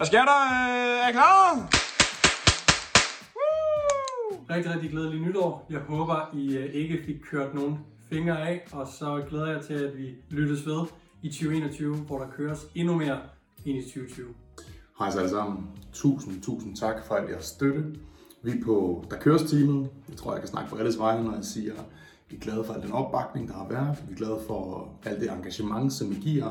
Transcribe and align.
Hvad 0.00 0.06
sker 0.06 0.24
der? 0.24 0.40
Øh, 0.70 1.04
Er 1.04 1.08
I 1.08 1.12
klar? 1.12 1.68
Rigtig, 4.50 4.74
rigtig 4.74 4.90
glædelig 4.90 5.20
nytår. 5.20 5.66
Jeg 5.70 5.80
håber, 5.80 6.30
I 6.34 6.56
øh, 6.56 6.74
ikke 6.74 7.02
fik 7.06 7.16
kørt 7.30 7.54
nogen 7.54 7.78
fingre 8.08 8.48
af, 8.48 8.66
og 8.72 8.86
så 8.98 9.22
glæder 9.28 9.46
jeg 9.46 9.62
til, 9.62 9.74
at 9.74 9.98
vi 9.98 10.14
lyttes 10.30 10.66
ved 10.66 10.80
i 11.22 11.28
2021, 11.28 11.96
hvor 11.96 12.18
der 12.18 12.26
køres 12.36 12.66
endnu 12.74 12.94
mere 12.96 13.18
ind 13.64 13.78
i 13.78 13.82
2020. 13.82 14.26
Hej 14.98 15.10
så 15.10 15.18
alle 15.18 15.30
sammen. 15.30 15.66
Tusind, 15.92 16.42
tusind 16.42 16.76
tak 16.76 17.06
for 17.06 17.14
al 17.14 17.30
jeres 17.30 17.44
støtte. 17.44 17.84
Vi 18.42 18.50
er 18.50 18.64
på 18.64 19.04
Der 19.10 19.16
Køres 19.16 19.42
teamet. 19.50 19.90
Jeg 20.08 20.16
tror, 20.16 20.32
jeg 20.32 20.40
kan 20.40 20.48
snakke 20.48 20.70
på 20.70 20.76
alles 20.76 20.98
vegne, 20.98 21.24
når 21.24 21.34
jeg 21.34 21.44
siger, 21.44 21.72
at 21.72 21.84
vi 22.28 22.36
er 22.36 22.40
glade 22.40 22.64
for 22.64 22.72
al 22.74 22.82
den 22.82 22.92
opbakning, 22.92 23.48
der 23.48 23.54
har 23.54 23.68
været. 23.68 23.98
Vi 24.08 24.12
er 24.12 24.16
glade 24.16 24.38
for 24.46 24.88
alt 25.04 25.20
det 25.20 25.30
engagement, 25.30 25.92
som 25.92 26.12
I 26.12 26.14
giver. 26.14 26.50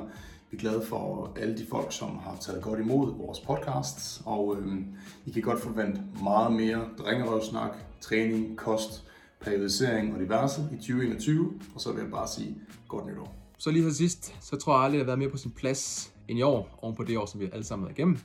Vi 0.52 0.58
er 0.58 0.62
glade 0.62 0.86
for 0.86 1.34
alle 1.36 1.58
de 1.58 1.66
folk, 1.70 1.94
som 1.94 2.18
har 2.18 2.38
taget 2.42 2.62
godt 2.64 2.80
imod 2.80 3.18
vores 3.18 3.40
podcasts. 3.40 4.22
Og 4.26 4.58
øh, 4.58 4.78
I 5.26 5.32
kan 5.32 5.42
godt 5.42 5.62
forvente 5.62 6.02
meget 6.24 6.52
mere 6.52 6.90
drengerøvsnak, 6.98 7.72
træning, 8.02 8.58
kost, 8.58 9.04
periodisering 9.42 10.14
og 10.14 10.20
diverse 10.20 10.62
i 10.72 10.76
2021. 10.76 11.60
Og 11.76 11.82
så 11.82 11.92
vil 11.92 12.02
jeg 12.02 12.12
bare 12.12 12.28
sige 12.28 12.56
godt 12.88 13.06
nytår. 13.06 13.36
Så 13.58 13.72
lige 13.72 13.86
til 13.86 13.96
sidst, 13.96 14.36
så 14.42 14.58
tror 14.58 14.74
jeg 14.74 14.84
aldrig, 14.84 15.00
det 15.00 15.06
har 15.06 15.10
været 15.10 15.20
mere 15.20 15.30
på 15.30 15.38
sin 15.38 15.52
plads 15.52 16.14
end 16.28 16.40
i 16.40 16.42
år, 16.42 16.80
oven 16.82 16.96
på 16.96 17.04
det 17.04 17.18
år, 17.18 17.26
som 17.26 17.40
vi 17.40 17.50
alle 17.54 17.64
sammen 17.64 17.88
har 17.88 17.92
igennem. 17.92 18.18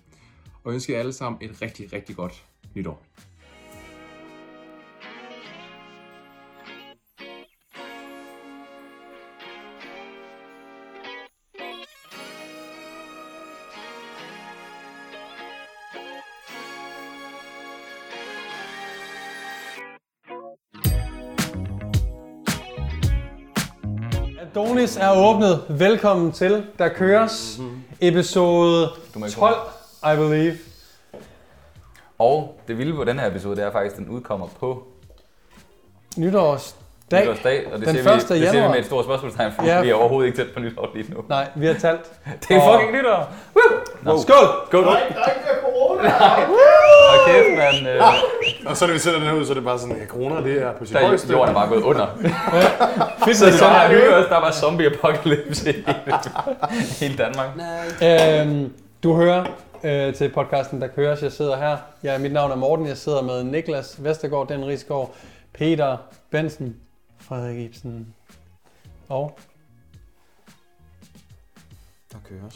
Og 0.65 0.73
ønsker 0.73 0.95
jer 0.95 1.01
alle 1.01 1.13
sammen 1.13 1.39
et 1.43 1.63
rigtig, 1.63 1.93
rigtig 1.93 2.17
godt 2.17 2.45
nytår. 2.75 3.03
Er 25.01 25.17
åbnet. 25.17 25.65
Velkommen 25.69 26.33
til 26.33 26.67
Der 26.79 26.89
Køres. 26.89 27.59
Episode 28.01 28.89
12, 29.35 29.55
I 30.13 30.17
believe. 30.17 30.55
Og 32.19 32.61
det 32.69 32.79
vilde 32.79 32.95
på 32.97 33.05
den 33.05 33.19
her 33.19 33.27
episode, 33.31 33.57
det 33.57 33.65
er 33.65 33.73
faktisk, 33.73 33.93
at 33.97 33.99
den 33.99 34.09
udkommer 34.09 34.47
på 34.61 34.83
Nytårsdag. 36.17 37.21
nytårsdag, 37.21 37.67
og 37.73 37.79
det, 37.79 37.87
Den 37.89 37.97
ser, 37.97 38.03
vi, 38.03 38.09
1. 38.09 38.15
det 38.15 38.23
ser 38.29 38.35
vi 38.35 38.41
januar. 38.41 38.71
med 38.71 38.79
et 38.79 38.87
stort 38.87 39.05
spørgsmålstegn, 39.05 39.53
for 39.53 39.65
Ja. 39.65 39.81
vi 39.83 39.91
er 39.91 39.95
overhovedet 39.95 40.27
ikke 40.27 40.39
tæt 40.45 40.55
på 40.55 40.61
nytår 40.61 40.91
lige 40.95 41.15
nu. 41.15 41.25
Nej, 41.29 41.49
vi 41.55 41.67
har 41.67 41.75
talt. 41.75 42.01
Det 42.49 42.57
er 42.57 42.73
fucking 42.73 42.93
nytår! 42.93 43.33
Woo! 44.07 44.19
Skål! 44.19 44.67
Skål! 44.69 44.85
der 44.85 44.91
er 44.91 45.07
ikke 45.07 45.49
corona! 45.63 46.09
Og 47.25 47.31
kæft, 47.31 47.59
man. 47.83 47.87
Øh, 47.95 48.03
Og 48.67 48.77
så 48.77 48.87
når 48.87 48.93
vi 48.95 48.99
sætter 48.99 49.19
den 49.21 49.29
her 49.29 49.35
ud, 49.37 49.45
så 49.45 49.53
er 49.53 49.55
det 49.55 49.65
bare 49.65 49.79
sådan, 49.79 49.97
at 50.03 50.09
corona 50.09 50.43
det 50.43 50.63
er 50.63 50.73
på 50.73 50.85
sit 50.85 50.95
der 50.95 51.01
er 51.01 51.07
højeste. 51.07 51.33
jorden 51.33 51.51
er 51.51 51.55
bare 51.55 51.69
gået 51.69 51.83
under. 51.83 52.07
Fedt, 53.25 53.37
Så 53.39 53.47
det 53.47 53.61
var 53.61 53.89
hygge 53.89 54.15
os, 54.17 54.27
der 54.29 54.41
var 54.41 54.51
zombie 54.53 54.87
apocalypse 54.87 55.71
i 55.71 55.73
hele, 55.73 56.19
hele 57.01 57.17
Danmark. 57.17 57.49
Øhm, 58.03 58.73
du 59.03 59.15
hører 59.17 59.45
øh, 59.85 60.15
til 60.15 60.29
podcasten, 60.29 60.81
der 60.81 60.87
køres. 60.87 61.23
Jeg 61.23 61.33
sidder 61.33 61.57
her. 61.57 61.77
Ja, 62.05 62.19
mit 62.19 62.33
navn 62.33 62.51
er 62.51 62.57
Morten. 62.57 62.87
Jeg 62.87 62.97
sidder 62.97 63.23
med 63.23 63.45
Niklas 63.45 64.05
Vestergaard, 64.05 64.49
Den 64.49 64.67
Rigsgaard, 64.67 65.15
Peter 65.59 65.97
Bensen, 66.31 66.77
Frederik 67.29 67.59
Ibsen 67.59 68.07
og... 69.09 69.39
Der 72.15 72.21
køres. 72.29 72.55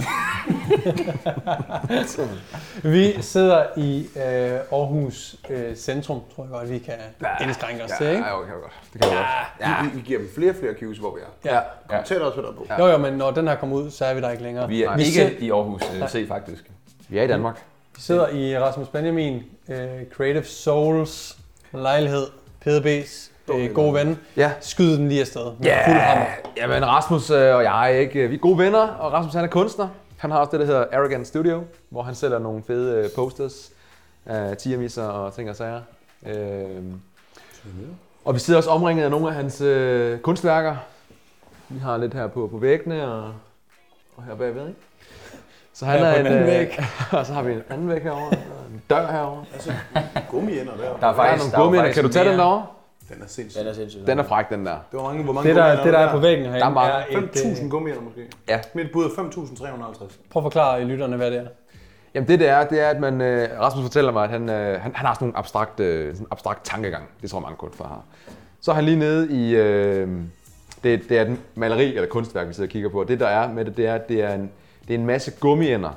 Vi 2.95 3.23
sidder 3.23 3.65
i 3.77 4.01
øh, 4.17 4.61
Aarhus 4.73 5.37
øh, 5.51 5.77
centrum, 5.77 6.21
tror 6.35 6.45
jeg 6.45 6.51
godt, 6.51 6.71
vi 6.71 6.79
kan 6.79 6.95
indskrænke 7.43 7.85
os 7.85 7.91
til, 7.99 8.07
ikke? 8.07 8.25
Ja, 8.25 8.39
okay, 8.41 8.53
godt. 8.53 8.73
Det 8.93 9.03
kan 9.03 9.11
jeg 9.13 9.19
godt. 9.61 9.71
Ja. 9.71 9.83
Vi, 9.83 9.89
vi 9.97 10.01
giver 10.01 10.19
dem 10.19 10.29
flere 10.35 10.51
og 10.51 10.57
flere 10.57 10.75
cues, 10.81 10.99
hvor 10.99 11.15
vi 11.15 11.21
er. 11.21 11.51
Ja. 11.55 11.61
Ja. 11.97 12.03
Tæt 12.03 12.21
også 12.23 12.35
tættere 12.35 12.55
på. 12.55 12.67
Jo, 12.79 12.87
jo, 12.87 12.99
men 12.99 13.13
når 13.13 13.31
den 13.31 13.49
her 13.49 13.57
kommer 13.57 13.77
ud, 13.77 13.91
så 13.91 14.05
er 14.05 14.15
vi 14.15 14.21
der 14.21 14.31
ikke 14.31 14.43
længere. 14.43 14.69
Vi 14.69 14.83
er 14.83 14.97
vi 14.97 15.03
ikke 15.03 15.15
sidder- 15.15 15.37
i 15.39 15.51
Aarhus 15.51 15.83
øh, 16.03 16.09
C, 16.09 16.29
faktisk. 16.29 16.71
Vi 17.09 17.19
er 17.19 17.23
i 17.23 17.27
Danmark. 17.29 17.57
Vi 17.97 18.01
sidder 18.03 18.29
i 18.29 18.59
Rasmus 18.59 18.89
Benjamin, 18.89 19.43
øh, 19.69 19.77
Creative 20.13 20.45
Souls 20.45 21.39
lejlighed, 21.73 22.27
PDB's 22.67 23.31
øh, 23.55 23.75
gode 23.75 23.95
ven. 23.95 24.19
Ja. 24.37 24.53
Skyd 24.61 24.97
den 24.97 25.09
lige 25.09 25.21
afsted. 25.21 25.45
med 25.45 25.53
Ja, 25.67 25.89
fuld 25.91 26.01
hammer. 26.01 26.27
jamen 26.57 26.87
Rasmus 26.87 27.31
øh, 27.31 27.55
og 27.57 27.63
jeg 27.65 27.85
er 27.93 27.97
ikke, 27.99 28.29
vi 28.29 28.35
er 28.35 28.39
gode 28.39 28.59
venner, 28.59 28.87
og 28.89 29.13
Rasmus 29.13 29.35
han 29.35 29.45
er 29.45 29.49
kunstner. 29.49 29.89
Han 30.19 30.31
har 30.31 30.39
også 30.39 30.51
det, 30.51 30.61
der 30.61 30.67
hedder 30.67 30.85
Arrogant 30.93 31.27
Studio, 31.27 31.63
hvor 31.89 32.03
han 32.03 32.15
sælger 32.15 32.39
nogle 32.39 32.63
fede 32.67 33.05
øh, 33.05 33.11
posters, 33.17 33.71
øh, 34.31 34.57
tigermisser 34.57 35.05
og 35.05 35.35
ting 35.35 35.51
og 35.51 35.57
sager. 35.57 35.81
Øh, 36.27 36.65
og 38.25 38.35
vi 38.35 38.39
sidder 38.39 38.59
også 38.59 38.71
omringet 38.71 39.05
af 39.05 39.11
nogle 39.11 39.29
af 39.29 39.35
hans 39.35 39.61
øh, 39.61 40.19
kunstværker. 40.19 40.77
Vi 41.69 41.79
har 41.79 41.97
lidt 41.97 42.15
her 42.15 42.27
på, 42.27 42.47
på 42.53 42.57
væggene 42.59 43.13
og, 43.13 43.33
og 44.17 44.25
her 44.25 44.35
bagved, 44.35 44.69
ikke? 44.69 44.81
Så 45.75 45.85
han 45.87 46.03
er 46.03 46.15
en, 46.15 46.21
en 46.21 46.27
anden 46.27 46.41
øh, 46.41 46.47
væg. 46.47 46.79
og 47.19 47.27
så 47.27 47.33
har 47.33 47.43
vi 47.43 47.53
en 47.53 47.63
anden 47.71 47.89
væg 47.89 48.03
herovre, 48.03 48.25
og 48.27 48.73
en 48.73 48.83
dør 48.91 49.07
herovre. 49.13 49.45
Gummiender 50.31 50.73
der. 50.77 50.83
Der 50.83 50.91
er 50.93 50.97
Der 51.01 51.07
er 51.09 51.15
faktisk, 51.15 51.43
nogle 51.45 51.53
der 51.53 51.59
er 51.59 51.63
gummier. 51.63 51.81
faktisk 51.83 51.95
Kan 52.01 52.05
du 52.05 52.13
tage 52.13 52.31
den 52.31 52.39
derovre? 52.39 52.67
Den 53.15 53.23
er 53.23 53.27
sindssyg. 53.27 53.61
Den 53.61 53.69
er 53.69 53.73
sindssygt. 53.73 54.07
Den 54.07 54.19
er 54.19 54.23
fræk, 54.23 54.49
den 54.51 54.67
der. 54.67 54.73
Det 54.73 54.97
var 54.99 55.03
mange, 55.03 55.25
hvor 55.25 55.33
mange 55.33 55.49
Det, 55.49 55.57
der, 55.57 55.85
det, 55.85 55.93
der 55.93 55.99
er 55.99 56.13
på 56.13 56.19
væggen 56.19 56.45
herinde, 56.45 56.61
Der 56.61 56.67
er 56.67 56.71
mange. 56.75 56.93
er 56.93 57.19
et, 57.19 57.25
5.000 57.37 57.65
øh, 57.65 57.71
gummiender 57.71 58.01
måske. 58.03 58.27
Ja. 58.49 58.61
Mit 58.75 58.87
bud 58.93 59.05
er 59.05 59.09
5.350. 59.09 60.13
Prøv 60.31 60.41
at 60.41 60.45
forklare 60.45 60.85
lytterne, 60.85 61.17
hvad 61.17 61.31
det 61.31 61.39
er. 61.39 61.47
Jamen 62.15 62.29
det, 62.29 62.41
det 62.41 62.49
er, 62.49 62.69
det 62.69 62.81
er, 62.81 62.89
at 62.89 63.01
man, 63.01 63.21
øh, 63.21 63.49
Rasmus 63.61 63.83
fortæller 63.85 64.13
mig, 64.13 64.25
at 64.25 64.31
han, 64.31 64.49
øh, 64.51 64.81
han, 64.81 64.95
han 64.95 65.07
har 65.07 65.15
sådan 65.15 65.27
nogle 65.27 65.39
abstrakt, 65.39 65.81
øh, 65.81 66.15
sådan 66.15 66.27
abstrakt 66.31 66.65
tankegang. 66.65 67.05
Det 67.23 67.31
tror 67.31 67.39
jeg 67.39 67.43
mange 67.43 67.57
kunstnere 67.57 67.89
har. 67.89 68.03
Så 68.61 68.71
er 68.71 68.75
han 68.75 68.85
lige 68.85 68.99
nede 68.99 69.33
i, 69.33 69.55
øh, 69.55 70.09
det, 70.85 71.09
det 71.09 71.19
er 71.19 71.23
et 71.23 71.37
maleri 71.55 71.95
eller 71.95 72.09
kunstværk, 72.09 72.49
vi 72.49 72.53
sidder 72.53 72.69
og 72.69 72.73
kigger 72.73 72.89
på. 72.89 73.01
Og 73.01 73.09
det 73.09 73.21
der 73.21 73.27
er 73.27 73.53
med 73.53 73.65
det, 73.65 73.77
det 73.77 73.87
er, 73.87 73.95
at 73.95 74.09
det 74.09 74.23
er 74.23 74.35
en, 74.35 74.51
det 74.89 74.95
er 74.95 74.99
en 74.99 75.07
masse 75.07 75.33
gummiender. 75.41 75.91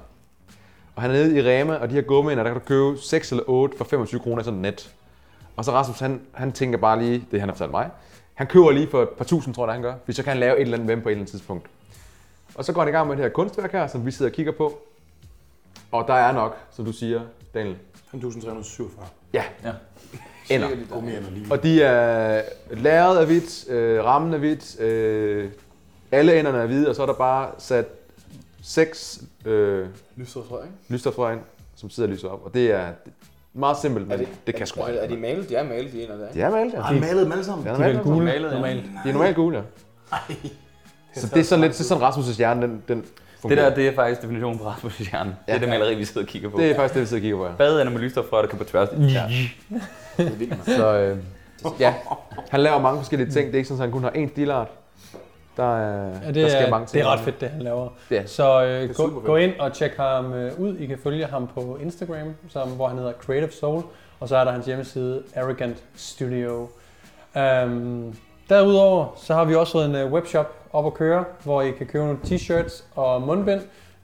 Og 0.95 1.01
han 1.01 1.11
er 1.11 1.15
nede 1.15 1.37
i 1.37 1.41
Rema, 1.41 1.75
og 1.75 1.89
de 1.89 1.93
her 1.93 2.01
gummiender, 2.01 2.43
der 2.43 2.51
kan 2.51 2.61
du 2.61 2.65
købe 2.67 2.97
6 2.97 3.31
eller 3.31 3.43
8 3.47 3.77
for 3.77 3.85
25 3.85 4.21
kroner 4.21 4.41
i 4.41 4.43
sådan 4.45 4.57
et 4.57 4.61
net. 4.61 4.91
Og 5.55 5.65
så 5.65 5.71
Rasmus, 5.71 5.99
han, 5.99 6.21
han 6.33 6.51
tænker 6.51 6.77
bare 6.77 6.99
lige, 7.03 7.27
det 7.31 7.39
han 7.39 7.49
har 7.49 7.55
fortalt 7.55 7.71
mig, 7.71 7.89
han 8.33 8.47
køber 8.47 8.71
lige 8.71 8.87
for 8.87 9.01
et 9.01 9.09
par 9.09 9.25
tusind, 9.25 9.55
tror 9.55 9.65
jeg, 9.65 9.73
han 9.73 9.81
gør, 9.81 9.93
hvis 10.05 10.15
så 10.15 10.23
kan 10.23 10.29
han 10.29 10.39
lave 10.39 10.55
et 10.55 10.61
eller 10.61 10.73
andet 10.73 10.87
med 10.87 10.95
dem 10.95 11.03
på 11.03 11.09
et 11.09 11.11
eller 11.11 11.21
andet 11.21 11.31
tidspunkt. 11.31 11.65
Og 12.55 12.65
så 12.65 12.73
går 12.73 12.81
han 12.81 12.89
i 12.89 12.91
gang 12.91 13.07
med 13.07 13.15
det 13.15 13.23
her 13.23 13.29
kunstværk 13.29 13.71
her, 13.71 13.87
som 13.87 14.05
vi 14.05 14.11
sidder 14.11 14.31
og 14.31 14.35
kigger 14.35 14.51
på. 14.51 14.79
Og 15.91 16.07
der 16.07 16.13
er 16.13 16.31
nok, 16.31 16.57
som 16.71 16.85
du 16.85 16.91
siger, 16.91 17.21
Daniel. 17.53 17.77
5.347 18.13 18.83
Ja. 19.33 19.43
Ja. 19.63 19.71
Ender. 20.49 20.67
Og 21.51 21.63
de 21.63 21.83
er 21.83 22.41
lærret 22.71 23.17
af 23.17 23.25
hvidt, 23.25 23.69
øh, 23.69 24.03
rammen 24.03 24.33
er 24.33 24.37
hvidt, 24.37 24.79
øh, 24.79 25.51
alle 26.11 26.39
enderne 26.39 26.57
er 26.57 26.65
hvide, 26.65 26.89
og 26.89 26.95
så 26.95 27.01
er 27.01 27.05
der 27.05 27.13
bare 27.13 27.51
sat 27.57 27.85
seks 28.63 29.21
øh, 29.45 29.87
lysstofrør 30.89 31.31
ind, 31.31 31.41
som 31.75 31.89
sidder 31.89 32.09
og 32.09 32.13
lyser 32.13 32.29
op. 32.29 32.45
Og 32.45 32.53
det 32.53 32.71
er 32.71 32.87
meget 33.53 33.77
simpelt, 33.77 34.07
men 34.07 34.19
det, 34.19 34.27
det 34.47 34.55
kan 34.55 34.67
sgu 34.67 34.81
er, 34.81 34.85
er 34.87 35.07
de 35.07 35.17
malet? 35.17 35.49
De 35.49 35.55
er 35.55 35.63
malet, 35.63 35.91
de 35.93 36.03
ender 36.03 36.17
der. 36.17 36.31
De 36.33 36.41
er 36.41 36.49
malet, 36.49 36.73
ja. 36.73 36.77
Har 36.81 36.93
han 36.93 36.99
malet 37.01 37.23
dem 37.23 37.31
alle 37.31 37.43
sammen? 37.43 37.65
De 37.67 37.71
er 37.71 37.75
De 37.77 37.83
er 37.83 37.87
malet, 37.87 38.01
gule 38.03 38.25
Malet, 38.25 38.51
normalt. 38.53 38.83
De 39.03 39.09
er 39.09 39.13
normalt 39.13 39.35
gule, 39.35 39.57
ja. 39.57 39.63
Så 41.15 41.27
det 41.27 41.39
er 41.39 41.43
sådan 41.43 41.61
lidt, 41.61 41.73
det 41.73 41.79
er 41.79 41.83
sådan 41.83 42.03
Rasmus' 42.03 42.37
hjerne, 42.37 42.61
den, 42.61 42.83
den 42.87 43.05
Det 43.49 43.57
der, 43.57 43.75
det 43.75 43.87
er 43.87 43.95
faktisk 43.95 44.21
definitionen 44.21 44.59
på 44.59 44.63
Rasmus' 44.69 45.09
hjerne. 45.11 45.29
Det 45.29 45.37
er 45.47 45.53
Ja. 45.53 45.59
det 45.59 45.69
maleri, 45.69 45.95
vi 45.95 46.05
sidder 46.05 46.21
og 46.21 46.27
kigger 46.27 46.49
på. 46.49 46.57
det 46.57 46.71
er 46.71 46.75
faktisk 46.75 46.93
det, 46.93 47.01
vi 47.01 47.05
sidder 47.07 47.19
og 47.19 47.21
kigger 47.21 47.37
på, 47.37 47.45
ja. 47.45 47.51
Badeender 47.57 47.93
med 47.93 47.99
lysstofrør, 48.01 48.41
der 48.41 48.47
kan 48.47 48.57
på 48.57 48.63
tværs. 48.63 48.89
Ja. 48.99 49.23
Så 50.65 50.93
øh, 50.97 51.17
ja, 51.79 51.93
han 52.49 52.59
laver 52.59 52.79
mange 52.81 52.99
forskellige 52.99 53.29
ting. 53.31 53.45
Det 53.47 53.53
er 53.53 53.57
ikke 53.57 53.67
sådan, 53.67 53.81
at 53.81 53.85
han 53.87 53.91
kun 53.91 54.03
har 54.03 54.11
én 54.11 54.29
stilart. 54.29 54.67
Der, 55.57 55.77
er, 55.77 56.05
Ja, 56.07 56.25
der 56.25 56.31
det, 56.31 56.51
sker 56.51 56.59
er, 56.61 56.69
mange 56.69 56.83
det 56.85 56.91
ting. 56.91 57.03
er 57.03 57.07
ret 57.09 57.19
fedt, 57.19 57.41
det 57.41 57.49
han 57.49 57.61
laver. 57.61 57.89
Ja. 58.11 58.25
Så 58.25 58.63
øh, 58.65 58.95
gå, 58.95 59.19
gå 59.25 59.35
ind 59.35 59.59
og 59.59 59.73
tjek 59.73 59.97
ham 59.97 60.33
øh, 60.33 60.59
ud. 60.59 60.77
I 60.77 60.85
kan 60.85 60.97
følge 61.03 61.25
ham 61.25 61.47
på 61.47 61.77
Instagram, 61.81 62.35
som, 62.49 62.69
hvor 62.69 62.87
han 62.87 62.97
hedder 62.97 63.13
Creative 63.13 63.51
Soul. 63.51 63.83
Og 64.19 64.27
så 64.29 64.37
er 64.37 64.43
der 64.43 64.51
hans 64.51 64.65
hjemmeside, 64.65 65.23
Arrogant 65.35 65.83
Studio. 65.95 66.69
Um, 67.35 68.15
derudover 68.49 69.05
så 69.23 69.33
har 69.33 69.45
vi 69.45 69.55
også 69.55 69.71
fået 69.71 69.85
en 69.85 69.95
øh, 69.95 70.11
webshop 70.13 70.55
op 70.73 70.85
at 70.85 70.93
køre, 70.93 71.25
hvor 71.43 71.61
I 71.61 71.71
kan 71.71 71.87
købe 71.87 72.05
nogle 72.05 72.19
t-shirts 72.23 72.83
og 72.95 73.21
mundbind, 73.21 73.61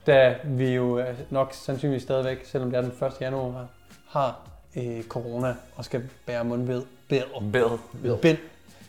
da 0.08 0.36
vi 0.44 0.76
jo 0.76 1.00
øh, 1.00 1.06
nok 1.30 1.50
sandsynligvis 1.54 2.04
stadigvæk, 2.04 2.46
selvom 2.46 2.70
det 2.72 2.78
er 2.78 2.82
den 2.82 2.92
1. 3.08 3.14
januar, 3.22 3.68
har 4.10 4.40
øh, 4.78 5.04
corona 5.04 5.56
og 5.76 5.86
skal 5.86 6.04
bære 6.26 6.44
mundbind 6.44 6.84
Bed. 7.10 8.18
bind 8.22 8.38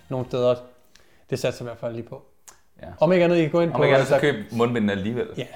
nogle 0.08 0.26
steder. 0.26 0.54
Det 1.30 1.38
satser 1.38 1.64
jeg 1.64 1.68
i 1.70 1.70
hvert 1.70 1.78
fald 1.80 1.92
lige 1.94 2.08
på. 2.08 2.22
Ja. 2.82 2.86
Om 3.00 3.12
ikke 3.12 3.24
andet, 3.24 3.36
I 3.36 3.40
kan 3.40 3.50
gå 3.50 3.60
ind 3.60 3.70
Om 3.72 3.76
på, 3.76 3.82
ikke 3.82 3.94
andet, 3.96 4.08
så 4.08 4.14
der- 4.14 4.20
køb 4.20 4.36
mundbindene 4.52 4.92
alligevel. 4.92 5.26
Ja. 5.36 5.46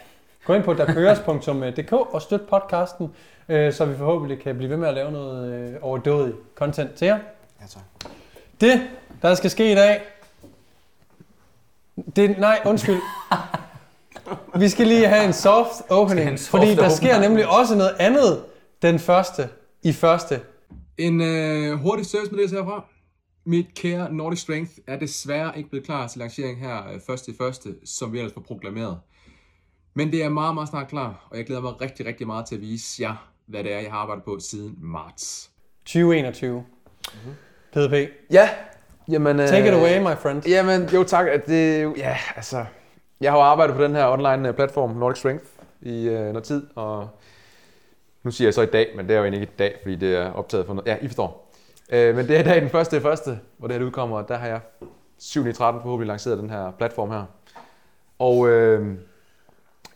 gå 0.45 0.53
ind 0.55 0.63
på 0.65 0.75
derkøres.dk 0.75 1.93
og 1.93 2.23
støt 2.23 2.41
podcasten, 2.41 3.11
øh, 3.49 3.73
så 3.73 3.85
vi 3.85 3.97
forhåbentlig 3.97 4.41
kan 4.43 4.57
blive 4.57 4.71
ved 4.71 4.77
med 4.77 4.89
at 4.89 4.95
lave 4.95 5.13
noget 5.13 5.53
øh, 5.55 5.75
overdådigt 5.83 6.37
content 6.55 6.95
til 6.95 7.07
jer. 7.07 7.19
Ja, 7.61 7.67
tak. 7.67 7.83
Det, 8.61 8.83
der 9.23 9.35
skal 9.35 9.51
ske 9.51 9.73
i 9.73 9.75
dag, 9.75 10.01
det, 12.17 12.39
nej, 12.39 12.61
undskyld. 12.67 13.01
Vi 14.55 14.69
skal 14.69 14.87
lige 14.87 15.07
have 15.09 15.25
en 15.25 15.33
soft 15.33 15.83
opening, 15.91 16.31
en 16.31 16.39
soft 16.39 16.51
fordi 16.51 16.75
der 16.75 16.89
sker 16.89 17.09
opening. 17.15 17.29
nemlig 17.33 17.49
også 17.59 17.75
noget 17.77 17.95
andet 17.99 18.45
den 18.83 18.99
første 18.99 19.49
i 19.83 19.93
første. 19.93 20.41
En 20.99 21.21
øh, 21.23 21.73
hurtig 21.79 22.07
servicemeddelelse 22.07 22.57
herfra. 22.57 22.85
Mit 23.45 23.67
kære 23.75 24.13
Nordic 24.13 24.39
Strength 24.41 24.73
er 24.87 24.99
desværre 24.99 25.53
ikke 25.59 25.71
blevet 25.71 25.87
klar 25.87 26.07
til 26.07 26.19
lancering 26.19 26.61
her 26.61 26.89
øh, 26.93 27.01
første 27.07 27.33
i 27.33 27.35
første, 27.39 27.75
som 27.85 28.13
vi 28.13 28.19
ellers 28.19 28.37
var 28.37 28.43
proklameret. 28.43 28.99
Men 29.95 30.13
det 30.13 30.25
er 30.25 30.29
meget, 30.29 30.55
meget 30.55 30.69
snart 30.69 30.89
klar, 30.89 31.27
og 31.31 31.37
jeg 31.37 31.47
glæder 31.47 31.61
mig 31.63 31.81
rigtig, 31.81 32.07
rigtig 32.07 32.27
meget 32.27 32.47
til 32.47 32.55
at 32.55 32.61
vise 32.61 33.03
jer, 33.03 33.29
hvad 33.47 33.65
det 33.65 33.73
er, 33.73 33.79
jeg 33.81 33.91
har 33.91 33.99
arbejdet 33.99 34.25
på 34.25 34.39
siden 34.41 34.75
marts. 34.83 35.51
2021. 35.85 36.65
PDP. 37.73 38.11
Ja, 38.31 38.49
jamen... 39.09 39.41
øh, 39.41 39.49
Take 39.49 39.69
it 39.69 39.75
away, 39.75 39.99
my 40.01 40.17
friend. 40.19 40.47
Jamen, 40.49 40.89
jo 40.89 41.03
tak. 41.05 41.27
At 41.29 41.47
det, 41.47 41.77
er 41.77 41.81
jo- 41.83 41.95
ja, 41.97 42.17
altså, 42.37 42.65
jeg 43.21 43.33
har 43.33 43.39
jo 43.39 43.45
arbejdet 43.45 43.77
på 43.77 43.83
den 43.85 43.95
her 43.95 44.07
online 44.09 44.49
øh, 44.49 44.55
platform, 44.55 44.91
Nordic 44.97 45.19
Strength, 45.19 45.45
i 45.83 46.09
øh, 46.09 46.21
noget 46.21 46.43
tid, 46.45 46.67
og 46.75 47.09
nu 48.23 48.31
siger 48.31 48.47
jeg 48.47 48.55
så 48.55 48.63
i 48.63 48.67
dag, 48.67 48.93
men 48.97 49.07
det 49.09 49.15
er 49.15 49.19
jo 49.19 49.25
egentlig 49.25 49.41
ikke 49.41 49.53
i 49.53 49.57
dag, 49.59 49.79
fordi 49.83 49.97
det 49.97 50.17
er 50.17 50.31
optaget 50.33 50.67
for 50.67 50.75
noget. 50.75 50.87
Ja, 50.89 50.97
I 51.03 51.07
forstår. 51.07 51.52
Øh, 51.93 52.17
men 52.17 52.29
det 52.29 52.37
er 52.37 52.41
i 52.41 52.43
dag 52.43 52.61
den 52.61 52.71
første 52.71 53.01
første, 53.01 53.41
hvor 53.57 53.69
det 53.69 53.77
her 53.77 53.85
udkommer, 53.85 54.17
og 54.19 54.29
der 54.29 54.37
har 54.37 54.47
jeg 54.47 54.61
7. 55.19 55.47
i 55.47 55.53
13 55.53 55.83
forhåbentlig 55.83 56.07
lanceret 56.07 56.39
den 56.39 56.51
her 56.51 56.71
platform 56.71 57.11
her. 57.11 57.25
Og 58.19 58.49
øh, 58.49 58.99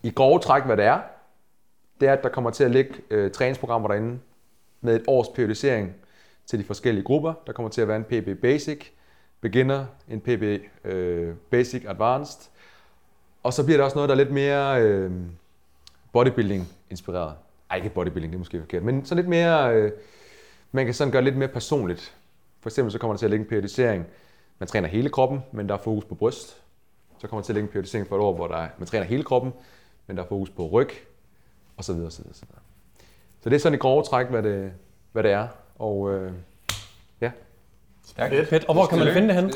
i 0.03 0.11
grove 0.11 0.39
træk, 0.39 0.65
hvad 0.65 0.77
det 0.77 0.85
er, 0.85 1.01
det 2.01 2.09
er, 2.09 2.13
at 2.13 2.23
der 2.23 2.29
kommer 2.29 2.51
til 2.51 2.65
at 2.65 2.71
ligge 2.71 2.95
øh, 3.11 3.31
træningsprogrammer 3.31 3.89
derinde 3.89 4.19
med 4.81 4.97
et 4.97 5.05
års 5.07 5.29
periodisering 5.29 5.95
til 6.47 6.59
de 6.59 6.65
forskellige 6.65 7.05
grupper. 7.05 7.35
Der 7.47 7.53
kommer 7.53 7.71
til 7.71 7.81
at 7.81 7.89
være 7.89 7.97
en 7.97 8.05
PB 8.05 8.41
Basic, 8.41 8.87
Beginner, 9.41 9.87
en 10.09 10.21
PB 10.21 10.63
øh, 10.85 11.35
Basic 11.51 11.85
Advanced, 11.89 12.51
og 13.43 13.53
så 13.53 13.65
bliver 13.65 13.77
der 13.77 13.85
også 13.85 13.97
noget, 13.97 14.09
der 14.09 14.15
er 14.15 14.19
lidt 14.19 14.33
mere 14.33 14.83
øh, 14.83 15.11
bodybuilding-inspireret. 16.13 17.35
Ej, 17.71 17.77
ikke 17.77 17.89
bodybuilding, 17.89 18.33
det 18.33 18.37
er 18.37 18.39
måske 18.39 18.61
forkert, 18.61 18.83
men 18.83 19.05
så 19.05 19.15
lidt 19.15 19.29
mere, 19.29 19.75
øh, 19.75 19.93
man 20.77 20.85
kan 20.85 20.95
sådan 20.95 21.13
gøre 21.13 21.21
det 21.21 21.25
lidt 21.25 21.37
mere 21.37 21.49
personligt. 21.49 22.17
For 22.61 22.69
eksempel 22.69 22.93
så 22.93 22.99
kommer 22.99 23.15
der 23.15 23.19
til 23.19 23.27
at 23.27 23.31
ligge 23.31 23.45
en 23.45 23.49
periodisering. 23.49 24.07
Man 24.59 24.67
træner 24.67 24.89
hele 24.89 25.09
kroppen, 25.09 25.41
men 25.53 25.69
der 25.69 25.75
er 25.75 25.79
fokus 25.79 26.05
på 26.05 26.15
bryst. 26.15 26.63
Så 27.19 27.29
kommer 27.29 27.41
der 27.41 27.45
til 27.45 27.53
at 27.53 27.55
ligge 27.55 27.67
en 27.67 27.73
periodisering 27.73 28.09
for 28.09 28.17
et 28.17 28.23
år, 28.23 28.35
hvor 28.35 28.47
der 28.47 28.57
er, 28.57 28.69
man 28.79 28.87
træner 28.87 29.07
hele 29.07 29.23
kroppen, 29.23 29.53
men 30.07 30.17
der 30.17 30.23
er 30.23 30.27
fokus 30.27 30.51
på 30.51 30.67
ryg, 30.67 30.91
og 31.77 31.85
så 31.85 31.93
videre, 31.93 32.11
så 32.11 32.23
videre, 32.23 32.35
så 32.35 32.47
videre. 32.47 32.61
Så 33.41 33.51
det 33.51 33.57
er 33.57 33.61
sådan 33.61 33.75
i 33.75 33.79
grove 33.79 34.03
træk, 34.03 34.27
hvad 34.27 34.43
det, 34.43 34.73
hvad 35.13 35.23
det 35.23 35.31
er. 35.31 35.49
Og 35.79 36.15
øh, 36.15 36.33
ja, 37.21 37.31
Stærkt. 38.05 38.49
Fedt. 38.49 38.65
Og 38.65 38.75
hvor 38.75 38.87
kan 38.87 38.99
man 38.99 39.13
finde 39.13 39.29
det 39.29 39.37
henne? 39.37 39.53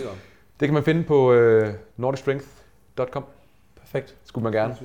det 0.61 0.69
kan 0.69 0.75
man 0.75 0.85
finde 0.85 1.05
på 1.05 1.33
øh, 1.33 1.75
nordicstrength.com. 1.97 3.25
Perfekt. 3.81 4.17
Skulle 4.25 4.43
man 4.43 4.53
gerne. 4.53 4.77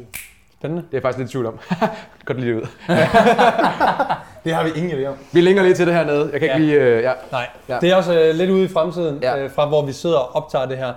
Spændende. 0.59 0.81
Det 0.81 0.87
er 0.93 0.97
jeg 0.97 1.01
faktisk 1.01 1.17
lidt 1.17 1.29
i 1.29 1.31
tvivl 1.31 1.45
om. 1.45 1.59
Godt 2.25 2.39
lige 2.39 2.55
ud. 2.55 2.61
Det 4.45 4.53
har 4.53 4.63
vi 4.63 4.69
ingen 4.75 4.91
idé 4.99 5.05
om. 5.07 5.15
Vi 5.33 5.41
linker 5.41 5.63
lige 5.63 5.73
til 5.75 5.85
det 5.87 5.93
hernede. 5.95 6.29
Jeg 6.31 6.39
kan 6.39 6.49
Ja. 6.49 6.55
ikke 6.55 6.65
lige... 6.65 6.81
Øh, 6.81 7.03
ja. 7.03 7.11
Nej, 7.31 7.47
Ja. 7.69 7.77
det 7.81 7.91
er 7.91 7.95
også 7.95 8.19
øh, 8.19 8.35
lidt 8.35 8.49
ude 8.49 8.63
i 8.63 8.67
fremtiden, 8.67 9.19
Ja. 9.21 9.43
øh, 9.43 9.51
fra 9.51 9.67
hvor 9.67 9.85
vi 9.85 9.91
sidder 9.91 10.17
og 10.17 10.35
optager 10.35 10.65
det 10.65 10.77
her. 10.77 10.93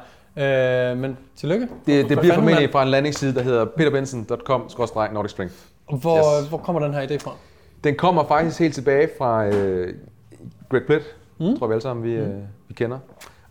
Øh, 0.92 0.96
men 0.98 1.18
tillykke. 1.36 1.68
Det, 1.86 2.08
det 2.08 2.18
bliver 2.18 2.34
formentlig 2.34 2.72
fra 2.72 2.82
en 2.82 2.88
landingsside, 2.88 3.34
der 3.34 3.42
hedder 3.42 3.64
peterbenson.com-nordic 3.64 5.30
strength. 5.30 5.54
Hvor, 6.00 6.40
Yes. 6.40 6.48
hvor 6.48 6.58
kommer 6.58 6.80
den 6.82 6.94
her 6.94 7.06
idé 7.06 7.16
fra? 7.18 7.30
Den 7.84 7.94
kommer 7.96 8.24
faktisk 8.24 8.58
helt 8.58 8.74
tilbage 8.74 9.08
fra 9.18 9.46
øh, 9.46 9.94
Greg 10.70 10.82
Plitt, 10.86 11.04
mm. 11.40 11.58
tror 11.58 11.66
vi 11.66 11.72
alle 11.72 11.82
sammen, 11.82 12.04
vi, 12.04 12.12
øh, 12.12 12.28
vi 12.68 12.74
kender. 12.74 12.98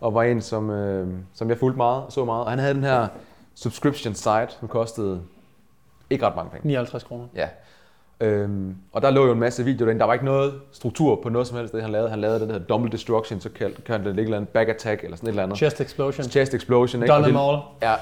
Og 0.01 0.13
var 0.13 0.23
en, 0.23 0.41
som, 0.41 0.69
øh, 0.69 1.07
som 1.33 1.49
jeg 1.49 1.57
fulgte 1.57 1.77
meget 1.77 2.03
og 2.03 2.11
så 2.11 2.25
meget. 2.25 2.43
Og 2.45 2.49
han 2.49 2.59
havde 2.59 2.73
den 2.73 2.83
her 2.83 3.07
subscription 3.55 4.13
site, 4.13 4.47
som 4.59 4.67
kostede 4.67 5.21
ikke 6.09 6.25
ret 6.25 6.35
mange 6.35 6.51
penge. 6.51 6.67
59 6.67 7.03
kroner. 7.03 7.25
Ja. 7.35 7.47
Øhm, 8.21 8.75
og 8.93 9.01
der 9.01 9.09
lå 9.09 9.25
jo 9.25 9.31
en 9.31 9.39
masse 9.39 9.63
videoer 9.63 9.85
derinde. 9.85 9.99
Der 9.99 10.05
var 10.05 10.13
ikke 10.13 10.25
noget 10.25 10.53
struktur 10.71 11.19
på 11.23 11.29
noget 11.29 11.47
som 11.47 11.57
helst, 11.57 11.73
det 11.73 11.81
han 11.81 11.91
lavede. 11.91 12.09
Han 12.09 12.19
lavede 12.21 12.39
den 12.39 12.51
her 12.51 12.57
Dumble 12.59 12.91
Destruction, 12.91 13.41
så 13.41 13.49
kaldte 13.49 13.81
kaldte 13.81 14.09
det 14.09 14.19
et 14.19 14.23
eller 14.23 14.37
andet 14.37 14.49
back 14.49 14.69
attack 14.69 15.03
eller 15.03 15.17
sådan 15.17 15.27
et 15.27 15.31
eller 15.31 15.43
andet. 15.43 15.57
Chest 15.57 15.81
Explosion. 15.81 16.29
Chest 16.29 16.53
Explosion, 16.53 17.03
ikke? 17.03 17.13
Done 17.13 17.25
Og 17.25 17.29
them 17.31 17.35
det- 17.35 17.41
all. 17.49 17.57
Ja, 17.81 17.93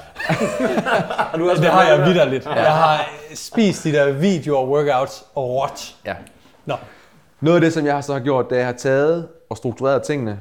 Det 1.62 1.70
har 1.70 1.82
jeg 1.88 2.06
vidderligt. 2.06 2.44
Jeg 2.46 2.74
har 2.74 3.00
spist 3.34 3.84
de 3.84 3.92
der 3.92 4.12
videoer 4.12 4.58
og 4.58 4.68
workouts 4.68 5.24
og 5.34 5.48
råt. 5.50 5.96
ja. 6.04 6.14
Nå, 6.66 6.74
Noget 7.40 7.56
af 7.56 7.60
det, 7.60 7.72
som 7.72 7.86
jeg 7.86 8.04
så 8.04 8.12
har 8.12 8.20
gjort, 8.20 8.50
det 8.50 8.52
er, 8.52 8.56
at 8.56 8.60
jeg 8.60 8.66
har 8.66 8.78
taget 8.78 9.28
og 9.50 9.56
struktureret 9.56 10.02
tingene, 10.02 10.40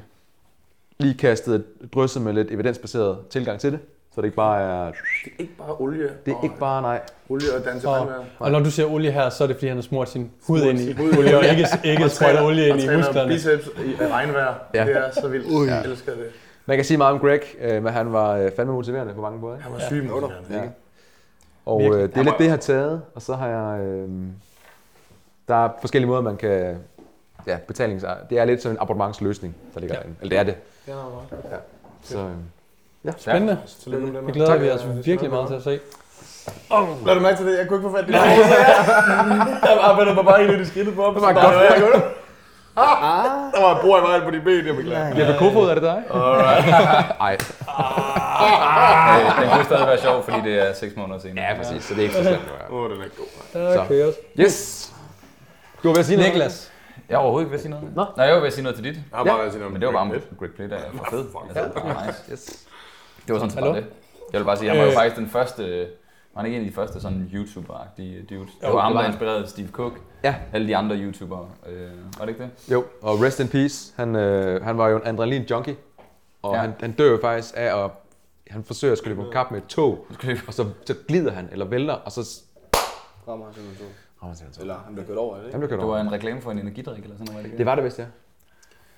lige 0.97 1.13
kastet 1.13 1.55
et 1.55 1.65
drysset 1.93 2.21
med 2.21 2.33
lidt 2.33 2.51
evidensbaseret 2.51 3.17
tilgang 3.29 3.59
til 3.59 3.71
det, 3.71 3.79
så 4.15 4.21
det 4.21 4.25
ikke 4.25 4.35
bare 4.35 4.61
er... 4.87 4.91
Ikke 5.39 5.53
bare 5.57 5.75
olie. 5.79 6.09
Det 6.25 6.33
er 6.33 6.43
ikke 6.43 6.57
bare, 6.59 6.81
nej. 6.81 7.01
Olie 7.29 7.47
og 7.59 7.65
danse 7.65 7.87
og, 7.89 8.07
og 8.39 8.51
når 8.51 8.59
du 8.59 8.71
siger 8.71 8.85
olie 8.87 9.11
her, 9.11 9.29
så 9.29 9.43
er 9.43 9.47
det 9.47 9.55
fordi, 9.55 9.67
han 9.67 9.77
har 9.77 9.81
smurt 9.81 10.09
sin 10.09 10.31
hud 10.47 10.61
ind 10.61 10.79
i 10.79 10.95
olie, 11.17 11.37
og 11.37 11.45
ikke, 11.45 11.67
ikke 11.83 12.03
Og 12.03 12.11
sprøjt 12.11 12.41
olie 12.41 12.67
ind 12.67 12.73
og 12.87 12.93
i 12.93 12.97
musklerne. 12.97 13.33
biceps 13.33 13.67
i 13.67 13.95
regnvejr. 14.11 14.53
Ja. 14.73 14.85
Det 14.85 14.97
er 14.97 15.11
så 15.21 15.27
vildt. 15.27 15.69
Jeg 15.69 15.85
elsker 15.85 16.11
det. 16.11 16.27
Man 16.65 16.77
kan 16.77 16.85
sige 16.85 16.97
meget 16.97 17.13
om 17.13 17.19
Greg, 17.19 17.41
øh, 17.61 17.83
men 17.83 17.93
han 17.93 18.13
var 18.13 18.31
øh, 18.35 18.51
fandme 18.55 18.73
motiverende 18.73 19.13
på 19.13 19.21
mange 19.21 19.39
måder. 19.39 19.57
Han 19.57 19.73
var 19.73 19.79
syg 19.79 20.03
med 20.03 20.11
Ja. 20.51 20.61
Og 21.65 21.81
øh, 21.81 21.89
det 22.09 22.17
er 22.17 22.23
lidt 22.23 22.37
det, 22.37 22.43
jeg 22.43 22.51
har 22.51 22.57
taget, 22.57 23.01
og 23.15 23.21
så 23.21 23.33
har 23.35 23.47
jeg... 23.47 23.81
Øh, 23.85 24.09
der 25.47 25.55
er 25.65 25.69
forskellige 25.79 26.09
måder, 26.09 26.21
man 26.21 26.37
kan... 26.37 26.77
Ja, 27.47 27.57
betalings... 27.67 28.05
Det 28.29 28.39
er 28.39 28.45
lidt 28.45 28.61
som 28.61 28.71
en 28.71 28.77
abonnementsløsning, 28.81 29.55
der 29.73 29.79
ligger 29.79 29.95
Ja. 29.95 29.99
ja. 29.99 30.03
derinde. 30.03 30.21
Eller 30.21 30.29
det 30.29 30.39
er 30.39 30.53
det. 30.53 30.55
Ja, 30.87 30.91
det 30.91 30.99
var 30.99 31.09
meget. 31.49 31.61
Så, 32.03 32.19
øh, 32.19 32.31
Spændende. 33.17 33.57
Tillykke 33.83 34.07
med 34.07 34.21
det, 34.23 34.33
glæder 34.33 34.51
Tak. 34.51 34.61
vi 34.61 34.69
os 34.69 34.81
virkelig 35.05 35.31
meget 35.31 35.47
til 35.47 35.55
at 35.55 35.63
se. 35.63 35.79
Lad 37.05 37.15
du 37.15 37.21
mærke 37.21 37.37
til 37.37 37.45
det? 37.45 37.57
Jeg 37.59 37.67
kunne 37.67 37.77
ikke 37.79 37.89
få 37.89 37.95
fat 37.97 38.03
i 38.03 38.07
det. 38.07 38.13
Jeg 39.69 39.77
arbejdede 39.81 40.15
mig 40.15 40.25
bare 40.25 40.43
helt 40.47 40.61
i 40.61 40.65
skridtet 40.65 40.95
på 40.95 41.03
ham. 41.03 41.13
Det 41.13 41.21
var 41.23 41.33
godt. 41.33 41.43
der- 41.45 41.61
jeg 41.61 41.81
kunne- 41.91 42.03
Ah, 42.77 43.25
Der 43.53 43.61
var 43.61 43.75
et 43.75 43.81
bror 43.81 43.99
i 43.99 44.01
vejen 44.01 44.21
på 44.23 44.31
de 44.31 44.39
ben, 44.41 44.67
jeg 44.67 44.75
beklager. 44.75 45.07
Jeppe 45.07 45.35
Kofod, 45.39 45.69
er 45.69 45.73
det 45.73 45.83
dig? 45.83 46.03
Alright. 46.13 46.65
Nej. 47.19 47.37
Øh, 48.45 49.41
den 49.41 49.49
kunne 49.53 49.65
stadig 49.65 49.87
være 49.87 49.97
sjov, 49.97 50.23
fordi 50.23 50.37
det 50.49 50.69
er 50.69 50.73
6 50.73 50.95
måneder 50.95 51.19
senere. 51.19 51.45
Ja, 51.45 51.57
præcis. 51.57 51.83
Så 51.83 51.93
det 51.93 51.99
er 51.99 52.03
ikke 52.03 52.15
så 52.15 52.23
slemt. 52.23 52.41
Åh, 52.69 52.75
oh, 52.79 52.89
den 52.91 53.01
er 53.01 53.05
god. 53.17 53.25
Der 53.53 53.87
køres. 53.87 54.15
ja. 54.37 54.43
Yes! 54.43 54.91
Du 55.83 55.87
var 55.87 55.93
ved 55.93 55.99
at 55.99 56.05
sige 56.05 56.17
noget? 56.17 56.31
Niklas. 56.33 56.71
Jeg 57.09 57.15
er 57.15 57.19
overhovedet 57.19 57.45
ikke 57.45 57.51
ved 57.51 57.57
at 57.59 57.61
sige 57.61 57.71
noget. 57.71 57.95
Nå. 57.95 58.05
Nej, 58.17 58.25
jeg 58.25 58.33
var 58.35 58.39
ved 58.39 58.47
at 58.47 58.53
sige 58.53 58.63
noget 58.63 58.75
til 58.75 58.83
dit. 58.85 58.95
Jeg 58.95 59.03
har 59.13 59.23
bare 59.23 59.37
været 59.39 59.53
sige 59.53 59.63
Men 59.69 59.81
det 59.81 59.85
var 59.87 59.93
bare 59.93 60.05
med 60.05 60.13
lidt. 60.13 60.25
Greg 60.39 60.49
Plitt, 60.55 60.71
der 60.71 60.77
er 60.77 60.81
for 60.97 61.05
fed. 61.09 61.25
Altså, 61.49 61.63
det 61.63 61.83
var 61.83 62.03
nice. 62.07 62.19
Yes. 62.31 62.64
Det 63.27 63.33
var 63.33 63.39
sådan 63.39 63.49
set 63.51 63.59
bare 63.59 63.75
det. 63.75 63.85
Jeg 64.33 64.39
vil 64.39 64.45
bare 64.45 64.57
sige, 64.57 64.69
han 64.69 64.77
var 64.77 64.83
jo 64.83 64.89
Øh. 64.89 64.95
faktisk 64.95 65.15
den 65.15 65.27
første, 65.29 65.87
var 66.33 66.41
han 66.41 66.45
ikke 66.45 66.57
en 66.57 66.63
af 66.65 66.69
de 66.69 66.75
første 66.75 67.01
sådan 67.01 67.29
YouTuber-agtige 67.33 68.25
dudes? 68.29 68.51
Det 68.61 68.73
var 68.73 68.79
ham, 68.81 68.91
det 68.91 68.95
var 68.95 69.01
der 69.01 69.07
inspirerede 69.09 69.47
Steve 69.47 69.67
Cook. 69.71 69.93
Ja. 70.23 70.35
Alle 70.53 70.67
de 70.67 70.75
andre 70.77 70.95
YouTubere. 70.97 71.47
Øh, 71.67 71.89
var 72.19 72.25
det 72.25 72.29
ikke 72.29 72.43
det? 72.43 72.71
Jo, 72.71 72.83
og 73.01 73.21
rest 73.21 73.39
in 73.39 73.47
peace. 73.47 73.93
Han, 73.95 74.15
øh, 74.15 74.63
han 74.63 74.77
var 74.77 74.87
jo 74.89 74.97
en 74.97 75.03
adrenalin-junkie. 75.19 75.73
Og 76.41 76.53
Ja. 76.53 76.55
ja. 76.55 76.61
han, 76.61 76.73
han 76.79 76.91
dør 76.91 77.11
jo 77.11 77.17
faktisk 77.21 77.53
af 77.57 77.83
at... 77.85 77.91
Han 78.47 78.63
forsøger 78.63 78.91
at 78.91 78.97
skulle 78.97 79.15
løbe 79.15 79.25
på 79.27 79.31
kap 79.31 79.51
med 79.51 79.59
et 79.61 79.65
tog, 79.67 80.05
og 80.47 80.53
så, 80.53 80.65
så 80.85 80.95
glider 81.07 81.31
han, 81.31 81.49
eller 81.51 81.65
vælter, 81.65 81.93
og 81.93 82.11
så... 82.11 82.41
Rammer 83.27 83.45
han 83.45 83.53
simpelthen 83.55 83.87
to. 83.87 83.93
rammer 84.23 84.37
han 84.41 84.47
Eller 84.61 84.77
han 84.85 84.93
bliver 84.93 85.07
kørt 85.07 85.17
over, 85.17 85.35
er 85.37 85.41
det 85.41 85.43
Han 85.43 85.47
ikke? 85.49 85.57
blev 85.59 85.69
kørt 85.69 85.79
Det 85.79 85.87
var 85.87 85.93
over. 85.93 86.01
en 86.01 86.11
reklame 86.11 86.41
for 86.41 86.51
en 86.51 86.59
energidrik 86.59 87.03
eller 87.03 87.15
sådan 87.17 87.25
noget, 87.25 87.35
var 87.35 87.41
det 87.41 87.45
ikke? 87.45 87.57
Det 87.57 87.65
var 87.65 87.75
det 87.75 87.83
vist, 87.83 87.99
ja. 87.99 88.05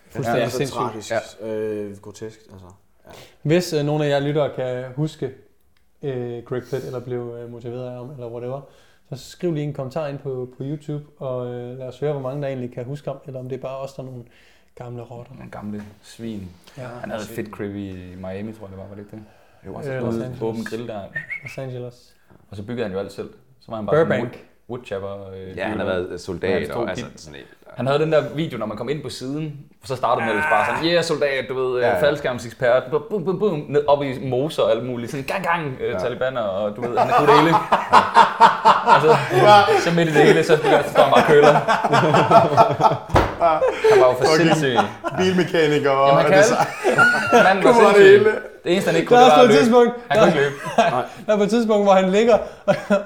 Fuldstændig 0.09 0.41
Ja, 0.43 0.49
så 0.49 0.57
sindssygt. 0.57 0.77
tragisk. 0.79 1.13
Øh, 1.41 1.97
grotesk, 2.01 2.39
altså. 2.51 2.67
Hvis 3.41 3.73
øh, 3.73 3.85
nogle 3.85 4.05
af 4.05 4.09
jer 4.09 4.19
lyttere 4.19 4.49
kan 4.55 4.85
huske 4.95 5.31
øh, 6.03 6.43
Greg 6.43 6.61
Plitt, 6.69 6.85
eller 6.85 6.99
blev 6.99 7.35
øh, 7.41 7.51
motiveret 7.51 7.85
af 7.85 7.91
ham, 7.91 8.11
eller 8.11 8.27
whatever, 8.27 8.61
så 9.13 9.29
skriv 9.29 9.53
lige 9.53 9.63
en 9.63 9.73
kommentar 9.73 10.07
ind 10.07 10.19
på, 10.19 10.53
på 10.57 10.63
YouTube, 10.63 11.05
og 11.17 11.47
øh, 11.53 11.77
lad 11.77 11.87
os 11.87 11.99
høre, 11.99 12.11
hvor 12.11 12.21
mange 12.21 12.41
der 12.41 12.47
egentlig 12.47 12.73
kan 12.73 12.85
huske 12.85 13.09
ham, 13.09 13.17
eller 13.25 13.39
om 13.39 13.49
det 13.49 13.57
er 13.57 13.61
bare 13.61 13.77
os, 13.77 13.93
der 13.93 14.03
er 14.03 14.07
nogle 14.07 14.23
gamle 14.75 15.01
rotter. 15.03 15.31
En 15.43 15.49
gamle 15.49 15.83
svin. 16.01 16.47
Ja. 16.77 16.83
Han 16.83 17.09
havde 17.09 17.23
et 17.23 17.29
fedt 17.29 17.49
crib 17.49 17.75
i 17.75 18.15
Miami, 18.15 18.53
tror 18.53 18.65
jeg 18.65 18.71
det 18.71 18.77
var, 18.77 18.87
var 18.87 18.95
det 18.95 19.01
ikke 19.01 19.11
det? 19.15 19.23
Jo, 19.65 19.73
og 19.73 19.85
Øh, 19.87 19.95
øh, 19.95 20.01
Los 20.03 20.15
en 20.15 20.21
Angeles. 20.21 20.41
åben 20.41 20.63
grill 20.65 20.87
der. 20.87 21.01
Los 21.43 21.57
Angeles. 21.57 22.15
Og 22.49 22.57
så 22.57 22.63
byggede 22.63 22.83
han 22.83 22.91
jo 22.93 22.99
alt 22.99 23.11
selv. 23.11 23.29
Så 23.59 23.65
var 23.71 23.75
han 23.75 23.85
bare 23.85 24.03
Burbank. 24.05 24.23
wood, 24.23 24.33
woodchopper. 24.69 25.29
Øh, 25.29 25.57
Ja, 25.57 25.67
han 25.67 25.77
har 25.77 25.85
været 25.85 26.21
soldat 26.21 26.67
stod 26.67 26.75
og 26.83 26.89
altså 26.89 27.05
sådan 27.15 27.39
et. 27.39 27.56
Han 27.77 27.87
havde 27.87 27.99
den 27.99 28.11
der 28.11 28.23
video, 28.35 28.57
når 28.59 28.65
man 28.65 28.77
kom 28.77 28.89
ind 28.89 29.03
på 29.03 29.09
siden, 29.09 29.53
så 29.85 29.95
startede 29.95 30.25
med 30.25 30.33
bare 30.51 30.65
sådan, 30.75 30.89
yeah, 30.89 31.03
soldat, 31.03 31.45
du 31.49 31.53
ved, 31.61 31.81
Ja, 31.81 31.87
ja, 31.87 31.95
ja. 31.95 32.01
faldskærmsekspert, 32.03 32.83
bum, 33.09 33.25
bum, 33.25 33.39
bum, 33.39 33.65
ned 33.69 33.83
op 33.87 34.03
i 34.03 34.27
moser 34.29 34.63
og 34.63 34.71
alt 34.71 34.85
muligt, 34.85 35.11
sådan 35.11 35.25
gang, 35.25 35.43
gang, 35.43 35.77
ja. 35.91 35.99
talibaner, 35.99 36.41
og 36.41 36.75
du 36.75 36.81
ved, 36.81 36.97
han 36.97 37.09
kunne 37.17 37.27
det 37.33 37.39
hele. 37.41 37.55
og 38.95 39.01
så, 39.01 39.17
så 39.89 39.95
midt 39.95 40.09
i 40.09 40.13
det 40.13 40.21
hele, 40.23 40.43
så, 40.43 40.57
står 40.57 41.01
han 41.03 41.11
bare 41.13 41.23
køler. 41.27 41.53
han 43.91 44.01
var 44.01 44.07
jo 44.07 44.13
for 44.17 44.37
sindssyg. 44.37 44.77
Bilmekaniker 45.17 45.89
og... 45.89 46.07
Jamen, 46.19 46.33
han 46.33 46.43
kan. 47.33 47.43
Manden 47.43 47.63
var 47.63 47.71
Kunne 47.73 47.87
det 47.87 47.95
sindssyg. 47.95 48.03
hele. 48.03 48.31
Det 48.63 48.71
eneste, 48.71 48.89
han 48.89 48.95
ikke 48.99 49.07
kunne, 49.07 49.19
Der 49.19 49.25
er 49.25 49.29
var 49.35 49.41
at 49.41 49.47
løbe. 49.47 49.59
tidspunkt, 49.59 49.91
Han 50.09 50.19
kunne 50.19 50.27
ikke 50.29 50.39
løbe. 50.41 50.55
der 51.27 51.33
er 51.33 51.37
på 51.37 51.43
et 51.43 51.49
tidspunkt, 51.49 51.85
hvor 51.85 51.93
han 51.93 52.09
ligger, 52.11 52.37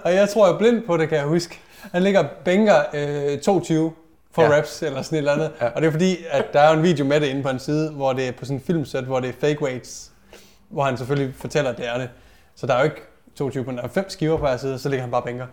og 0.03 0.13
jeg 0.13 0.29
tror, 0.29 0.45
jeg 0.47 0.53
er 0.53 0.57
blind 0.57 0.81
på 0.87 0.97
det, 0.97 1.09
kan 1.09 1.17
jeg 1.17 1.25
huske. 1.25 1.59
Han 1.91 2.01
ligger 2.03 2.19
og 2.19 2.25
bænker 2.45 2.75
øh, 2.93 3.39
22 3.39 3.91
for 4.31 4.41
Ja. 4.41 4.51
ja. 4.51 4.57
reps 4.57 4.81
eller 4.83 5.01
sådan 5.01 5.15
et 5.15 5.17
eller 5.19 5.31
andet. 5.33 5.51
Ja. 5.61 5.67
Og 5.69 5.81
det 5.81 5.87
er 5.87 5.91
fordi, 5.91 6.17
at 6.29 6.45
der 6.53 6.59
er 6.59 6.71
jo 6.71 6.77
en 6.77 6.83
video 6.83 7.05
med 7.05 7.19
det 7.21 7.27
inde 7.27 7.43
på 7.43 7.49
en 7.49 7.59
side, 7.59 7.91
hvor 7.91 8.13
det 8.13 8.27
er 8.27 8.31
på 8.31 8.45
sådan 8.45 8.57
en 8.57 8.63
filmsæt, 8.63 9.03
hvor 9.03 9.19
det 9.19 9.29
er 9.29 9.33
fake 9.33 9.61
weights. 9.61 10.11
Hvor 10.69 10.83
han 10.83 10.97
selvfølgelig 10.97 11.35
fortæller, 11.35 11.71
at 11.71 11.77
det 11.77 11.87
er 11.87 11.97
det. 11.97 12.09
Så 12.55 12.67
der 12.67 12.73
er 12.73 12.77
jo 12.79 12.83
ikke 12.83 13.01
22 13.35 13.63
på. 13.63 13.71
Der 13.71 13.81
er 13.81 13.87
fem 13.87 14.09
skiver 14.09 14.37
på 14.37 14.41
hver 14.41 14.57
side, 14.57 14.79
så 14.79 14.89
ligger 14.89 15.01
han 15.01 15.11
bare 15.11 15.21
bænker. 15.21 15.47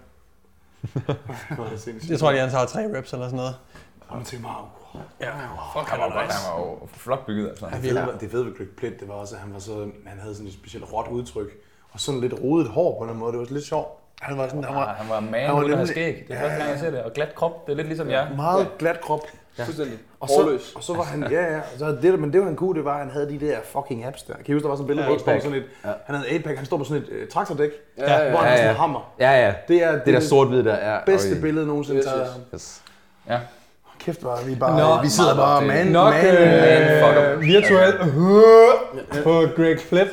Jeg 2.11 2.18
tror, 2.18 2.30
at 2.30 2.40
han 2.40 2.50
tager 2.50 2.66
tre 2.66 2.99
reps 2.99 3.12
eller 3.12 3.26
sådan 3.26 3.37
noget. 3.37 3.54
Jamen, 4.11 4.25
til 4.25 4.40
mig. 4.40 4.50
Ja, 5.20 5.30
Fuck, 5.75 5.88
han 5.88 6.00
var, 6.00 6.04
godt. 6.12 6.32
han 6.32 6.52
var 6.52 6.61
jo 6.61 6.78
flot 6.92 7.26
bygget, 7.26 7.49
altså. 7.49 7.66
Ja, 7.66 7.76
Det 7.76 7.82
fede, 7.90 8.16
det 8.20 8.30
fede 8.30 8.47
ved 8.47 8.56
Greg 8.58 8.66
Plitt, 8.76 9.00
det 9.00 9.08
var 9.08 9.14
også, 9.14 9.35
at 9.35 9.40
han, 9.40 9.52
var 9.52 9.58
så, 9.58 9.90
han 10.06 10.18
havde 10.20 10.35
sådan 10.35 10.47
et 10.47 10.52
specielt 10.54 10.92
råt 10.92 11.08
udtryk. 11.08 11.47
Og 11.90 12.00
sådan 12.00 12.20
lidt 12.20 12.35
rodet 12.42 12.68
hår 12.68 12.99
på 13.04 13.11
den 13.11 13.18
måde. 13.18 13.32
Det 13.32 13.40
var 13.40 13.47
lidt 13.50 13.64
sjovt. 13.66 13.88
Han 14.23 14.39
var 14.39 14.45
sådan, 14.49 14.65
han 14.65 14.73
Ja, 14.75 14.79
var 14.81 14.95
han 14.99 15.11
var 15.11 15.21
man 15.21 15.41
han 15.47 15.55
var 15.57 15.65
uden 15.65 15.79
at 15.79 15.89
skæg. 15.89 16.25
Det 16.29 16.37
er 16.37 16.41
Ja, 16.41 16.45
første 16.45 16.57
gang, 16.57 16.65
ja. 16.67 16.71
jeg 16.71 16.79
ser 16.81 16.91
det. 16.91 17.03
Og 17.03 17.13
glat 17.13 17.35
krop, 17.35 17.67
det 17.67 17.73
er 17.73 17.77
lidt 17.77 17.87
ligesom 17.87 18.11
jer. 18.11 18.27
meget 18.37 18.67
glat 18.79 19.01
krop. 19.01 19.21
Fuldstændig. 19.65 19.99
Og 20.21 20.29
så, 20.29 20.59
og 20.77 20.83
så 20.85 20.95
var 20.95 21.03
han, 21.03 21.27
ja, 21.31 21.43
ja, 21.53 21.57
og 21.57 21.63
så 21.79 21.97
det, 22.03 22.19
men 22.19 22.33
det 22.33 22.41
var 22.41 22.47
han 22.47 22.57
kunne, 22.57 22.75
det 22.77 22.85
var, 22.85 22.93
at 22.93 22.99
han 22.99 23.11
havde 23.11 23.29
de 23.31 23.47
der 23.47 23.57
fucking 23.65 24.05
apps 24.05 24.23
der. 24.23 24.35
Kan 24.35 24.45
I 24.47 24.53
huske, 24.53 24.63
der 24.63 24.69
var 24.69 24.77
sådan 24.77 24.85
et 24.85 24.87
billede, 24.87 25.03
Ja, 25.05 25.09
hvor 25.09 25.17
han 25.17 25.21
står 25.21 25.33
på 25.33 25.39
eight-pack. 25.39 25.43
sådan 25.43 25.59
et, 25.59 26.05
han 26.07 26.15
havde 26.17 26.29
et 26.31 26.41
8-pack, 26.41 26.57
han 26.57 26.67
står 26.67 26.77
på 26.77 26.85
sådan 26.85 27.03
et 27.03 27.09
øh, 27.09 27.29
traktordæk, 27.29 27.71
Ja, 27.99 28.23
ja, 28.25 28.31
hvor 28.31 28.39
han 28.39 28.49
ja, 28.51 28.57
sådan 28.57 28.65
ja. 28.67 28.71
en 28.71 28.77
hammer. 28.77 29.13
Ja, 29.21 29.47
ja. 29.47 29.53
Det 29.69 29.85
er 29.85 29.93
Det 30.05 30.15
der 30.15 30.21
sort-hvide 30.21 30.65
der 30.65 30.73
er... 30.75 31.01
bedste 31.07 31.35
Øj. 31.35 31.41
billede 31.41 31.67
nogensinde 31.67 31.99
Yes, 31.99 32.07
yes. 32.07 32.41
Yes. 32.55 32.83
Ja. 33.29 33.39
Kæft, 33.99 34.23
er 34.23 34.45
vi 34.47 34.55
bare, 34.55 34.97
Nå, 34.97 35.03
vi 35.03 35.09
sidder 35.09 35.37
bare 35.37 35.63
man, 35.65 35.87
Nok 35.87 36.15
man, 36.15 36.25
øh, 36.27 37.05
fuck 37.05 37.41
virtuelt 37.47 37.97
på 39.25 39.47
Greg 39.57 39.81
Flip. 39.81 40.09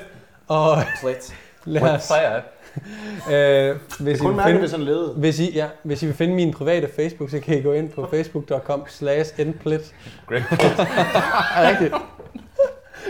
Og 0.48 0.78
Plet. 1.02 1.36
lad 1.66 1.82
What 1.82 1.96
os, 1.96 2.08
fire? 2.08 2.42
øh, 3.34 3.76
hvis, 4.00 4.18
I 4.18 4.22
Kun 4.22 4.28
vil 4.30 4.36
mærke, 4.36 4.48
finde, 4.48 4.60
hvis 4.60 4.72
han 4.72 4.82
levede. 4.84 5.14
hvis, 5.18 5.40
I, 5.40 5.52
ja, 5.54 5.68
hvis 5.84 6.04
I 6.04 6.06
vil 6.06 6.16
finde 6.16 6.36
min 6.36 6.54
private 6.54 6.88
Facebook, 6.96 7.30
så 7.30 7.40
kan 7.40 7.58
I 7.58 7.62
gå 7.62 7.74
ind 7.74 7.90
på 7.90 8.08
facebook.com 8.12 8.84
slash 8.88 9.40
nplit. 9.40 9.96
Greg 10.28 10.44
Er 11.56 11.70
rigtigt? 11.70 11.92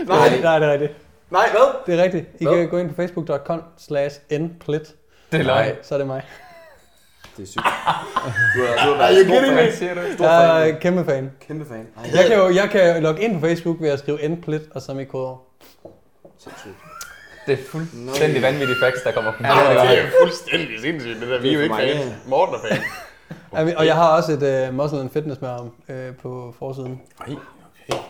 Nej, 0.08 0.40
nej, 0.42 0.58
det 0.58 0.68
er 0.68 0.72
rigtigt. 0.72 0.92
Nej, 1.30 1.48
hvad? 1.50 1.74
Det 1.86 2.00
er 2.00 2.04
rigtigt. 2.04 2.26
I 2.40 2.44
Hvad? 2.44 2.54
kan 2.56 2.68
gå 2.68 2.78
ind 2.78 2.88
på 2.88 2.94
facebook.com 2.94 3.62
slash 3.78 4.20
nplit. 4.40 4.94
Det 5.32 5.40
er 5.40 5.44
løgn. 5.44 5.74
Så 5.82 5.94
er 5.94 5.98
det 5.98 6.06
mig. 6.06 6.22
Det 7.36 7.42
er 7.42 7.46
sygt. 7.46 7.62
Du 8.56 8.62
er, 8.62 8.86
du 8.86 8.92
er 8.92 9.08
kidding 9.24 9.54
me? 9.54 9.62
Hvad 9.62 9.72
siger 9.72 9.94
du? 9.94 10.00
stor 10.14 10.24
Jeg 10.24 10.64
fan. 10.64 10.74
er 10.74 10.78
kæmpe 10.80 11.04
fan. 11.04 11.30
Kæmpe 11.48 11.66
fan. 11.68 11.86
Ej, 11.96 12.10
Jeg 12.14 12.24
kan 12.28 12.36
jo 12.38 12.54
jeg 12.54 12.68
kan 12.70 13.02
logge 13.02 13.22
ind 13.22 13.40
på 13.40 13.46
Facebook 13.46 13.76
ved 13.80 13.88
at 13.88 13.98
skrive 13.98 14.28
nplit 14.28 14.62
og 14.74 14.82
så 14.82 14.94
mit 14.94 15.08
kodeord. 15.08 15.46
sindssygt. 16.38 16.74
Det 17.46 17.52
er 17.52 17.64
fuldstændig 17.70 18.42
vanvittige 18.42 18.76
facts, 18.82 19.02
der 19.02 19.12
kommer 19.12 19.32
fra 19.32 19.46
Ja, 19.46 19.72
ja, 19.72 19.90
det 19.90 19.98
er 19.98 20.10
fuldstændig 20.22 20.80
sindssygt, 20.80 21.20
det 21.20 21.28
der. 21.28 21.40
Vi 21.40 21.48
er 21.48 21.52
jo 21.52 21.60
ikke 21.60 21.74
fans. 21.74 22.12
Morten 22.26 22.54
er 22.54 22.58
fan. 22.68 22.82
Ja, 23.52 23.76
Og 23.76 23.86
jeg 23.86 23.94
har 23.94 24.16
også 24.16 24.32
et 24.32 24.68
uh, 24.68 24.74
Muscle 24.74 25.00
and 25.00 25.10
Fitness 25.10 25.40
med 25.40 25.48
ham 25.48 25.70
øh, 25.88 26.14
på 26.22 26.54
forsiden. 26.58 27.00
Ej, 27.20 27.34
okay. 27.88 28.00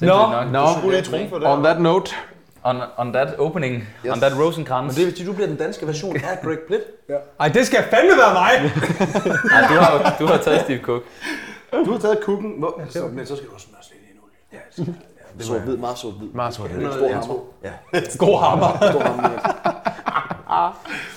Nå, 0.00 0.90
lige 0.90 1.02
trumfe 1.02 1.34
det. 1.34 1.46
on 1.46 1.62
that 1.62 1.80
note, 1.80 2.14
On, 2.64 2.80
on 2.96 3.12
that 3.12 3.38
opening, 3.38 3.74
yes. 4.04 4.12
on 4.12 4.20
that 4.20 4.32
Rosenkrantz. 4.38 4.86
Men 4.86 4.96
det 4.96 5.08
er, 5.08 5.16
hvis 5.16 5.26
du 5.26 5.32
bliver 5.32 5.48
den 5.48 5.56
danske 5.56 5.86
version 5.86 6.16
af 6.16 6.38
Greg 6.42 6.58
Plitt. 6.66 6.82
Ej, 7.40 7.48
det 7.48 7.66
skal 7.66 7.82
fandme 7.90 8.10
være 8.10 8.34
mig! 8.34 8.52
Ej, 9.54 9.68
du 9.68 9.74
har, 9.74 10.16
du 10.20 10.26
har 10.26 10.36
taget 10.36 10.60
Steve 10.60 10.78
Cook. 10.82 11.02
Du 11.72 11.92
har 11.92 11.98
taget 11.98 12.18
Hvor, 12.58 12.82
så, 12.88 13.06
men 13.12 13.26
så 13.26 13.36
skal 13.36 13.48
du 13.48 13.54
også 13.54 13.66
smøre 13.66 13.82
lidt 13.92 14.02
i 14.08 14.12
en 14.12 14.20
olie. 14.24 14.36
Ja, 14.52 14.58
det 14.76 14.84
skal, 14.84 14.94
ja, 15.38 15.44
Sort 15.44 15.60
hvid, 15.60 15.76
meget 15.76 15.98
sort 15.98 16.14
hvid. 16.14 16.28
meget 16.28 16.54
sort. 16.54 16.70
Stor 16.70 17.08
hammer. 17.12 17.38
Ja. 17.64 17.72
God 18.18 18.40
hammer. 18.40 18.90
Stor 18.90 19.00
hammer. 19.00 19.28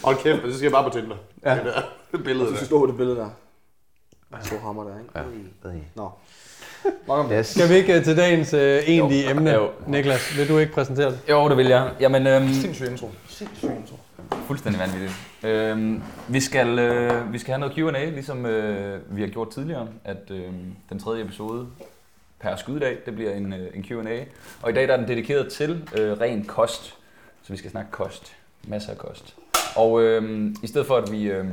Hold 0.03 0.17
kæft, 0.23 0.41
så 0.51 0.53
skal 0.57 0.61
jeg 0.65 0.71
bare 0.71 0.83
på 0.83 0.89
Tinder. 0.89 1.15
Ja. 1.45 1.55
Det 1.55 1.65
der 1.65 1.81
det 2.17 2.23
billede 2.23 2.45
Du 2.49 2.53
der. 2.55 2.63
stå 2.65 2.79
på 2.79 2.85
det 2.87 2.97
billede 2.97 3.15
der. 3.17 3.29
Stor 4.41 4.57
hammer 4.57 4.83
der, 4.83 4.91
ikke? 4.99 5.85
Nå. 5.95 6.09
Nok 7.07 7.19
om 7.19 7.27
det. 7.29 7.37
Yes. 7.39 7.47
Skal 7.47 7.69
vi 7.69 7.73
ikke 7.73 7.97
øh, 7.97 8.03
til 8.03 8.17
dagens 8.17 8.53
øh, 8.53 8.79
egentlige 8.87 9.29
emne? 9.29 9.51
Jo. 9.51 9.69
Niklas, 9.87 10.37
vil 10.37 10.49
du 10.49 10.57
ikke 10.57 10.73
præsentere 10.73 11.11
det? 11.11 11.19
Jo, 11.29 11.49
det 11.49 11.57
vil 11.57 11.67
jeg. 11.67 11.91
Jamen, 11.99 12.27
øhm, 12.27 12.47
Sindssyg 12.53 12.91
intro. 12.91 13.09
Sindssyg 13.27 13.69
intro. 13.69 13.95
fuldstændig 14.47 14.81
vanvittigt. 14.81 15.11
Øhm, 15.43 16.01
vi, 16.27 16.39
skal, 16.39 16.79
øh, 16.79 17.33
vi 17.33 17.39
skal 17.39 17.51
have 17.53 17.59
noget 17.59 17.75
Q&A, 17.93 18.09
ligesom 18.09 18.45
øh, 18.45 18.99
vi 19.17 19.21
har 19.21 19.27
gjort 19.27 19.49
tidligere, 19.49 19.87
at 20.03 20.31
øh, 20.31 20.43
den 20.89 20.99
tredje 20.99 21.23
episode 21.23 21.67
per 22.41 22.55
skydedag, 22.55 22.97
det 23.05 23.15
bliver 23.15 23.31
en, 23.31 23.53
øh, 23.53 23.67
en 23.73 23.83
Q&A. 23.83 24.23
Og 24.61 24.69
i 24.69 24.73
dag 24.73 24.87
der 24.87 24.93
er 24.93 24.97
den 24.97 25.07
dedikeret 25.07 25.51
til 25.51 25.89
øh, 25.97 26.19
ren 26.19 26.45
kost, 26.45 26.97
så 27.41 27.53
vi 27.53 27.57
skal 27.57 27.71
snakke 27.71 27.91
kost. 27.91 28.35
Masser 28.67 28.91
af 28.91 28.97
kost. 28.97 29.35
Og 29.75 30.01
øh, 30.01 30.51
i 30.63 30.67
stedet 30.67 30.87
for, 30.87 30.95
at 30.95 31.11
vi 31.11 31.23
øh, 31.23 31.45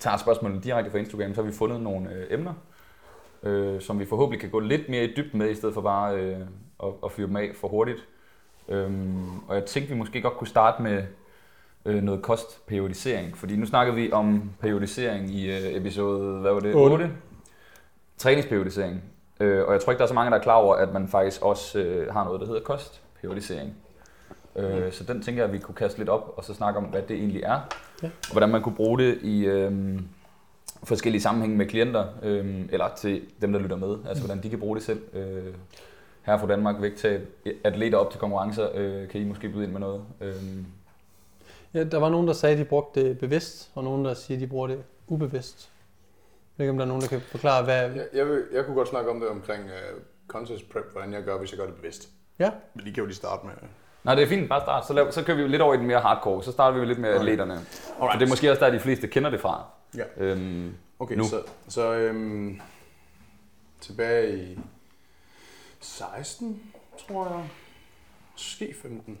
tager 0.00 0.16
spørgsmålene 0.16 0.60
direkte 0.60 0.90
fra 0.90 0.98
Instagram, 0.98 1.34
så 1.34 1.42
har 1.42 1.50
vi 1.50 1.56
fundet 1.56 1.80
nogle 1.80 2.12
øh, 2.12 2.26
emner, 2.30 2.54
øh, 3.42 3.80
som 3.80 3.98
vi 3.98 4.04
forhåbentlig 4.04 4.40
kan 4.40 4.50
gå 4.50 4.60
lidt 4.60 4.88
mere 4.88 5.04
i 5.04 5.14
dybden 5.16 5.38
med, 5.38 5.50
i 5.50 5.54
stedet 5.54 5.74
for 5.74 5.80
bare 5.80 6.16
øh, 6.16 6.40
at, 6.82 6.88
at 7.04 7.12
fyre 7.12 7.26
dem 7.26 7.36
af 7.36 7.50
for 7.60 7.68
hurtigt. 7.68 7.98
Øhm, 8.68 9.38
og 9.48 9.54
jeg 9.54 9.64
tænkte, 9.64 9.92
vi 9.92 9.98
måske 9.98 10.22
godt 10.22 10.34
kunne 10.34 10.48
starte 10.48 10.82
med 10.82 11.04
øh, 11.84 12.02
noget 12.02 12.22
kostperiodisering. 12.22 13.36
Fordi 13.36 13.56
nu 13.56 13.66
snakkede 13.66 13.96
vi 13.96 14.12
om 14.12 14.50
periodisering 14.60 15.30
i 15.30 15.50
øh, 15.50 15.76
episode, 15.76 16.40
hvad 16.40 16.52
var 16.52 16.60
det? 16.60 16.74
Otte. 16.74 16.92
8? 16.92 17.10
Træningsperiodisering. 18.16 19.02
Øh, 19.40 19.66
og 19.66 19.72
jeg 19.72 19.80
tror 19.80 19.92
ikke, 19.92 19.98
der 19.98 20.04
er 20.04 20.08
så 20.08 20.14
mange, 20.14 20.30
der 20.30 20.38
er 20.38 20.42
klar 20.42 20.54
over, 20.54 20.74
at 20.74 20.92
man 20.92 21.08
faktisk 21.08 21.42
også 21.42 21.78
øh, 21.78 22.12
har 22.12 22.24
noget, 22.24 22.40
der 22.40 22.46
hedder 22.46 22.60
kostperiodisering. 22.60 23.74
Øh, 24.56 24.92
så 24.92 25.04
den 25.04 25.22
tænker 25.22 25.42
jeg, 25.42 25.48
at 25.48 25.52
vi 25.52 25.58
kunne 25.58 25.74
kaste 25.74 25.98
lidt 25.98 26.08
op, 26.08 26.34
og 26.36 26.44
så 26.44 26.54
snakke 26.54 26.78
om, 26.78 26.84
hvad 26.84 27.02
det 27.02 27.16
egentlig 27.16 27.42
er. 27.42 27.60
Ja. 28.02 28.06
Og 28.06 28.32
hvordan 28.32 28.48
man 28.48 28.62
kunne 28.62 28.74
bruge 28.74 28.98
det 28.98 29.18
i 29.22 29.44
øh, 29.44 30.00
forskellige 30.84 31.22
sammenhænge 31.22 31.56
med 31.56 31.66
klienter, 31.66 32.04
øh, 32.22 32.60
eller 32.72 32.88
til 32.96 33.22
dem, 33.40 33.52
der 33.52 33.60
lytter 33.60 33.76
med. 33.76 33.96
Altså, 34.08 34.24
hvordan 34.24 34.42
de 34.42 34.50
kan 34.50 34.58
bruge 34.58 34.76
det 34.76 34.84
selv. 34.84 35.00
Øh, 35.12 35.54
her 36.22 36.38
fra 36.38 36.46
Danmark, 36.46 36.76
vægttab, 36.80 37.28
atleter 37.64 37.98
op 37.98 38.10
til 38.10 38.20
konkurrencer, 38.20 38.68
øh, 38.74 39.08
kan 39.08 39.20
I 39.20 39.24
måske 39.24 39.48
byde 39.48 39.64
ind 39.64 39.72
med 39.72 39.80
noget. 39.80 40.02
Øh, 40.20 40.34
Ja, 41.74 41.84
der 41.84 41.98
var 41.98 42.08
nogen, 42.08 42.26
der 42.26 42.32
sagde, 42.32 42.52
at 42.52 42.58
de 42.58 42.64
brugte 42.64 43.04
det 43.04 43.18
bevidst, 43.18 43.70
og 43.74 43.84
nogen, 43.84 44.04
der 44.04 44.14
siger, 44.14 44.36
at 44.36 44.40
de 44.40 44.46
bruger 44.46 44.66
det 44.66 44.78
ubevidst. 45.08 45.70
Jeg 46.60 46.66
ved 46.66 46.66
ikke, 46.66 46.70
om 46.70 46.78
der 46.78 46.84
er 46.84 46.88
nogen, 46.88 47.02
der 47.02 47.08
kan 47.08 47.20
forklare, 47.20 47.64
hvad... 47.64 47.90
Jeg, 47.90 48.06
jeg, 48.12 48.28
vil, 48.28 48.44
jeg 48.52 48.64
kunne 48.64 48.74
godt 48.74 48.88
snakke 48.88 49.10
om 49.10 49.20
det 49.20 49.28
omkring 49.28 49.64
uh, 49.64 50.00
contest 50.28 50.70
prep, 50.72 50.92
hvordan 50.92 51.12
jeg 51.12 51.22
gør, 51.22 51.38
hvis 51.38 51.50
jeg 51.52 51.58
gør 51.58 51.66
det 51.66 51.74
bevidst. 51.74 52.08
Ja. 52.38 52.50
Men 52.74 52.86
de 52.86 52.92
kan 52.92 53.00
jo 53.02 53.06
lige 53.06 53.16
starte 53.16 53.46
med... 53.46 53.54
Nej, 54.04 54.14
det 54.14 54.24
er 54.24 54.28
fint. 54.28 54.48
Bare 54.48 54.60
start. 54.60 54.86
Så, 54.86 54.92
lav, 54.92 55.12
så 55.12 55.24
kører 55.24 55.36
vi 55.36 55.48
lidt 55.48 55.62
over 55.62 55.74
i 55.74 55.76
den 55.76 55.86
mere 55.86 56.00
hardcore. 56.00 56.42
Så 56.42 56.52
starter 56.52 56.78
vi 56.80 56.86
lidt 56.86 56.98
med 56.98 57.08
Okay. 57.10 57.18
atleterne. 57.20 57.52
Alright. 58.00 58.20
det 58.20 58.26
er 58.26 58.28
måske 58.30 58.50
også 58.50 58.64
der, 58.64 58.70
de 58.70 58.80
fleste 58.80 59.08
kender 59.08 59.30
det 59.30 59.40
fra. 59.40 59.64
Ja. 59.96 60.04
Øhm, 60.16 60.74
Okay, 60.98 61.14
Nu. 61.14 61.24
så, 61.24 61.42
så 61.68 61.92
øhm, 61.94 62.60
tilbage 63.80 64.38
i 64.38 64.58
16, 65.80 66.62
tror 67.06 67.28
jeg. 67.28 67.48
Måske 68.32 68.74
15. 68.82 69.18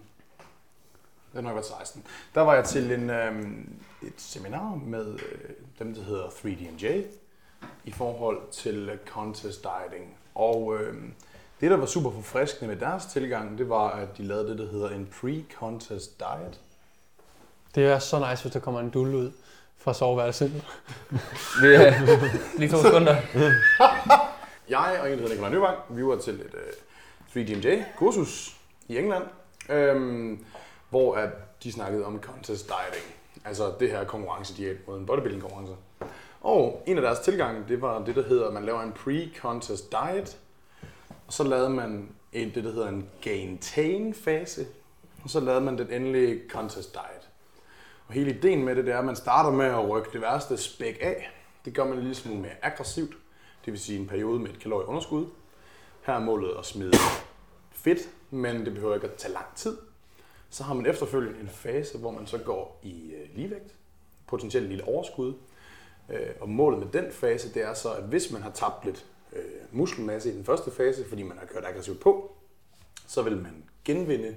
Det 1.32 1.34
har 1.34 1.40
nok 1.40 1.54
været 1.54 1.66
16. 1.66 2.06
Der 2.34 2.40
var 2.40 2.54
jeg 2.54 2.64
til 2.64 2.92
en, 2.92 3.10
øhm, 3.10 3.74
et 4.02 4.12
seminar 4.16 4.74
med 4.74 5.14
øh, 5.14 5.50
dem, 5.78 5.94
der 5.94 6.02
hedder 6.02 6.26
3D&J 6.26 7.02
i 7.84 7.90
forhold 7.90 8.38
til 8.52 8.88
øh, 8.88 8.98
contest 9.08 9.62
dieting. 9.62 10.16
Og 10.34 10.76
øhm, 10.80 11.14
det, 11.60 11.70
der 11.70 11.76
var 11.76 11.86
super 11.86 12.10
forfriskende 12.10 12.68
med 12.74 12.80
deres 12.80 13.06
tilgang, 13.06 13.58
det 13.58 13.68
var, 13.68 13.90
at 13.90 14.18
de 14.18 14.22
lavede 14.22 14.48
det, 14.48 14.58
der 14.58 14.70
hedder 14.70 14.90
en 14.90 15.08
pre-contest 15.12 16.18
diet. 16.18 16.60
Det 17.74 17.86
er 17.86 17.98
så 17.98 18.28
nice, 18.30 18.42
hvis 18.42 18.52
der 18.52 18.60
kommer 18.60 18.80
en 18.80 18.90
dulle 18.90 19.16
ud 19.16 19.32
fra 19.76 19.94
soveværelset. 19.94 20.64
øh, 21.64 21.92
lige 22.58 22.70
to 22.70 22.82
sekunder. 22.82 23.16
Jeg 24.68 24.98
og 25.02 25.12
en, 25.12 25.18
der 25.18 25.22
hedder 25.22 25.28
Nikolaj 25.28 25.50
Nyvang, 25.50 25.78
vi 25.88 26.06
var 26.06 26.16
til 26.16 26.34
et 26.34 26.54
uh, 26.54 26.60
3DMJ-kursus 27.36 28.56
i 28.88 28.98
England, 28.98 29.24
øhm, 29.68 30.44
hvor 30.90 31.14
at 31.14 31.30
de 31.62 31.72
snakkede 31.72 32.04
om 32.04 32.20
contest 32.20 32.66
dieting. 32.66 33.14
Altså 33.44 33.72
det 33.80 33.90
her 33.90 34.04
konkurrencediæt 34.04 34.76
mod 34.86 34.98
en 34.98 35.06
bodybuilding 35.06 35.42
konkurrence. 35.42 35.72
Og 36.40 36.82
en 36.86 36.96
af 36.96 37.02
deres 37.02 37.18
tilgange, 37.18 37.64
det 37.68 37.82
var 37.82 38.04
det, 38.04 38.16
der 38.16 38.22
hedder, 38.22 38.46
at 38.46 38.52
man 38.52 38.64
laver 38.64 38.82
en 38.82 38.92
pre-contest 38.92 39.90
diet, 39.90 40.38
og 41.26 41.32
så 41.32 41.44
lavede 41.44 41.70
man 41.70 42.08
en, 42.32 42.54
det, 42.54 42.64
der 42.64 42.72
hedder 42.72 42.88
en 42.88 43.08
gain-tain-fase, 43.20 44.66
og 45.24 45.30
så 45.30 45.40
lavede 45.40 45.60
man 45.60 45.78
den 45.78 45.92
endelige 45.92 46.40
contest 46.50 46.92
diet. 46.92 47.30
Og 48.08 48.14
hele 48.14 48.30
ideen 48.30 48.64
med 48.64 48.76
det, 48.76 48.86
det 48.86 48.94
er, 48.94 48.98
at 48.98 49.04
man 49.04 49.16
starter 49.16 49.50
med 49.50 49.66
at 49.66 49.88
rykke 49.88 50.08
det 50.12 50.20
værste 50.20 50.56
spæk 50.56 50.98
af. 51.00 51.30
Det 51.64 51.74
gør 51.74 51.84
man 51.84 51.98
lidt 51.98 52.16
smule 52.16 52.40
mere 52.40 52.52
aggressivt. 52.62 53.16
Det 53.64 53.72
vil 53.72 53.80
sige 53.80 53.98
en 53.98 54.06
periode 54.06 54.38
med 54.40 54.50
et 54.50 54.58
kalorieunderskud. 54.58 55.26
Her 56.02 56.14
er 56.14 56.20
målet 56.20 56.54
at 56.58 56.66
smide 56.66 56.96
fedt, 57.70 57.98
men 58.30 58.64
det 58.64 58.74
behøver 58.74 58.94
ikke 58.94 59.06
at 59.06 59.14
tage 59.14 59.32
lang 59.32 59.46
tid. 59.56 59.76
Så 60.50 60.64
har 60.64 60.74
man 60.74 60.86
efterfølgende 60.86 61.40
en 61.40 61.48
fase, 61.48 61.98
hvor 61.98 62.10
man 62.10 62.26
så 62.26 62.38
går 62.38 62.80
i 62.82 63.12
øh, 63.12 63.36
ligevægt, 63.36 63.74
potentielt 64.26 64.68
lille 64.68 64.84
overskud. 64.84 65.34
Øh, 66.10 66.30
og 66.40 66.48
målet 66.48 66.78
med 66.78 66.88
den 67.02 67.12
fase, 67.12 67.54
det 67.54 67.62
er 67.62 67.74
så, 67.74 67.92
at 67.92 68.02
hvis 68.02 68.32
man 68.32 68.42
har 68.42 68.50
tabt 68.50 68.84
lidt 68.84 69.06
øh, 69.32 69.42
muskelmasse 69.72 70.32
i 70.32 70.36
den 70.36 70.44
første 70.44 70.70
fase, 70.70 71.08
fordi 71.08 71.22
man 71.22 71.38
har 71.38 71.46
kørt 71.46 71.64
aggressivt 71.64 72.00
på, 72.00 72.32
så 73.06 73.22
vil 73.22 73.36
man 73.36 73.64
genvinde 73.84 74.36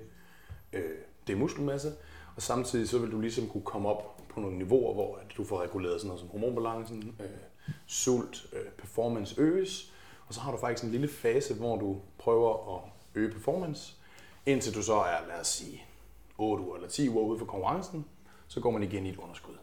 øh, 0.74 0.98
det 1.27 1.38
muskelmasse, 1.38 1.94
og 2.36 2.42
samtidig 2.42 2.89
så 2.89 3.00
vil 3.00 3.12
du 3.12 3.20
ligesom 3.20 3.48
kunne 3.48 3.63
komme 3.63 3.89
op 3.89 4.18
på 4.30 4.39
nogle 4.39 4.58
niveauer, 4.58 4.94
hvor 4.94 5.15
at 5.15 5.38
du 5.38 5.44
får 5.44 5.62
reguleret 5.62 6.01
sådan 6.01 6.08
noget 6.08 6.20
som 6.20 6.30
hormonbalancen, 6.30 7.15
øh, 7.20 7.25
sult, 7.88 8.46
øh, 8.53 8.72
performance 8.77 9.42
øges, 9.42 9.94
og 10.27 10.34
så 10.34 10.39
har 10.39 10.51
du 10.51 10.58
faktisk 10.58 10.84
en 10.84 10.92
lille 10.92 11.08
fase, 11.08 11.53
hvor 11.53 11.75
du 11.77 12.01
prøver 12.18 12.75
at 12.75 12.82
øge 13.15 13.32
performance, 13.32 13.96
indtil 14.46 14.75
du 14.75 14.84
så 14.84 14.96
er, 14.96 15.27
lad 15.27 15.39
os 15.39 15.48
sige, 15.48 15.86
8 16.38 16.63
uger 16.63 16.75
eller 16.75 16.89
10 16.89 17.10
uger 17.10 17.24
ude 17.24 17.39
for 17.39 17.46
konkurrencen, 17.46 18.06
så 18.48 18.60
går 18.60 18.72
man 18.72 18.84
igen 18.84 19.06
i 19.06 19.10
et 19.10 19.18
underskud. 19.18 19.56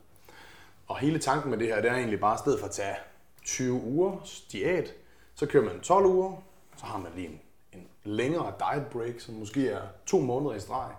Og 0.91 0.99
hele 0.99 1.19
tanken 1.19 1.51
med 1.51 1.59
det 1.59 1.67
her, 1.67 1.81
det 1.81 1.91
er 1.91 1.95
egentlig 1.95 2.21
bare, 2.21 2.33
at 2.33 2.39
stedet 2.39 2.61
for 2.61 2.67
at 2.67 2.73
tage 2.73 2.97
20 3.45 3.83
uger 3.83 4.17
diæt, 4.53 4.95
så 5.35 5.47
kører 5.47 5.65
man 5.65 5.81
12 5.81 6.07
uger, 6.07 6.43
så 6.77 6.87
har 6.87 6.99
man 6.99 7.13
lige 7.17 7.29
en, 7.29 7.41
en 7.73 7.87
længere 8.05 8.53
diet 8.59 8.87
break, 8.87 9.21
som 9.21 9.35
måske 9.35 9.69
er 9.69 9.81
to 10.07 10.21
måneder 10.21 10.55
i 10.55 10.61
streg, 10.61 10.91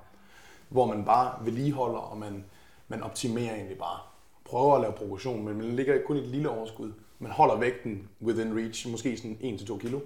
hvor 0.69 0.85
man 0.85 1.05
bare 1.05 1.45
vedligeholder, 1.45 1.99
og 1.99 2.17
man, 2.17 2.45
man 2.87 3.03
optimerer 3.03 3.55
egentlig 3.55 3.77
bare. 3.77 3.99
Prøver 4.45 4.75
at 4.75 4.81
lave 4.81 4.93
progression, 4.93 5.45
men 5.45 5.57
man 5.57 5.75
ligger 5.75 6.01
kun 6.05 6.17
i 6.17 6.19
et 6.19 6.27
lille 6.27 6.49
overskud. 6.49 6.93
Man 7.19 7.31
holder 7.31 7.57
vægten 7.57 8.09
within 8.21 8.57
reach, 8.57 8.91
måske 8.91 9.17
sådan 9.17 9.37
1-2 9.59 9.77
kilo, 9.77 9.99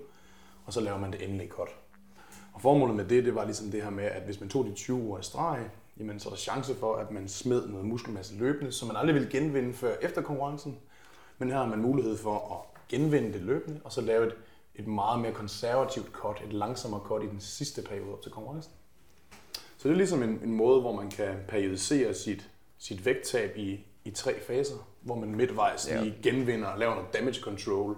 og 0.66 0.74
så 0.74 0.82
laver 0.82 0.98
man 0.98 1.12
det 1.12 1.24
endelig 1.24 1.50
godt. 1.50 1.70
Og 2.54 2.62
formålet 2.62 2.96
med 2.96 3.06
det, 3.06 3.26
det 3.26 3.36
var 3.36 3.46
ligesom 3.46 3.72
det 3.72 3.84
her 3.84 3.90
med, 3.90 4.04
at 4.04 4.22
hvis 4.22 4.40
man 4.40 4.50
tog 4.50 4.66
de 4.66 4.74
20 4.74 4.98
uger 4.98 5.20
i 5.20 5.24
streg, 5.24 5.70
jamen 6.00 6.20
så 6.20 6.30
er 6.30 6.34
der 6.34 6.38
chance 6.38 6.76
for, 6.76 6.96
at 6.96 7.12
man 7.12 7.28
smed 7.28 7.68
noget 7.68 7.86
muskelmasse 7.86 8.36
løbende, 8.36 8.72
som 8.72 8.88
man 8.88 8.98
aldrig 8.98 9.16
ville 9.16 9.30
genvinde 9.30 9.74
før 9.74 9.96
efter 10.02 10.22
konkurrencen. 10.22 10.78
Men 11.38 11.50
her 11.50 11.58
har 11.58 11.66
man 11.66 11.80
mulighed 11.82 12.18
for 12.18 12.36
at 12.54 12.88
genvinde 12.90 13.34
det 13.34 13.42
løbende, 13.42 13.82
og 13.84 13.92
så 13.92 14.02
lave 14.02 14.28
et, 14.28 14.36
et 14.76 14.88
meget 14.88 15.20
mere 15.22 15.32
konservativt 15.32 16.12
cut, 16.12 16.42
et 16.46 16.54
langsommere 16.54 17.02
cut 17.06 17.24
i 17.24 17.28
den 17.28 17.40
sidste 17.42 17.82
periode 17.82 18.14
op 18.14 18.22
til 18.22 18.32
konkurrencen. 18.32 18.72
Så 19.78 19.88
det 19.90 19.92
er 19.94 19.98
ligesom 19.98 20.24
en, 20.24 20.40
en 20.44 20.54
måde, 20.54 20.82
hvor 20.82 20.96
man 20.96 21.10
kan 21.10 21.36
periodisere 21.48 22.14
sit, 22.14 22.50
sit 22.78 23.06
vægttab 23.06 23.58
i, 23.58 23.80
i 24.06 24.12
tre 24.12 24.40
faser, 24.48 24.76
hvor 25.02 25.16
man 25.16 25.36
midtvejs 25.36 25.88
Ja. 25.90 26.02
lige 26.02 26.16
genvinder 26.24 26.68
og 26.68 26.80
laver 26.80 26.96
noget 26.96 27.14
damage 27.14 27.42
control, 27.42 27.96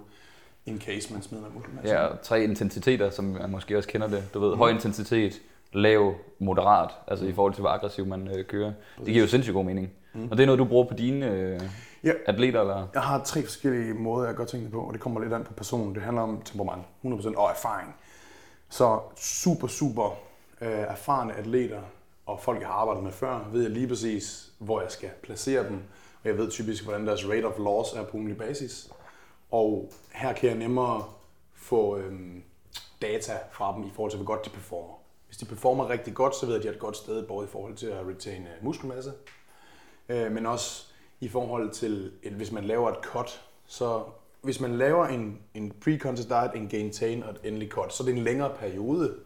in 0.66 0.80
case 0.80 1.12
man 1.12 1.22
smider 1.22 1.40
noget 1.42 1.54
muskelmasse. 1.54 1.94
Ja, 1.94 2.00
og 2.06 2.22
tre 2.22 2.44
intensiteter, 2.44 3.10
som 3.10 3.24
man 3.24 3.50
måske 3.50 3.76
også 3.76 3.88
kender 3.88 4.08
det. 4.08 4.24
Du 4.34 4.40
ved, 4.40 4.56
høj 4.56 4.70
intensitet, 4.70 5.42
lav, 5.72 6.14
moderat, 6.38 6.90
altså 7.06 7.26
i 7.26 7.32
forhold 7.32 7.54
til, 7.54 7.60
hvor 7.60 7.70
aggressiv 7.70 8.06
man 8.06 8.28
øh, 8.38 8.44
kører. 8.44 8.72
Det 8.98 9.06
giver 9.06 9.20
jo 9.20 9.26
sindssygt 9.28 9.54
god 9.54 9.64
mening. 9.64 9.90
Og 10.30 10.36
det 10.36 10.40
er 10.42 10.46
noget, 10.46 10.58
du 10.58 10.64
bruger 10.64 10.84
på 10.84 10.94
dine 10.94 11.30
øh, 11.30 11.60
Ja. 12.04 12.12
atleter, 12.26 12.60
eller? 12.60 12.86
Jeg 12.94 13.02
har 13.02 13.22
tre 13.24 13.42
forskellige 13.42 13.94
måder, 13.94 14.26
jeg 14.26 14.34
gør 14.36 14.44
tingene 14.44 14.70
på, 14.70 14.80
og 14.80 14.92
det 14.92 15.00
kommer 15.00 15.20
lidt 15.20 15.32
an 15.32 15.44
på 15.44 15.52
personen. 15.52 15.94
Det 15.94 16.02
handler 16.02 16.22
om 16.22 16.42
temperament, 16.44 16.84
100% 17.04 17.36
og 17.36 17.50
erfaring. 17.50 17.94
Så 18.68 19.00
super, 19.16 19.66
super 19.66 20.18
øh, 20.60 20.68
erfarne 20.70 21.34
atleter 21.34 21.80
og 22.26 22.40
folk, 22.40 22.60
jeg 22.60 22.68
har 22.68 22.74
arbejdet 22.74 23.04
med 23.04 23.12
før, 23.12 23.48
ved 23.52 23.62
jeg 23.62 23.70
lige 23.70 23.88
præcis, 23.88 24.50
hvor 24.58 24.80
jeg 24.80 24.90
skal 24.90 25.08
placere 25.22 25.68
dem. 25.68 25.74
Og 26.22 26.28
jeg 26.28 26.38
ved 26.38 26.50
typisk, 26.50 26.84
hvordan 26.84 27.06
deres 27.06 27.28
rate 27.28 27.44
of 27.44 27.58
loss 27.58 27.92
er 27.92 28.02
på 28.04 28.10
ugenlig 28.16 28.36
basis. 28.38 28.90
Og 29.50 29.90
her 30.14 30.32
kan 30.32 30.48
jeg 30.48 30.58
nemmere 30.58 31.04
få 31.54 31.96
øhm, 31.96 32.42
data 33.02 33.32
fra 33.50 33.74
dem 33.76 33.84
i 33.84 33.90
forhold 33.94 34.10
til, 34.10 34.16
hvor 34.22 34.26
godt 34.26 34.44
de 34.44 34.50
performer. 34.50 34.94
Hvis 35.28 35.36
de 35.36 35.44
performer 35.44 35.88
rigtig 35.88 36.14
godt, 36.14 36.36
så 36.36 36.46
ved 36.46 36.54
jeg, 36.54 36.58
at 36.58 36.62
de 36.62 36.68
er 36.68 36.72
et 36.72 36.78
godt 36.78 36.96
sted, 36.96 37.26
både 37.26 37.46
i 37.46 37.50
forhold 37.50 37.74
til 37.74 37.86
at 37.86 38.06
retain 38.06 38.42
øh, 38.42 38.64
muskelmasse, 38.64 39.12
øh, 40.08 40.32
men 40.32 40.46
også 40.46 40.84
i 41.20 41.28
forhold 41.28 41.70
til, 41.70 42.12
at 42.24 42.32
hvis 42.32 42.52
man 42.52 42.64
laver 42.64 42.90
et 42.90 42.98
cut, 43.02 43.44
så 43.66 44.02
hvis 44.42 44.60
man 44.60 44.78
laver 44.78 45.06
en, 45.06 45.38
en 45.54 45.72
pre-contest 45.84 46.28
diet, 46.28 46.50
en 46.54 46.68
gaintain 46.68 47.22
og 47.22 47.30
et 47.30 47.40
endelig 47.44 47.68
cut, 47.68 47.92
så 47.92 48.02
er 48.02 48.04
det 48.04 48.16
en 48.16 48.24
længere 48.24 48.54
periode, 48.58 49.16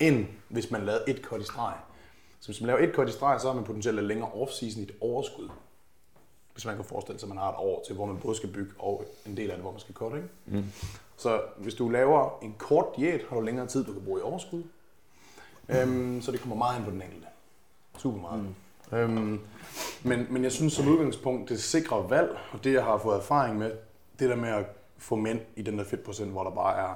end 0.00 0.26
hvis 0.48 0.70
man 0.70 0.84
lavede 0.84 1.04
et 1.08 1.20
cut 1.22 1.40
i 1.40 1.44
streg. 1.44 1.74
Så 2.40 2.48
hvis 2.48 2.60
man 2.60 2.66
laver 2.66 2.80
et 2.88 2.94
cut 2.94 3.08
i 3.08 3.12
streg, 3.12 3.40
så 3.40 3.46
har 3.46 3.54
man 3.54 3.64
potentielt 3.64 4.04
længere 4.04 4.28
off-season 4.28 4.80
i 4.80 4.82
et 4.82 4.94
overskud. 5.00 5.48
Hvis 6.52 6.64
man 6.64 6.76
kan 6.76 6.84
forestille 6.84 7.20
sig, 7.20 7.26
at 7.26 7.28
man 7.28 7.38
har 7.38 7.50
et 7.50 7.56
år 7.58 7.82
til, 7.86 7.94
hvor 7.94 8.06
man 8.06 8.18
både 8.18 8.36
skal 8.36 8.52
bygge 8.52 8.72
og 8.78 9.04
en 9.26 9.36
del 9.36 9.50
af 9.50 9.56
det, 9.56 9.62
hvor 9.62 9.70
man 9.70 9.80
skal 9.80 9.94
cutte. 9.94 10.16
Ikke? 10.16 10.28
Mm. 10.46 10.64
Så 11.16 11.40
hvis 11.56 11.74
du 11.74 11.88
laver 11.88 12.38
en 12.42 12.54
kort 12.58 12.86
diæt, 12.96 13.20
har 13.28 13.36
du 13.36 13.42
længere 13.42 13.66
tid, 13.66 13.84
du 13.84 13.92
kan 13.92 14.04
bruge 14.04 14.20
i 14.20 14.22
overskud. 14.22 14.62
Øhm, 15.68 16.22
så 16.22 16.32
det 16.32 16.40
kommer 16.40 16.56
meget 16.56 16.76
ind 16.76 16.84
på 16.84 16.90
den 16.90 17.02
enkelte. 17.02 17.26
Super 17.98 18.20
meget. 18.20 18.40
Mm. 18.40 18.54
Øhm, 18.92 19.40
men, 20.02 20.26
men 20.30 20.44
jeg 20.44 20.52
synes 20.52 20.72
som 20.72 20.88
udgangspunkt, 20.88 21.48
det 21.48 21.62
sikre 21.62 22.10
valg, 22.10 22.38
og 22.52 22.64
det 22.64 22.72
jeg 22.72 22.84
har 22.84 22.98
fået 22.98 23.16
erfaring 23.16 23.58
med, 23.58 23.72
det 24.18 24.30
der 24.30 24.36
med 24.36 24.48
at 24.48 24.64
få 24.98 25.16
mænd 25.16 25.40
i 25.56 25.62
den 25.62 25.78
der 25.78 25.84
fedtprocent, 25.84 26.30
hvor 26.30 26.44
der 26.44 26.50
bare 26.50 26.78
er, 26.78 26.94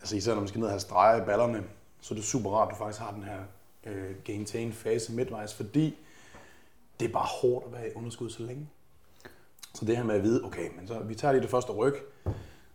altså 0.00 0.16
især 0.16 0.32
når 0.32 0.40
man 0.40 0.48
skal 0.48 0.58
ned 0.58 0.66
og 0.66 0.72
have 0.72 0.80
streger 0.80 1.22
i 1.22 1.24
ballerne, 1.24 1.64
så 2.00 2.14
er 2.14 2.16
det 2.16 2.24
super 2.24 2.50
rart, 2.50 2.68
at 2.68 2.74
du 2.74 2.84
faktisk 2.84 3.00
har 3.00 3.10
den 3.10 3.24
her 3.24 3.38
øh, 3.86 4.14
gain 4.24 4.72
fase 4.72 5.12
midtvejs, 5.12 5.54
fordi 5.54 5.98
det 7.00 7.08
er 7.08 7.12
bare 7.12 7.26
hårdt 7.42 7.66
at 7.66 7.72
være 7.72 7.88
i 7.88 7.94
underskud 7.94 8.30
så 8.30 8.42
længe. 8.42 8.68
Så 9.74 9.84
det 9.84 9.96
her 9.96 10.04
med 10.04 10.14
at 10.14 10.22
vide, 10.22 10.44
okay, 10.44 10.68
men 10.76 10.88
så 10.88 10.98
vi 10.98 11.14
tager 11.14 11.32
lige 11.32 11.42
det 11.42 11.50
første 11.50 11.72
ryg, 11.72 11.94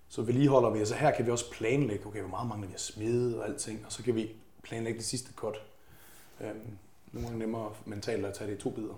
så 0.08 0.22
vedligeholder 0.22 0.70
vi, 0.70 0.82
og 0.82 0.88
så 0.88 0.96
her 0.96 1.12
kan 1.12 1.26
vi 1.26 1.32
også 1.32 1.52
planlægge, 1.52 2.06
okay, 2.06 2.20
hvor 2.20 2.30
meget 2.30 2.48
mangler 2.48 2.68
vi 2.68 2.74
at 2.74 2.82
smide 2.82 3.40
og 3.40 3.48
alting, 3.48 3.86
og 3.86 3.92
så 3.92 4.04
kan 4.04 4.16
vi 4.16 4.32
planlægge 4.68 4.98
det 4.98 5.06
sidste 5.06 5.34
cut. 5.36 5.62
Øhm, 6.42 6.50
nogle 7.12 7.28
gange 7.28 7.40
nemmere 7.40 7.70
mentalt 7.86 8.26
at 8.26 8.34
tage 8.34 8.52
det 8.52 8.58
i 8.58 8.62
to 8.62 8.70
bidder. 8.70 8.94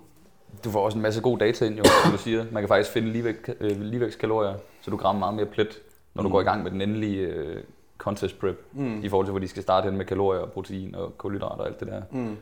Du 0.64 0.70
får 0.70 0.84
også 0.84 0.98
en 0.98 1.02
masse 1.02 1.20
god 1.20 1.38
data 1.38 1.64
ind, 1.66 1.74
jo, 1.76 1.84
som 2.04 2.12
du 2.12 2.18
siger. 2.18 2.46
Man 2.52 2.62
kan 2.62 2.68
faktisk 2.68 2.90
finde 2.90 3.08
ligevægt, 3.12 3.50
øh, 3.60 3.80
ligevægtskalorier, 3.80 4.54
så 4.80 4.90
du 4.90 4.96
kan 4.96 5.04
ramme 5.04 5.18
meget 5.18 5.34
mere 5.34 5.46
plet, 5.46 5.78
når 6.14 6.22
du 6.22 6.28
Mm. 6.28 6.32
går 6.32 6.40
i 6.40 6.44
gang 6.44 6.62
med 6.62 6.70
den 6.70 6.80
endelige 6.80 7.20
øh, 7.26 7.64
contest 7.98 8.38
prep, 8.38 8.64
Mm. 8.72 9.02
i 9.04 9.08
forhold 9.08 9.26
til, 9.26 9.30
hvor 9.30 9.38
de 9.38 9.48
skal 9.48 9.62
starte 9.62 9.84
hen 9.84 9.96
med 9.96 10.04
kalorier, 10.04 10.40
og 10.40 10.52
protein 10.52 10.94
og 10.94 11.18
kulhydrater 11.18 11.62
og 11.62 11.66
alt 11.66 11.80
det 11.80 11.88
der. 11.88 12.02
Mm. 12.10 12.36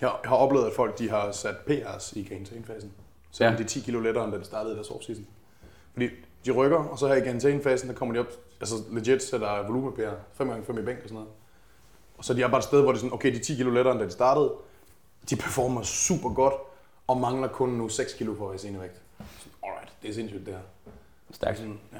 Jeg, 0.00 0.10
har 0.24 0.36
oplevet, 0.36 0.66
at 0.66 0.72
folk 0.72 0.98
de 0.98 1.10
har 1.10 1.32
sat 1.32 1.54
PR's 1.70 2.18
i 2.18 2.22
gain-fasen. 2.22 2.92
Selvom 3.30 3.40
Ja. 3.40 3.50
ja. 3.50 3.56
de 3.58 3.62
er 3.62 3.66
10 3.68 3.80
kilo 3.80 4.00
lettere, 4.00 4.24
end 4.24 4.32
da 4.32 4.38
de 4.38 4.44
startede 4.44 4.74
deres 4.74 4.88
off-season. 4.88 5.24
Fordi 5.92 6.08
de 6.46 6.50
rykker, 6.50 6.78
og 6.78 6.98
så 6.98 7.08
her 7.08 7.14
i 7.14 7.20
gain-fasen, 7.20 7.88
der 7.88 7.94
kommer 7.94 8.14
de 8.14 8.20
op, 8.20 8.26
altså 8.60 8.74
legit 8.92 9.22
sætter 9.22 9.66
volume 9.66 9.92
PR, 9.92 10.14
5 10.34 10.48
gange 10.48 10.64
5 10.64 10.78
i 10.78 10.82
bænk 10.82 10.98
og 11.02 11.08
sådan 11.08 11.14
noget. 11.14 11.28
Og 12.18 12.24
så 12.24 12.34
de 12.34 12.42
er 12.42 12.48
bare 12.48 12.58
et 12.58 12.64
sted, 12.64 12.82
hvor 12.82 12.92
det 12.92 12.96
er 12.98 13.00
sådan, 13.00 13.12
okay, 13.14 13.32
de 13.32 13.36
er 13.38 13.42
10 13.42 13.54
kilo 13.54 13.70
lettere, 13.70 13.92
end 13.92 14.00
da 14.00 14.06
de 14.06 14.12
startede. 14.12 14.52
De 15.30 15.36
performer 15.36 15.82
super 15.82 16.30
godt, 16.34 16.54
og 17.06 17.20
mangler 17.20 17.48
kun 17.48 17.68
nu 17.68 17.88
6 17.88 18.12
kilo 18.14 18.34
for 18.38 18.44
at 18.44 18.50
være 18.50 18.58
scenevægt. 18.58 19.00
Sådan, 19.18 19.52
Alright, 19.64 19.92
det 20.02 20.10
er 20.10 20.14
sindssygt 20.14 20.46
det 20.46 20.54
her. 20.54 20.60
Stærkt. 21.30 21.58
Sådan, 21.58 21.78
ja. 21.92 21.98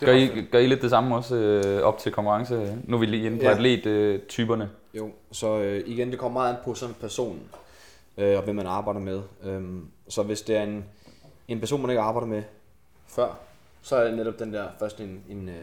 Det 0.00 0.06
Gør 0.06 0.12
I, 0.12 0.44
gør 0.52 0.58
I 0.58 0.66
lidt 0.66 0.82
det 0.82 0.90
samme 0.90 1.16
også 1.16 1.34
øh, 1.36 1.82
op 1.82 1.98
til 1.98 2.12
konkurrence? 2.12 2.78
Nu 2.84 2.96
er 2.96 3.00
vi 3.00 3.06
lige 3.06 3.26
inde 3.26 3.38
på 3.38 3.44
Ja. 3.44 3.50
atlet-typerne. 3.50 4.70
Jo, 4.94 5.10
så 5.32 5.58
øh, 5.58 5.82
igen, 5.86 6.10
det 6.10 6.18
kommer 6.18 6.40
meget 6.40 6.54
an 6.54 6.60
på 6.64 6.74
sådan 6.74 6.94
en 6.94 7.00
person, 7.00 7.40
øh, 8.18 8.36
og 8.36 8.42
hvem 8.44 8.56
man 8.56 8.66
arbejder 8.66 9.00
med. 9.00 9.22
Øhm, 9.44 9.86
så 10.08 10.22
hvis 10.22 10.42
det 10.42 10.56
er 10.56 10.62
en, 10.62 10.84
en 11.48 11.60
person, 11.60 11.80
man 11.80 11.90
ikke 11.90 12.00
arbejder 12.02 12.26
med 12.28 12.42
før, 13.06 13.38
så 13.82 13.96
er 13.96 14.04
det 14.04 14.14
netop 14.16 14.38
den 14.38 14.52
der 14.54 14.68
først 14.78 15.00
en, 15.00 15.22
en, 15.28 15.48
øh, 15.48 15.54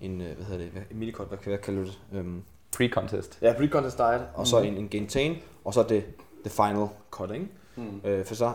en 0.00 0.20
øh, 0.20 0.36
hvad 0.36 0.46
hedder 0.46 0.64
det, 0.64 0.72
en 0.90 0.98
minicot, 0.98 1.28
hvad, 1.28 1.38
hvad 1.44 1.58
kalder 1.58 1.80
du 1.80 1.86
det? 1.86 1.98
Øhm, 2.12 2.42
Pre-contest. 2.76 3.38
ja, 3.42 3.52
pre-contest 3.52 3.98
diet, 3.98 4.26
og 4.34 4.46
så 4.46 4.58
en, 4.60 4.76
en 4.76 4.88
gaintain, 4.88 5.36
og 5.64 5.74
så 5.74 5.82
det, 5.82 6.04
det 6.44 6.52
final 6.52 6.88
cut, 7.10 7.30
ikke? 7.30 7.48
Mm. 7.76 8.00
Øh, 8.04 8.24
for 8.24 8.34
så 8.34 8.52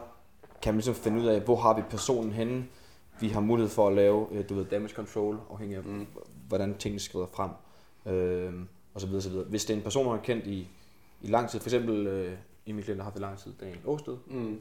kan 0.61 0.73
man 0.73 0.77
ligesom 0.77 0.95
finde 0.95 1.21
ud 1.21 1.25
af, 1.25 1.41
hvor 1.41 1.55
har 1.55 1.73
vi 1.75 1.81
personen 1.89 2.31
henne. 2.31 2.65
Vi 3.19 3.29
har 3.29 3.39
mulighed 3.39 3.69
for 3.69 3.87
at 3.87 3.95
lave, 3.95 4.27
øh, 4.31 4.49
du 4.49 4.55
ved, 4.55 4.65
damage 4.65 4.93
control, 4.95 5.37
afhængig 5.51 5.77
af, 5.77 5.83
mm. 5.83 6.07
hvordan 6.47 6.75
tingene 6.77 6.99
skrider 6.99 7.25
frem. 7.33 7.49
Øh, 8.13 8.53
og 8.93 9.01
så 9.01 9.07
videre, 9.07 9.21
så 9.21 9.29
videre. 9.29 9.45
Hvis 9.45 9.65
det 9.65 9.73
er 9.73 9.77
en 9.77 9.83
person, 9.83 10.05
man 10.05 10.15
har 10.15 10.21
kendt 10.23 10.47
i, 10.47 10.67
i 11.21 11.27
lang 11.27 11.49
tid, 11.49 11.59
for 11.59 11.67
eksempel 11.67 12.07
øh, 12.07 12.33
Emil 12.65 12.83
Klint 12.83 12.99
har 12.99 13.03
haft 13.03 13.15
i 13.15 13.19
lang 13.19 13.37
tid, 13.37 13.53
Daniel 13.59 13.79
Åsted, 13.85 14.17
Mm. 14.27 14.59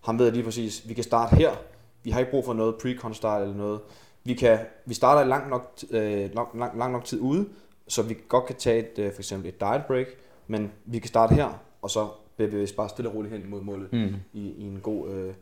han 0.00 0.18
ved 0.18 0.30
lige 0.32 0.44
præcis, 0.44 0.88
vi 0.88 0.94
kan 0.94 1.04
starte 1.04 1.36
her. 1.36 1.50
Vi 2.02 2.10
har 2.10 2.20
ikke 2.20 2.30
brug 2.30 2.44
for 2.44 2.52
noget 2.52 2.74
pre 2.82 3.14
start 3.14 3.42
eller 3.42 3.56
noget. 3.56 3.80
Vi, 4.24 4.34
kan, 4.34 4.58
vi 4.86 4.94
starter 4.94 5.24
lang 5.24 5.48
nok, 5.48 5.78
øh, 5.90 6.34
lang, 6.34 6.48
lang, 6.58 6.78
lang 6.78 6.92
nok 6.92 7.04
tid 7.04 7.20
ude, 7.20 7.48
så 7.90 8.02
vi 8.02 8.16
godt 8.28 8.46
kan 8.46 8.56
tage 8.56 8.78
et, 8.78 8.98
øh, 9.04 9.12
for 9.12 9.20
eksempel 9.20 9.48
et 9.48 9.60
diet 9.60 9.82
break, 9.86 10.06
men 10.46 10.72
vi 10.84 10.98
kan 10.98 11.08
starte 11.08 11.34
her, 11.34 11.60
og 11.82 11.90
så 11.90 12.08
bevæger 12.36 12.56
vi 12.56 12.62
os 12.62 12.72
bare 12.72 12.88
stille 12.88 13.08
og 13.10 13.14
roligt 13.14 13.34
hen 13.34 13.50
mod 13.50 13.60
målet 13.62 13.92
Mm. 13.92 14.14
i, 14.32 14.48
i 14.58 14.62
en 14.62 14.80
god, 14.82 15.10
øh, 15.10 15.34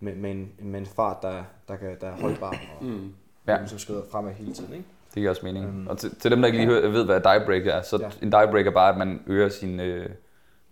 med, 0.00 0.14
med, 0.14 0.30
en, 0.30 0.52
med 0.58 0.80
en 0.80 0.86
fart, 0.86 1.16
der, 1.22 1.42
der, 1.68 1.76
kan, 1.76 1.96
der 2.00 2.06
er 2.06 2.16
holdbar 2.20 2.48
og 2.80 2.84
Mm. 2.86 3.12
Ja. 3.46 3.52
ja. 3.52 3.58
ligesom 3.58 3.78
skrider 3.78 4.02
fremad 4.10 4.32
hele 4.32 4.52
tiden. 4.52 4.72
Ikke? 4.72 4.84
Det 5.08 5.14
giver 5.14 5.30
også 5.30 5.46
mening. 5.46 5.64
Øhm. 5.64 5.86
Og 5.86 5.98
til, 5.98 6.14
til 6.16 6.30
dem, 6.30 6.40
der 6.40 6.46
ikke 6.46 6.58
lige 6.58 6.68
hører, 6.68 6.88
ved, 6.88 7.04
hvad 7.04 7.20
diet 7.20 7.42
break 7.46 7.66
er, 7.66 7.82
så 7.82 7.96
Ja. 8.00 8.08
en 8.22 8.30
diet 8.32 8.50
break 8.50 8.66
er 8.66 8.70
bare, 8.70 8.92
at 8.92 8.98
man 8.98 9.22
øger 9.26 9.48
sine 9.48 9.82
øh, 9.84 10.08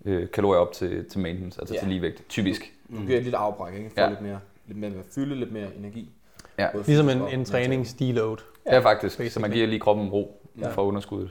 øh, 0.05 0.31
kalorier 0.31 0.61
op 0.61 0.73
til, 0.73 1.05
til 1.09 1.21
maintenance, 1.21 1.61
altså 1.61 1.75
Ja. 1.75 1.81
til 1.81 1.89
ligevægt, 1.89 2.23
typisk. 2.29 2.73
Du 2.97 3.01
giver 3.07 3.17
et 3.17 3.23
lille 3.23 3.37
afbræk, 3.37 3.75
ikke? 3.75 3.91
For 3.91 4.01
Ja. 4.01 4.05
ja. 4.05 4.11
lidt, 4.11 4.21
mere, 4.21 4.39
lidt 4.67 4.79
mere 4.79 4.93
fylde, 5.15 5.35
lidt 5.35 5.53
mere 5.53 5.77
energi. 5.79 6.11
Ja. 6.59 6.69
Ligesom 6.87 7.09
en, 7.09 7.29
en 7.29 7.45
træningsdeload. 7.45 8.37
Ja, 8.67 8.75
ja 8.75 8.81
faktisk. 8.81 9.15
Så 9.17 9.21
man 9.23 9.27
basically. 9.31 9.55
giver 9.55 9.67
lige 9.67 9.81
kroppen 9.81 10.09
ro 10.09 10.43
Ja. 10.61 10.69
fra 10.69 10.85
underskuddet. 10.85 11.31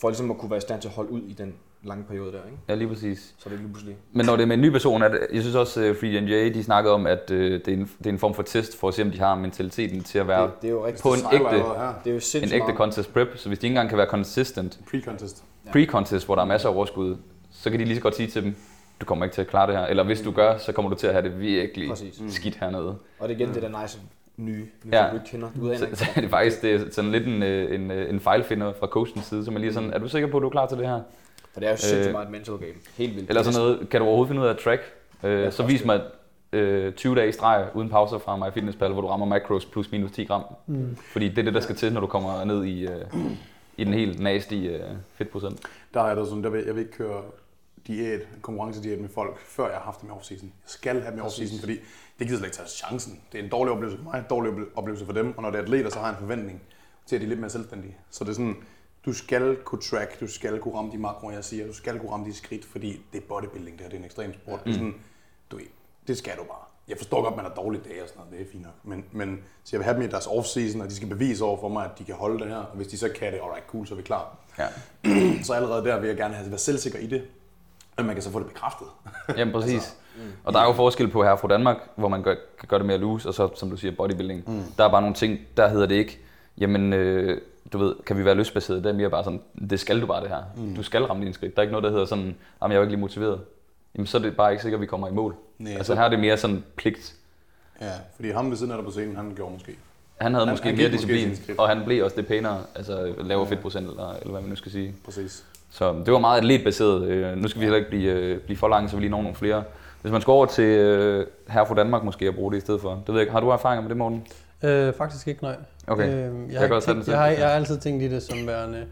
For 0.00 0.08
ligesom 0.08 0.30
at 0.30 0.38
kunne 0.38 0.50
være 0.50 0.58
i 0.58 0.60
stand 0.60 0.80
til 0.80 0.88
at 0.88 0.94
holde 0.94 1.10
ud 1.10 1.20
i 1.20 1.32
den 1.32 1.54
lange 1.82 2.04
periode 2.04 2.32
der, 2.32 2.44
ikke? 2.44 2.58
Ja, 2.68 2.74
lige 2.74 2.88
præcis. 2.88 3.34
Så 3.38 3.42
er 3.46 3.50
det 3.50 3.58
lige 3.60 3.68
pludselig. 3.72 3.96
Men 4.12 4.26
når 4.26 4.36
det 4.36 4.42
er 4.42 4.46
med 4.46 4.56
en 4.56 4.62
ny 4.62 4.70
person, 4.70 5.02
at 5.02 5.12
jeg 5.32 5.42
synes 5.42 5.56
også, 5.56 5.80
at 5.80 5.96
Free 5.96 6.20
NJ, 6.20 6.54
de 6.54 6.64
snakkede 6.64 6.94
om, 6.94 7.06
at 7.06 7.30
øh, 7.30 7.52
det, 7.52 7.68
er 7.68 7.72
en, 7.72 7.90
det 7.98 8.06
er 8.06 8.10
en 8.10 8.18
form 8.18 8.34
for 8.34 8.42
test 8.42 8.76
for 8.80 8.88
at 8.88 8.94
se, 8.94 9.02
om 9.02 9.10
de 9.10 9.18
har 9.18 9.34
mentaliteten 9.34 10.02
til 10.04 10.18
at 10.18 10.28
være 10.28 10.42
Det, 10.42 10.52
det 10.62 10.68
er 10.68 10.72
jo 10.72 10.86
rigtig 10.86 11.02
på 11.02 11.08
en 11.08 11.18
ægte. 11.32 11.44
Det 11.56 11.60
er 11.60 12.10
jo 12.12 12.20
en 12.34 12.42
ægte 12.44 12.58
meget. 12.58 12.76
contest 12.76 13.12
prep. 13.12 13.28
Så 13.36 13.48
hvis 13.48 13.58
de 13.58 13.66
ikke 13.66 13.72
engang 13.72 13.88
kan 13.88 13.98
være 13.98 14.06
consistent 14.06 14.80
Pre-contest. 14.94 15.42
pre-contest, 15.76 16.26
hvor 16.26 16.34
der 16.34 16.42
er 16.42 16.46
masser 16.46 16.68
af 16.68 16.74
overskud, 16.74 17.16
så 17.50 17.70
kan 17.70 17.80
de 17.80 17.84
lige 17.84 17.96
så 17.96 18.02
godt 18.02 18.16
sige 18.16 18.26
til 18.26 18.42
dem, 18.44 18.54
du 19.00 19.06
kommer 19.06 19.24
ikke 19.24 19.34
til 19.34 19.40
at 19.40 19.46
klare 19.48 19.66
det 19.70 19.76
her. 19.78 19.86
Eller 19.86 20.04
hvis 20.04 20.20
du 20.20 20.30
gør, 20.30 20.58
så 20.58 20.72
kommer 20.72 20.90
du 20.90 20.96
til 20.96 21.06
at 21.06 21.12
have 21.12 21.28
det 21.28 21.40
virkelig 21.40 21.88
Præcis. 21.88 22.20
skidt 22.28 22.56
hernede. 22.56 22.96
Og 23.18 23.28
det 23.28 23.34
er 23.34 23.38
igen 23.40 23.54
det 23.54 23.62
der 23.62 23.82
nice 23.82 23.98
nye, 24.40 24.52
nye 24.52 24.66
Ja. 24.92 25.04
ja. 25.04 25.10
du 25.10 25.14
ikke 25.14 25.26
kender. 25.26 25.48
Du 25.60 25.74
Så, 25.76 25.86
så 25.94 26.04
er 26.16 26.20
det 26.20 26.30
faktisk 26.30 26.62
det 26.62 26.74
er 26.74 26.80
sådan 26.90 27.10
lidt 27.12 27.26
en, 27.26 27.42
øh, 27.42 27.74
en, 27.74 27.90
øh, 27.90 28.10
en 28.10 28.20
fejlfinder 28.20 28.72
fra 28.80 28.86
coachens 28.86 29.24
side, 29.24 29.44
så 29.44 29.50
man 29.50 29.60
lige 29.60 29.68
er 29.70 29.74
sådan, 29.74 29.92
er 29.92 29.98
du 29.98 30.08
sikker 30.08 30.28
på, 30.30 30.36
at 30.36 30.40
du 30.40 30.46
er 30.46 30.50
klar 30.50 30.66
til 30.66 30.78
det 30.78 30.86
her? 30.88 31.00
For 31.52 31.60
det 31.60 31.66
er 31.66 31.70
jo 31.70 31.76
sindssygt 31.76 32.06
Øh, 32.06 32.12
meget 32.12 32.24
et 32.26 32.30
mental 32.32 32.54
game. 32.54 32.72
Helt 32.96 33.16
vildt. 33.16 33.28
Eller 33.28 33.42
sådan 33.42 33.60
noget, 33.60 33.88
kan 33.90 34.00
du 34.00 34.06
overhovedet 34.06 34.28
finde 34.28 34.42
ud 34.42 34.46
af 34.46 34.50
at 34.50 34.58
track? 34.58 34.80
Øh, 35.24 35.40
Ja, 35.42 35.50
så 35.50 35.62
vis 35.66 35.84
mig 35.84 36.00
øh, 36.52 36.92
20 36.92 37.14
dage 37.16 37.28
i 37.28 37.32
streg 37.32 37.66
uden 37.74 37.88
pauser 37.88 38.18
fra 38.18 38.36
MyFitnessPal, 38.36 38.92
hvor 38.92 39.00
du 39.00 39.08
rammer 39.08 39.26
macros 39.26 39.64
plus 39.66 39.92
minus 39.92 40.10
10 40.10 40.24
gram. 40.24 40.42
Mm. 40.66 40.96
Fordi 41.12 41.28
det 41.28 41.38
er 41.38 41.42
det, 41.42 41.54
der 41.54 41.60
skal 41.60 41.76
til, 41.76 41.92
når 41.92 42.00
du 42.00 42.06
kommer 42.06 42.44
ned 42.44 42.64
i, 42.64 42.82
øh, 42.86 42.90
i 43.76 43.84
den 43.84 43.94
helt 43.94 44.20
nasty 44.20 44.54
øh, 44.54 44.80
fedtprocent. 45.14 45.60
Der 45.94 46.00
er 46.02 46.14
der 46.14 46.24
sådan, 46.24 46.44
der 46.44 46.50
vil, 46.50 46.62
jeg 46.66 46.74
vil 46.74 46.80
ikke 46.80 46.92
køre 46.92 47.22
diæt, 47.86 48.28
konkurrencediæt 48.42 48.98
med 48.98 49.08
folk, 49.08 49.40
før 49.40 49.66
jeg 49.66 49.76
har 49.76 49.84
haft 49.84 50.00
dem 50.00 50.08
i 50.08 50.12
off-season. 50.12 50.44
Jeg 50.44 50.66
skal 50.66 51.00
have 51.02 51.10
dem 51.10 51.18
i 51.18 51.22
off-season, 51.22 51.60
fordi 51.60 51.72
det 52.18 52.26
gider 52.26 52.38
slet 52.38 52.46
ikke 52.48 52.56
tage 52.56 52.68
chancen. 52.68 53.20
Det 53.32 53.40
er 53.40 53.44
en 53.44 53.50
dårlig 53.50 53.72
oplevelse 53.72 53.96
for 54.02 54.04
mig, 54.10 54.18
en 54.18 54.24
dårlig 54.30 54.52
ople- 54.52 54.76
oplevelse 54.76 55.06
for 55.06 55.12
dem, 55.12 55.36
og 55.36 55.42
når 55.42 55.50
det 55.50 55.58
er 55.58 55.62
atleter, 55.62 55.90
så 55.90 55.98
har 55.98 56.06
jeg 56.06 56.12
en 56.14 56.20
forventning 56.20 56.62
til, 57.06 57.16
at 57.16 57.20
de 57.20 57.24
er 57.26 57.28
lidt 57.28 57.40
mere 57.40 57.50
selvstændige. 57.50 57.96
Så 58.10 58.24
det 58.24 58.30
er 58.30 58.34
sådan, 58.34 58.56
du 59.06 59.12
skal 59.12 59.56
kunne 59.64 59.80
track, 59.80 60.20
du 60.20 60.26
skal 60.26 60.58
kunne 60.58 60.74
ramme 60.74 60.92
de 60.92 60.98
makroer, 60.98 61.32
jeg 61.32 61.44
siger, 61.44 61.66
du 61.66 61.72
skal 61.72 61.98
kunne 61.98 62.10
ramme 62.12 62.26
de 62.26 62.34
skridt, 62.34 62.64
fordi 62.64 63.02
det 63.12 63.22
er 63.22 63.26
bodybuilding, 63.28 63.78
det 63.78 63.80
her, 63.80 63.88
det 63.88 63.96
er 63.96 63.98
en 63.98 64.04
ekstrem 64.04 64.34
sport. 64.34 64.64
Det 64.64 64.70
er 64.70 64.74
sådan, 64.74 64.94
du 65.50 65.60
det 66.06 66.18
skal 66.18 66.36
du 66.36 66.44
bare. 66.44 66.64
Jeg 66.88 66.96
forstår 66.98 67.22
godt, 67.22 67.32
at 67.32 67.36
man 67.36 67.44
har 67.44 67.54
dårlige 67.54 67.82
dage 67.88 68.02
og 68.02 68.08
sådan 68.08 68.22
noget, 68.24 68.38
det 68.38 68.46
er 68.46 68.50
fint 68.52 68.62
nok. 68.62 68.72
Men, 68.84 69.04
men 69.12 69.42
så 69.64 69.76
jeg 69.76 69.78
vil 69.78 69.84
have 69.84 69.94
dem 69.94 70.02
i 70.02 70.06
deres 70.06 70.26
off-season, 70.26 70.82
og 70.82 70.88
de 70.90 70.96
skal 70.96 71.08
bevise 71.08 71.44
over 71.44 71.60
for 71.60 71.68
mig, 71.68 71.84
at 71.84 71.98
de 71.98 72.04
kan 72.04 72.14
holde 72.14 72.38
det 72.38 72.48
her. 72.48 72.56
Og 72.56 72.76
hvis 72.76 72.86
de 72.86 72.98
så 72.98 73.08
kan 73.08 73.32
det, 73.32 73.38
alright, 73.42 73.66
cool, 73.66 73.86
så 73.86 73.94
er 73.94 73.96
vi 73.96 74.02
klar. 74.02 74.36
Ja. 74.58 74.66
Så 75.44 75.52
allerede 75.52 75.84
der 75.84 76.00
vil 76.00 76.08
jeg 76.08 76.16
gerne 76.16 76.34
have 76.34 76.50
være 76.50 76.58
selvsikker 76.58 76.98
i 76.98 77.06
det, 77.06 77.22
at 78.00 78.06
man 78.06 78.14
kan 78.14 78.22
så 78.22 78.30
få 78.30 78.38
det 78.38 78.46
bekræftet. 78.46 78.86
Jamen 79.38 79.52
præcis. 79.54 79.72
Altså, 79.74 79.90
og 80.44 80.52
der 80.52 80.60
er 80.60 80.66
jo 80.66 80.72
forskel 80.72 81.08
på 81.08 81.22
her 81.24 81.36
fra 81.36 81.48
Danmark, 81.48 81.76
hvor 81.96 82.08
man 82.08 82.22
gør, 82.22 82.34
kan 82.58 82.68
gøre 82.68 82.78
det 82.78 82.86
mere 82.86 82.98
loose, 82.98 83.28
og 83.28 83.34
så 83.34 83.48
som 83.56 83.70
du 83.70 83.76
siger 83.76 83.92
bodybuilding. 83.96 84.42
Mm. 84.46 84.62
Der 84.78 84.84
er 84.84 84.88
bare 84.90 85.00
nogle 85.00 85.14
ting, 85.14 85.38
der 85.56 85.68
hedder 85.68 85.86
det 85.86 85.94
ikke, 85.94 86.18
jamen 86.58 86.92
øh, 86.92 87.40
du 87.72 87.78
ved, 87.78 87.94
kan 88.06 88.18
vi 88.18 88.24
være 88.24 88.34
lystbaseret? 88.34 88.84
Det 88.84 88.90
er 88.90 88.94
mere 88.94 89.10
bare 89.10 89.24
sådan, 89.24 89.40
det 89.70 89.80
skal 89.80 90.00
du 90.00 90.06
bare 90.06 90.20
det 90.22 90.28
her. 90.28 90.42
Mm. 90.56 90.74
Du 90.76 90.82
skal 90.82 91.02
ramme 91.04 91.22
dine 91.22 91.34
skridt. 91.34 91.56
Der 91.56 91.60
er 91.60 91.62
ikke 91.62 91.72
noget, 91.72 91.84
der 91.84 91.90
hedder 91.90 92.04
sådan, 92.06 92.24
jamen 92.24 92.36
jeg 92.62 92.70
er 92.70 92.74
jo 92.74 92.82
ikke 92.82 92.92
lige 92.92 93.00
motiveret. 93.00 93.40
Jamen 93.94 94.06
så 94.06 94.18
er 94.18 94.22
det 94.22 94.36
bare 94.36 94.50
ikke 94.52 94.62
sikkert, 94.62 94.78
at 94.78 94.82
vi 94.82 94.86
kommer 94.86 95.08
i 95.08 95.12
mål. 95.12 95.34
Nej, 95.58 95.72
altså 95.72 95.84
så- 95.92 95.94
her 95.94 96.02
er 96.02 96.08
det 96.08 96.18
mere 96.20 96.36
sådan 96.36 96.64
pligt. 96.76 97.14
Ja, 97.80 97.90
fordi 98.16 98.30
ham 98.30 98.50
ved 98.50 98.56
siden 98.56 98.72
af 98.72 98.78
dig 98.78 98.84
på 98.84 98.90
scenen, 98.90 99.16
han 99.16 99.32
gjorde 99.36 99.52
måske. 99.52 99.76
Han 100.20 100.34
havde 100.34 100.46
Han- 100.46 100.52
måske 100.52 100.66
han 100.68 100.76
mere 100.76 100.90
disciplin, 100.90 101.36
og 101.58 101.68
han 101.68 101.84
blev 101.84 102.04
også 102.04 102.16
det 102.16 102.26
pænere, 102.26 102.60
altså 102.74 103.14
lavere 103.18 103.46
fedtprocent, 103.46 103.88
eller, 103.88 104.12
eller 104.12 104.30
hvad 104.30 104.40
man 104.40 104.50
nu 104.50 104.56
skal 104.56 104.72
sige. 104.72 104.94
Præcis. 105.04 105.44
Så 105.70 106.02
det 106.06 106.12
var 106.12 106.18
meget 106.18 106.38
atletbaseret. 106.38 107.02
Øh, 107.08 107.36
Nu 107.36 107.48
skal 107.48 107.60
vi 107.60 107.64
heller 107.64 107.78
ikke 107.78 107.90
blive, 107.90 108.12
øh, 108.12 108.38
blive 108.40 108.56
for 108.56 108.68
lange, 108.68 108.88
så 108.88 108.96
vi 108.96 109.02
lige 109.02 109.10
når 109.10 109.22
nogle 109.22 109.36
flere. 109.36 109.64
Hvis 110.02 110.12
man 110.12 110.20
skal 110.20 110.30
over 110.30 110.46
til 110.46 110.64
øh, 110.64 111.26
her 111.48 111.64
fra 111.64 111.74
Danmark 111.74 112.04
måske 112.04 112.28
og 112.28 112.34
bruge 112.34 112.52
det 112.52 112.58
i 112.58 112.60
stedet 112.60 112.80
for. 112.80 112.90
Det 112.90 113.02
ved 113.08 113.14
jeg 113.14 113.20
ikke. 113.20 113.32
Har 113.32 113.40
du 113.40 113.48
erfaringer 113.48 113.82
med 113.82 113.88
det, 113.88 113.96
Morten? 113.96 114.26
Øh, 114.62 114.92
faktisk 114.94 115.28
ikke, 115.28 115.42
nej. 115.42 115.56
Okay. 115.86 116.08
Øh, 116.08 116.12
jeg, 116.12 116.52
Jeg 116.52 116.60
har 116.60 116.68
den 116.68 116.80
tænkt, 116.82 117.08
jeg, 117.08 117.18
har, 117.18 117.26
jeg 117.26 117.46
har 117.48 117.54
altid 117.54 117.78
tænkt 117.78 118.02
i 118.02 118.08
det 118.08 118.22
som 118.22 118.46
værende 118.46 118.86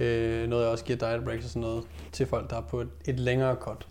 øh, 0.00 0.48
noget, 0.48 0.62
jeg 0.62 0.70
også 0.72 0.84
giver 0.84 0.98
diet 0.98 1.24
breaks 1.24 1.44
og 1.44 1.50
sådan 1.50 1.62
noget 1.62 1.82
til 2.12 2.26
folk, 2.26 2.50
der 2.50 2.56
er 2.56 2.60
på 2.60 2.80
et, 2.80 2.88
et 3.04 3.20
længere 3.20 3.54
cut. 3.60 3.86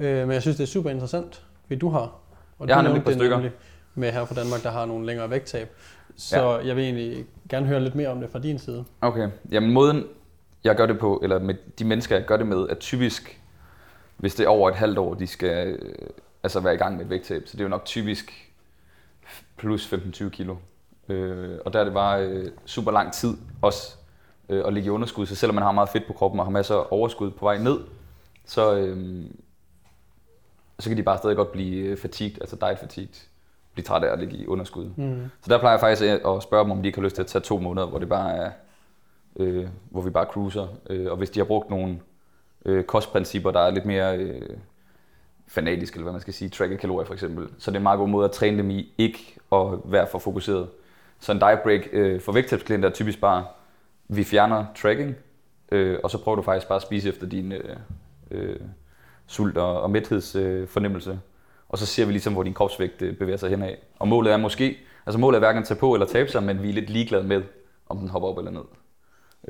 Øh, 0.00 0.16
men 0.26 0.32
jeg 0.32 0.42
synes, 0.42 0.56
det 0.56 0.62
er 0.64 0.68
super 0.68 0.90
interessant, 0.90 1.42
fordi 1.66 1.78
du 1.78 1.88
har. 1.90 2.12
Og 2.58 2.68
Jeg 2.68 2.76
har 2.76 2.82
du 2.82 2.88
nemlig 2.88 2.92
nævnte 3.04 3.10
et 3.10 3.16
par 3.16 3.20
stykker. 3.20 3.36
nemlig 3.36 3.52
Med 3.94 4.12
her 4.12 4.24
fra 4.24 4.34
Danmark, 4.34 4.62
der 4.62 4.70
har 4.70 4.84
nogle 4.86 5.06
længere 5.06 5.30
vægttab. 5.30 5.68
Så 6.16 6.36
ja. 6.50 6.66
jeg 6.66 6.76
vil 6.76 6.84
egentlig 6.84 7.24
gerne 7.50 7.66
høre 7.66 7.80
lidt 7.80 7.94
mere 7.94 8.08
om 8.08 8.20
det 8.20 8.30
fra 8.30 8.38
din 8.38 8.58
side. 8.58 8.84
Okay. 9.00 9.28
Jamen 9.50 9.70
måden, 9.72 10.04
jeg 10.64 10.76
gør 10.76 10.86
det 10.86 10.98
på, 10.98 11.20
eller 11.22 11.38
med 11.38 11.54
de 11.78 11.84
mennesker, 11.84 12.16
jeg 12.16 12.24
gør 12.26 12.36
det 12.36 12.46
med, 12.46 12.58
er 12.58 12.74
typisk, 12.74 13.40
hvis 14.16 14.34
det 14.34 14.44
er 14.44 14.48
over 14.48 14.70
et 14.70 14.76
halvt 14.76 14.98
år, 14.98 15.14
de 15.14 15.26
skal 15.26 15.68
øh, 15.68 15.92
altså 16.42 16.60
være 16.60 16.74
i 16.74 16.76
gang 16.76 16.96
med 16.96 17.04
et 17.04 17.10
vægttab. 17.10 17.42
Så 17.46 17.52
det 17.56 17.60
er 17.60 17.64
jo 17.64 17.68
nok 17.68 17.84
typisk 17.84 18.52
plus 19.56 19.92
15-20 19.92 20.28
kilo. 20.28 20.56
Øh, 21.08 21.58
og 21.64 21.72
der 21.72 21.80
er 21.80 21.84
det 21.84 21.92
bare 21.92 22.22
øh, 22.22 22.50
super 22.66 22.90
lang 22.90 23.12
tid 23.12 23.36
også 23.62 23.96
øh, 24.48 24.66
at 24.66 24.74
ligge 24.74 24.86
i 24.86 24.90
underskud. 24.90 25.26
Så 25.26 25.34
selvom 25.34 25.54
man 25.54 25.64
har 25.64 25.72
meget 25.72 25.88
fedt 25.88 26.06
på 26.06 26.12
kroppen 26.12 26.40
og 26.40 26.46
har 26.46 26.50
masser 26.50 26.74
af 26.74 26.86
overskud 26.90 27.30
på 27.30 27.44
vej 27.44 27.58
ned, 27.58 27.78
så, 28.44 28.76
øh, 28.76 29.24
så 30.78 30.90
kan 30.90 30.96
de 30.96 31.02
bare 31.02 31.18
stadig 31.18 31.36
godt 31.36 31.52
blive 31.52 31.86
øh, 31.86 31.96
fatigued, 31.96 32.40
altså 32.40 32.56
diet 32.56 32.78
fatigued. 32.78 33.14
Blive 33.72 33.84
træt 33.84 34.04
af 34.04 34.12
at 34.12 34.18
ligge 34.18 34.36
i 34.36 34.46
underskud. 34.46 34.90
Mm. 34.96 35.30
Så 35.42 35.48
der 35.48 35.58
plejer 35.58 35.72
jeg 35.74 35.80
faktisk 35.80 36.02
at 36.02 36.42
spørge 36.42 36.64
dem, 36.64 36.70
om 36.70 36.82
de 36.82 36.88
ikke 36.88 36.98
har 36.98 37.04
lyst 37.04 37.14
til 37.14 37.22
at 37.22 37.26
tage 37.26 37.42
to 37.42 37.58
måneder, 37.58 37.86
hvor 37.86 37.98
det 37.98 38.08
bare 38.08 38.36
er, 38.36 38.50
øh, 39.38 39.68
hvor 39.90 40.00
vi 40.00 40.10
bare 40.10 40.26
cruiser. 40.26 40.66
Øh, 40.90 41.10
og 41.10 41.16
hvis 41.16 41.30
de 41.30 41.40
har 41.40 41.44
brugt 41.44 41.70
nogle 41.70 42.00
øh, 42.64 42.84
kostprincipper, 42.84 43.50
der 43.50 43.60
er 43.60 43.70
lidt 43.70 43.84
mere 43.84 44.16
øh, 44.16 44.56
fanatiske, 45.46 45.96
eller 45.96 46.04
hvad 46.04 46.12
man 46.12 46.20
skal 46.20 46.34
sige, 46.34 46.48
tracke 46.48 46.76
kalorier 46.76 47.06
for 47.06 47.14
eksempel, 47.14 47.48
så 47.58 47.70
det 47.70 47.76
er 47.76 47.78
en 47.78 47.82
meget 47.82 47.98
god 47.98 48.08
måde 48.08 48.24
at 48.24 48.30
træne 48.30 48.58
dem 48.58 48.70
i, 48.70 48.92
ikke 48.98 49.36
at 49.52 49.66
være 49.84 50.06
for 50.10 50.18
fokuseret. 50.18 50.68
Så 51.20 51.32
en 51.32 51.38
diet 51.38 51.60
break 51.62 51.80
øh, 51.92 52.20
for 52.20 52.32
vægttabsklienter 52.32 52.88
er 52.88 52.92
typisk 52.92 53.20
bare, 53.20 53.44
vi 54.08 54.24
fjerner 54.24 54.66
tracking, 54.76 55.16
øh, 55.72 55.98
og 56.04 56.10
så 56.10 56.18
prøver 56.22 56.36
du 56.36 56.42
faktisk 56.42 56.68
bare 56.68 56.76
at 56.76 56.82
spise 56.82 57.08
efter 57.08 57.26
din 57.26 57.52
øh, 57.52 57.76
øh, 58.30 58.56
sult- 59.26 59.56
og, 59.56 59.80
og 59.80 59.90
mæthedsfornemmelse. 59.90 60.62
Øh, 60.62 60.68
fornemmelse. 60.68 61.20
og 61.68 61.78
så 61.78 61.86
ser 61.86 62.06
vi 62.06 62.12
ligesom, 62.12 62.32
hvor 62.32 62.42
din 62.42 62.54
kropsvægt 62.54 63.02
øh, 63.02 63.16
bevæger 63.16 63.36
sig 63.36 63.50
henad. 63.50 63.74
Og 63.98 64.08
målet 64.08 64.32
er 64.32 64.36
måske, 64.36 64.78
altså 65.06 65.18
målet 65.18 65.36
er 65.36 65.40
hverken 65.40 65.62
at 65.62 65.68
tage 65.68 65.80
på 65.80 65.94
eller 65.94 66.06
tabe 66.06 66.30
sig, 66.30 66.42
men 66.42 66.62
vi 66.62 66.68
er 66.68 66.72
lidt 66.72 66.90
ligeglade 66.90 67.24
med, 67.24 67.42
om 67.88 67.98
den 67.98 68.08
hopper 68.08 68.28
op 68.28 68.38
eller 68.38 68.50
ned. 68.50 68.64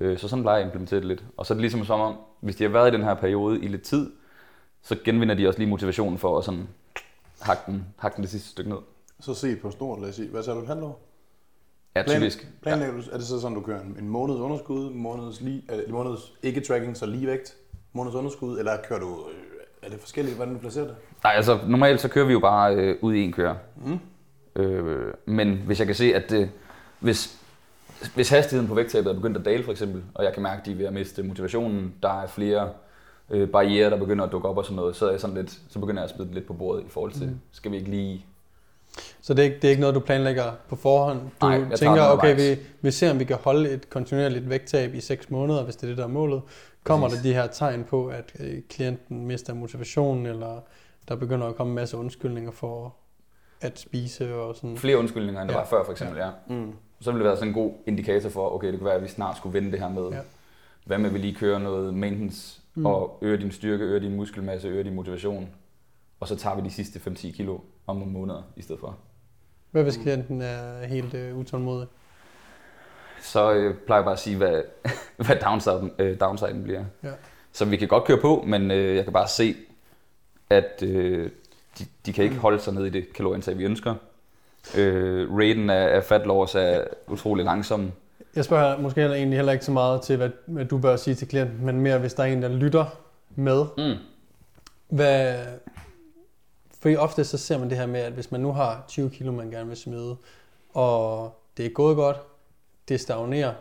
Øh, 0.00 0.18
så 0.18 0.28
sådan 0.28 0.42
plejer 0.42 0.56
jeg 0.56 0.62
at 0.64 0.68
implementere 0.68 1.00
det 1.00 1.06
lidt. 1.08 1.24
Og 1.36 1.46
så 1.46 1.54
er 1.54 1.56
det 1.56 1.60
ligesom 1.60 1.84
som 1.84 2.00
om, 2.00 2.16
hvis 2.40 2.56
de 2.56 2.64
har 2.64 2.70
været 2.70 2.92
i 2.92 2.96
den 2.96 3.04
her 3.04 3.14
periode 3.14 3.60
i 3.60 3.68
lidt 3.68 3.82
tid, 3.82 4.10
så 4.82 4.96
genvinder 5.04 5.34
de 5.34 5.48
også 5.48 5.58
lige 5.58 5.68
motivationen 5.70 6.18
for 6.18 6.38
at 6.38 6.44
sådan 6.44 6.68
hakke 7.40 7.62
den, 7.66 7.84
hakke 7.96 8.16
den 8.16 8.22
det 8.22 8.30
sidste 8.30 8.48
stykke 8.48 8.70
ned. 8.70 8.78
Så 9.20 9.34
se 9.34 9.56
på 9.56 9.70
snor, 9.70 10.00
lad 10.00 10.08
os 10.08 10.14
sige. 10.14 10.28
Hvad 10.28 10.42
sagde 10.42 10.56
du, 10.56 10.62
et 10.62 10.68
halvt 10.68 10.82
år? 10.82 11.00
Ja, 11.96 12.02
Plan- 12.02 12.16
typisk. 12.20 12.48
Planlægger 12.62 12.94
du, 12.94 13.02
er 13.12 13.16
det 13.16 13.26
så 13.26 13.40
sådan, 13.40 13.54
du 13.54 13.60
kører 13.62 13.80
en, 13.80 13.96
en 13.98 14.08
måneds 14.08 14.38
underskud, 14.40 14.90
måneds, 14.90 15.40
lige, 15.40 15.62
øh, 15.72 15.92
måneds 15.92 16.32
ikke 16.42 16.60
tracking, 16.60 16.96
så 16.96 17.06
lige 17.06 17.26
vægt, 17.26 17.56
måneds 17.92 18.14
underskud, 18.14 18.58
eller 18.58 18.72
kører 18.88 19.00
du, 19.00 19.06
øh, 19.08 19.34
er 19.82 19.88
det 19.90 20.00
forskelligt, 20.00 20.36
hvordan 20.36 20.54
du 20.54 20.60
placerer 20.60 20.86
det? 20.86 20.96
Nej, 21.24 21.32
altså 21.36 21.58
normalt 21.66 22.00
så 22.00 22.08
kører 22.08 22.26
vi 22.26 22.32
jo 22.32 22.40
bare 22.40 22.74
øh, 22.74 22.96
ud 23.00 23.14
i 23.14 23.20
en 23.20 23.32
kører. 23.32 23.54
Mm. 23.86 23.98
Øh, 24.62 25.14
men 25.26 25.52
hvis 25.66 25.78
jeg 25.78 25.86
kan 25.86 25.96
se, 25.96 26.14
at 26.14 26.30
det, 26.30 26.50
hvis, 27.00 27.37
hvis 28.14 28.28
hastigheden 28.28 28.68
på 28.68 28.74
vægttabet 28.74 29.10
er 29.10 29.14
begyndt 29.14 29.36
at 29.36 29.44
dale 29.44 29.64
for 29.64 29.72
eksempel, 29.72 30.02
og 30.14 30.24
jeg 30.24 30.32
kan 30.34 30.42
mærke, 30.42 30.60
at 30.60 30.66
de 30.66 30.72
er 30.72 30.76
ved 30.76 30.86
at 30.86 30.92
miste 30.92 31.22
motivationen, 31.22 31.94
der 32.02 32.22
er 32.22 32.26
flere 32.26 32.70
øh, 33.30 33.48
barriere, 33.48 33.90
der 33.90 33.96
begynder 33.96 34.24
at 34.24 34.32
dukke 34.32 34.48
op 34.48 34.58
og 34.58 34.64
sådan 34.64 34.76
noget, 34.76 34.96
så, 34.96 35.06
er 35.06 35.10
jeg 35.10 35.20
sådan 35.20 35.36
lidt, 35.36 35.58
så 35.68 35.78
begynder 35.78 36.02
jeg 36.02 36.10
at 36.10 36.16
smide 36.16 36.34
lidt 36.34 36.46
på 36.46 36.52
bordet 36.52 36.82
i 36.86 36.88
forhold 36.88 37.12
til, 37.12 37.26
mm. 37.26 37.40
skal 37.52 37.70
vi 37.72 37.76
ikke 37.76 37.90
lige... 37.90 38.26
Så 39.20 39.34
det 39.34 39.40
er, 39.40 39.44
ikke, 39.44 39.56
det 39.56 39.64
er 39.64 39.70
ikke 39.70 39.80
noget, 39.80 39.94
du 39.94 40.00
planlægger 40.00 40.52
på 40.68 40.76
forhånd? 40.76 41.20
Du 41.40 41.46
Nej, 41.46 41.64
jeg 41.70 41.78
tænker, 41.78 42.02
okay, 42.02 42.36
vi, 42.36 42.60
vi 42.80 42.90
ser, 42.90 43.10
om 43.10 43.18
vi 43.18 43.24
kan 43.24 43.36
holde 43.36 43.70
et 43.70 43.90
kontinuerligt 43.90 44.48
vægttab 44.50 44.94
i 44.94 45.00
6 45.00 45.30
måneder, 45.30 45.64
hvis 45.64 45.76
det 45.76 45.82
er 45.82 45.86
det, 45.88 45.96
der 45.96 46.04
er 46.04 46.08
målet. 46.08 46.42
Kommer 46.84 47.08
Præcis. 47.08 47.22
der 47.22 47.28
de 47.28 47.34
her 47.34 47.46
tegn 47.46 47.84
på, 47.84 48.06
at 48.06 48.32
øh, 48.40 48.54
klienten 48.70 49.26
mister 49.26 49.54
motivationen, 49.54 50.26
eller 50.26 50.60
der 51.08 51.16
begynder 51.16 51.46
at 51.46 51.56
komme 51.56 51.70
en 51.70 51.74
masse 51.74 51.96
undskyldninger 51.96 52.50
for 52.50 52.94
at 53.60 53.78
spise 53.78 54.34
og 54.34 54.56
sådan? 54.56 54.76
Flere 54.76 54.98
undskyldninger, 54.98 55.40
end 55.42 55.48
der 55.48 55.54
Ja. 55.54 55.60
var 55.60 55.66
før 55.66 55.84
for 55.84 55.92
eksempel, 55.92 56.18
ja. 56.18 56.28
Mm. 56.48 56.72
Så 57.00 57.10
ville 57.10 57.18
det 57.24 57.28
være 57.28 57.36
sådan 57.36 57.48
en 57.48 57.54
god 57.54 57.72
indikator 57.86 58.28
for, 58.28 58.54
okay, 58.54 58.68
det 58.68 58.78
kunne 58.78 58.86
være, 58.86 58.94
at 58.94 59.02
vi 59.02 59.08
snart 59.08 59.36
skulle 59.36 59.54
vende 59.54 59.72
det 59.72 59.80
her 59.80 59.88
med, 59.88 60.08
Ja. 60.10 60.18
hvad 60.84 60.98
med, 60.98 61.06
at 61.06 61.14
vi 61.14 61.18
lige 61.18 61.34
kører 61.34 61.58
noget 61.58 61.94
maintenance, 61.94 62.60
Mm. 62.74 62.80
mm. 62.80 62.86
og 62.86 63.18
øger 63.22 63.36
din 63.38 63.52
styrke, 63.52 63.84
øger 63.84 63.98
din 64.00 64.16
muskelmasse, 64.16 64.68
øger 64.68 64.82
din 64.82 64.94
motivation, 64.94 65.48
og 66.20 66.28
så 66.28 66.36
tager 66.36 66.56
vi 66.56 66.62
de 66.62 66.70
sidste 66.70 66.98
5-10 67.10 67.32
kilo 67.32 67.58
om 67.86 67.96
nogle 67.96 68.12
måneder 68.12 68.42
i 68.56 68.62
stedet 68.62 68.80
for. 68.80 68.96
Hvad 69.70 69.82
hvis 69.82 69.96
klienten 69.96 70.42
er 70.42 70.86
helt 70.86 71.14
øh, 71.14 71.36
utålmodig? 71.38 71.86
Så 73.20 73.52
øh, 73.52 73.74
plejer 73.86 74.00
jeg 74.00 74.04
bare 74.04 74.12
at 74.12 74.18
sige, 74.20 74.36
hvad, 74.36 74.62
hvad 75.26 75.36
downsiden, 75.44 75.92
øh, 75.98 76.20
downsiden 76.20 76.62
bliver. 76.62 76.84
Ja. 77.02 77.10
Så 77.52 77.64
vi 77.64 77.76
kan 77.76 77.88
godt 77.88 78.04
køre 78.04 78.18
på, 78.20 78.44
men 78.46 78.70
øh, 78.70 78.96
jeg 78.96 79.04
kan 79.04 79.12
bare 79.12 79.28
se, 79.28 79.54
at 80.50 80.82
øh, 80.82 81.30
de, 81.78 81.84
de 82.06 82.12
kan 82.12 82.24
ikke 82.24 82.36
holde 82.36 82.60
sig 82.60 82.74
ned 82.74 82.84
i 82.86 82.90
det 82.90 83.12
kalorieindtag, 83.12 83.58
vi 83.58 83.64
ønsker. 83.64 83.94
Øh, 84.76 85.36
raten 85.38 85.70
af, 85.70 85.96
af 85.96 86.04
fat 86.04 86.26
loss 86.26 86.54
er 86.54 86.84
utrolig 87.08 87.44
langsom. 87.44 87.92
Jeg 88.36 88.44
spørger 88.44 88.78
måske 88.78 89.00
heller, 89.00 89.16
egentlig 89.16 89.38
heller 89.38 89.52
ikke 89.52 89.64
så 89.64 89.72
meget 89.72 90.02
til, 90.02 90.16
hvad, 90.16 90.30
hvad 90.46 90.64
du 90.64 90.78
bør 90.78 90.96
sige 90.96 91.14
til 91.14 91.28
klienten, 91.28 91.66
men 91.66 91.80
mere 91.80 91.98
hvis 91.98 92.14
der 92.14 92.22
er 92.22 92.26
en, 92.26 92.42
der 92.42 92.48
lytter 92.48 92.84
med. 93.36 93.64
Mm. 93.78 93.94
Hvad, 94.88 95.34
fordi 96.80 96.96
ofte 96.96 97.24
så 97.24 97.38
ser 97.38 97.58
man 97.58 97.70
det 97.70 97.78
her 97.78 97.86
med, 97.86 98.00
at 98.00 98.12
hvis 98.12 98.30
man 98.32 98.40
nu 98.40 98.52
har 98.52 98.84
20 98.88 99.10
kilo, 99.10 99.32
man 99.32 99.50
gerne 99.50 99.68
vil 99.68 99.76
smide, 99.76 100.16
og 100.74 101.32
det 101.56 101.66
er 101.66 101.70
gået 101.70 101.96
godt, 101.96 102.16
det 102.88 103.00
stagnerer, 103.00 103.52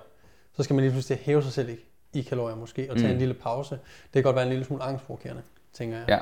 så 0.54 0.64
skal 0.64 0.74
man 0.74 0.84
lige 0.84 0.92
pludselig 0.92 1.20
hæve 1.22 1.44
sig 1.44 1.52
selv 1.54 1.70
i, 1.70 1.76
i 2.14 2.22
kalorier 2.22 2.56
måske, 2.56 2.88
og 2.92 2.98
tage 2.98 3.08
mm. 3.08 3.10
Mm. 3.10 3.14
en 3.14 3.20
lille 3.20 3.34
pause. 3.34 3.76
Det 3.76 4.14
kan 4.14 4.24
godt 4.24 4.36
være 4.36 4.46
en 4.46 4.50
lille 4.52 4.66
smule 4.66 4.84
angstprovokerende, 4.84 5.42
tænker 5.74 5.98
jeg. 5.98 6.06
Ja. 6.10 6.20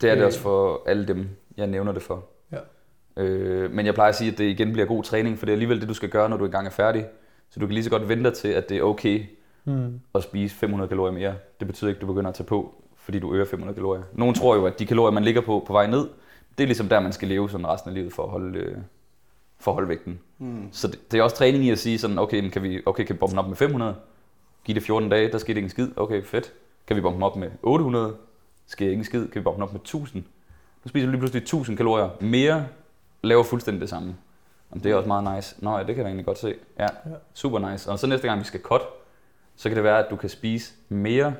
Det 0.00 0.10
er 0.10 0.14
det 0.14 0.20
Øh. 0.20 0.26
også 0.26 0.38
for 0.40 0.82
alle 0.86 1.08
dem, 1.08 1.28
jeg 1.56 1.66
nævner 1.66 1.92
det 1.92 2.02
for. 2.02 2.24
Øh, 3.16 3.70
men 3.70 3.86
jeg 3.86 3.94
plejer 3.94 4.08
at 4.08 4.16
sige, 4.16 4.32
at 4.32 4.38
det 4.38 4.44
igen 4.44 4.72
bliver 4.72 4.86
god 4.86 5.02
træning, 5.02 5.38
for 5.38 5.46
det 5.46 5.52
er 5.52 5.54
alligevel 5.54 5.80
det, 5.80 5.88
du 5.88 5.94
skal 5.94 6.08
gøre, 6.08 6.28
når 6.28 6.36
du 6.36 6.44
engang 6.44 6.66
er 6.66 6.70
færdig. 6.70 7.06
Så 7.50 7.60
du 7.60 7.66
kan 7.66 7.74
lige 7.74 7.84
så 7.84 7.90
godt 7.90 8.08
vente 8.08 8.24
dig 8.24 8.34
til, 8.34 8.48
at 8.48 8.68
det 8.68 8.76
er 8.76 8.82
okay 8.82 9.24
Mm. 9.64 10.00
at 10.14 10.22
spise 10.22 10.54
500 10.54 10.88
kalorier 10.88 11.12
mere. 11.12 11.34
Det 11.60 11.66
betyder 11.66 11.88
ikke, 11.88 11.98
at 11.98 12.02
du 12.02 12.06
begynder 12.06 12.28
at 12.28 12.34
tage 12.34 12.46
på, 12.46 12.74
fordi 12.96 13.18
du 13.18 13.34
øger 13.34 13.44
500 13.44 13.74
kalorier. 13.74 14.02
Nogle 14.12 14.34
tror 14.34 14.56
jo, 14.56 14.66
at 14.66 14.78
de 14.78 14.86
kalorier, 14.86 15.10
man 15.10 15.24
ligger 15.24 15.40
på 15.40 15.64
på 15.66 15.72
vej 15.72 15.86
ned, 15.86 16.08
det 16.58 16.64
er 16.64 16.66
ligesom 16.66 16.88
der, 16.88 17.00
man 17.00 17.12
skal 17.12 17.28
leve 17.28 17.50
sådan 17.50 17.66
resten 17.66 17.88
af 17.88 17.94
livet 17.94 18.12
for 18.12 18.22
at 18.22 18.28
holde, 18.30 18.58
øh, 18.58 18.76
for 19.58 19.70
at 19.70 19.74
holde 19.74 19.88
vægten. 19.88 20.18
Mm. 20.38 20.68
Så 20.72 20.88
det, 20.88 21.12
det 21.12 21.18
er 21.18 21.22
også 21.22 21.36
træning 21.36 21.64
i 21.64 21.70
at 21.70 21.78
sige 21.78 21.98
sådan, 21.98 22.18
okay, 22.18 22.48
kan 22.48 22.62
vi 22.62 22.82
okay, 22.86 23.04
kan 23.04 23.14
vi 23.14 23.18
bombe 23.18 23.30
den 23.30 23.38
op 23.38 23.48
med 23.48 23.56
500? 23.56 23.94
Giv 24.64 24.74
det 24.74 24.82
14 24.82 25.08
dage, 25.08 25.32
der 25.32 25.38
skete 25.38 25.58
ikke 25.58 25.66
en 25.66 25.70
skid. 25.70 25.88
Okay, 25.96 26.22
fedt. 26.24 26.52
Kan 26.86 26.96
vi 26.96 27.00
bombe 27.00 27.14
dem 27.14 27.22
op 27.22 27.36
med 27.36 27.50
800? 27.62 28.14
Sker 28.66 28.86
ikke 28.86 28.98
en 28.98 29.04
skid. 29.04 29.28
Kan 29.28 29.40
vi 29.40 29.44
bombe 29.44 29.56
dem 29.56 29.62
op 29.62 29.72
med 29.72 29.80
1000? 29.80 30.22
Nu 30.84 30.88
spiser 30.88 31.06
du 31.06 31.10
lige 31.10 31.18
pludselig 31.20 31.40
1000 31.42 31.76
kalorier 31.76 32.08
mere, 32.20 32.66
laver 33.22 33.42
fuldstændig 33.42 33.80
det 33.80 33.88
samme. 33.88 34.16
Jamen, 34.70 34.84
det 34.84 34.92
er 34.92 34.96
også 34.96 35.08
meget 35.08 35.36
nice. 35.36 35.56
Nå 35.58 35.78
ja, 35.78 35.78
det 35.78 35.94
kan 35.94 35.98
jeg 35.98 36.06
egentlig 36.06 36.26
godt 36.26 36.38
se. 36.38 36.54
Ja, 36.78 36.86
super 37.34 37.70
nice. 37.70 37.90
Og 37.90 37.98
så 37.98 38.06
næste 38.06 38.28
gang 38.28 38.40
vi 38.40 38.44
skal 38.44 38.60
cut, 38.60 38.82
så 39.56 39.68
kan 39.68 39.76
det 39.76 39.84
være, 39.84 40.04
at 40.04 40.10
du 40.10 40.16
kan 40.16 40.28
spise 40.28 40.74
mere, 40.88 41.34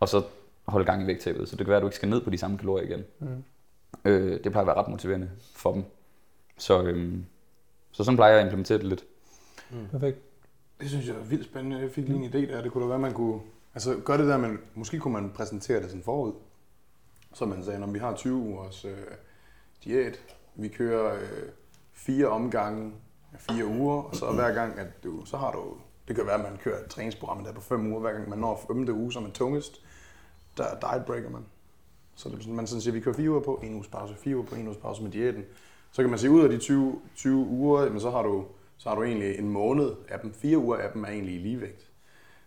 og 0.00 0.08
så 0.08 0.22
holde 0.64 0.86
gang 0.86 1.02
i 1.02 1.06
vægttabet. 1.06 1.48
Så 1.48 1.56
det 1.56 1.66
kan 1.66 1.70
være, 1.70 1.76
at 1.76 1.82
du 1.82 1.86
ikke 1.86 1.96
skal 1.96 2.08
ned 2.08 2.20
på 2.20 2.30
de 2.30 2.38
samme 2.38 2.58
kalorier 2.58 2.86
igen. 2.86 3.04
Mm. 3.18 3.44
Øh, 4.04 4.44
det 4.44 4.52
plejer 4.52 4.60
at 4.60 4.66
være 4.66 4.76
ret 4.76 4.88
motiverende 4.88 5.30
for 5.54 5.72
dem. 5.72 5.84
Så, 6.58 6.82
øhm, 6.82 7.24
så 7.92 8.04
sådan 8.04 8.16
plejer 8.16 8.32
jeg 8.32 8.40
at 8.40 8.46
implementere 8.46 8.78
det 8.78 8.86
lidt. 8.86 9.04
Perfekt. 9.90 10.18
Det 10.80 10.88
synes 10.90 11.06
jeg 11.06 11.16
er 11.16 11.24
vildt 11.24 11.44
spændende. 11.44 11.78
Jeg 11.78 11.90
fik 11.90 12.08
lige 12.08 12.24
en 12.24 12.30
idé 12.30 12.52
der. 12.52 12.62
Det 12.62 12.72
kunne 12.72 12.84
da 12.84 12.88
være, 12.88 12.98
man 12.98 13.12
kunne... 13.12 13.40
Altså, 13.74 14.00
gør 14.04 14.16
det 14.16 14.26
der, 14.26 14.36
men 14.36 14.58
måske 14.74 14.98
kunne 14.98 15.12
man 15.12 15.30
præsentere 15.30 15.80
det 15.80 15.88
sådan 15.88 16.02
forud. 16.02 16.32
Så 17.34 17.44
man 17.44 17.64
sagde, 17.64 17.80
når 17.80 17.86
vi 17.86 17.98
har 17.98 18.16
20 18.16 18.34
ugers 18.34 18.84
øh, 18.84 18.96
diæt, 19.84 20.18
vi 20.54 20.68
kører 20.68 21.14
øh, 21.14 21.48
fire 21.92 22.26
omgange 22.26 22.92
af 23.32 23.40
fire 23.40 23.66
uger, 23.66 24.02
og 24.02 24.16
så 24.16 24.32
hver 24.32 24.54
gang, 24.54 24.78
at 24.78 25.04
du, 25.04 25.24
så 25.24 25.36
har 25.36 25.52
du, 25.52 25.76
det 26.08 26.16
kan 26.16 26.26
være, 26.26 26.34
at 26.34 26.50
man 26.50 26.58
kører 26.58 26.84
et 26.84 26.90
træningsprogram 26.90 27.44
der 27.44 27.52
på 27.52 27.60
fem 27.60 27.86
uger, 27.86 28.00
hver 28.00 28.12
gang 28.12 28.28
man 28.28 28.38
når 28.38 28.64
femte 28.66 28.92
uge, 28.92 29.12
som 29.12 29.24
er 29.24 29.30
tungest, 29.30 29.80
der 30.56 30.64
diet 30.80 31.04
breaker 31.06 31.30
man. 31.30 31.46
Så 32.14 32.28
det 32.28 32.34
er 32.34 32.40
sådan, 32.40 32.54
man 32.54 32.66
sådan 32.66 32.80
siger, 32.80 32.92
at 32.92 32.94
vi 32.94 33.00
kører 33.00 33.14
fire 33.14 33.30
uger 33.30 33.40
på, 33.40 33.60
en 33.62 33.74
uges 33.74 33.88
pause, 33.88 34.14
fire 34.14 34.36
uger 34.36 34.46
på, 34.46 34.54
en 34.54 34.66
uges 34.66 34.78
pause 34.78 35.02
med 35.02 35.10
diæten. 35.10 35.44
Så 35.92 36.02
kan 36.02 36.10
man 36.10 36.18
sige, 36.18 36.30
ud 36.30 36.42
af 36.42 36.48
de 36.48 36.58
20, 36.58 37.00
20 37.16 37.36
uger, 37.36 37.82
jamen, 37.82 38.00
så, 38.00 38.10
har 38.10 38.22
du, 38.22 38.44
så 38.78 38.88
har 38.88 38.96
du 38.96 39.02
egentlig 39.02 39.38
en 39.38 39.48
måned 39.48 39.92
af 40.08 40.20
dem. 40.20 40.32
Fire 40.32 40.58
uger 40.58 40.76
af 40.76 40.92
dem 40.92 41.04
er 41.04 41.08
egentlig 41.08 41.34
i 41.34 41.38
ligevægt. 41.38 41.88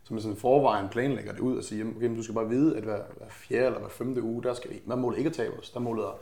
Så 0.03 0.13
man 0.13 0.21
sådan 0.21 0.37
forvejen 0.37 0.89
planlægger 0.89 1.31
det 1.31 1.39
ud 1.39 1.57
og 1.57 1.63
siger, 1.63 1.85
okay, 1.85 2.07
men 2.07 2.15
du 2.15 2.23
skal 2.23 2.35
bare 2.35 2.49
vide, 2.49 2.77
at 2.77 2.83
hver, 2.83 3.01
hver 3.17 3.27
fjerde 3.29 3.65
eller 3.65 3.79
hver 3.79 3.89
femte 3.89 4.23
uge, 4.23 4.43
der 4.43 4.53
skal 4.53 4.71
vi, 4.71 4.81
man 4.85 4.97
måler 4.97 5.17
ikke 5.17 5.29
at 5.29 5.35
tabe 5.35 5.59
os. 5.59 5.69
Der 5.69 5.79
måler 5.79 6.19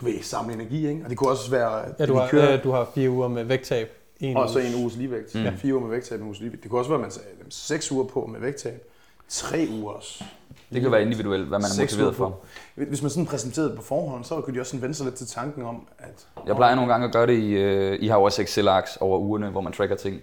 du 0.00 0.04
ved, 0.04 0.22
samle 0.22 0.54
energi, 0.54 0.88
ikke? 0.88 1.00
Og 1.04 1.10
det 1.10 1.18
kunne 1.18 1.30
også 1.30 1.50
være, 1.50 1.86
at 1.86 1.94
Ja, 1.98 2.06
du 2.06 2.14
har, 2.14 2.28
kører, 2.28 2.50
ja, 2.50 2.56
du 2.56 2.70
har 2.70 2.90
fire 2.94 3.10
uger 3.10 3.28
med 3.28 3.44
vægttab. 3.44 3.88
En 4.20 4.36
og 4.36 4.48
så 4.48 4.58
uge. 4.58 4.68
en 4.68 4.74
uges 4.74 4.96
ligevægt. 4.96 5.34
Mm. 5.34 5.56
Fire 5.56 5.74
uger 5.74 5.82
med 5.82 5.90
vægttab, 5.90 6.20
en 6.20 6.26
uges 6.26 6.38
ligevægt. 6.38 6.62
Det 6.62 6.70
kunne 6.70 6.80
også 6.80 6.90
være, 6.90 6.98
at 6.98 7.02
man 7.02 7.10
sagde, 7.10 7.28
seks 7.48 7.92
uger 7.92 8.04
på 8.04 8.26
med 8.26 8.40
vægttab. 8.40 8.82
Tre 9.28 9.68
uger 9.70 9.92
også. 9.92 10.24
Det 10.72 10.80
kan 10.80 10.92
være 10.92 11.02
individuelt, 11.02 11.48
hvad 11.48 11.58
man 11.58 11.64
er 11.78 11.82
motiveret 11.82 12.16
for. 12.16 12.38
Hvis 12.74 13.02
man 13.02 13.10
sådan 13.10 13.26
præsenterede 13.26 13.68
det 13.70 13.76
på 13.78 13.84
forhånd, 13.84 14.24
så 14.24 14.40
kunne 14.40 14.54
de 14.56 14.60
også 14.60 14.70
sådan 14.70 14.82
vende 14.82 14.94
sig 14.94 15.04
lidt 15.04 15.14
til 15.16 15.26
tanken 15.26 15.62
om, 15.62 15.86
at... 15.98 16.26
Jeg 16.46 16.56
plejer 16.56 16.74
nogle 16.74 16.92
gange 16.92 17.06
at 17.06 17.12
gøre 17.12 17.26
det 17.26 17.38
i, 17.38 17.50
øh, 17.50 17.98
I 18.00 18.08
har 18.08 18.16
jo 18.16 18.22
også 18.22 18.42
Excel-arks 18.42 18.96
over 19.00 19.18
ugerne, 19.18 19.50
hvor 19.50 19.60
man 19.60 19.72
tracker 19.72 19.96
ting. 19.96 20.20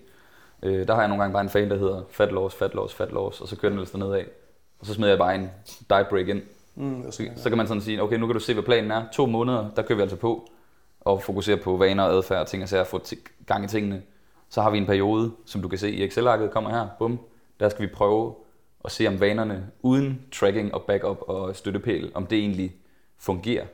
Øh, 0.63 0.87
der 0.87 0.93
har 0.93 1.01
jeg 1.01 1.07
nogle 1.07 1.23
gange 1.23 1.33
bare 1.33 1.43
en 1.43 1.49
fan, 1.49 1.69
der 1.69 1.77
hedder 1.77 2.01
fat 2.11 2.31
loss, 2.31 2.55
fat 2.55 2.73
loss, 2.73 2.93
fat 2.93 3.11
loss, 3.11 3.41
og 3.41 3.47
så 3.47 3.55
kører 3.55 3.69
den 3.69 3.79
ellers 3.79 3.93
nedad. 3.93 4.23
Og 4.79 4.85
så 4.85 4.93
smider 4.93 5.11
jeg 5.11 5.17
bare 5.19 5.35
en 5.35 5.49
dive 5.89 6.05
break 6.09 6.27
ind. 6.27 6.41
Mm, 6.75 7.11
Så, 7.11 7.23
så 7.35 7.49
kan 7.49 7.57
man 7.57 7.67
sådan 7.67 7.81
sige, 7.81 8.01
okay, 8.03 8.17
nu 8.17 8.25
kan 8.27 8.33
du 8.33 8.39
se, 8.39 8.53
hvad 8.53 8.63
planen 8.63 8.91
er. 8.91 9.05
To 9.13 9.25
måneder, 9.25 9.69
der 9.75 9.81
kører 9.81 9.95
vi 9.95 10.01
altså 10.01 10.17
på 10.17 10.47
og 11.01 11.23
fokuserer 11.23 11.57
på 11.57 11.77
vaner 11.77 12.03
og 12.03 12.13
adfærd 12.13 12.41
og 12.41 12.47
ting 12.47 12.63
og 12.63 12.69
sager, 12.69 12.83
få 12.83 13.01
gang 13.45 13.65
i 13.65 13.67
tingene. 13.67 14.01
Så 14.49 14.61
har 14.61 14.69
vi 14.69 14.77
en 14.77 14.85
periode, 14.85 15.31
som 15.45 15.61
du 15.61 15.67
kan 15.67 15.77
se 15.79 15.91
i 15.91 16.03
Excel-arket, 16.03 16.51
kommer 16.51 16.69
her, 16.69 16.87
bum. 16.99 17.19
Der 17.59 17.69
skal 17.69 17.87
vi 17.87 17.93
prøve 17.93 18.35
at 18.85 18.91
se 18.91 19.07
om 19.07 19.19
vanerne 19.19 19.67
uden 19.81 20.21
tracking 20.31 20.73
og 20.73 20.81
backup 20.81 21.17
og 21.21 21.55
støttepæl, 21.55 22.11
om 22.13 22.25
det 22.25 22.37
egentlig 22.37 22.75
fungerer. 23.17 23.65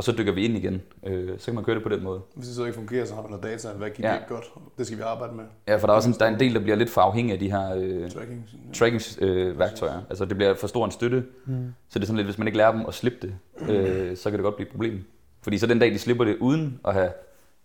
Og 0.00 0.04
så 0.04 0.12
dykker 0.18 0.32
vi 0.32 0.44
ind 0.44 0.56
igen. 0.56 0.82
Øh, 1.06 1.38
så 1.38 1.44
kan 1.44 1.54
man 1.54 1.64
køre 1.64 1.74
det 1.74 1.82
på 1.82 1.88
den 1.88 2.02
måde. 2.02 2.20
Hvis 2.34 2.46
det 2.46 2.56
så 2.56 2.64
ikke 2.64 2.74
fungerer, 2.74 3.04
så 3.04 3.14
har 3.14 3.22
man 3.22 3.30
noget 3.30 3.44
data, 3.44 3.68
hvad 3.72 3.90
gik 3.90 4.04
Ja. 4.04 4.14
ikke 4.14 4.26
godt. 4.28 4.44
Det 4.78 4.86
skal 4.86 4.98
vi 4.98 5.02
arbejde 5.02 5.34
med. 5.34 5.44
Ja, 5.68 5.76
for 5.76 5.86
der 5.86 5.92
er 5.92 5.96
også 5.96 6.08
en, 6.08 6.14
der 6.18 6.24
er 6.24 6.28
en 6.34 6.40
del, 6.40 6.54
der 6.54 6.60
bliver 6.60 6.76
lidt 6.76 6.90
for 6.90 7.00
afhængig 7.00 7.32
af 7.32 7.38
de 7.38 7.50
her 7.50 7.74
øh, 7.76 8.10
Tracking. 8.10 8.48
tracking-værktøjer. 8.74 10.00
altså 10.10 10.24
det 10.24 10.36
bliver 10.36 10.54
for 10.54 10.66
stor 10.66 10.84
en 10.84 10.90
støtte, 10.90 11.24
mm. 11.46 11.74
så 11.88 11.98
det 11.98 12.02
er 12.04 12.06
sådan 12.06 12.16
lidt, 12.16 12.26
hvis 12.26 12.38
man 12.38 12.46
ikke 12.48 12.56
lærer 12.56 12.72
dem 12.72 12.84
at 12.88 12.94
slippe 12.94 13.18
det, 13.26 13.34
øh, 13.70 14.16
så 14.16 14.30
kan 14.30 14.38
det 14.38 14.44
godt 14.44 14.56
blive 14.56 14.66
et 14.66 14.70
problem. 14.72 15.04
Fordi 15.42 15.58
så 15.58 15.66
den 15.66 15.78
dag, 15.78 15.90
de 15.90 15.98
slipper 15.98 16.24
det 16.24 16.36
uden 16.40 16.80
at 16.84 16.94
have 16.94 17.10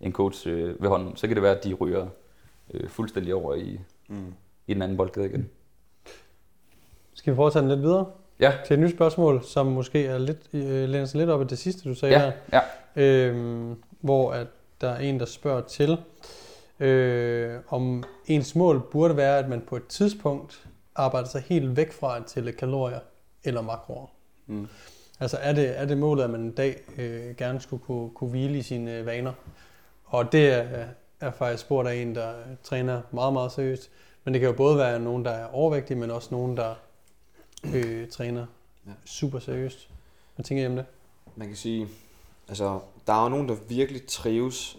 en 0.01 0.11
coach 0.11 0.47
øh, 0.47 0.81
ved 0.81 0.89
hånden, 0.89 1.15
så 1.15 1.27
kan 1.27 1.35
det 1.35 1.43
være, 1.43 1.57
at 1.57 1.63
de 1.63 1.73
ryger 1.73 2.07
øh, 2.73 2.89
fuldstændig 2.89 3.35
over 3.35 3.55
i, 3.55 3.79
Mm. 4.07 4.33
i 4.67 4.73
den 4.73 4.81
anden 4.81 4.97
boldgade 4.97 5.25
igen. 5.25 5.49
Skal 7.13 7.33
vi 7.33 7.35
den 7.59 7.67
lidt 7.69 7.81
videre 7.81 8.05
Ja, 8.39 8.53
til 8.65 8.73
et 8.73 8.79
nyt 8.79 8.91
spørgsmål, 8.91 9.43
som 9.43 9.65
måske 9.65 10.05
er 10.05 10.17
lidt, 10.17 10.39
øh, 10.53 10.89
læner 10.89 11.05
sig 11.05 11.19
lidt 11.19 11.29
op 11.29 11.41
af 11.41 11.47
det 11.47 11.57
sidste, 11.57 11.89
du 11.89 11.95
sagde 11.95 12.19
ja, 12.19 12.31
her. 12.51 12.61
ja. 12.95 13.01
Øhm, 13.03 13.75
hvor 14.01 14.31
at 14.31 14.47
der 14.81 14.89
er 14.89 14.99
en, 14.99 15.19
der 15.19 15.25
spørger 15.25 15.61
til, 15.61 15.97
øh, 16.79 17.55
om 17.69 18.03
ens 18.25 18.55
mål 18.55 18.81
burde 18.91 19.17
være, 19.17 19.39
at 19.39 19.49
man 19.49 19.61
på 19.61 19.75
et 19.75 19.87
tidspunkt 19.87 20.67
arbejder 20.95 21.27
sig 21.27 21.41
helt 21.41 21.77
væk 21.77 21.91
fra 21.91 22.17
at 22.17 22.25
tælle 22.25 22.51
kalorier 22.51 22.99
eller 23.43 23.61
makroer. 23.61 24.07
Mm. 24.47 24.67
Altså 25.19 25.37
er 25.41 25.53
det, 25.53 25.79
er 25.79 25.85
det 25.85 25.97
målet, 25.97 26.23
at 26.23 26.29
man 26.29 26.41
en 26.41 26.51
dag 26.51 26.81
øh, 26.97 27.35
gerne 27.35 27.61
skulle 27.61 27.83
kunne, 27.83 28.09
kunne 28.09 28.29
hvile 28.29 28.57
i 28.57 28.61
sine 28.61 28.97
øh, 28.97 29.05
vaner? 29.05 29.33
Og 30.05 30.31
det 30.31 30.53
er, 30.53 30.85
er 31.21 31.31
faktisk 31.31 31.63
spurgt 31.63 31.87
af 31.87 31.95
en, 31.95 32.15
der 32.15 32.29
øh, 32.29 32.55
træner 32.63 33.01
meget, 33.11 33.33
meget 33.33 33.51
seriøst. 33.51 33.89
Men 34.23 34.33
det 34.33 34.41
kan 34.41 34.49
jo 34.49 34.55
både 34.55 34.77
være 34.77 34.99
nogen, 34.99 35.25
der 35.25 35.31
er 35.31 35.45
overvægtige, 35.45 35.97
men 35.97 36.11
også 36.11 36.27
nogen, 36.31 36.57
der 36.57 36.75
øh, 37.73 38.07
træner 38.09 38.45
Ja. 38.87 38.91
super 39.05 39.39
seriøst. 39.39 39.89
Hvad 40.35 40.43
tænker 40.43 40.63
I 40.63 40.67
om 40.67 40.75
det? 40.75 40.85
Man 41.35 41.47
kan 41.47 41.57
sige, 41.57 41.87
altså, 42.47 42.79
der 43.07 43.13
er 43.13 43.23
jo 43.23 43.29
nogen, 43.29 43.49
der 43.49 43.55
virkelig 43.69 44.05
trives 44.07 44.77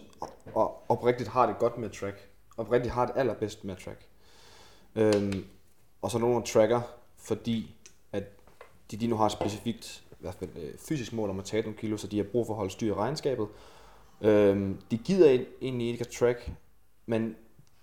og 0.53 0.83
oprigtigt 0.89 1.29
har 1.29 1.45
det 1.45 1.57
godt 1.59 1.77
med 1.77 1.89
track. 1.89 2.29
Oprigtigt 2.57 2.93
har 2.93 3.05
det 3.05 3.13
allerbedst 3.17 3.63
med 3.63 3.75
track. 3.75 4.05
Øhm, 4.95 5.45
og 6.01 6.11
så 6.11 6.17
er 6.17 6.21
nogen, 6.21 6.35
der 6.35 6.45
tracker, 6.45 6.81
fordi 7.17 7.75
at 8.11 8.23
de 8.91 8.95
lige 8.97 9.09
nu 9.09 9.15
har 9.15 9.25
et 9.25 9.31
specifikt 9.31 10.03
i 10.11 10.15
hvert 10.19 10.35
fald, 10.35 10.49
øh, 10.55 10.77
fysisk 10.77 11.13
mål 11.13 11.29
om 11.29 11.39
at 11.39 11.45
tabe 11.45 11.67
nogle 11.67 11.79
kilo, 11.79 11.97
så 11.97 12.07
de 12.07 12.17
har 12.17 12.23
brug 12.23 12.45
for 12.45 12.53
at 12.53 12.57
holde 12.57 12.71
styr 12.71 12.91
i 12.91 12.93
regnskabet. 12.93 13.47
Øhm, 14.21 14.81
de 14.91 14.97
gider 14.97 15.29
ind- 15.31 15.45
egentlig 15.61 15.87
ikke 15.87 16.01
at 16.01 16.07
track, 16.07 16.51
men 17.05 17.35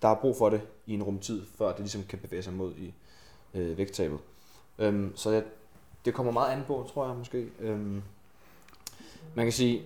der 0.02 0.08
er 0.08 0.14
brug 0.20 0.36
for 0.36 0.50
det 0.50 0.60
i 0.86 0.94
en 0.94 1.02
rumtid, 1.02 1.46
før 1.58 1.68
det 1.70 1.78
ligesom 1.80 2.02
kan 2.08 2.18
bevæge 2.18 2.42
sig 2.42 2.52
mod 2.52 2.74
i 2.76 2.94
øh, 3.54 3.78
vægttabet. 3.78 4.18
Øhm, 4.78 5.12
så 5.16 5.30
jeg, 5.30 5.42
det 6.04 6.14
kommer 6.14 6.32
meget 6.32 6.52
an 6.52 6.62
på, 6.66 6.88
tror 6.92 7.06
jeg 7.06 7.16
måske. 7.16 7.48
Øhm, 7.60 8.02
man 9.34 9.46
kan 9.46 9.52
sige, 9.52 9.82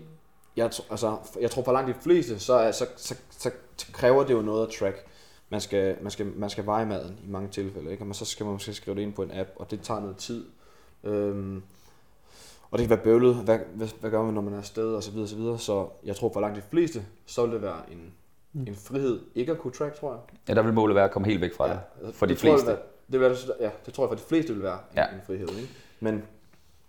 jeg, 0.57 0.65
altså, 0.91 1.17
jeg 1.41 1.51
tror 1.51 1.63
for 1.63 1.73
langt 1.73 1.95
de 1.97 2.01
fleste, 2.03 2.39
så, 2.39 2.71
så, 2.73 2.87
så, 2.97 3.15
så, 3.31 3.51
så 3.77 3.87
kræver 3.93 4.25
det 4.25 4.35
jo 4.35 4.43
noget 4.43 4.67
at 4.67 4.73
track. 4.79 5.05
Man 5.51 5.61
skal, 5.61 5.97
man 6.03 6.11
skal, 6.11 6.27
man 6.27 6.51
skal 6.51 6.67
veje 6.67 6.87
maden 6.87 7.19
i 7.25 7.31
mange 7.31 7.49
tilfælde, 7.49 7.91
ikke? 7.91 8.03
og 8.03 8.07
man, 8.07 8.15
så 8.15 8.25
skal 8.25 8.47
man 8.47 8.53
måske 8.53 8.75
skrive 8.75 8.97
det 8.97 9.03
ind 9.03 9.13
på 9.13 9.23
en 9.23 9.31
app, 9.39 9.51
og 9.57 9.71
det 9.71 9.81
tager 9.81 10.01
noget 10.01 10.17
tid. 10.17 10.45
Øhm, 11.05 11.63
og 12.71 12.79
det 12.79 12.89
kan 12.89 12.97
være 12.97 13.05
bøvlet, 13.05 13.35
hvad, 13.35 13.59
hvad, 13.75 13.89
hvad 14.01 14.11
gør 14.11 14.23
man, 14.23 14.35
når 14.35 14.41
man 14.41 14.53
er 14.55 14.59
afsted, 14.59 14.95
og 14.95 15.03
så 15.03 15.11
videre, 15.11 15.25
og 15.25 15.29
så 15.29 15.37
videre. 15.37 15.59
Så 15.59 15.89
jeg 16.05 16.17
tror 16.17 16.33
for 16.33 16.41
langt 16.41 16.57
de 16.57 16.63
fleste, 16.71 17.03
så 17.27 17.43
vil 17.45 17.53
det 17.53 17.63
være 17.63 17.81
en, 17.93 18.13
en 18.67 18.75
frihed 18.75 19.21
ikke 19.35 19.53
at 19.53 19.59
kunne 19.59 19.73
track, 19.73 19.95
tror 20.01 20.11
jeg. 20.13 20.21
ja, 20.49 20.55
der 20.55 20.63
vil 20.63 20.73
målet 20.75 20.95
være 20.95 21.05
at 21.05 21.11
komme 21.11 21.29
helt 21.29 21.41
væk 21.41 21.55
fra 21.55 21.69
det. 21.69 21.81
altså, 22.03 22.19
For 22.19 22.27
de 22.27 22.33
jeg 22.33 22.39
fleste. 22.39 22.67
være- 22.67 22.79
Det, 23.13 23.21
vil, 23.21 23.29
være- 23.31 23.37
ja, 23.61 23.71
det 23.87 23.95
tror 23.95 24.05
jeg 24.05 24.09
for 24.09 24.15
de 24.15 24.29
fleste 24.29 24.53
vil 24.55 24.63
være 24.63 24.73
en, 24.93 24.97
Ja. 24.97 25.01
ja. 25.03 25.07
en 25.15 25.21
frihed. 25.27 25.49
Ikke? 25.49 25.69
Men, 26.01 26.23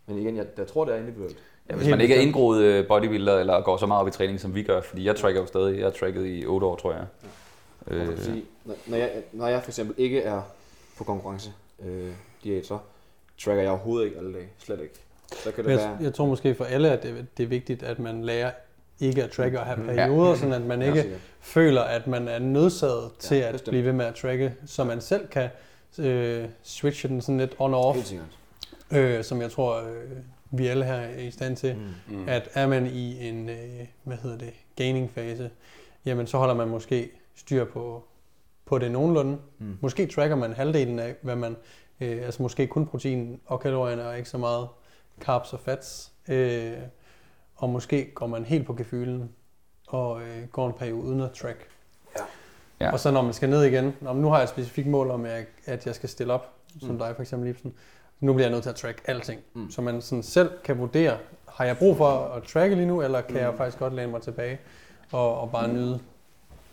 men 0.08 0.18
igen, 0.18 0.38
jeg, 0.38 0.46
jeg 0.58 0.68
tror, 0.68 0.86
det 0.86 0.94
er 0.94 1.00
individuelt. 1.00 1.38
Ja, 1.70 1.76
hvis 1.76 1.90
man 1.90 2.02
ikke 2.02 2.16
er 2.16 2.20
indgroet 2.22 2.62
øh, 2.64 2.88
bodybuilder, 2.88 3.38
eller 3.40 3.62
går 3.62 3.78
så 3.78 3.86
meget 3.86 4.02
op 4.02 4.08
i 4.08 4.12
træning, 4.12 4.40
som 4.40 4.56
vi 4.56 4.64
gør, 4.64 4.82
fordi 4.82 5.06
jeg 5.06 5.16
tracker 5.16 5.42
jo 5.42 5.48
stadig, 5.48 5.78
jeg 5.78 5.86
har 5.86 5.92
tracket 5.92 6.26
i 6.28 6.46
8 6.46 6.68
år, 6.68 6.76
tror 6.76 6.92
jeg. 6.94 7.06
Man 7.88 7.98
Øh, 8.02 8.08
kan 8.08 8.18
sige, 8.24 8.46
når, 8.88 8.98
jeg, 8.98 9.12
når 9.32 9.48
jeg 9.48 9.64
for 9.64 9.70
eksempel 9.72 9.96
ikke 9.98 10.22
er 10.22 10.42
på 10.98 11.04
konkurrence 11.04 11.52
øh, 11.86 12.12
diæt, 12.44 12.66
så 12.66 12.78
tracker 13.44 13.62
jeg 13.62 13.72
overhovedet 13.72 14.06
ikke 14.06 14.18
alle 14.18 14.34
dage. 14.34 14.48
Slet 14.58 14.80
ikke. 14.82 14.94
Så 15.44 15.52
kan 15.52 15.64
det 15.64 15.70
Jeg, 15.72 15.78
være... 15.80 15.98
jeg 16.02 16.14
tror 16.14 16.26
måske 16.26 16.56
for 16.56 16.66
alle, 16.66 16.92
at 16.92 17.04
det, 17.04 17.26
det 17.38 17.44
er 17.44 17.48
vigtigt, 17.48 17.84
at 17.84 18.00
man 18.00 18.24
lærer 18.26 18.52
ikke 19.00 19.24
at 19.24 19.32
tracke 19.32 19.60
og 19.60 19.66
have 19.66 19.78
Mhm. 19.78 19.88
perioder, 19.88 20.36
sådan 20.36 20.54
at 20.54 20.62
man 20.62 20.82
Ja, 20.82 20.88
ikke 20.88 21.02
sikkert. 21.02 21.20
føler, 21.40 21.82
at 21.82 22.08
man 22.08 22.28
er 22.28 22.40
nødsaget 22.40 23.12
til 23.20 23.36
at 23.36 23.52
bestemt. 23.52 23.70
blive 23.72 23.86
ved 23.86 23.94
med 23.94 24.06
at 24.06 24.16
tracke, 24.16 24.54
så 24.66 24.84
man 24.84 25.02
selv 25.02 25.28
kan 25.28 25.50
øh, 25.98 26.50
switche 26.64 27.10
den 27.10 27.22
sådan 27.22 27.38
lidt 27.38 27.56
on 27.60 27.74
og 27.74 27.86
off, 27.86 27.96
Helt 27.96 28.08
sikkert. 28.08 28.38
øh, 28.92 29.24
som 29.24 29.42
jeg 29.42 29.52
tror, 29.52 29.82
øh, 29.82 30.18
vi 30.52 30.68
alle 30.68 30.86
her 30.86 30.94
er 30.94 31.20
i 31.20 31.32
stand 31.32 31.56
til. 31.58 31.76
Mm. 32.08 32.16
Mm. 32.18 32.30
At 32.30 32.50
er 32.54 32.68
man 32.68 32.88
i 32.88 33.28
en, 33.28 33.50
øh, 33.50 33.88
hvad 34.04 34.18
hedder 34.18 34.38
det, 34.38 34.54
gaining 34.76 35.12
fase, 35.12 35.50
jamen 36.06 36.28
så 36.28 36.38
holder 36.38 36.54
man 36.56 36.68
måske 36.68 37.10
styr 37.36 37.66
på, 37.66 38.04
på 38.66 38.78
det 38.78 38.92
nogenlunde. 38.92 39.38
Mm. 39.58 39.78
Måske 39.82 40.08
tracker 40.08 40.36
man 40.36 40.54
halvdelen 40.54 41.00
af, 41.00 41.16
hvad 41.22 41.36
man, 41.36 41.56
øh, 42.00 42.26
altså 42.26 42.42
måske 42.44 42.68
kun 42.68 42.86
protein 42.88 43.40
og 43.46 43.60
kalorierne, 43.60 44.08
og 44.08 44.18
ikke 44.18 44.30
så 44.30 44.38
meget 44.38 44.68
carbs 45.22 45.54
og 45.54 45.60
fats. 45.60 46.12
Øh, 46.28 46.74
og 47.56 47.70
måske 47.70 48.12
går 48.16 48.28
man 48.28 48.46
helt 48.46 48.66
på 48.66 48.74
gefylen 48.74 49.30
og 49.88 50.22
øh, 50.22 50.48
går 50.48 50.68
en 50.68 50.74
periode 50.74 51.04
uden 51.04 51.22
at 51.22 51.32
track. 51.32 51.68
Ja. 52.80 52.92
Og 52.92 53.00
så 53.00 53.12
når 53.12 53.22
man 53.22 53.34
skal 53.34 53.50
ned 53.50 53.64
igen, 53.64 53.96
når 54.02 54.14
nu 54.14 54.28
har 54.30 54.36
jeg 54.36 54.44
et 54.44 54.50
specifikt 54.50 54.88
mål 54.88 55.12
om, 55.12 55.26
at 55.66 55.86
jeg 55.86 55.96
skal 55.96 56.10
stille 56.10 56.34
op, 56.34 56.54
som 56.80 56.90
Mm. 56.90 56.98
dig 56.98 57.12
for 57.16 57.22
eksempel, 57.22 57.50
Ibsen. 57.50 57.74
Nu 58.20 58.34
bliver 58.34 58.46
jeg 58.48 58.52
nødt 58.52 58.64
til 58.64 58.70
at 58.70 58.76
track 58.76 59.02
alting. 59.06 59.42
Mm. 59.54 59.72
Så 59.72 59.82
man 59.82 60.02
sådan 60.02 60.24
selv 60.24 60.52
kan 60.64 60.78
vurdere, 60.80 61.18
har 61.48 61.66
jeg 61.66 61.78
brug 61.78 61.98
for 61.98 62.10
at 62.10 62.44
tracke 62.44 62.76
lige 62.76 62.88
nu, 62.88 63.02
eller 63.02 63.22
kan 63.22 63.34
Mm. 63.36 63.42
jeg 63.42 63.54
faktisk 63.58 63.80
godt 63.80 63.94
læne 63.94 64.12
mig 64.12 64.22
tilbage 64.22 64.60
og, 65.12 65.40
og 65.42 65.52
bare 65.52 65.68
nyde 65.74 66.00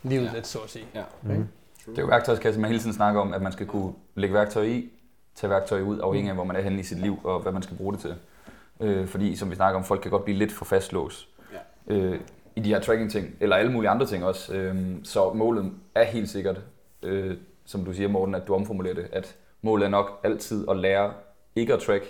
livet 0.03 0.25
Ja. 0.25 0.31
lidt, 0.33 0.47
så 0.47 0.59
at 0.59 0.69
sige. 0.69 0.85
Ja. 0.95 1.03
Ikke? 1.31 1.45
Det 1.85 1.97
er 1.97 2.01
jo 2.01 2.07
værktøjskasse, 2.07 2.59
man 2.59 2.69
hele 2.69 2.81
tiden 2.81 2.93
snakker 2.93 3.21
om, 3.21 3.33
at 3.33 3.41
man 3.41 3.51
skal 3.51 3.65
kunne 3.65 3.93
lægge 4.15 4.33
værktøj 4.33 4.63
i, 4.63 4.89
tage 5.35 5.49
værktøj 5.49 5.81
ud, 5.81 5.99
afhængig 6.03 6.29
af, 6.29 6.35
hvor 6.35 6.43
man 6.43 6.55
er 6.55 6.61
henne 6.61 6.79
i 6.79 6.83
sit 6.83 6.99
liv, 6.99 7.19
og 7.23 7.39
hvad 7.39 7.51
man 7.51 7.61
skal 7.61 7.77
bruge 7.77 7.93
det 7.93 8.01
til. 8.01 8.15
Øh, 8.79 9.07
fordi, 9.07 9.35
som 9.35 9.49
vi 9.49 9.55
snakker 9.55 9.79
om, 9.79 9.83
folk 9.85 10.01
kan 10.01 10.11
godt 10.11 10.23
blive 10.23 10.37
lidt 10.37 10.51
for 10.51 10.65
fastlåst 10.65 11.27
Ja. 11.89 11.93
øh, 11.93 12.19
i 12.57 12.59
de 12.59 12.69
her 12.73 12.79
tracking-ting, 12.79 13.35
eller 13.39 13.55
alle 13.55 13.71
mulige 13.71 13.89
andre 13.89 14.05
ting 14.05 14.25
også. 14.25 14.53
Øh, 14.53 14.75
så 15.03 15.33
målet 15.33 15.71
er 15.95 16.03
helt 16.03 16.29
sikkert, 16.29 16.61
øh, 17.03 17.37
som 17.65 17.85
du 17.85 17.93
siger, 17.93 18.09
Morten, 18.09 18.35
at 18.35 18.47
du 18.47 18.55
omformulerer 18.55 18.93
det, 18.93 19.07
at 19.11 19.35
målet 19.61 19.85
er 19.85 19.89
nok 19.89 20.19
altid 20.23 20.69
at 20.69 20.77
lære 20.77 21.13
ikke 21.55 21.73
at 21.73 21.79
track. 21.79 22.03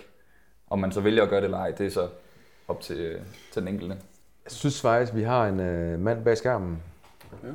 Om 0.69 0.79
man 0.79 0.91
så 0.91 1.01
vælger 1.01 1.23
at 1.23 1.29
gøre 1.29 1.39
det 1.39 1.45
eller 1.45 1.57
ej, 1.57 1.71
det 1.71 1.85
er 1.85 1.89
så 1.89 2.07
op 2.67 2.81
til, 2.81 2.97
øh, 2.99 3.21
til 3.53 3.61
den 3.61 3.67
enkelte. 3.67 3.95
Jeg 4.45 4.51
synes 4.51 4.81
faktisk, 4.81 5.15
vi 5.15 5.23
har 5.23 5.47
en 5.47 5.59
øh, 5.59 5.99
mand 5.99 6.23
bag 6.23 6.37
skærmen. 6.37 6.81
Ja. 7.43 7.47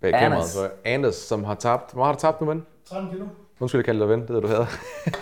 Bag 0.00 0.14
Anders. 0.14 0.52
kameraet, 0.52 0.72
jeg. 0.84 0.94
Anders, 0.94 1.14
som 1.14 1.44
har 1.44 1.54
tabt. 1.54 1.92
Hvor 1.92 2.04
har 2.04 2.12
du 2.12 2.18
tabt 2.18 2.40
nu, 2.40 2.46
ven? 2.46 2.66
13 2.84 3.10
kilo. 3.10 3.24
Undskyld, 3.60 3.78
jeg 3.78 3.84
kalder 3.84 4.06
dig 4.06 4.08
ven. 4.08 4.20
Det 4.20 4.30
ved 4.30 4.40
du 4.40 4.46
havde. 4.46 4.66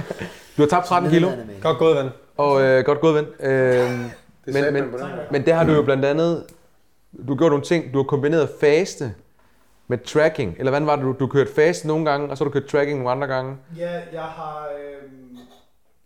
du 0.57 0.63
har 0.63 0.67
tabt 0.67 0.87
13 0.87 1.11
kilo. 1.11 1.31
Godt 1.63 1.79
gået, 1.79 1.97
ven. 1.97 2.09
Og 2.37 2.63
øh, 2.63 2.85
godt 2.85 3.01
gået, 3.01 3.15
ven. 3.15 3.51
Øh, 3.51 3.91
Det 4.47 4.55
men, 4.55 4.73
men, 4.73 4.95
men 5.31 5.47
det 5.47 5.55
har 5.55 5.65
du 5.65 5.73
jo 5.73 5.83
blandt 5.83 6.05
andet... 6.05 6.47
Du 7.13 7.33
har 7.33 7.37
gjort 7.39 7.51
nogle 7.51 7.65
ting. 7.65 7.93
Du 7.93 7.99
har 7.99 8.05
kombineret 8.05 8.51
faste 8.61 9.15
med 9.89 9.99
tracking. 9.99 10.57
Eller 10.59 10.71
hvad 10.71 10.81
var 10.81 10.97
det? 10.97 11.05
Du, 11.05 11.17
du 11.21 11.27
kørte 11.27 11.53
faste 11.55 11.87
nogle 11.87 12.11
gange, 12.11 12.31
og 12.31 12.37
så 12.39 12.45
har 12.45 12.51
du 12.51 12.61
kørt 12.61 12.69
tracking 12.71 12.99
nogle 12.99 13.11
andre 13.11 13.27
gange. 13.27 13.57
Ja, 13.77 14.03
jeg 14.13 14.23
har... 14.23 14.69
Øh, 14.79 15.11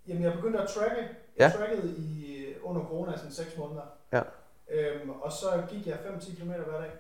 jamen, 0.09 0.23
jeg 0.23 0.33
begyndte 0.33 0.59
at 0.61 0.69
tracke. 0.69 0.97
Ja. 1.39 1.45
Jeg 1.45 1.53
trackede 1.59 1.95
i, 1.97 2.45
under 2.63 2.83
corona 2.83 3.17
sådan 3.17 3.33
6 3.33 3.57
måneder. 3.59 3.83
Ja. 4.13 4.21
Øhm, 4.71 5.11
og 5.11 5.33
så 5.33 5.47
gik 5.71 5.87
jeg 5.87 5.95
5-10 5.95 6.37
km 6.41 6.47
hver 6.51 6.81
dag. 6.81 6.91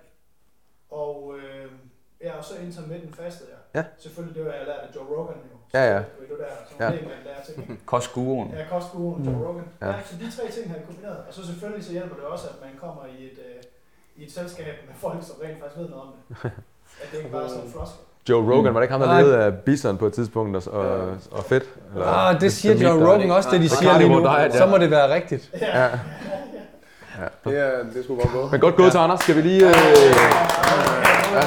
Og, 0.90 1.34
øh, 1.38 1.70
ja, 2.20 2.36
og 2.38 2.44
så 2.44 2.54
intermittent 2.62 3.16
fastede 3.16 3.48
jeg. 3.50 3.58
Ja. 3.74 3.84
Selvfølgelig, 3.98 4.36
det 4.36 4.44
var 4.46 4.52
jeg 4.52 4.66
lært 4.66 4.80
af 4.88 4.94
Joe 4.96 5.04
Rogan 5.16 5.36
jo. 5.36 5.56
Ja, 5.74 5.84
ja. 5.92 5.98
Det 5.98 6.06
var 6.30 6.36
det 6.36 6.38
der, 6.38 6.54
som 6.68 6.76
Ja. 6.80 6.90
man 6.90 7.18
lærer 7.24 7.42
ting. 7.44 7.80
Kostguruen. 7.86 8.50
Ja, 8.50 8.64
kostguruen 8.70 9.24
Joe 9.24 9.48
Rogan. 9.48 9.64
Ja. 9.80 9.86
Ja. 9.86 9.92
ja. 9.92 10.02
så 10.04 10.16
de 10.20 10.30
tre 10.36 10.50
ting 10.50 10.68
har 10.70 10.76
jeg 10.76 10.86
kombineret. 10.86 11.16
Og 11.28 11.34
så 11.34 11.46
selvfølgelig 11.46 11.84
så 11.84 11.92
hjælper 11.92 12.14
det 12.16 12.24
også, 12.24 12.46
at 12.48 12.54
man 12.60 12.70
kommer 12.80 13.02
i 13.18 13.24
et, 13.24 13.38
øh, 13.38 13.62
i 14.16 14.24
et 14.24 14.32
selskab 14.32 14.64
med 14.86 14.94
folk, 15.00 15.16
som 15.22 15.36
rent 15.44 15.58
faktisk 15.60 15.78
ved 15.80 15.88
noget 15.88 16.02
om 16.02 16.08
det. 16.28 16.36
At 17.02 17.10
det 17.12 17.18
ikke 17.18 17.30
bare 17.30 17.44
er 17.44 17.48
sådan 17.48 17.64
en 17.64 17.70
floskel. 17.72 17.98
Joe 18.28 18.52
Rogan, 18.52 18.74
var 18.74 18.80
det 18.80 18.84
ikke 18.84 18.92
ham, 18.92 19.00
der 19.00 19.06
Nej. 19.06 19.20
levede 19.22 19.38
af 19.38 19.54
Bison 19.54 19.98
på 19.98 20.06
et 20.06 20.12
tidspunkt 20.12 20.56
og, 20.56 20.74
og, 20.74 21.16
og 21.30 21.44
fedt? 21.44 21.64
Eller, 21.94 22.06
Ah, 22.06 22.40
det 22.40 22.52
siger. 22.52 22.74
Joe 22.74 23.12
Rogan 23.12 23.30
også, 23.30 23.48
det 23.52 23.60
de 23.60 23.68
siger 23.68 23.98
lige 23.98 24.08
nu. 24.08 24.30
Ja. 24.30 24.50
Så 24.50 24.66
må 24.66 24.78
det 24.78 24.90
være 24.90 25.14
rigtigt. 25.14 25.50
Ja. 25.60 25.88
Det 27.44 27.58
er, 27.58 27.82
det 27.92 27.98
er 27.98 28.02
sgu 28.04 28.14
godt 28.16 28.32
gået. 28.32 28.50
Men 28.52 28.60
godt 28.60 28.76
gået 28.76 28.90
til 28.90 28.98
Anders. 28.98 29.20
Skal 29.20 29.36
vi 29.36 29.40
lige... 29.40 29.68
Øh, 29.68 29.74
Ja, 31.34 31.40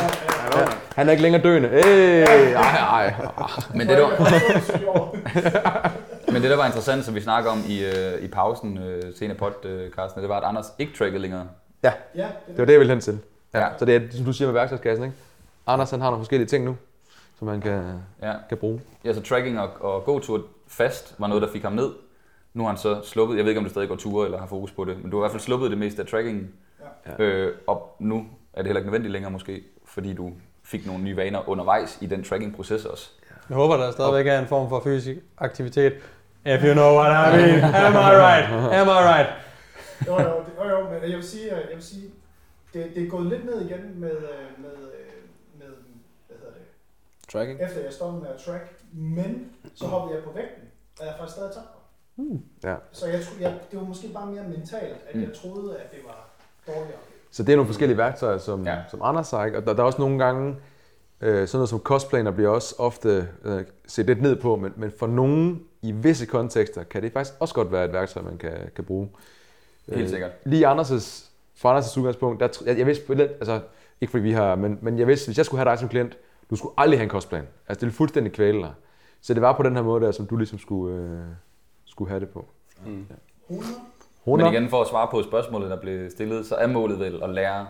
ja. 0.59 0.65
han 0.95 1.07
er 1.07 1.11
ikke 1.11 1.21
længere 1.23 1.43
døende. 1.43 1.69
Hey, 1.69 2.23
ej, 2.55 2.77
ej. 2.77 3.13
Men 3.75 3.87
det, 3.87 3.97
der, 3.97 4.07
men 6.33 6.41
det, 6.41 6.49
der 6.51 6.57
var 6.57 6.65
interessant, 6.65 7.05
som 7.05 7.15
vi 7.15 7.21
snakker 7.21 7.51
om 7.51 7.63
i, 7.67 7.85
øh, 7.85 8.21
i 8.21 8.27
pausen 8.27 8.77
øh, 8.77 9.01
til 9.15 9.25
en 9.25 9.31
af 9.31 9.37
podcastene, 9.37 10.21
det 10.21 10.29
var, 10.29 10.37
at 10.37 10.43
Anders 10.43 10.65
ikke 10.79 10.97
trackede 10.97 11.21
længere. 11.21 11.43
Ja, 11.83 11.91
Det 12.15 12.57
var 12.57 12.65
det, 12.65 12.71
jeg 12.73 12.79
ville 12.79 12.93
hen 12.93 13.01
til. 13.01 13.19
Ja. 13.53 13.59
Ja. 13.59 13.67
Så 13.77 13.85
det 13.85 13.95
er, 13.95 14.01
som 14.11 14.25
du 14.25 14.33
siger 14.33 14.47
med 14.47 14.53
værktøjskassen, 14.53 15.05
ikke? 15.05 15.15
Anders 15.67 15.91
han 15.91 16.01
har 16.01 16.09
nogle 16.09 16.21
forskellige 16.23 16.47
ting 16.47 16.65
nu, 16.65 16.77
som 17.39 17.47
han 17.47 17.61
kan, 17.61 17.83
Ja. 18.21 18.33
kan 18.49 18.57
bruge. 18.57 18.81
Ja, 19.05 19.13
så 19.13 19.21
tracking 19.21 19.59
og, 19.59 19.69
og 19.79 20.03
gåtur 20.03 20.41
fast 20.67 21.15
var 21.17 21.27
noget, 21.27 21.41
der 21.41 21.51
fik 21.53 21.63
ham 21.63 21.73
ned. 21.73 21.89
Nu 22.53 22.63
har 22.63 22.69
han 22.69 22.77
så 22.77 23.01
sluppet, 23.03 23.37
jeg 23.37 23.43
ved 23.45 23.51
ikke, 23.51 23.57
om 23.59 23.63
det 23.63 23.71
stadig 23.71 23.89
går 23.89 23.95
ture 23.95 24.25
eller 24.25 24.39
har 24.39 24.47
fokus 24.47 24.71
på 24.71 24.85
det, 24.85 25.01
men 25.01 25.11
du 25.11 25.17
har 25.17 25.21
i 25.21 25.23
hvert 25.23 25.31
fald 25.31 25.41
sluppet 25.41 25.69
det 25.71 25.77
meste 25.77 26.01
af 26.01 26.07
trackingen. 26.07 26.49
Ja. 27.19 27.23
Øh, 27.23 27.55
og 27.67 27.95
nu 27.99 28.17
er 28.53 28.57
det 28.57 28.65
heller 28.65 28.79
ikke 28.79 28.87
nødvendigt 28.87 29.11
længere 29.11 29.31
måske, 29.31 29.63
fordi 29.85 30.13
du 30.13 30.31
fik 30.63 30.85
nogle 30.85 31.03
nye 31.03 31.17
vaner 31.17 31.49
undervejs 31.49 31.97
i 32.01 32.05
den 32.05 32.23
tracking-proces 32.23 32.85
også. 32.85 33.09
Jeg 33.49 33.55
håber, 33.57 33.77
der 33.77 33.91
stadigvæk 33.91 34.27
er 34.27 34.39
en 34.39 34.47
form 34.47 34.69
for 34.69 34.81
fysisk 34.83 35.17
aktivitet. 35.37 35.93
If 36.45 36.63
you 36.63 36.73
know 36.73 36.93
what 36.99 37.11
I 37.11 37.37
mean. 37.37 37.63
Am 37.63 37.93
I 37.93 38.15
right? 38.25 38.45
Am 38.81 38.87
I 38.87 38.99
right? 39.15 39.29
Jo, 40.07 40.11
jo, 40.21 40.39
det, 40.45 40.53
jo, 40.57 40.69
jo, 40.69 40.83
men 40.89 41.01
jeg 41.01 41.17
vil 41.17 41.23
sige, 41.23 41.45
øh, 41.45 41.67
jeg 41.69 41.75
vil 41.75 41.83
sige 41.83 42.11
det, 42.73 42.91
det 42.95 43.03
er 43.03 43.09
gået 43.09 43.25
lidt 43.25 43.45
ned 43.45 43.61
igen 43.61 43.99
med, 43.99 44.11
øh, 44.11 44.61
med, 44.63 44.71
øh, 44.71 45.23
med 45.59 45.67
hvad 46.27 46.37
hedder 46.37 46.53
det, 46.53 46.61
Tracking. 47.31 47.61
efter 47.61 47.81
jeg 47.83 47.93
stoppede 47.93 48.21
med 48.23 48.29
at 48.29 48.39
track, 48.41 48.81
men 48.93 49.51
så 49.75 49.85
hoppede 49.85 50.15
jeg 50.15 50.23
på 50.23 50.31
vægten, 50.35 50.63
og 50.99 51.05
jeg 51.05 51.11
har 51.13 51.17
faktisk 51.17 51.35
stadig 51.35 51.53
tabt 51.53 51.67
mig. 52.17 52.39
Ja. 52.63 52.75
Så 52.91 53.07
jeg, 53.07 53.21
tro- 53.21 53.41
jeg, 53.41 53.59
det 53.71 53.79
var 53.79 53.85
måske 53.85 54.07
bare 54.13 54.25
mere 54.25 54.43
mentalt, 54.43 54.97
at 55.09 55.21
jeg 55.21 55.29
troede, 55.41 55.77
at 55.77 55.91
det 55.91 55.99
var 56.05 56.29
dårligere. 56.67 56.99
Så 57.31 57.43
det 57.43 57.51
er 57.51 57.55
nogle 57.55 57.67
forskellige 57.67 57.97
værktøjer, 57.97 58.37
som, 58.37 58.65
ja. 58.65 58.73
Ja. 58.73 58.81
som 58.91 59.01
Anders 59.03 59.31
har, 59.31 59.45
ikke? 59.45 59.57
Og 59.57 59.65
der, 59.65 59.73
der 59.73 59.81
er 59.81 59.85
også 59.85 60.01
nogle 60.01 60.23
gange, 60.25 60.55
øh, 61.21 61.47
sådan 61.47 61.57
noget 61.57 61.69
som 61.69 61.79
kostplaner 61.79 62.31
bliver 62.31 62.49
også 62.49 62.75
ofte 62.77 63.27
øh, 63.43 63.63
set 63.87 64.05
lidt 64.05 64.21
ned 64.21 64.35
på, 64.41 64.55
men, 64.55 64.73
men 64.75 64.91
for 64.99 65.07
nogen 65.07 65.63
i 65.81 65.91
visse 65.91 66.25
kontekster 66.25 66.83
kan 66.83 67.01
det 67.03 67.13
faktisk 67.13 67.35
også 67.39 67.53
godt 67.53 67.71
være 67.71 67.85
et 67.85 67.93
værktøj, 67.93 68.21
man 68.23 68.37
kan, 68.37 68.53
kan 68.75 68.83
bruge. 68.83 69.09
Helt 69.93 70.09
sikkert. 70.09 70.31
Lige 70.45 70.67
Anders' 70.67 71.29
fra 71.55 71.79
Anders' 71.79 71.99
udgangspunkt, 71.99 72.39
der, 72.39 72.47
jeg, 72.65 72.77
jeg 72.77 72.87
vidste 72.87 73.05
på 73.05 73.13
altså 73.13 73.59
ikke 74.01 74.11
fordi 74.11 74.23
vi 74.23 74.31
har, 74.31 74.55
men, 74.55 74.79
men 74.81 74.99
jeg 74.99 75.07
vidste, 75.07 75.27
hvis 75.27 75.37
jeg 75.37 75.45
skulle 75.45 75.59
have 75.59 75.71
dig 75.71 75.79
som 75.79 75.89
klient, 75.89 76.17
du 76.49 76.55
skulle 76.55 76.73
aldrig 76.77 76.99
have 76.99 77.03
en 77.03 77.09
kostplan. 77.09 77.47
Altså 77.67 77.79
det 77.79 77.81
ville 77.81 77.93
fuldstændig 77.95 78.33
kvæle 78.33 78.59
dig. 78.59 78.73
Så 79.21 79.33
det 79.33 79.41
var 79.41 79.53
på 79.53 79.63
den 79.63 79.75
her 79.75 79.83
måde 79.83 80.05
der, 80.05 80.11
som 80.11 80.27
du 80.27 80.37
ligesom 80.37 80.59
skulle, 80.59 80.97
øh, 80.97 81.19
skulle 81.85 82.09
have 82.09 82.19
det 82.19 82.29
på. 82.29 82.45
100? 84.27 84.51
Men 84.51 84.53
igen, 84.53 84.69
for 84.69 84.81
at 84.81 84.87
svare 84.87 85.07
på 85.11 85.23
spørgsmålet, 85.23 85.69
der 85.69 85.81
blev 85.81 86.09
stillet, 86.11 86.45
så 86.45 86.55
er 86.55 86.67
målet 86.67 86.99
vel 86.99 87.23
at 87.23 87.29
lære 87.29 87.67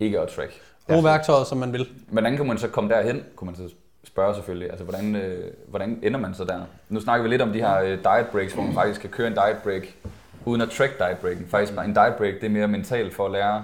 ikke 0.00 0.20
at 0.20 0.28
track. 0.28 0.60
Brug 0.88 1.04
værktøjet, 1.04 1.46
som 1.46 1.58
man 1.58 1.72
vil. 1.72 1.88
Hvordan 2.08 2.36
kan 2.36 2.46
man 2.46 2.58
så 2.58 2.68
komme 2.68 2.90
derhen, 2.90 3.24
kunne 3.36 3.46
man 3.46 3.56
så 3.56 3.74
spørge 4.04 4.34
selvfølgelig. 4.34 4.70
Altså, 4.70 4.84
hvordan, 4.84 5.16
øh, 5.16 5.52
hvordan 5.68 6.00
ender 6.02 6.20
man 6.20 6.34
så 6.34 6.44
der? 6.44 6.60
Nu 6.88 7.00
snakker 7.00 7.22
vi 7.22 7.28
lidt 7.28 7.42
om 7.42 7.52
de 7.52 7.58
her 7.58 7.78
øh, 7.78 7.88
diet 7.88 8.26
breaks, 8.32 8.52
hvor 8.52 8.62
man 8.62 8.74
faktisk 8.74 9.00
kan 9.00 9.10
køre 9.10 9.26
en 9.26 9.34
diet 9.34 9.56
break, 9.64 9.82
uden 10.46 10.60
at 10.60 10.70
track 10.70 10.98
diet 10.98 11.18
breaken. 11.20 11.46
Faktisk 11.46 11.72
en 11.78 11.94
diet 11.94 12.14
break, 12.18 12.34
det 12.34 12.44
er 12.44 12.48
mere 12.50 12.68
mentalt 12.68 13.14
for 13.14 13.26
at 13.26 13.30
lære 13.32 13.56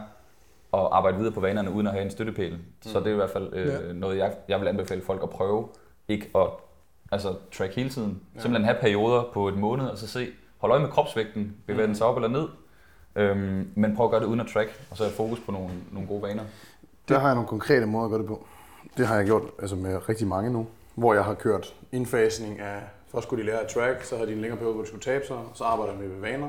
at 0.74 0.88
arbejde 0.92 1.16
videre 1.18 1.32
på 1.32 1.40
vanerne, 1.40 1.70
uden 1.70 1.86
at 1.86 1.92
have 1.92 2.04
en 2.04 2.10
støttepæl. 2.10 2.58
Så 2.82 2.98
det 3.00 3.06
er 3.06 3.10
i 3.12 3.14
hvert 3.16 3.30
fald 3.30 3.52
øh, 3.52 3.66
Ja. 3.66 3.92
noget, 3.92 4.18
jeg, 4.18 4.32
jeg 4.48 4.60
vil 4.60 4.68
anbefale 4.68 5.02
folk 5.02 5.22
at 5.22 5.30
prøve. 5.30 5.68
Ikke 6.08 6.30
at 6.34 6.46
altså, 7.12 7.34
track 7.58 7.74
hele 7.74 7.90
tiden. 7.90 8.20
Simpelthen 8.38 8.64
have 8.64 8.76
perioder 8.80 9.22
på 9.34 9.48
et 9.48 9.56
måned, 9.58 9.86
og 9.86 9.98
så 9.98 10.06
se, 10.08 10.28
hold 10.58 10.72
øje 10.72 10.80
med 10.80 10.88
kropsvægten, 10.88 11.56
bevæger 11.66 11.86
den 11.86 11.94
sig 11.96 12.06
op 12.06 12.16
eller 12.16 12.28
ned. 12.28 12.48
Øhm, 13.16 13.70
men 13.74 13.96
prøv 13.96 14.06
at 14.06 14.10
gøre 14.10 14.20
det 14.20 14.26
uden 14.26 14.40
at 14.40 14.46
track, 14.46 14.86
og 14.90 14.96
så 14.96 15.04
have 15.04 15.12
fokus 15.14 15.40
på 15.40 15.52
nogle, 15.52 15.70
nogle 15.92 16.08
gode 16.08 16.22
vaner. 16.22 16.42
Der 17.08 17.18
har 17.18 17.26
jeg 17.26 17.34
nogle 17.34 17.48
konkrete 17.48 17.86
måder 17.86 18.04
at 18.04 18.10
gøre 18.10 18.18
det 18.20 18.28
på. 18.28 18.46
Det 18.96 19.06
har 19.06 19.16
jeg 19.16 19.24
gjort 19.24 19.42
altså 19.58 19.76
med 19.76 20.08
rigtig 20.08 20.26
mange 20.26 20.50
nu, 20.52 20.66
hvor 20.94 21.14
jeg 21.14 21.24
har 21.24 21.34
kørt 21.34 21.74
indfasning 21.92 22.60
af, 22.60 22.80
først 23.12 23.26
skulle 23.26 23.42
de 23.42 23.46
lære 23.46 23.60
at 23.60 23.68
track, 23.68 24.04
så 24.04 24.16
havde 24.16 24.28
de 24.28 24.34
en 24.34 24.40
længere 24.40 24.58
periode, 24.58 24.74
hvor 24.74 24.82
de 24.82 24.88
skulle 24.88 25.02
tabe 25.04 25.26
sig, 25.26 25.36
så 25.54 25.64
arbejder 25.64 25.92
jeg 25.92 26.02
med 26.02 26.20
vaner. 26.20 26.48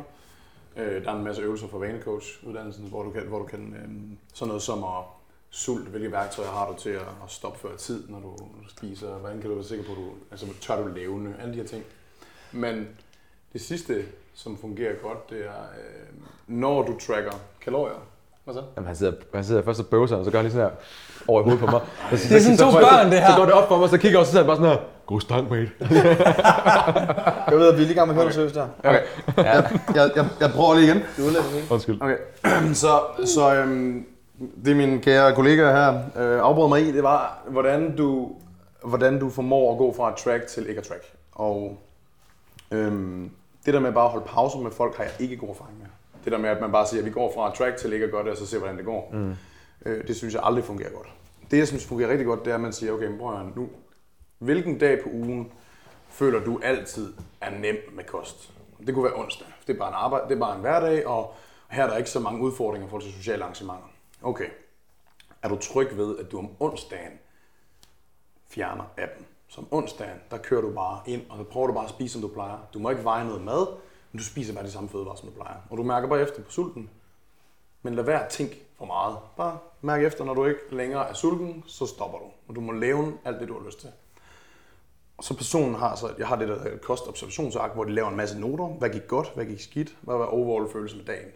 Øh, 0.80 1.04
der 1.04 1.12
er 1.12 1.16
en 1.16 1.24
masse 1.24 1.42
øvelser 1.42 1.68
for 1.68 1.78
vanecoach-uddannelsen, 1.80 2.86
hvor 2.90 3.04
du 3.04 3.10
kan, 3.12 3.22
hvor 3.22 3.40
du 3.40 3.46
kan 3.46 3.74
øh, 3.78 4.18
sådan 4.34 4.48
noget 4.48 4.62
som 4.62 4.84
at 4.84 5.04
sult, 5.50 5.88
hvilke 5.88 6.12
værktøjer 6.12 6.50
har 6.50 6.68
du 6.68 6.76
til 6.78 6.90
at, 6.90 7.02
at 7.02 7.32
stoppe 7.32 7.60
før 7.60 7.76
tid, 7.78 8.10
når 8.10 8.20
du 8.20 8.38
spiser, 8.70 9.08
hvordan 9.08 9.42
kan 9.42 9.50
du 9.50 9.56
være 9.56 9.64
sikker 9.66 9.86
på, 9.86 9.92
at 9.92 9.98
du, 9.98 10.04
altså 10.32 10.46
tør 10.62 10.82
du 10.82 10.88
levende, 10.88 11.34
alle 11.42 11.54
de 11.54 11.60
her 11.60 11.68
ting. 11.68 11.84
Men 12.52 12.88
det 13.54 13.62
sidste, 13.62 14.06
som 14.34 14.58
fungerer 14.58 14.94
godt, 15.04 15.30
det 15.30 15.40
er, 15.40 15.62
øh, 15.80 16.24
når 16.48 16.82
du 16.82 17.00
tracker 17.00 17.32
kalorier. 17.62 18.00
Hvad 18.44 18.54
så? 18.54 18.64
Jamen, 18.76 18.88
han 18.88 18.96
sidder, 18.96 19.14
han 19.34 19.44
sidder 19.44 19.62
først 19.62 19.80
og 19.80 19.86
bøvser, 19.88 20.16
og 20.16 20.26
så 20.26 20.32
gør 20.32 20.38
han 20.38 20.46
lige 20.46 20.54
sådan 20.54 20.70
her 20.70 20.76
over 21.28 21.42
i 21.42 21.44
hovedet 21.44 21.60
på 21.60 21.72
mig. 21.72 21.82
Så, 22.12 22.28
Det 22.30 22.36
er 22.36 22.40
sådan 22.40 22.58
to 22.58 22.72
børn, 22.72 23.12
det 23.12 23.20
her. 23.20 23.32
Så 23.32 23.38
går 23.38 23.46
det 23.46 23.54
op 23.54 23.68
for 23.68 23.78
mig, 23.78 23.90
så 23.90 23.98
kigger 23.98 24.10
jeg 24.10 24.20
også, 24.20 24.32
så 24.32 24.32
sidder 24.32 24.46
han 24.46 24.48
bare 24.48 24.58
sådan 24.58 24.72
her. 24.72 24.86
God 25.10 25.22
stank, 25.22 25.50
mate. 25.50 25.72
Jeg 27.50 27.58
ved, 27.58 27.68
at 27.68 27.78
vi 27.78 27.84
er 27.84 27.88
lige 27.88 27.94
gang 27.94 28.16
med 28.16 28.32
seriøst 28.32 28.56
der. 28.56 28.68
Okay. 28.84 29.02
Jeg, 29.38 29.72
jeg, 29.96 30.12
jeg, 30.16 30.30
jeg 30.40 30.50
prøver 30.50 30.76
lige 30.76 30.86
igen. 30.88 31.04
Du 31.18 31.28
er 31.28 31.30
lidt 31.30 31.72
Undskyld. 31.72 32.02
Okay, 32.02 32.18
så, 32.84 33.00
så 33.26 33.56
øhm, 33.56 34.06
det 34.66 34.78
min 34.78 35.02
kære 35.02 35.36
kollega 35.36 35.72
her 35.72 35.90
øh, 36.16 36.40
afbrød 36.42 36.70
mig 36.70 36.82
i, 36.82 36.92
det 36.92 37.04
var, 37.04 37.44
hvordan 37.48 37.96
du, 37.96 38.32
hvordan 38.84 39.20
du 39.20 39.30
formår 39.30 39.72
at 39.72 39.78
gå 39.78 39.94
fra 39.98 40.10
at 40.10 40.16
track 40.16 40.48
til 40.48 40.70
ikke 40.70 40.80
at 40.80 40.88
track. 40.88 41.04
Og 41.32 41.78
øhm, 42.72 43.32
det 43.66 43.74
der 43.74 43.80
med 43.80 43.92
bare 43.92 44.06
at 44.06 44.12
holde 44.12 44.26
pause 44.28 44.58
med 44.58 44.72
folk, 44.72 44.98
har 44.98 45.04
jeg 45.04 45.14
ikke 45.20 45.38
god 45.38 45.50
erfaring 45.50 45.78
med. 45.80 45.88
Det 46.24 46.32
der 46.32 46.38
med, 46.38 46.50
at 46.50 46.62
man 46.62 46.72
bare 46.72 46.88
siger, 46.88 47.02
at 47.02 47.06
vi 47.06 47.12
går 47.12 47.32
fra 47.36 47.48
at 47.48 47.54
track 47.54 47.78
til 47.78 47.94
ikke 47.94 48.06
at 48.06 48.12
gøre 48.12 48.24
det, 48.24 48.32
og 48.32 48.38
så 48.38 48.46
ser, 48.46 48.58
hvordan 48.58 48.78
det 48.78 48.86
går. 48.86 49.10
Mm. 49.14 49.36
Øh, 49.86 50.08
det 50.08 50.16
synes 50.16 50.34
jeg 50.34 50.42
aldrig 50.46 50.64
fungerer 50.64 50.90
godt. 50.90 51.08
Det, 51.52 51.58
jeg 51.58 51.68
synes 51.68 51.86
fungerer 51.86 52.10
rigtig 52.10 52.26
godt, 52.26 52.46
det 52.46 52.52
er, 52.52 52.56
at 52.56 52.62
man 52.62 52.74
siger, 52.74 52.92
okay, 52.92 53.08
men 53.08 53.18
prøv 53.20 53.40
at 53.40 53.56
nu, 53.56 53.70
hvilken 54.40 54.78
dag 54.78 55.04
på 55.04 55.10
ugen 55.10 55.52
føler 56.10 56.40
du 56.40 56.60
altid 56.64 57.14
er 57.42 57.50
nem 57.50 57.76
med 57.94 58.04
kost? 58.04 58.54
Det 58.86 58.94
kunne 58.94 59.04
være 59.04 59.16
onsdag. 59.16 59.48
Det 59.68 59.74
er 59.74 59.78
bare 59.78 59.90
en, 59.90 59.96
arbejde, 59.96 60.30
det 60.30 60.36
er 60.36 60.40
bare 60.40 60.56
en 60.56 60.62
hverdag, 60.62 61.08
og 61.08 61.34
her 61.70 61.84
er 61.84 61.90
der 61.90 61.98
ikke 61.98 62.10
så 62.10 62.20
mange 62.20 62.42
udfordringer 62.42 62.88
i 62.88 62.90
forhold 62.90 63.04
til 63.04 63.14
sociale 63.14 63.44
arrangementer. 63.44 63.88
Okay. 64.22 64.50
Er 65.42 65.50
du 65.50 65.58
tryg 65.58 65.98
ved, 65.98 66.18
at 66.18 66.32
du 66.32 66.40
om 66.40 66.50
onsdagen 66.60 67.20
fjerner 68.48 68.84
appen? 68.98 69.26
Som 69.48 69.68
onsdagen, 69.72 70.20
der 70.32 70.38
kører 70.38 70.62
du 70.62 70.74
bare 70.74 71.02
ind, 71.06 71.22
og 71.30 71.38
så 71.38 71.44
prøver 71.44 71.68
du 71.68 71.74
bare 71.74 71.84
at 71.84 71.90
spise, 71.90 72.14
som 72.14 72.22
du 72.22 72.28
plejer. 72.28 72.58
Du 72.74 72.80
må 72.80 72.90
ikke 72.90 73.04
veje 73.04 73.26
noget 73.26 73.42
mad, 73.42 73.68
men 74.12 74.18
du 74.18 74.24
spiser 74.24 74.54
bare 74.54 74.66
de 74.66 74.72
samme 74.72 74.90
fødevarer, 74.90 75.16
som 75.16 75.30
du 75.30 75.36
plejer. 75.36 75.56
Og 75.70 75.78
du 75.78 75.84
mærker 75.84 76.08
bare 76.08 76.22
efter 76.22 76.44
på 76.44 76.52
sulten. 76.52 76.90
Men 77.82 77.96
lad 77.96 78.04
være 78.04 78.26
at 78.26 78.30
tænke 78.30 78.64
for 78.78 78.86
meget. 78.86 79.18
Bare 79.38 79.58
mærk 79.82 80.04
efter, 80.04 80.24
når 80.24 80.34
du 80.34 80.46
ikke 80.46 80.60
længere 80.72 81.10
er 81.10 81.14
sulten, 81.14 81.64
så 81.68 81.86
stopper 81.86 82.18
du. 82.18 82.26
Og 82.48 82.56
du 82.56 82.62
må 82.62 82.72
leve 82.72 83.18
alt 83.26 83.40
det, 83.40 83.48
du 83.48 83.60
har 83.60 83.66
lyst 83.66 83.80
til. 83.80 83.90
Så 85.22 85.38
personen 85.38 85.76
har 85.76 85.96
så, 85.96 86.14
jeg 86.18 86.28
har 86.28 86.36
det 86.36 86.48
der 86.48 86.78
kostobservationsark, 86.78 87.74
hvor 87.74 87.84
de 87.84 87.92
laver 87.92 88.10
en 88.10 88.16
masse 88.16 88.40
noter. 88.40 88.66
Hvad 88.66 88.90
gik 88.90 89.08
godt, 89.08 89.32
hvad 89.36 89.46
gik 89.46 89.60
skidt, 89.60 89.96
hvad 90.02 90.16
var 90.16 90.26
overall 90.26 90.72
følelse 90.72 90.98
med 90.98 91.06
dagen. 91.06 91.32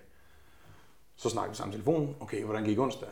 Så 1.15 1.29
snakker 1.29 1.51
vi 1.51 1.57
sammen 1.57 1.73
i 1.73 1.75
telefonen. 1.75 2.15
Okay, 2.19 2.43
hvordan 2.43 2.63
gik 2.63 2.79
onsdag? 2.79 3.09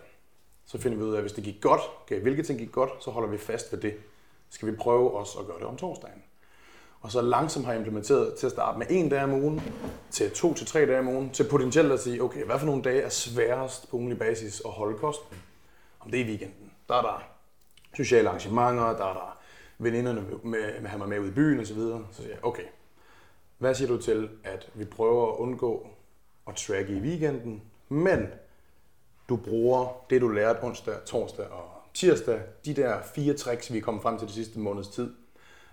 Så 0.66 0.78
finder 0.78 0.98
vi 0.98 1.04
ud 1.04 1.12
af, 1.12 1.18
at 1.18 1.24
hvis 1.24 1.34
det 1.34 1.44
gik 1.44 1.62
godt, 1.62 1.82
okay, 2.02 2.22
hvilke 2.22 2.44
ting 2.44 2.60
gik 2.60 2.72
godt, 2.72 2.90
så 3.00 3.12
holder 3.12 3.30
vi 3.30 3.38
fast 3.38 3.72
ved 3.72 3.80
det. 3.80 3.94
Skal 4.50 4.68
vi 4.72 4.76
prøve 4.76 5.12
også 5.12 5.40
at 5.40 5.46
gøre 5.46 5.60
det 5.60 5.66
om 5.66 5.78
torsdagen? 5.78 6.24
Og 7.02 7.12
så 7.12 7.22
langsomt 7.22 7.66
har 7.66 7.74
jeg 7.74 7.80
implementeret 7.80 8.36
til 8.36 8.46
at 8.46 8.52
starte 8.52 8.80
med 8.80 8.88
en 8.90 9.10
dag 9.10 9.24
om 9.24 9.34
ugen, 9.34 9.62
til 10.12 10.32
to 10.32 10.54
til 10.54 10.68
tre 10.68 10.86
dage 10.86 11.00
om 11.00 11.08
ugen, 11.08 11.30
til 11.30 11.44
potentielt 11.50 11.92
at 11.92 12.00
sige, 12.00 12.24
okay, 12.24 12.46
hvad 12.46 12.60
for 12.60 12.66
nogle 12.66 12.84
dage 12.84 13.02
er 13.02 13.10
sværest 13.10 13.90
på 13.90 13.96
ugenlig 13.96 14.20
basis 14.20 14.62
at 14.66 14.72
holde 14.72 14.98
kosten? 14.98 15.38
Om 16.00 16.12
det 16.12 16.22
er 16.22 16.26
i 16.26 16.28
weekenden. 16.28 16.72
Der 16.88 16.96
er 16.96 17.02
der 17.02 17.24
sociale 17.96 18.30
arrangementer, 18.30 18.84
der 18.84 19.06
er 19.06 19.14
der 19.14 19.41
veninderne 19.84 20.22
med, 20.22 20.38
med, 20.44 20.82
med, 20.82 20.90
have 20.90 21.00
mig 21.00 21.10
med 21.10 21.20
ud 21.20 21.28
i 21.28 21.32
byen 21.32 21.60
og 21.60 21.68
Så, 21.68 21.74
videre. 21.74 22.06
så 22.12 22.22
siger 22.22 22.30
jeg, 22.30 22.46
okay, 22.46 22.64
hvad 23.58 23.76
siger 23.76 23.88
du 23.88 23.98
til, 23.98 24.30
at 24.44 24.70
vi 24.74 24.86
prøver 24.86 25.32
at 25.32 25.38
undgå 25.38 25.88
at 26.48 26.56
tracke 26.56 26.94
i 26.94 27.00
weekenden, 27.00 27.62
men 27.90 28.28
du 29.30 29.36
bruger 29.36 30.06
det, 30.10 30.22
du 30.22 30.28
lærte 30.28 30.64
onsdag, 30.64 30.96
torsdag 31.06 31.46
og 31.46 31.70
tirsdag, 31.94 32.42
de 32.66 32.74
der 32.74 33.02
fire 33.16 33.34
tricks, 33.34 33.74
vi 33.74 33.78
er 33.78 33.82
kommet 33.82 34.04
frem 34.04 34.18
til 34.18 34.28
de 34.28 34.34
sidste 34.34 34.60
måneds 34.60 34.88
tid. 34.88 35.14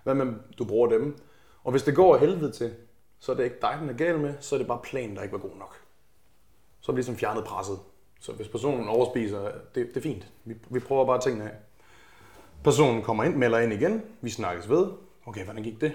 Hvad 0.03 0.15
med, 0.15 0.33
du 0.57 0.65
bruger 0.65 0.89
dem? 0.89 1.17
Og 1.63 1.71
hvis 1.71 1.83
det 1.83 1.95
går 1.95 2.13
af 2.13 2.19
helvede 2.19 2.51
til, 2.51 2.75
så 3.19 3.31
er 3.31 3.35
det 3.35 3.43
ikke 3.43 3.57
dig, 3.61 3.77
den 3.81 3.89
er 3.89 3.93
gal 3.93 4.19
med, 4.19 4.33
så 4.39 4.55
er 4.55 4.57
det 4.57 4.67
bare 4.67 4.79
planen, 4.83 5.15
der 5.15 5.21
ikke 5.21 5.33
var 5.33 5.39
god 5.39 5.57
nok. 5.59 5.75
Så 6.81 6.91
er 6.91 6.93
vi 6.93 6.97
ligesom 6.97 7.15
fjernet 7.17 7.43
presset. 7.43 7.79
Så 8.19 8.31
hvis 8.31 8.47
personen 8.47 8.87
overspiser, 8.87 9.51
det, 9.75 9.87
det 9.87 9.97
er 9.97 10.01
fint. 10.01 10.27
Vi, 10.45 10.55
vi 10.69 10.79
prøver 10.79 11.05
bare 11.05 11.21
tingene 11.21 11.51
af. 11.51 11.55
Personen 12.63 13.01
kommer 13.01 13.23
ind, 13.23 13.35
melder 13.35 13.59
ind 13.59 13.73
igen, 13.73 14.01
vi 14.21 14.29
snakkes 14.29 14.69
ved. 14.69 14.87
Okay, 15.25 15.43
hvordan 15.43 15.63
gik 15.63 15.81
det? 15.81 15.93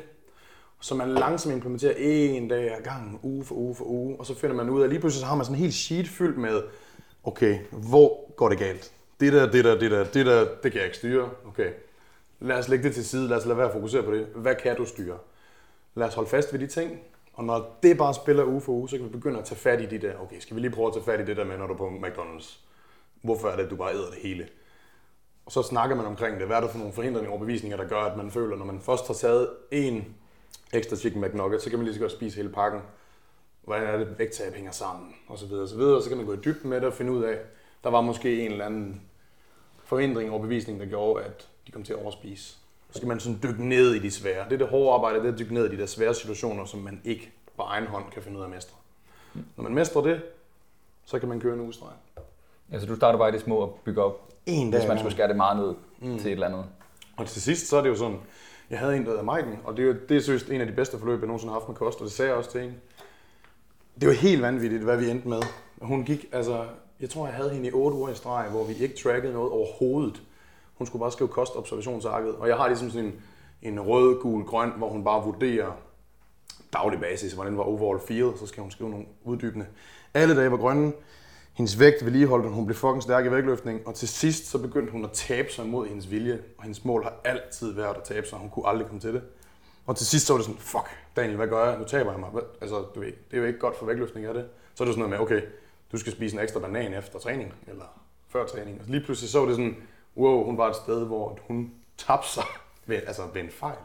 Så 0.80 0.94
man 0.94 1.08
langsomt 1.08 1.54
implementerer 1.54 1.94
en 1.96 2.48
dag 2.48 2.76
ad 2.76 2.82
gangen, 2.82 3.18
uge 3.22 3.44
for 3.44 3.54
uge 3.54 3.74
for 3.74 3.84
uge, 3.84 4.16
og 4.18 4.26
så 4.26 4.34
finder 4.34 4.56
man 4.56 4.70
ud 4.70 4.80
af, 4.80 4.84
at 4.84 4.90
lige 4.90 5.00
pludselig 5.00 5.20
så 5.20 5.26
har 5.26 5.36
man 5.36 5.44
sådan 5.44 5.56
en 5.56 5.60
helt 5.60 5.74
sheet 5.74 6.08
fyldt 6.08 6.38
med, 6.38 6.62
okay, 7.24 7.58
hvor 7.70 8.34
går 8.36 8.48
det 8.48 8.58
galt? 8.58 8.92
Det 9.20 9.32
der, 9.32 9.50
det 9.50 9.64
der, 9.64 9.78
det 9.78 9.90
der, 9.90 10.04
det 10.04 10.26
der, 10.26 10.46
det 10.62 10.72
kan 10.72 10.74
jeg 10.74 10.84
ikke 10.84 10.96
styre. 10.96 11.30
Okay, 11.48 11.70
lad 12.40 12.58
os 12.58 12.68
lægge 12.68 12.84
det 12.84 12.94
til 12.94 13.04
side, 13.04 13.28
lad 13.28 13.36
os 13.36 13.46
lade 13.46 13.58
være 13.58 13.66
at 13.66 13.72
fokusere 13.72 14.02
på 14.02 14.12
det. 14.12 14.26
Hvad 14.34 14.54
kan 14.54 14.76
du 14.76 14.84
styre? 14.84 15.18
Lad 15.94 16.06
os 16.06 16.14
holde 16.14 16.30
fast 16.30 16.52
ved 16.52 16.60
de 16.60 16.66
ting, 16.66 17.00
og 17.34 17.44
når 17.44 17.78
det 17.82 17.98
bare 17.98 18.14
spiller 18.14 18.44
uge 18.44 18.60
for 18.60 18.72
uge, 18.72 18.88
så 18.88 18.96
kan 18.96 19.06
vi 19.06 19.10
begynde 19.10 19.38
at 19.38 19.44
tage 19.44 19.58
fat 19.58 19.80
i 19.80 19.86
de 19.86 19.98
der, 19.98 20.12
okay, 20.22 20.40
skal 20.40 20.56
vi 20.56 20.60
lige 20.60 20.70
prøve 20.70 20.86
at 20.86 20.92
tage 20.94 21.04
fat 21.04 21.20
i 21.20 21.24
det 21.24 21.36
der 21.36 21.44
med, 21.44 21.58
når 21.58 21.66
du 21.66 21.72
er 21.72 21.76
på 21.76 21.88
McDonald's? 21.88 22.58
Hvorfor 23.22 23.48
er 23.48 23.56
det, 23.56 23.64
at 23.64 23.70
du 23.70 23.76
bare 23.76 23.94
æder 23.94 24.10
det 24.10 24.18
hele? 24.22 24.48
Og 25.46 25.52
så 25.52 25.62
snakker 25.62 25.96
man 25.96 26.06
omkring 26.06 26.38
det. 26.38 26.46
Hvad 26.46 26.56
er 26.56 26.60
der 26.60 26.68
for 26.68 26.78
nogle 26.78 26.92
forhindrende 26.92 27.30
overbevisninger, 27.30 27.76
der 27.76 27.88
gør, 27.88 28.00
at 28.00 28.16
man 28.16 28.30
føler, 28.30 28.56
når 28.56 28.64
man 28.64 28.80
først 28.80 29.06
har 29.06 29.14
taget 29.14 29.48
en 29.70 30.14
ekstra 30.72 30.96
chicken 30.96 31.22
McNugget, 31.22 31.62
så 31.62 31.70
kan 31.70 31.78
man 31.78 31.84
lige 31.84 31.94
så 31.94 32.00
godt 32.00 32.12
spise 32.12 32.36
hele 32.36 32.48
pakken. 32.48 32.80
Hvordan 33.64 33.86
er 33.86 33.96
det, 33.96 34.18
vægttab 34.18 34.54
hænger 34.54 34.72
sammen, 34.72 35.14
og 35.28 35.38
så 35.38 35.46
videre, 35.46 35.62
og 35.62 35.68
så 35.68 35.76
videre. 35.76 35.96
Og 35.96 36.02
så 36.02 36.08
kan 36.08 36.18
man 36.18 36.26
gå 36.26 36.32
i 36.32 36.40
dybden 36.44 36.70
med 36.70 36.76
det 36.76 36.86
og 36.86 36.92
finde 36.92 37.12
ud 37.12 37.24
af, 37.24 37.38
der 37.84 37.90
var 37.90 38.00
måske 38.00 38.44
en 38.44 38.52
eller 38.52 38.66
anden 38.66 39.02
forhindring 39.84 40.30
og 40.30 40.40
bevisning, 40.40 40.80
der 40.80 40.86
gjorde, 40.86 41.24
at 41.24 41.48
de 41.66 41.72
kom 41.72 41.82
til 41.82 41.92
at 41.92 41.98
overspise. 41.98 42.56
Så 42.90 42.96
skal 42.96 43.08
man 43.08 43.20
sådan 43.20 43.38
dykke 43.42 43.68
ned 43.68 43.94
i 43.94 43.98
de 43.98 44.10
svære. 44.10 44.44
Det 44.44 44.52
er 44.52 44.58
det 44.58 44.68
hårde 44.68 44.94
arbejde, 44.94 45.18
det 45.18 45.28
er 45.28 45.32
at 45.32 45.38
dykke 45.38 45.54
ned 45.54 45.66
i 45.66 45.76
de 45.76 45.80
der 45.80 45.86
svære 45.86 46.14
situationer, 46.14 46.64
som 46.64 46.80
man 46.80 47.00
ikke 47.04 47.32
på 47.56 47.62
egen 47.62 47.86
hånd 47.86 48.04
kan 48.12 48.22
finde 48.22 48.38
ud 48.38 48.42
af 48.42 48.46
at 48.46 48.54
mestre. 48.54 48.76
Når 49.56 49.62
man 49.64 49.74
mestrer 49.74 50.02
det, 50.02 50.22
så 51.04 51.18
kan 51.18 51.28
man 51.28 51.40
køre 51.40 51.54
en 51.54 51.60
ugestreg. 51.60 51.92
Altså 52.72 52.88
du 52.88 52.96
starter 52.96 53.18
bare 53.18 53.28
i 53.28 53.32
det 53.32 53.40
små 53.40 53.56
og 53.56 53.80
bygger 53.84 54.02
op, 54.02 54.33
en 54.46 54.70
hvis 54.70 54.88
man 54.88 54.98
skulle 54.98 55.12
skære 55.12 55.28
det 55.28 55.36
meget 55.36 55.56
ned 55.56 55.74
mm. 56.00 56.18
til 56.18 56.26
et 56.26 56.32
eller 56.32 56.46
andet. 56.46 56.64
Og 57.16 57.26
til 57.26 57.42
sidst, 57.42 57.68
så 57.68 57.76
er 57.76 57.82
det 57.82 57.88
jo 57.88 57.96
sådan, 57.96 58.16
jeg 58.70 58.78
havde 58.78 58.96
en, 58.96 59.02
der 59.04 59.08
hedder 59.10 59.22
Maiken, 59.22 59.58
og 59.64 59.76
det 59.76 59.82
er 59.82 59.86
jo 59.86 59.94
det 60.08 60.16
er 60.16 60.20
seriøst 60.20 60.50
en 60.50 60.60
af 60.60 60.66
de 60.66 60.72
bedste 60.72 60.98
forløb, 60.98 61.20
jeg 61.20 61.26
nogensinde 61.26 61.52
har 61.52 61.60
haft 61.60 61.68
med 61.68 61.76
kost, 61.76 61.98
og 61.98 62.04
det 62.04 62.12
sagde 62.12 62.28
jeg 62.28 62.38
også 62.38 62.50
til 62.50 62.60
hende. 62.60 62.74
Det 64.00 64.08
var 64.08 64.14
helt 64.14 64.42
vanvittigt, 64.42 64.82
hvad 64.82 64.96
vi 64.96 65.10
endte 65.10 65.28
med. 65.28 65.42
Hun 65.82 66.04
gik, 66.04 66.26
altså, 66.32 66.64
jeg 67.00 67.10
tror, 67.10 67.26
jeg 67.26 67.34
havde 67.34 67.50
hende 67.50 67.68
i 67.68 67.72
8 67.72 67.96
uger 67.96 68.10
i 68.10 68.14
streg, 68.14 68.48
hvor 68.50 68.64
vi 68.64 68.74
ikke 68.74 68.96
trackede 68.96 69.32
noget 69.32 69.52
overhovedet. 69.52 70.22
Hun 70.74 70.86
skulle 70.86 71.00
bare 71.00 71.12
skrive 71.12 71.28
kostobservationsarket, 71.28 72.34
og 72.34 72.48
jeg 72.48 72.56
har 72.56 72.68
ligesom 72.68 72.90
sådan 72.90 73.04
en, 73.62 73.72
en 73.72 73.80
rød, 73.80 74.20
gul, 74.20 74.44
grøn, 74.44 74.72
hvor 74.76 74.88
hun 74.88 75.04
bare 75.04 75.24
vurderer 75.24 75.72
daglig 76.72 77.00
basis, 77.00 77.32
hvordan 77.32 77.56
var 77.56 77.62
overall 77.62 78.00
feel, 78.06 78.32
så 78.38 78.46
skal 78.46 78.60
hun 78.60 78.70
skrive 78.70 78.90
nogle 78.90 79.06
uddybende. 79.24 79.66
Alle 80.14 80.36
dage 80.36 80.50
var 80.50 80.56
grønne, 80.56 80.92
hendes 81.54 81.78
vægt 81.80 82.04
vedligeholdt, 82.04 82.44
hun 82.44 82.54
hun 82.54 82.66
blev 82.66 82.76
fucking 82.76 83.02
stærk 83.02 83.26
i 83.26 83.30
vægtløftning, 83.30 83.86
og 83.86 83.94
til 83.94 84.08
sidst 84.08 84.46
så 84.50 84.58
begyndte 84.58 84.92
hun 84.92 85.04
at 85.04 85.10
tabe 85.12 85.52
sig 85.52 85.66
mod 85.66 85.86
hendes 85.86 86.10
vilje, 86.10 86.38
og 86.58 86.62
hendes 86.62 86.84
mål 86.84 87.02
har 87.02 87.14
altid 87.24 87.72
været 87.72 87.96
at 87.96 88.02
tabe 88.04 88.26
sig, 88.26 88.38
hun 88.38 88.50
kunne 88.50 88.68
aldrig 88.68 88.86
komme 88.86 89.00
til 89.00 89.14
det. 89.14 89.22
Og 89.86 89.96
til 89.96 90.06
sidst 90.06 90.26
så 90.26 90.32
var 90.32 90.38
det 90.38 90.46
sådan, 90.46 90.60
fuck, 90.60 90.86
Daniel, 91.16 91.36
hvad 91.36 91.46
gør 91.48 91.68
jeg? 91.70 91.78
Nu 91.78 91.84
taber 91.84 92.10
jeg 92.10 92.20
mig. 92.20 92.28
Hvad- 92.30 92.42
Altså, 92.60 92.76
du 92.94 93.00
ved, 93.00 93.06
det 93.30 93.36
er 93.36 93.38
jo 93.40 93.44
ikke 93.44 93.58
godt 93.58 93.76
for 93.78 93.86
vægtløftning, 93.86 94.26
er 94.26 94.32
det? 94.32 94.46
Så 94.74 94.84
er 94.84 94.86
det 94.86 94.94
sådan 94.94 95.10
noget 95.10 95.10
med, 95.10 95.36
okay, 95.36 95.46
du 95.92 95.98
skal 95.98 96.12
spise 96.12 96.36
en 96.36 96.42
ekstra 96.42 96.60
banan 96.60 96.94
efter 96.94 97.18
træning, 97.18 97.54
eller 97.68 97.84
før 98.28 98.46
træning. 98.46 98.80
Og 98.80 98.86
lige 98.88 99.04
pludselig 99.04 99.30
så 99.30 99.38
var 99.38 99.46
det 99.46 99.56
sådan, 99.56 99.76
wow, 100.16 100.44
hun 100.44 100.58
var 100.58 100.70
et 100.70 100.76
sted, 100.76 101.04
hvor 101.06 101.38
hun 101.48 101.70
tabte 101.98 102.28
sig 102.28 102.44
ved, 102.86 102.96
altså 103.06 103.22
ved 103.34 103.42
en 103.42 103.50
fejl. 103.50 103.76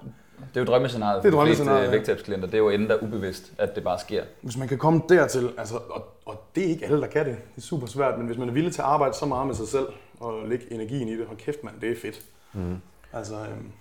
Det 0.53 0.57
er 0.57 0.61
jo 0.61 0.65
drømmescenariet 0.65 1.23
Det 1.23 1.27
er 1.29 1.31
for 1.33 1.41
de 1.41 1.47
fleste 1.47 1.71
ja. 1.71 1.89
vægttabsklienter. 1.89 2.47
Det 2.47 2.53
er 2.53 2.57
jo 2.57 2.69
enden 2.69 2.89
der 2.89 2.97
ubevidst, 3.03 3.53
at 3.57 3.75
det 3.75 3.83
bare 3.83 3.99
sker. 3.99 4.23
Hvis 4.41 4.57
man 4.57 4.67
kan 4.67 4.77
komme 4.77 5.01
dertil, 5.09 5.49
altså, 5.57 5.75
og, 5.89 6.05
og 6.25 6.43
det 6.55 6.63
er 6.65 6.67
ikke 6.67 6.85
alle, 6.85 7.01
der 7.01 7.07
kan 7.07 7.25
det, 7.25 7.35
det 7.55 7.57
er 7.57 7.61
super 7.61 7.87
svært, 7.87 8.17
men 8.17 8.27
hvis 8.27 8.37
man 8.37 8.49
er 8.49 8.53
villig 8.53 8.73
til 8.73 8.81
at 8.81 8.87
arbejde 8.87 9.13
så 9.13 9.25
meget 9.25 9.47
med 9.47 9.55
sig 9.55 9.67
selv, 9.67 9.87
og 10.19 10.47
lægge 10.47 10.73
energien 10.73 11.07
i 11.07 11.17
det, 11.17 11.25
hold 11.27 11.37
kæft 11.37 11.63
mand, 11.63 11.75
det 11.81 11.91
er 11.91 11.95
fedt. 12.01 12.21
Mm. 12.53 12.77
Altså, 13.13 13.35
øhm, 13.35 13.71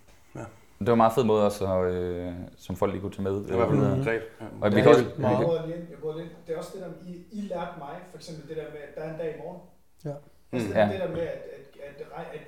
Det 0.79 0.87
var 0.87 0.93
en 0.93 0.97
meget 0.97 1.13
fed 1.13 1.25
måde 1.25 1.45
også, 1.45 1.67
at, 1.67 1.93
øh, 1.93 2.33
som 2.57 2.77
folk 2.77 2.93
lige 2.93 3.03
kunne 3.03 3.13
tage 3.13 3.23
med. 3.23 3.33
det 3.33 3.49
var 3.49 3.55
i 3.55 3.57
hvert 3.57 3.69
fald 3.69 3.95
konkret. 3.97 4.23
Ja. 4.41 4.47
Og 4.61 4.71
vi 4.71 4.77
Ja, 4.77 4.83
kan 4.83 4.91
også, 4.91 5.05
Jeg 5.19 5.67
lige 5.67 5.77
ind. 6.23 6.31
Det 6.47 6.55
er 6.55 6.59
også 6.59 6.71
det 6.75 6.81
der, 6.85 6.91
I, 7.13 7.13
I 7.33 7.41
lærte 7.41 7.75
mig, 7.79 7.95
for 8.11 8.17
eksempel 8.19 8.49
det 8.49 8.57
der 8.57 8.63
med, 8.75 8.81
at 8.89 8.93
der 8.97 9.01
er 9.03 9.13
en 9.13 9.19
dag 9.19 9.35
i 9.37 9.39
morgen. 9.43 9.61
Ja. 10.05 10.11
Altså 10.53 10.69
Mm. 10.69 10.75
det, 10.75 10.81
Ja. 10.81 10.89
det 10.93 11.01
der 11.01 11.09
med, 11.17 11.21
at, 11.21 11.41
at, 11.57 11.65
at, 11.89 11.97
at, 12.21 12.27
at 12.35 12.41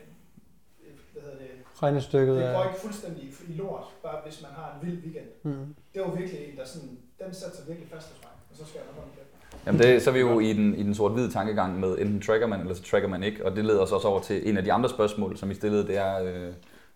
hvad 1.22 1.32
hedder 1.32 1.44
det, 1.44 1.82
Regnestykket 1.82 2.36
det 2.36 2.54
går 2.54 2.64
ikke 2.64 2.80
fuldstændig 2.86 3.22
i, 3.48 3.52
lort, 3.52 3.84
bare 4.02 4.18
hvis 4.24 4.42
man 4.42 4.50
har 4.58 4.68
en 4.74 4.86
vild 4.86 4.98
weekend. 5.04 5.30
Mm. 5.42 5.74
Det 5.94 6.02
var 6.02 6.10
virkelig 6.20 6.40
en, 6.48 6.56
der 6.56 6.66
sådan, 6.66 6.98
den 7.24 7.34
satte 7.34 7.56
sig 7.56 7.68
virkelig 7.68 7.88
fast 7.94 8.06
hos 8.08 8.18
mig, 8.22 8.32
og 8.50 8.56
så 8.56 8.64
skal 8.68 8.78
jeg 8.78 8.86
nok 8.96 9.04
kæft. 9.16 9.30
Jamen 9.66 9.80
det, 9.80 10.02
så 10.02 10.10
er 10.10 10.14
vi 10.14 10.20
jo 10.20 10.40
i 10.40 10.52
den, 10.52 10.74
i 10.74 10.82
den 10.82 10.94
sort-hvide 10.94 11.30
tankegang 11.32 11.80
med 11.80 11.98
enten 11.98 12.20
tracker 12.20 12.46
man, 12.46 12.60
eller 12.60 12.74
så 12.74 12.82
tracker 12.82 13.08
man 13.08 13.22
ikke. 13.22 13.46
Og 13.46 13.56
det 13.56 13.64
leder 13.64 13.80
os 13.80 13.92
også 13.92 14.08
over 14.08 14.20
til 14.20 14.48
en 14.48 14.56
af 14.56 14.64
de 14.64 14.72
andre 14.72 14.88
spørgsmål, 14.88 15.36
som 15.36 15.50
I 15.50 15.54
stillede, 15.54 15.86
det 15.86 15.96
er 15.96 16.22
øh, 16.22 16.52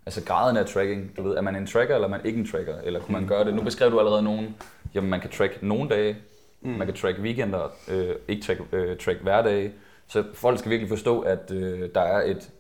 altså 0.07 0.25
graden 0.25 0.57
af 0.57 0.67
tracking. 0.67 1.17
Du 1.17 1.23
ved, 1.23 1.37
er 1.37 1.41
man 1.41 1.57
en 1.57 1.67
tracker, 1.67 1.95
eller 1.95 2.07
er 2.07 2.11
man 2.11 2.21
ikke 2.25 2.39
en 2.39 2.47
tracker? 2.47 2.75
Eller 2.85 3.01
kunne 3.01 3.13
man 3.13 3.27
gøre 3.27 3.45
det? 3.45 3.55
Nu 3.55 3.63
beskrev 3.63 3.91
du 3.91 3.99
allerede 3.99 4.23
nogen, 4.23 4.57
jamen 4.95 5.11
man 5.11 5.21
kan 5.21 5.31
track 5.31 5.63
nogle 5.63 5.89
dage, 5.89 6.17
mm. 6.61 6.71
man 6.71 6.87
kan 6.87 6.97
track 6.97 7.19
weekender, 7.19 7.73
øh, 7.91 8.15
ikke 8.29 8.43
track, 8.43 8.61
øh, 8.73 8.97
track 8.97 9.21
hverdage. 9.23 9.73
Så 10.07 10.25
folk 10.35 10.59
skal 10.59 10.71
virkelig 10.71 10.89
forstå, 10.89 11.21
at 11.21 11.51
øh, 11.51 11.89
der 11.95 12.01
er 12.01 12.31
et, 12.31 12.51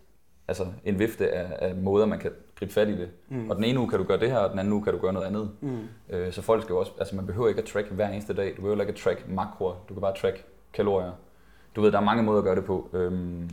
altså 0.48 0.66
en 0.84 0.98
vifte 0.98 1.30
af, 1.30 1.68
af 1.68 1.74
måder, 1.76 2.06
man 2.06 2.18
kan 2.18 2.30
gribe 2.58 2.72
fat 2.72 2.88
i 2.88 2.92
det. 2.98 3.08
Mm. 3.28 3.50
Og 3.50 3.56
den 3.56 3.64
ene 3.64 3.80
uge 3.80 3.88
kan 3.90 3.98
du 3.98 4.04
gøre 4.04 4.20
det 4.20 4.30
her, 4.30 4.38
og 4.38 4.50
den 4.50 4.58
anden 4.58 4.72
uge 4.72 4.84
kan 4.84 4.92
du 4.92 4.98
gøre 4.98 5.12
noget 5.12 5.26
andet. 5.26 5.50
Mm. 5.60 5.78
Øh, 6.10 6.32
så 6.32 6.42
folk 6.42 6.62
skal 6.62 6.72
jo 6.72 6.78
også, 6.80 6.92
altså 6.98 7.16
man 7.16 7.26
behøver 7.26 7.48
ikke 7.48 7.60
at 7.60 7.66
track 7.66 7.88
hver 7.90 8.08
eneste 8.08 8.34
dag. 8.34 8.50
Du 8.56 8.60
behøver 8.62 8.80
ikke 8.80 8.92
at 8.92 8.98
track 8.98 9.24
makroer. 9.28 9.74
Du 9.88 9.94
kan 9.94 10.00
bare 10.00 10.14
track 10.16 10.44
kalorier. 10.72 11.12
Du 11.76 11.80
ved, 11.80 11.92
der 11.92 11.98
er 11.98 12.02
mange 12.04 12.22
måder 12.22 12.38
at 12.38 12.44
gøre 12.44 12.56
det 12.56 12.64
på. 12.64 12.88
Øhm, 12.92 13.50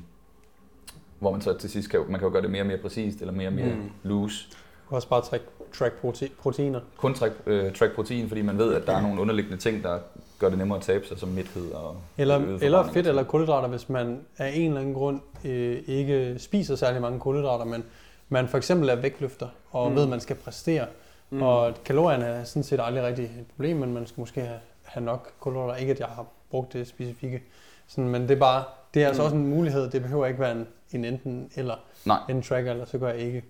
hvor 1.19 1.31
man 1.31 1.41
så 1.41 1.57
til 1.57 1.69
sidst 1.69 1.89
kan, 1.89 1.99
jo- 1.99 2.05
man 2.09 2.19
kan 2.19 2.27
jo 2.27 2.33
gøre 2.33 2.41
det 2.41 2.51
mere 2.51 2.61
og 2.61 2.67
mere 2.67 2.77
præcist, 2.77 3.19
eller 3.19 3.33
mere 3.33 3.47
og 3.47 3.53
mere 3.53 3.75
Mm. 3.75 3.89
loose. 4.03 4.49
Du 4.49 4.55
kan 4.89 4.95
også 4.95 5.09
bare 5.09 5.21
track, 5.21 5.43
track 5.73 5.93
prote- 6.03 6.31
proteiner. 6.41 6.79
Kun 6.97 7.13
track, 7.13 7.33
øh, 7.45 7.73
track 7.73 7.95
protein, 7.95 8.27
fordi 8.27 8.41
man 8.41 8.57
ved, 8.57 8.73
at 8.73 8.87
der 8.87 8.93
er 8.97 9.01
nogle 9.01 9.21
underliggende 9.21 9.57
ting, 9.57 9.83
der 9.83 9.99
gør 10.41 10.49
det 10.49 10.57
nemmere 10.57 10.77
at 10.77 10.83
tabe 10.83 11.05
sig, 11.07 11.19
som 11.19 11.29
midthed 11.29 11.71
og 11.71 11.97
Eller, 12.17 12.57
eller 12.61 12.91
fedt 12.91 13.07
eller 13.07 13.23
kulhydrater, 13.23 13.67
hvis 13.67 13.89
man 13.89 14.19
af 14.37 14.51
en 14.55 14.67
eller 14.67 14.81
anden 14.81 14.93
grund 14.93 15.19
øh, 15.45 15.83
ikke 15.87 16.35
spiser 16.39 16.75
særlig 16.75 17.01
mange 17.01 17.19
kulhydrater, 17.19 17.65
men 17.65 17.83
man 18.29 18.47
for 18.47 18.57
eksempel 18.57 18.89
er 18.89 18.95
vægtløfter 18.95 19.47
og 19.71 19.89
mm. 19.89 19.95
ved, 19.95 20.03
at 20.03 20.09
man 20.09 20.19
skal 20.19 20.35
præstere. 20.35 20.85
Mm. 21.29 21.41
Og 21.41 21.73
kalorierne 21.85 22.25
er 22.25 22.43
sådan 22.43 22.63
set 22.63 22.79
aldrig 22.83 23.03
rigtig 23.03 23.25
et 23.25 23.45
problem, 23.55 23.77
men 23.77 23.93
man 23.93 24.07
skal 24.07 24.21
måske 24.21 24.41
have, 24.41 24.59
have 24.83 25.03
nok 25.05 25.31
kulhydrater. 25.39 25.75
Ikke 25.75 25.91
at 25.91 25.99
jeg 25.99 26.07
har 26.07 26.25
brugt 26.49 26.73
det 26.73 26.87
specifikke. 26.87 27.43
Sådan, 27.87 28.09
men 28.09 28.21
det 28.21 28.31
er 28.31 28.39
bare, 28.39 28.63
det 28.93 29.03
er 29.03 29.07
altså 29.07 29.21
Mm. 29.21 29.25
også 29.25 29.35
en 29.35 29.47
mulighed. 29.47 29.91
Det 29.91 30.01
behøver 30.01 30.25
ikke 30.25 30.39
være 30.39 30.51
en, 30.51 30.67
en 30.91 31.05
enten 31.05 31.51
eller. 31.55 31.75
Nej. 32.05 32.19
En 32.29 32.41
tracker, 32.41 32.71
eller 32.71 32.85
så 32.85 32.97
gør 32.97 33.09
jeg 33.09 33.19
ikke. 33.19 33.43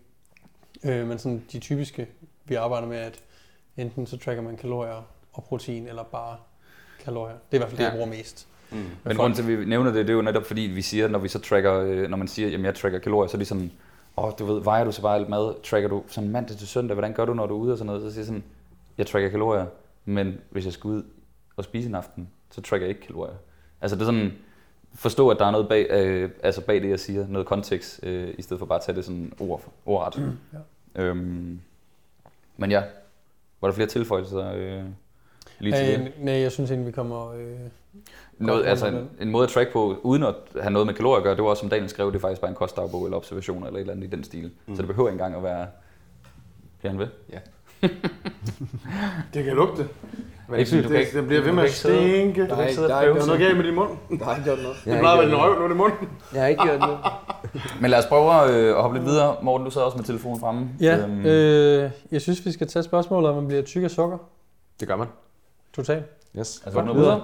Øh, 0.84 1.08
men 1.08 1.20
sådan 1.20 1.44
de 1.52 1.60
typiske, 1.60 2.08
vi 2.46 2.56
arbejder 2.56 2.88
med, 2.88 2.98
at 2.98 3.20
enten 3.78 4.08
så 4.08 4.18
tracker 4.18 4.42
man 4.44 4.58
kalorier 4.58 5.08
og 5.34 5.44
protein, 5.44 5.88
eller 5.88 6.04
bare 6.04 6.38
kalorier. 7.04 7.36
Det 7.36 7.42
er 7.52 7.56
i 7.56 7.58
hvert 7.58 7.70
fald 7.70 7.78
det, 7.78 7.84
Ja. 7.84 7.90
jeg 7.90 7.94
bruger 7.98 8.10
mest. 8.18 8.48
Mm. 8.72 8.78
Men 9.04 9.18
grunden 9.18 9.36
til, 9.36 9.52
at 9.52 9.60
vi 9.60 9.66
nævner 9.66 9.92
det, 9.92 10.08
det 10.08 10.10
er 10.10 10.16
jo 10.16 10.22
netop 10.22 10.44
fordi, 10.46 10.62
vi 10.62 10.82
siger, 10.82 11.08
når 11.08 11.20
vi 11.20 11.28
så 11.28 11.40
tracker, 11.40 11.80
øh, 11.80 12.10
når 12.10 12.18
man 12.18 12.28
siger, 12.28 12.50
jamen 12.50 12.66
jeg 12.66 12.76
tracker 12.76 13.00
kalorier, 13.00 13.28
så 13.28 13.38
er 13.38 13.40
det 13.40 13.48
sådan, 13.48 13.72
åh, 14.18 14.26
oh, 14.26 14.32
du 14.40 14.46
ved, 14.46 14.64
vejer 14.64 14.84
du 14.84 14.92
så 14.92 15.02
bare 15.02 15.16
alt 15.16 15.30
mad? 15.30 15.64
Tracker 15.64 15.90
du 15.90 16.04
sådan 16.08 16.30
mandag 16.30 16.58
til 16.58 16.68
søndag? 16.68 16.94
Hvordan 16.96 17.14
gør 17.14 17.26
du, 17.26 17.34
når 17.34 17.46
du 17.48 17.56
er 17.56 17.60
ude 17.60 17.72
og 17.72 17.78
sådan 17.78 17.86
noget? 17.86 18.02
Så 18.02 18.10
siger 18.12 18.20
jeg 18.22 18.26
sådan, 18.26 18.44
jeg 18.98 19.08
tracker 19.08 19.30
kalorier, 19.30 19.66
men 20.06 20.38
hvis 20.50 20.66
jeg 20.66 20.74
skal 20.74 20.88
ud 20.88 21.04
og 21.58 21.64
spise 21.64 21.90
en 21.90 21.96
aften, 21.96 22.30
så 22.52 22.62
tracker 22.62 22.86
jeg 22.88 22.96
ikke 22.96 23.08
kalorier. 23.08 23.34
Altså 23.82 23.96
det 23.96 24.02
er 24.02 24.06
sådan, 24.06 24.32
forstå, 24.96 25.30
at 25.30 25.40
der 25.40 25.46
er 25.46 25.52
noget 25.52 25.70
bag, 25.70 25.88
øh, 25.90 26.30
altså 26.44 26.62
bag 26.62 26.82
det, 26.82 26.90
jeg 26.90 27.00
siger, 27.00 27.28
noget 27.28 27.48
kontekst, 27.48 28.00
øh, 28.04 28.34
i 28.38 28.42
stedet 28.42 28.60
for 28.60 28.66
bare 28.66 28.80
at 28.80 28.86
tage 28.86 28.96
det 28.96 29.06
sådan 29.06 29.34
ord, 29.40 29.62
ordret. 29.86 30.18
Mm, 30.24 30.38
ja. 30.96 31.02
Øhm, 31.04 31.60
Men 32.58 32.72
ja, 32.72 32.84
var 33.62 33.68
der 33.68 33.76
flere 33.76 33.90
tilføjelser 33.90 34.52
øh, 34.56 34.84
lige 35.62 35.76
til 35.78 35.88
det? 35.88 36.00
Øh, 36.00 36.26
nej, 36.26 36.34
jeg 36.34 36.52
synes 36.52 36.72
egentlig, 36.72 36.88
vi 36.88 36.92
kommer... 36.92 37.32
Øh, 37.34 37.46
Noget, 38.38 38.66
altså 38.66 38.88
en, 38.88 39.10
en 39.22 39.32
måde 39.32 39.44
at 39.44 39.50
track 39.50 39.74
på, 39.74 39.96
uden 40.04 40.24
at 40.24 40.36
have 40.62 40.72
noget 40.72 40.86
med 40.88 40.94
kalorier 40.94 41.18
at 41.18 41.24
gøre, 41.24 41.36
det 41.36 41.44
var 41.44 41.50
også, 41.50 41.60
som 41.62 41.70
Daniel 41.70 41.90
skrev, 41.90 42.08
det 42.12 42.16
er 42.16 42.20
faktisk 42.22 42.42
bare 42.42 42.50
en 42.50 42.56
kostdagbog 42.56 43.06
eller 43.06 43.18
observationer 43.18 43.68
eller 43.68 43.78
et 43.78 43.82
eller 43.82 43.94
andet 43.94 44.08
i 44.08 44.10
den 44.10 44.24
stil. 44.24 44.52
Mm. 44.68 44.76
Så 44.76 44.82
det 44.82 44.88
behøver 44.88 45.10
ikke 45.10 45.14
engang 45.24 45.36
at 45.36 45.44
være... 45.44 45.68
Bliver 46.80 46.92
han 46.92 47.00
ved? 47.00 47.08
Det 49.34 49.44
kan 49.44 49.54
lugte. 49.56 49.88
Men 50.50 50.60
ikke 50.60 50.70
fordi, 50.70 50.82
du 50.84 50.88
kan 50.88 50.98
Det, 50.98 51.06
ikke, 51.06 51.18
det 51.20 51.28
bliver 51.28 51.42
ved 51.44 51.52
med 51.52 51.64
at 51.64 51.72
stinke. 51.72 52.48
Der 52.48 52.56
er 52.56 52.68
ikke- 52.68 52.82
noget 53.26 53.40
galt 53.40 53.58
med 53.58 53.66
din 53.66 53.76
mund. 53.76 53.90
Der 54.20 54.26
har 54.26 54.32
ikke 54.36 54.44
gjort 54.44 54.60
noget. 54.64 54.78
Det 54.86 55.00
plejer 55.00 55.18
at 55.18 55.20
være 55.20 55.28
din 55.30 55.38
røv, 55.38 55.58
nu 55.58 55.64
er 55.64 55.68
det 55.68 55.78
mund. 55.78 55.94
Jeg 56.34 56.42
har 56.42 56.48
ikke 56.48 56.64
gjort 56.64 56.80
noget. 56.80 56.98
Men 57.82 57.92
lad 57.92 58.00
os 58.00 58.06
prøve 58.06 58.52
øh, 58.54 58.76
at 58.76 58.82
hoppe 58.82 58.98
lidt 58.98 59.08
videre. 59.10 59.36
Morten, 59.42 59.66
du 59.66 59.72
sad 59.72 59.82
også 59.82 59.98
med 59.98 60.06
telefonen 60.06 60.40
fremme. 60.40 60.70
ja, 60.82 60.98
Øhm, 60.98 61.26
øh, 61.26 61.92
jeg 62.12 62.22
synes, 62.22 62.46
vi 62.46 62.52
skal 62.52 62.68
tage 62.68 62.84
spørgsmålet, 62.84 63.30
om 63.30 63.36
man 63.36 63.48
bliver 63.48 63.62
tyk 63.64 63.84
af 63.84 63.92
sukker. 63.92 64.18
Det 64.80 64.88
gør 64.88 64.96
man. 64.96 65.08
Totalt. 65.74 66.06
Yes. 66.38 66.62
altså, 66.66 66.82
noget 66.82 67.02
videre? 67.02 67.24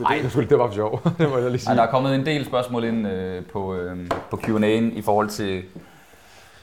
Nej, 0.00 0.18
det 0.22 0.30
skulle 0.30 0.48
det 0.48 0.58
var 0.58 0.66
for 0.66 0.74
sjov. 0.74 1.00
det 1.18 1.28
må 1.28 1.38
jeg 1.38 1.50
lige 1.50 1.60
sige. 1.60 1.70
Ej, 1.70 1.74
der 1.74 1.82
er 1.82 1.90
kommet 1.90 2.14
en 2.14 2.26
del 2.26 2.44
spørgsmål 2.44 2.84
ind 2.84 3.06
øh, 3.06 3.46
på, 3.46 3.74
øh, 3.74 4.08
på 4.30 4.36
Q&A'en 4.36 4.98
i 4.98 5.02
forhold 5.02 5.28
til, 5.28 5.62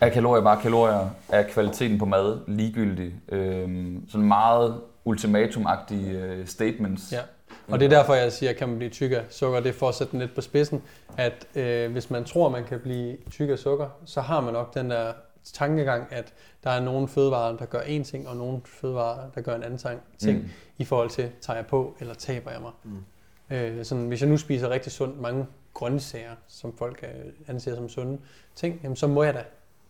er 0.01 0.09
kalorier 0.09 0.43
bare 0.43 0.61
kalorier? 0.61 1.09
Er 1.29 1.43
kvaliteten 1.43 1.99
på 1.99 2.05
mad 2.05 2.37
ligegyldig? 2.47 3.13
Øh, 3.29 3.95
sådan 4.09 4.27
meget 4.27 4.81
ultimatumagtige 5.05 6.19
øh, 6.19 6.47
statements. 6.47 7.11
Ja. 7.11 7.19
Og 7.67 7.79
det 7.79 7.85
er 7.85 7.89
derfor, 7.89 8.13
jeg 8.13 8.31
siger, 8.31 8.53
kan 8.53 8.69
man 8.69 8.77
blive 8.77 8.89
tyk 8.89 9.11
af 9.11 9.23
sukker. 9.29 9.59
Det 9.59 9.69
er 9.69 9.73
for 9.73 9.89
at 9.89 9.95
sætte 9.95 10.11
den 10.11 10.19
lidt 10.19 10.35
på 10.35 10.41
spidsen, 10.41 10.81
at 11.17 11.47
øh, 11.55 11.91
hvis 11.91 12.09
man 12.09 12.23
tror, 12.23 12.49
man 12.49 12.63
kan 12.63 12.79
blive 12.79 13.17
tyk 13.31 13.49
af 13.49 13.59
sukker, 13.59 13.87
så 14.05 14.21
har 14.21 14.41
man 14.41 14.53
nok 14.53 14.73
den 14.73 14.89
der 14.89 15.13
tankegang, 15.53 16.07
at 16.11 16.33
der 16.63 16.69
er 16.69 16.79
nogle 16.79 17.07
fødevarer, 17.07 17.57
der 17.57 17.65
gør 17.65 17.79
én 17.79 18.03
ting, 18.03 18.27
og 18.27 18.37
nogle 18.37 18.61
fødevarer, 18.65 19.29
der 19.35 19.41
gør 19.41 19.55
en 19.55 19.63
anden 19.63 19.79
ting, 19.79 19.99
ting 20.17 20.37
Mm. 20.39 20.49
i 20.77 20.85
forhold 20.85 21.09
til, 21.09 21.31
tager 21.41 21.57
jeg 21.57 21.65
på, 21.67 21.95
eller 21.99 22.13
taber 22.13 22.51
jeg 22.51 22.61
mig. 22.61 22.71
Mm. 22.83 23.55
Øh, 23.55 23.85
sådan, 23.85 24.07
hvis 24.07 24.21
jeg 24.21 24.29
nu 24.29 24.37
spiser 24.37 24.69
rigtig 24.69 24.91
sundt 24.91 25.21
mange 25.21 25.45
grøntsager, 25.73 26.31
som 26.47 26.77
folk 26.77 27.03
øh, 27.03 27.31
anser 27.47 27.75
som 27.75 27.89
sunde 27.89 28.17
ting, 28.55 28.79
jamen, 28.83 28.95
så 28.95 29.07
må 29.07 29.23
jeg 29.23 29.33
da 29.33 29.43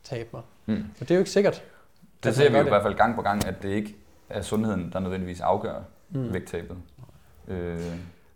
tabe 0.04 0.30
mig. 0.34 0.42
Mm. 0.66 0.74
Og 0.76 1.00
det 1.00 1.12
er 1.12 1.16
jo 1.16 1.20
ikke 1.20 1.32
sikkert. 1.32 1.64
Det 2.24 2.36
ser 2.36 2.50
vi 2.50 2.58
jo 2.58 2.66
i 2.66 2.70
hvert 2.70 2.84
fald 2.84 2.96
gang 2.96 3.16
på 3.16 3.22
gang, 3.22 3.46
at 3.48 3.56
det 3.62 3.70
ikke 3.70 3.96
er 4.30 4.42
sundheden, 4.42 4.90
der 4.94 5.00
nødvendigvis 5.00 5.42
afgør 5.42 5.80
Mm. 6.10 6.20
mm. 6.20 6.34
vægttabet. 6.34 6.78
Øh, 7.48 7.80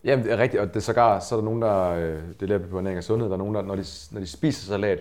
Jamen, 0.04 0.26
det 0.26 0.34
er 0.34 0.38
rigtigt, 0.38 0.62
og 0.62 0.68
det 0.68 0.76
er 0.76 0.80
sågar, 0.80 1.20
så 1.20 1.36
er 1.36 1.40
der 1.40 1.46
nogen, 1.46 1.62
der, 1.62 1.90
øh, 1.90 2.22
det 2.40 2.50
lærer 2.50 2.60
vi 2.60 2.68
på 2.68 2.78
ernæring 2.78 2.98
og 2.98 3.04
sundhed, 3.04 3.30
der 3.30 3.34
er 3.34 3.38
nogen, 3.38 3.56
der, 3.56 3.62
når 3.62 3.76
de, 3.76 3.84
når 4.12 4.20
de 4.20 4.28
spiser 4.28 4.68
salat, 4.68 5.00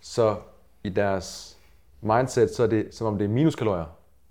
så 0.00 0.36
i 0.84 0.88
deres 0.88 1.55
mindset, 2.00 2.54
så 2.54 2.62
er 2.62 2.66
det, 2.66 2.88
som 2.94 3.06
om 3.06 3.18
det 3.18 3.24
er 3.24 3.28
minuskalorier. 3.28 3.84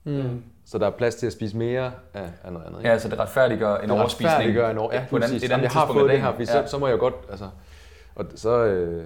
Mm. 0.03 0.43
Så 0.66 0.78
der 0.78 0.86
er 0.88 0.91
plads 0.91 1.16
til 1.16 1.28
at 1.28 1.34
spise 1.34 1.57
mere 1.57 1.91
af, 2.13 2.30
af 2.43 2.53
noget 2.53 2.66
andet. 2.66 2.80
ikke? 2.80 2.89
ja, 2.89 2.99
så 2.99 3.09
det 3.09 3.20
retfærdiggør 3.20 3.78
en 3.78 3.89
det 3.89 3.99
overspisning. 3.99 4.32
retfærdiggør 4.34 4.70
en 4.70 4.78
over, 4.78 4.93
ja, 4.93 5.05
på 5.09 5.18
et 5.18 5.24
andet, 5.24 5.36
et 5.36 5.43
Jamen, 5.43 5.53
andet 5.53 5.63
jeg 5.63 5.72
har 5.72 5.88
fået 5.93 6.09
det 6.09 6.18
her, 6.20 6.24
dagen. 6.26 6.36
fordi 6.36 6.45
så, 6.45 6.72
så 6.72 6.78
må 6.78 6.88
jeg 6.88 6.99
godt, 6.99 7.13
altså, 7.30 7.49
og 8.16 8.26
så, 8.36 8.66
øh, 8.66 9.05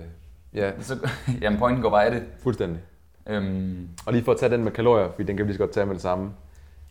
ja, 0.53 0.71
Så, 0.81 1.07
jamen, 1.41 1.59
pointen 1.59 1.81
går 1.83 1.89
bare 1.89 2.05
af 2.05 2.11
det. 2.11 2.23
fuldstændig. 2.43 2.79
Øhm, 3.27 3.89
Og 4.05 4.13
lige 4.13 4.23
for 4.23 4.31
at 4.31 4.37
tage 4.37 4.49
den 4.51 4.63
med 4.63 4.71
kalorier, 4.71 5.11
fordi 5.11 5.23
den 5.23 5.37
kan 5.37 5.45
vi 5.45 5.49
lige 5.51 5.57
så 5.57 5.63
godt 5.63 5.71
tage 5.71 5.85
med 5.85 5.93
det 5.93 6.01
samme. 6.01 6.31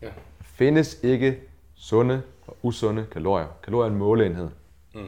Ja. 0.01 0.07
Findes 0.41 0.99
ikke 1.03 1.39
sunde 1.75 2.21
og 2.47 2.57
usunde 2.63 3.05
kalorier. 3.11 3.47
Kalorier 3.63 3.85
er 3.89 3.91
en 3.91 3.97
måleenhed. 3.97 4.49
Mm. 4.95 5.01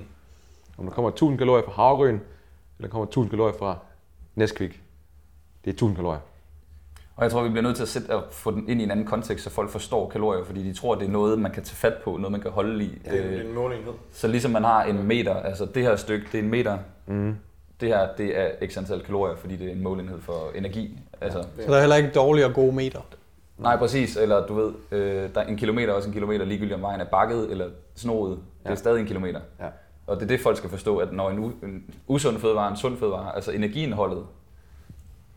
Om 0.78 0.86
der 0.86 0.91
kommer 0.93 1.09
1000 1.09 1.38
kalorier 1.38 1.66
fra 1.66 1.72
havregryn, 1.72 2.14
eller 2.14 2.22
der 2.82 2.88
kommer 2.88 3.05
1000 3.05 3.30
kalorier 3.30 3.57
fra 3.59 3.78
Nesquik, 4.36 4.82
det 5.66 5.70
er 5.72 5.74
1000 5.74 5.95
kalorier. 5.95 6.20
Og 7.16 7.24
jeg 7.24 7.32
tror, 7.32 7.43
vi 7.43 7.49
bliver 7.49 7.64
nødt 7.64 7.76
til 7.76 7.84
at, 7.84 7.89
sætte, 7.89 8.14
at 8.14 8.20
få 8.32 8.51
den 8.51 8.70
ind 8.70 8.82
i 8.82 8.84
en 8.84 8.91
anden 8.91 9.05
kontekst, 9.05 9.43
så 9.43 9.49
folk 9.49 9.70
forstår 9.70 10.09
kalorier, 10.09 10.43
fordi 10.43 10.64
de 10.64 10.74
tror, 10.74 10.95
det 10.95 11.07
er 11.07 11.12
noget, 11.12 11.39
man 11.39 11.51
kan 11.51 11.64
tage 11.64 11.76
fat 11.76 11.93
på, 12.03 12.18
noget, 12.18 12.32
man 12.32 12.41
kan 12.41 12.51
holde 12.51 12.84
i. 12.84 12.88
Det 13.05 13.20
er 13.20 13.39
Øh, 13.39 13.45
en 13.45 13.53
målenhed. 13.55 13.93
Så 14.12 14.28
ligesom 14.28 14.51
man 14.51 14.64
har 14.64 14.84
en 14.84 15.03
meter, 15.07 15.36
altså 15.36 15.66
det 15.66 15.84
her 15.84 15.95
stykke, 15.95 16.26
det 16.32 16.39
er 16.39 16.43
en 16.43 16.49
meter. 16.49 16.78
Mm. 17.07 17.36
Det 17.82 17.89
her, 17.89 18.07
det 18.18 18.39
er 18.39 18.68
x 18.68 18.78
antal 18.78 19.01
kalorier, 19.03 19.36
fordi 19.36 19.55
det 19.55 19.68
er 19.68 19.72
en 19.72 19.84
målenhed 19.84 20.22
for 20.22 20.51
energi. 20.55 20.99
Altså, 21.22 21.41
Så 21.59 21.72
der 21.72 21.76
er 21.76 21.80
heller 21.80 21.95
ikke 21.95 22.09
dårlige 22.16 22.45
og 22.45 22.53
gode 22.53 22.76
meter. 22.76 22.99
nej, 23.57 23.78
præcis. 23.78 24.18
Eller 24.18 24.47
du 24.47 24.53
ved, 24.53 24.72
øh, 24.91 25.30
der 25.36 25.41
er 25.41 25.45
en 25.47 25.57
kilometer 25.57 25.89
er 25.89 25.93
også 25.95 26.07
en 26.09 26.14
kilometer, 26.14 26.45
ligegyldigt 26.45 26.76
om 26.76 26.82
vejen 26.82 27.01
er 27.01 27.05
bakket 27.05 27.51
eller 27.51 27.66
snoet. 27.95 28.32
Det 28.32 28.66
er 28.66 28.70
Ja. 28.70 28.76
stadig 28.76 28.99
en 29.01 29.07
kilometer. 29.07 29.39
Ja. 29.59 29.66
Og 30.07 30.16
det 30.16 30.24
er 30.24 30.28
det, 30.28 30.39
folk 30.39 30.57
skal 30.57 30.70
forstå, 30.70 30.97
at 30.97 31.14
når 31.14 31.30
en, 31.30 31.38
u- 31.45 31.66
en 31.66 31.84
usund 32.07 32.38
fødevare 32.39 32.66
er 32.68 32.72
en 32.72 32.78
sund 32.78 32.97
fødevare, 32.97 33.36
altså 33.36 33.51
energiindholdet 33.51 34.24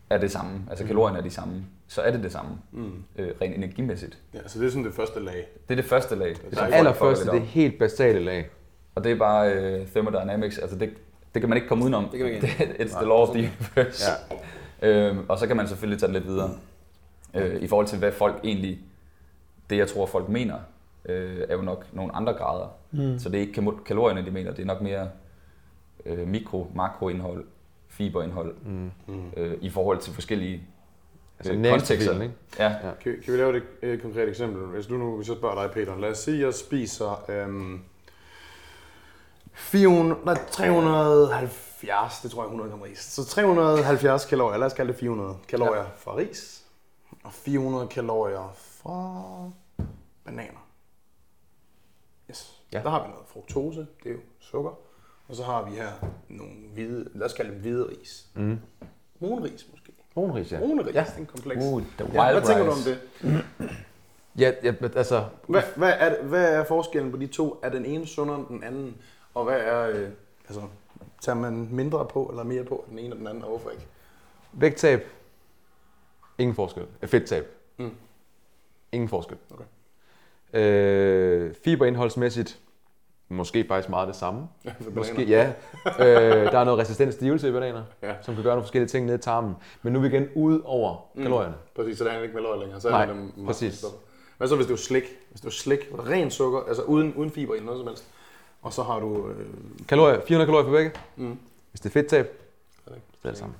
er 0.09 0.17
det 0.17 0.31
samme, 0.31 0.51
altså 0.69 0.85
kalorierne 0.85 1.17
er 1.17 1.21
de 1.23 1.29
samme, 1.29 1.65
så 1.87 2.01
er 2.01 2.11
det 2.11 2.23
det 2.23 2.31
samme, 2.31 2.51
Mm. 2.71 3.03
øh, 3.15 3.31
rent 3.41 3.55
energimæssigt. 3.55 4.17
Ja, 4.33 4.39
så 4.47 4.59
det 4.59 4.65
er 4.65 4.69
sådan 4.69 4.85
det 4.85 4.93
første 4.93 5.19
lag. 5.19 5.47
Det 5.67 5.71
er 5.71 5.75
det 5.75 5.85
første 5.85 6.15
lag. 6.15 6.29
Det, 6.29 6.41
Det 6.41 6.53
er 6.53 6.57
folk 6.57 6.73
Allerførste, 6.73 7.31
det 7.31 7.41
helt 7.41 7.79
basale 7.79 8.19
lag. 8.19 8.49
Og 8.95 9.03
det 9.03 9.11
er 9.11 9.15
bare 9.15 9.51
øh, 9.53 9.87
thermodynamics, 9.87 10.57
altså 10.57 10.77
det, 10.77 10.89
det 11.33 11.41
kan 11.41 11.49
man 11.49 11.55
ikke 11.57 11.67
komme 11.67 11.83
udenom. 11.83 12.03
Det 12.09 12.17
kan 12.19 12.25
man 12.25 12.35
ikke. 12.35 12.47
Det- 12.47 12.85
It's 12.87 12.95
the 12.97 13.05
law 13.05 13.17
of 13.17 13.29
the 13.35 13.39
universe. 13.75 14.11
Ja. 14.81 14.89
Øhm, 14.89 15.25
og 15.29 15.39
så 15.39 15.47
kan 15.47 15.57
man 15.57 15.67
selvfølgelig 15.67 15.99
tage 15.99 16.07
den 16.07 16.13
lidt 16.13 16.27
videre. 16.27 16.51
Øh, 17.33 17.61
I 17.61 17.67
forhold 17.67 17.87
til, 17.87 17.99
hvad 17.99 18.11
folk 18.11 18.39
egentlig, 18.43 18.79
det 19.69 19.77
jeg 19.77 19.87
tror, 19.87 20.05
folk 20.05 20.29
mener, 20.29 20.55
øh, 21.05 21.41
er 21.49 21.55
jo 21.55 21.61
nok 21.61 21.85
nogle 21.93 22.15
andre 22.15 22.33
grader. 22.33 22.67
Mm. 22.91 23.19
Så 23.19 23.29
det 23.29 23.37
er 23.37 23.41
ikke 23.41 23.63
kalorierne, 23.85 24.25
de 24.25 24.31
mener, 24.31 24.51
det 24.51 24.61
er 24.61 24.65
nok 24.65 24.81
mere 24.81 25.09
øh, 26.05 26.27
mikro, 26.27 26.67
makroindhold, 26.75 27.45
fiberindhold, 27.97 28.55
Mm. 28.65 28.91
Mm. 29.07 29.31
øh, 29.37 29.57
i 29.61 29.69
forhold 29.69 29.99
til 29.99 30.13
forskellige 30.13 30.63
Altså 31.39 31.53
øh, 31.53 31.69
kontekster. 31.71 32.21
ikke? 32.21 32.33
Ja. 32.59 32.69
Ja. 32.69 32.91
Kan, 33.01 33.21
kan 33.25 33.33
vi 33.33 33.37
lave 33.39 33.57
et, 33.57 33.63
et 33.93 34.01
konkret 34.01 34.29
eksempel? 34.29 34.65
Hvis 34.65 34.85
du 34.85 34.93
nu 34.93 35.15
hvis 35.17 35.27
jeg 35.29 35.37
spørger 35.37 35.61
dig, 35.63 35.71
Peter. 35.73 35.97
Lad 35.99 36.09
os 36.09 36.17
sige, 36.17 36.37
at 36.37 36.43
jeg 36.45 36.53
spiser 36.53 37.25
øhm, 37.29 37.81
400, 39.53 40.19
nej, 40.25 40.37
370, 40.51 42.21
det 42.23 42.31
tror 42.31 42.41
jeg 42.41 42.45
100 42.47 42.69
gram 42.69 42.81
ris. 42.81 42.99
Så 42.99 43.25
370 43.25 44.25
kalorier, 44.25 44.57
lad 44.57 44.67
os 44.67 44.73
kalde 44.73 44.91
det 44.91 44.99
400 44.99 45.35
kalorier 45.47 45.81
ja. 45.81 45.87
fra 45.97 46.15
ris. 46.15 46.65
Og 47.23 47.33
400 47.33 47.87
kalorier 47.87 48.53
fra 48.55 49.23
bananer. 50.25 50.67
Yes. 52.29 52.61
Ja. 52.73 52.81
Der 52.83 52.89
har 52.89 53.03
vi 53.03 53.09
noget 53.09 53.25
fruktose, 53.27 53.87
det 54.03 54.09
er 54.09 54.13
jo 54.13 54.19
sukker. 54.39 54.71
Og 55.29 55.35
så 55.35 55.43
har 55.43 55.69
vi 55.69 55.75
her 55.75 55.87
nogle 56.29 56.53
hvide, 56.73 57.09
lad 57.13 57.25
os 57.25 57.33
kalde 57.33 57.51
dem 57.51 57.59
hvide 57.59 57.89
ris. 57.89 58.27
Mm. 58.35 58.59
Brun 59.19 59.43
ris 59.43 59.67
måske. 59.71 59.91
Kronris, 60.13 60.51
ja. 60.51 60.59
Brun 60.59 60.79
ris, 60.79 60.93
Ja. 60.95 60.99
ja. 60.99 61.05
det 61.05 61.13
er 61.15 61.19
en 61.19 61.25
kompleks. 61.25 61.61
Uh, 61.63 61.81
the 61.97 62.09
Ja, 62.13 62.21
wild 62.25 62.39
hvad 62.39 62.47
tænker 62.47 62.63
du 62.65 62.71
om 62.71 62.77
det? 62.85 62.99
Ja, 64.39 64.51
ja, 64.63 64.73
altså, 64.95 65.25
Hvad, 65.47 65.61
hvad, 65.75 65.93
er, 65.99 66.09
det- 66.09 66.19
hvad 66.29 66.53
er 66.55 66.63
forskellen 66.65 67.11
på 67.11 67.17
de 67.17 67.27
to? 67.27 67.59
Er 67.63 67.69
den 67.69 67.85
ene 67.85 68.07
sundere 68.07 68.37
end 68.39 68.47
den 68.47 68.63
anden? 68.63 68.97
Og 69.33 69.43
hvad 69.43 69.59
er, 69.59 69.89
øh, 69.89 70.09
altså, 70.47 70.61
tager 71.21 71.35
man 71.35 71.67
mindre 71.71 72.05
på 72.05 72.25
eller 72.25 72.43
mere 72.43 72.63
på 72.63 72.85
den 72.89 72.99
ene 72.99 73.13
og 73.13 73.19
den 73.19 73.27
anden, 73.27 73.43
og 73.43 73.49
hvorfor 73.49 73.69
ikke? 73.69 73.85
vægttab, 74.53 75.07
ingen 76.37 76.55
forskel. 76.55 76.85
Fedttab, 77.05 77.45
Mm. 77.77 77.91
ingen 78.91 79.09
forskel. 79.09 79.37
Okay. 79.53 79.63
Øh, 80.53 81.53
fiberindholdsmæssigt, 81.63 82.59
måske 83.29 83.65
faktisk 83.67 83.89
meget 83.89 84.07
det 84.07 84.15
samme. 84.15 84.47
Ja, 84.65 84.71
Måske, 84.95 85.23
ja. 85.23 85.47
øh, 85.99 86.51
der 86.51 86.59
er 86.59 86.63
noget 86.63 86.79
resistent 86.79 87.13
stivelse 87.13 87.49
i 87.49 87.51
bananer, 87.51 87.83
Ja. 88.03 88.13
som 88.21 88.33
kan 88.35 88.43
gøre 88.43 88.51
nogle 88.53 88.63
forskellige 88.63 88.87
ting 88.89 89.05
ned 89.05 89.15
i 89.15 89.21
tarmen. 89.21 89.55
Men 89.81 89.93
nu 89.93 89.99
er 89.99 90.01
vi 90.01 90.07
igen 90.07 90.27
ud 90.35 90.61
over 90.65 90.95
Mm. 91.15 91.21
kalorierne. 91.21 91.53
Præcis, 91.75 91.97
så 91.97 92.03
der 92.03 92.11
er 92.11 92.21
ikke 92.21 92.33
kalorier 92.33 92.59
længere. 92.59 92.81
Så 92.81 92.87
er 92.87 92.91
Nej, 92.91 93.05
det 93.05 93.15
dem 93.15 93.45
præcis. 93.45 93.85
Hvad 94.37 94.47
så 94.47 94.55
hvis 94.55 94.67
det 94.67 94.73
er 94.73 94.77
slik? 94.77 95.03
Hvis 95.29 95.41
det 95.41 95.47
er 95.47 95.51
slik, 95.51 95.79
ren 96.09 96.31
sukker, 96.31 96.59
altså 96.67 96.81
uden, 96.83 97.13
uden 97.13 97.31
fiber 97.31 97.55
i 97.55 97.59
noget 97.59 97.79
som 97.79 97.87
helst. 97.87 98.05
Og 98.61 98.73
så 98.73 98.83
har 98.83 98.99
du... 98.99 99.27
Øh, 99.29 99.45
Kalorier, 99.87 100.21
400 100.27 100.47
kalorier 100.47 100.65
for 100.65 100.71
begge. 100.71 100.91
mm, 101.15 101.37
Hvis 101.71 101.79
det 101.81 101.89
er 101.89 101.93
fedttab, 101.93 102.41
Så 102.85 102.89
er 102.89 102.93
det 102.93 103.01
er 103.23 103.29
det 103.29 103.37
samme. 103.37 103.53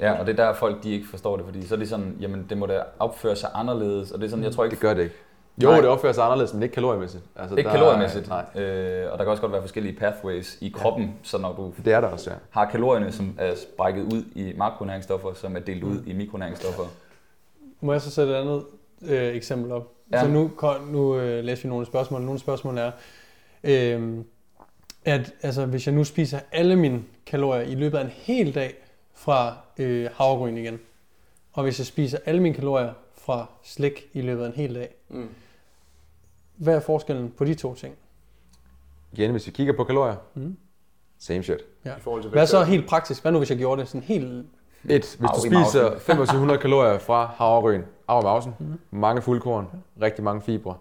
Ja, 0.00 0.12
og 0.20 0.26
det 0.26 0.38
er 0.40 0.44
der 0.46 0.54
folk, 0.54 0.82
de 0.82 0.90
ikke 0.92 1.08
forstår 1.08 1.36
det, 1.36 1.44
fordi 1.44 1.66
så 1.66 1.74
er 1.74 1.78
de 1.78 1.88
sådan, 1.88 2.16
jamen 2.20 2.46
det 2.50 2.58
må 2.58 2.66
da 2.66 2.82
opføre 2.98 3.36
sig 3.36 3.50
anderledes, 3.54 4.10
og 4.12 4.18
det 4.18 4.26
er 4.26 4.30
sådan, 4.30 4.44
jeg 4.44 4.52
tror 4.52 4.64
ikke, 4.64 4.74
Det 4.74 4.80
gør 4.80 4.94
det 4.94 5.02
ikke. 5.02 5.14
Jo, 5.62 5.68
Nej. 5.70 5.80
det 5.80 5.88
opfører 5.88 6.12
sig 6.12 6.24
anderledes, 6.24 6.54
men 6.54 6.62
ikke 6.62 6.72
kaloriemæssigt. 6.74 7.22
Altså, 7.36 7.56
ikke 7.56 7.68
der 7.68 7.74
er- 7.74 7.78
kaloriemæssigt, 7.78 8.28
Nej, 8.28 8.44
øh, 8.54 9.12
og 9.12 9.18
der 9.18 9.24
kan 9.24 9.30
også 9.30 9.40
godt 9.40 9.52
være 9.52 9.60
forskellige 9.62 9.96
pathways 9.96 10.58
i 10.60 10.68
kroppen, 10.68 11.14
så 11.22 11.38
når 11.38 11.52
du 11.52 11.72
det 11.84 11.92
er 11.92 12.00
der 12.00 12.08
også, 12.08 12.30
ja. 12.30 12.36
har 12.50 12.70
kalorierne, 12.70 13.12
som 13.12 13.34
er 13.38 13.54
brækket 13.76 14.02
ud 14.02 14.24
i 14.34 14.52
makronæringsstoffer, 14.56 15.34
som 15.34 15.56
er 15.56 15.60
delt 15.60 15.84
ud 15.84 16.02
i 16.06 16.12
mikronæringsstoffer. 16.12 16.82
Må 17.80 17.92
jeg 17.92 18.00
så 18.02 18.10
sætte 18.10 18.32
et 18.32 18.36
andet 18.36 18.64
øh, 19.02 19.34
eksempel 19.36 19.72
op? 19.72 19.88
Ja. 20.12 20.16
Ja. 20.16 20.22
Så 20.24 20.28
nu, 20.30 20.50
kom- 20.56 20.80
nu 20.82 21.16
øh, 21.18 21.44
læser 21.44 21.62
vi 21.62 21.68
nogle 21.68 21.86
spørgsmål. 21.86 22.20
Nogle 22.22 22.40
spørgsmål 22.40 22.78
er, 22.78 22.90
øh, 23.64 24.18
at 25.04 25.32
altså, 25.42 25.66
hvis 25.66 25.86
jeg 25.86 25.94
nu 25.94 26.04
spiser 26.04 26.38
alle 26.52 26.76
mine 26.76 27.02
kalorier 27.26 27.62
i 27.62 27.74
løbet 27.74 27.98
af 27.98 28.02
en 28.02 28.10
hel 28.14 28.54
dag 28.54 28.74
fra 29.14 29.56
øh, 29.78 30.08
havregryn 30.14 30.56
igen, 30.56 30.78
og 31.52 31.62
hvis 31.62 31.78
jeg 31.78 31.86
spiser 31.86 32.18
alle 32.26 32.42
mine 32.42 32.54
kalorier 32.54 32.90
fra 33.16 33.46
slik 33.62 34.06
i 34.12 34.20
løbet 34.20 34.42
af 34.42 34.46
en 34.46 34.54
hel 34.54 34.74
dag, 34.74 34.88
Mm. 35.08 35.28
Hvad 36.58 36.74
er 36.76 36.80
forskellen 36.80 37.30
på 37.38 37.44
de 37.44 37.54
to 37.54 37.74
ting? 37.74 37.94
Igen, 39.12 39.30
hvis 39.30 39.46
vi 39.46 39.52
kigger 39.52 39.72
på 39.76 39.84
kalorier, 39.84 40.16
Mm. 40.34 40.56
same 41.18 41.42
shit. 41.42 41.60
I 41.84 41.88
forhold 42.00 42.22
til 42.22 42.30
Hvad 42.30 42.46
så 42.46 42.56
vægttab. 42.58 42.70
helt 42.72 42.88
praktisk? 42.88 43.22
Hvad 43.22 43.32
nu 43.32 43.38
hvis 43.38 43.50
jeg 43.50 43.58
gjorde 43.58 43.80
det 43.80 43.88
sådan 43.88 44.02
helt 44.02 44.46
Et, 44.84 45.16
hvis 45.18 45.30
du 45.34 45.40
spiser 45.40 45.88
2500 45.90 46.58
kalorier 46.60 46.98
fra 46.98 47.24
havregryn, 47.26 47.80
i 47.80 47.84
mausen, 48.08 48.54
mange 48.90 49.22
fuldkorn, 49.22 49.66
rigtig 50.02 50.24
mange 50.24 50.42
fibre. 50.42 50.76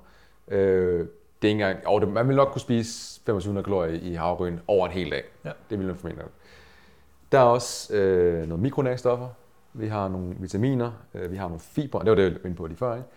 Øh, 0.47 0.99
det 1.41 1.47
er 1.47 1.51
ikke 1.53 1.63
engang, 1.65 1.87
og 1.87 2.01
det, 2.01 2.09
man 2.09 2.27
vil 2.27 2.35
nok 2.35 2.47
kunne 2.51 2.61
spise 2.61 3.15
2500 3.19 3.63
kalorier 3.63 3.99
i 4.01 4.13
havregryn 4.13 4.57
over 4.67 4.85
en 4.87 4.93
hel 4.93 5.11
dag. 5.11 5.23
Ja. 5.45 5.51
Det 5.69 5.79
vil 5.79 5.87
man 5.87 5.95
formentlig 5.95 6.23
nok. 6.23 6.31
Der 7.31 7.39
er 7.39 7.43
også 7.43 7.93
øh, 7.95 8.47
noget 8.47 8.61
mikronæringsstoffer. 8.61 9.27
Vi 9.73 9.87
har 9.87 10.07
nogle 10.07 10.35
vitaminer, 10.39 10.91
øh, 11.13 11.31
vi 11.31 11.37
har 11.37 11.47
nogle 11.47 11.59
fibre, 11.59 11.99
det 11.99 12.09
var 12.09 12.15
det, 12.15 12.23
jeg 12.23 12.31
var 12.31 12.39
inde 12.45 12.55
på 12.57 12.65
lige 12.67 12.77
før. 12.77 12.95
Ikke? 12.95 13.07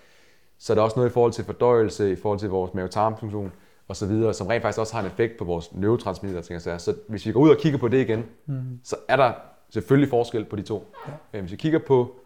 Så 0.60 0.72
er 0.72 0.74
der 0.74 0.82
også 0.82 0.96
noget 0.96 1.10
i 1.10 1.12
forhold 1.12 1.32
til 1.32 1.44
fordøjelse, 1.44 2.12
i 2.12 2.16
forhold 2.16 2.38
til 2.38 2.48
vores 2.48 2.74
mavetarmfunktion 2.74 3.52
og 3.88 3.96
så 3.96 4.06
videre, 4.06 4.34
som 4.34 4.46
rent 4.46 4.62
faktisk 4.62 4.78
også 4.78 4.94
har 4.94 5.00
en 5.00 5.06
effekt 5.06 5.38
på 5.38 5.44
vores 5.44 5.74
neurotransmitter, 5.74 6.40
ting 6.40 6.56
og 6.56 6.62
sager. 6.62 6.78
Så 6.78 6.94
hvis 7.08 7.26
vi 7.26 7.32
går 7.32 7.40
ud 7.40 7.50
og 7.50 7.56
kigger 7.56 7.78
på 7.78 7.88
det 7.88 8.00
igen, 8.00 8.26
mm. 8.46 8.80
så 8.84 8.96
er 9.08 9.16
der 9.16 9.32
selvfølgelig 9.70 10.10
forskel 10.10 10.44
på 10.44 10.56
de 10.56 10.62
to. 10.62 10.94
Ja. 11.06 11.12
Men 11.32 11.40
hvis 11.40 11.52
vi 11.52 11.56
kigger 11.56 11.78
på 11.78 12.16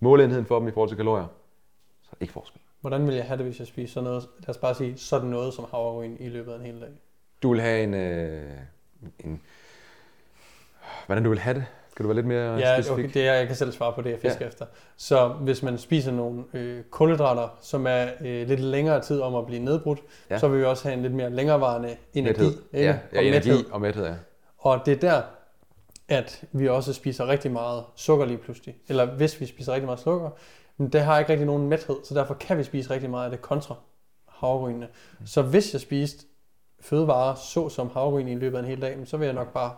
måleenheden 0.00 0.46
for 0.46 0.58
dem 0.58 0.68
i 0.68 0.70
forhold 0.70 0.90
til 0.90 0.96
kalorier, 0.96 1.26
så 2.02 2.08
er 2.12 2.14
der 2.14 2.22
ikke 2.22 2.32
forskel. 2.32 2.60
Hvordan 2.80 3.06
vil 3.06 3.14
jeg 3.14 3.24
have 3.24 3.36
det, 3.36 3.46
hvis 3.46 3.58
jeg 3.58 3.66
spiser 3.66 3.94
sådan 3.94 4.04
noget, 4.04 4.28
lad 4.40 4.48
os 4.48 4.58
bare 4.58 4.74
sige, 4.74 4.98
sådan 4.98 5.28
noget 5.28 5.54
som 5.54 5.64
havregryn 5.70 6.16
i 6.20 6.28
løbet 6.28 6.52
af 6.52 6.56
en 6.56 6.62
hel 6.62 6.80
dag? 6.80 6.90
Du 7.42 7.50
vil 7.50 7.60
have 7.60 7.82
en, 7.82 7.94
øh, 7.94 8.50
en 9.18 9.40
hvordan 11.06 11.24
du 11.24 11.30
vil 11.30 11.38
have 11.38 11.54
det? 11.54 11.66
Kan 11.98 12.04
du 12.04 12.08
være 12.08 12.14
lidt 12.16 12.26
mere 12.26 12.54
Ja, 12.56 12.74
specifik? 12.80 13.04
okay, 13.04 13.14
det 13.14 13.28
er, 13.28 13.34
jeg 13.34 13.46
kan 13.46 13.56
selv 13.56 13.72
svare 13.72 13.92
på 13.92 14.02
det, 14.02 14.10
jeg 14.10 14.18
fisker 14.18 14.40
ja. 14.44 14.48
efter. 14.48 14.66
Så 14.96 15.28
hvis 15.28 15.62
man 15.62 15.78
spiser 15.78 16.12
nogle 16.12 16.44
øh, 16.54 16.82
kulhydrater, 16.90 17.48
som 17.60 17.86
er 17.86 18.06
øh, 18.20 18.48
lidt 18.48 18.60
længere 18.60 19.00
tid 19.00 19.20
om 19.20 19.34
at 19.34 19.46
blive 19.46 19.60
nedbrudt, 19.64 20.00
Ja. 20.30 20.38
så 20.38 20.48
vil 20.48 20.60
vi 20.60 20.64
også 20.64 20.88
have 20.88 20.94
en 20.96 21.02
lidt 21.02 21.12
mere 21.14 21.30
længerevarende 21.30 21.96
energi. 22.14 22.40
Mæthed. 22.42 22.62
ikke? 22.72 22.86
Ja, 22.88 22.98
ja 23.12 23.18
og 23.18 23.24
energi 23.24 23.48
mæthed. 23.50 23.70
og 23.70 23.80
mæthed, 23.80 24.06
ja. 24.06 24.14
Og 24.58 24.80
det 24.86 24.92
er 25.04 25.10
der, 25.10 25.22
at 26.08 26.44
vi 26.52 26.68
også 26.68 26.92
spiser 26.92 27.26
rigtig 27.28 27.50
meget 27.50 27.84
sukker 27.96 28.24
lige 28.26 28.38
pludselig. 28.38 28.76
Eller 28.88 29.04
hvis 29.04 29.40
vi 29.40 29.46
spiser 29.46 29.72
rigtig 29.72 29.86
meget 29.86 30.00
sukker, 30.00 30.30
men 30.76 30.88
det 30.88 31.00
har 31.00 31.18
ikke 31.18 31.30
rigtig 31.30 31.46
nogen 31.46 31.68
mæthed, 31.68 31.96
så 32.04 32.14
derfor 32.14 32.34
kan 32.34 32.58
vi 32.58 32.62
spise 32.62 32.90
rigtig 32.90 33.10
meget 33.10 33.24
af 33.24 33.30
det 33.30 33.42
kontra 33.42 33.74
havregrynene. 34.28 34.88
Så 35.24 35.42
hvis 35.42 35.72
jeg 35.72 35.80
spiste 35.80 36.26
fødevarer 36.80 37.34
så 37.34 37.68
som 37.68 37.90
havregryn 37.94 38.28
i 38.28 38.34
løbet 38.34 38.58
af 38.58 38.62
en 38.62 38.68
hel 38.68 38.82
dag, 38.82 38.96
så 39.04 39.16
vil 39.16 39.24
jeg 39.26 39.34
nok 39.34 39.52
bare 39.52 39.70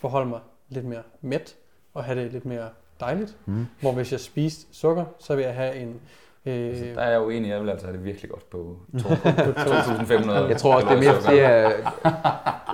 forholde 0.00 0.28
mig 0.28 0.40
lidt 0.68 0.84
mere 0.84 1.02
mæt 1.20 1.56
og 1.94 2.04
have 2.04 2.22
det 2.22 2.32
lidt 2.32 2.44
mere 2.44 2.68
dejligt. 3.00 3.36
Mm. 3.46 3.66
Hvor 3.80 3.92
hvis 3.92 4.12
jeg 4.12 4.20
spiste 4.20 4.66
sukker, 4.72 5.04
så 5.18 5.34
vil 5.36 5.44
jeg 5.44 5.54
have 5.54 5.76
en... 5.76 6.00
Øh, 6.46 6.68
Altså, 6.68 6.84
der 6.84 7.00
er 7.00 7.10
jeg 7.10 7.20
uenig, 7.20 7.50
jeg 7.50 7.60
vil 7.62 7.70
altså 7.70 7.86
have 7.86 7.96
det 7.96 8.04
virkelig 8.04 8.30
godt 8.30 8.50
på 8.50 8.76
to- 9.00 9.08
2.500 9.08 10.30
Jeg 10.32 10.56
tror 10.56 10.74
også, 10.74 10.88
det 10.88 10.96
er 10.96 11.00
mere, 11.00 11.32
det 11.32 11.42
er, 11.44 11.68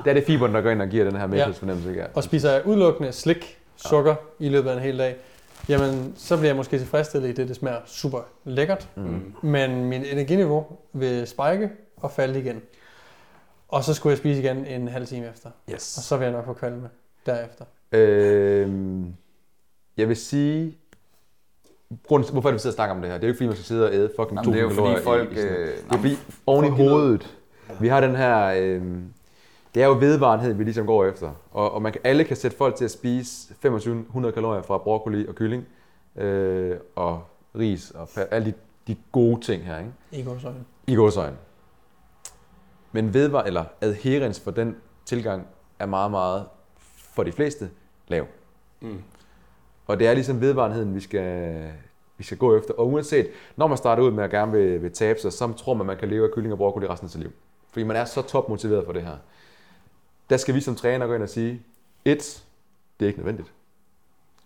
det 0.05 0.11
er 0.11 0.15
det 0.15 0.25
fiberen, 0.27 0.55
der 0.55 0.61
går 0.61 0.71
ind 0.71 0.83
og 0.83 0.89
giver 0.89 1.05
den 1.05 1.17
her 1.17 1.27
mæthedsfornemmelse. 1.27 1.91
Ikke? 1.91 2.07
og 2.15 2.25
spiser 2.25 2.51
jeg 2.53 2.67
udelukkende 2.67 3.13
slik, 3.13 3.59
sukker 3.77 4.15
i 4.39 4.49
løbet 4.49 4.71
af 4.71 4.75
en 4.75 4.81
hel 4.81 4.99
dag, 4.99 5.17
jamen 5.69 6.13
så 6.17 6.37
bliver 6.37 6.49
jeg 6.49 6.57
måske 6.57 6.79
tilfredsstillet 6.79 7.29
i 7.29 7.33
det, 7.33 7.49
det 7.49 7.57
smager 7.57 7.81
super 7.87 8.21
lækkert, 8.45 8.89
Mm. 8.97 9.35
men 9.43 9.85
min 9.85 10.05
energiniveau 10.05 10.67
vil 10.93 11.27
spike 11.27 11.71
og 11.97 12.11
falde 12.11 12.39
igen. 12.41 12.63
Og 13.69 13.85
så 13.85 13.95
skulle 13.95 14.11
jeg 14.11 14.19
spise 14.19 14.41
igen 14.41 14.67
en 14.67 14.89
halv 14.89 15.07
time 15.07 15.29
efter, 15.29 15.51
og 15.67 15.73
Yes. 15.73 15.83
så 15.83 16.17
vil 16.17 16.25
jeg 16.25 16.33
nok 16.33 16.45
få 16.47 16.53
kvalme 16.53 16.89
derefter. 17.27 17.65
Øhm, 17.93 19.15
jeg 19.97 20.09
vil 20.09 20.17
sige, 20.17 20.79
grunden 22.07 22.33
hvorfor 22.33 22.49
er 22.49 22.51
det, 22.51 22.55
vi 22.55 22.61
sidder 22.61 22.73
og 22.73 22.77
snakker 22.77 22.95
om 22.95 23.01
det 23.01 23.11
her? 23.11 23.19
Det 23.19 23.25
er 23.25 23.29
jo 23.29 23.33
ikke, 23.33 23.39
fordi 23.39 23.47
man 23.47 23.57
skal 23.57 23.65
sidde 23.67 23.87
og 23.87 23.95
æde 23.95 24.11
fucking 24.17 24.41
Jamen, 24.41 24.53
det 24.53 24.59
er 24.59 24.63
jo 24.63 24.69
1000 24.69 24.95
fordi 24.95 25.05
folk... 25.05 25.33
i, 25.33 25.35
i 25.35 25.39
Øh, 25.39 25.67
Det 25.67 25.93
er 25.93 25.97
fordi, 25.97 26.17
oven 26.47 26.65
i 26.65 26.69
hovedet, 26.69 27.37
vi 27.81 27.89
har 27.89 28.01
den 28.01 28.17
her, 28.17 28.47
øh, 28.47 28.83
det 29.75 29.83
er 29.83 29.87
jo 29.87 29.93
vedvarenhed, 29.93 30.53
vi 30.55 30.65
ligesom 30.65 30.87
går 30.87 31.05
efter. 31.05 31.33
Og, 31.51 31.73
og 31.73 31.83
man 31.83 31.93
kan, 31.93 32.01
alle 32.05 32.25
kan 32.25 32.37
sætte 32.37 32.57
folk 32.57 32.75
til 32.77 32.85
at 32.85 32.91
spise 32.91 33.49
2500 33.49 34.33
kalorier 34.33 34.63
fra 34.63 34.79
broccoli 34.79 35.27
og 35.29 35.35
kylling, 35.35 35.67
øh, 36.17 36.77
og 36.97 37.23
ris 37.59 37.91
og 37.91 38.09
alle 38.31 38.47
de, 38.47 38.53
de 38.87 38.97
gode 39.13 39.41
ting 39.41 39.65
her, 39.65 39.79
ikke? 39.79 39.93
I 40.13 40.23
går 40.23 40.39
så 40.39 40.53
I 40.87 40.95
godsøjne. 40.95 41.37
Men 42.93 43.15
vedvar, 43.15 43.43
eller 43.43 43.65
adherens 43.81 44.41
for 44.41 44.51
den 44.51 44.77
tilgang 45.05 45.47
er 45.79 45.87
meget, 45.87 46.11
meget, 46.11 46.45
for 47.15 47.23
de 47.23 47.33
fleste, 47.33 47.71
lav. 48.11 48.27
Mm. 48.81 49.03
Og 49.87 49.99
det 49.99 50.07
er 50.07 50.15
ligesom 50.15 50.41
vedvarenheden, 50.41 50.95
vi 50.95 51.01
skal, 51.01 51.73
vi 52.19 52.25
skal 52.25 52.39
gå 52.39 52.57
efter. 52.57 52.75
Og 52.75 52.89
uanset, 52.89 53.29
når 53.57 53.67
man 53.67 53.79
starter 53.79 54.03
ud 54.03 54.11
med 54.11 54.25
at 54.25 54.31
gerne 54.31 54.53
vil, 54.53 54.83
vil 54.83 54.93
tabe 54.93 55.21
sig, 55.21 55.33
så 55.33 55.53
tror 55.53 55.75
man, 55.75 55.87
man 55.87 55.97
kan 55.97 56.09
leve 56.09 56.25
af 56.25 56.35
kylling 56.35 56.53
og 56.53 56.59
broccoli 56.59 56.87
resten 56.87 57.07
af 57.07 57.11
sit 57.11 57.21
liv. 57.21 57.33
Fordi 57.73 57.85
man 57.85 57.97
er 57.97 58.05
så 58.05 58.23
topmotiveret 58.23 58.85
for 58.85 58.93
det 58.93 59.03
her. 59.03 59.17
Der 60.31 60.37
skal 60.37 60.55
vi 60.55 60.61
som 60.61 60.75
træner 60.75 61.07
gå 61.07 61.15
ind 61.15 61.23
og 61.23 61.29
sige, 61.29 61.63
et, 62.05 62.45
det 63.01 63.07
er 63.07 63.09
ikke 63.09 63.19
nødvendigt. 63.19 63.53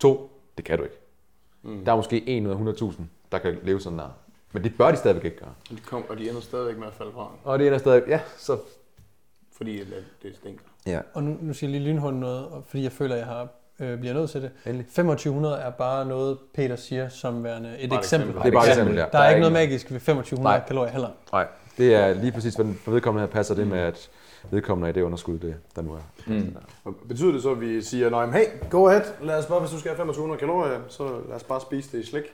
To, 0.01 0.31
det 0.57 0.65
kan 0.65 0.79
du 0.79 0.85
ikke. 0.85 0.97
Mm. 1.63 1.85
Der 1.85 1.93
er 1.93 1.97
måske 1.97 2.29
en 2.29 2.47
ud 2.47 2.69
af 2.69 2.75
100.000, 2.83 3.03
der 3.33 3.39
kan 3.39 3.59
leve 3.63 3.81
sådan 3.81 3.99
der. 3.99 4.09
Men 4.53 4.65
det 4.65 4.77
bør 4.79 4.91
de 4.91 4.97
stadigvæk 4.97 5.25
ikke 5.25 5.37
gøre. 5.37 5.55
Og 5.71 5.77
de, 5.77 5.81
kom, 5.81 6.05
og 6.09 6.19
de 6.19 6.29
ender 6.29 6.41
stadigvæk 6.41 6.79
med 6.79 6.87
at 6.87 6.93
falde 6.93 7.13
fra, 7.13 7.31
Og 7.45 7.59
det 7.59 7.67
ender 7.67 7.79
stadig, 7.79 8.03
ja, 8.09 8.21
så... 8.37 8.59
fordi 9.57 9.79
det 10.23 10.37
stinker. 10.37 10.65
Ja, 10.87 11.01
Og 11.15 11.23
nu, 11.23 11.37
nu 11.41 11.55
siger 11.55 11.71
jeg 11.71 11.81
lige 11.81 11.93
lynhurtigt 11.93 12.21
noget, 12.21 12.47
og 12.47 12.65
fordi 12.67 12.83
jeg 12.83 12.93
føler, 12.93 13.15
at 13.15 13.19
jeg 13.19 13.27
har, 13.29 13.49
øh, 13.81 13.99
bliver 13.99 14.15
nødt 14.15 14.31
til 14.31 14.43
det. 14.43 14.51
endelig. 14.67 14.87
2500 14.87 15.57
er 15.57 15.71
bare 15.71 16.07
noget, 16.07 16.39
Peter 16.55 16.77
siger 16.77 17.09
som 17.09 17.45
værende 17.45 17.77
et 17.79 17.91
Bare 17.91 17.99
eksempel. 17.99 18.29
eksempel. 18.29 18.43
Det 18.43 18.49
er 18.57 18.61
bare 18.61 18.67
et 18.67 18.71
eksempel, 18.71 18.97
ja. 18.97 19.05
Der, 19.13 19.19
er 19.19 19.29
ikke 19.29 19.41
noget 19.41 19.53
magisk 19.53 19.91
ved 19.91 20.01
2500 20.01 20.59
Nej. 20.59 20.67
kalorier 20.67 20.93
heller. 20.93 21.09
Nej, 21.33 21.47
det 21.79 21.95
er 21.95 22.15
lige 22.15 22.33
præcis, 22.33 22.55
hvad 22.55 22.65
den- 22.65 22.75
for 22.75 22.91
vedkommende 22.91 23.27
her 23.27 23.33
passer 23.33 23.55
det 23.55 23.67
med, 23.67 23.79
at 23.79 24.11
vedkommende 24.51 24.89
er 24.89 24.93
i 24.93 24.95
det 24.95 25.03
underskud, 25.03 25.39
det, 25.39 25.57
der 25.77 25.83
nu 25.83 25.93
er. 25.93 26.01
Mm. 26.27 26.57
Og 26.85 26.95
betyder 27.09 27.33
det 27.33 27.43
så, 27.43 27.51
at 27.51 27.61
vi 27.61 27.83
siger, 27.83 28.11
nej, 28.11 28.31
hey, 28.31 28.47
go 28.71 28.87
ahead, 28.89 29.03
lad 29.23 29.39
os 29.39 29.47
bare, 29.47 29.61
hvis 29.61 29.71
du 29.71 29.79
skal 29.79 29.89
have 29.91 29.97
2500 29.97 30.39
kalorier, 30.39 30.81
så 30.89 31.05
lad 31.29 31.37
os 31.37 31.45
bare 31.45 31.61
spise 31.61 31.97
det 31.97 32.03
i 32.05 32.07
slik. 32.07 32.25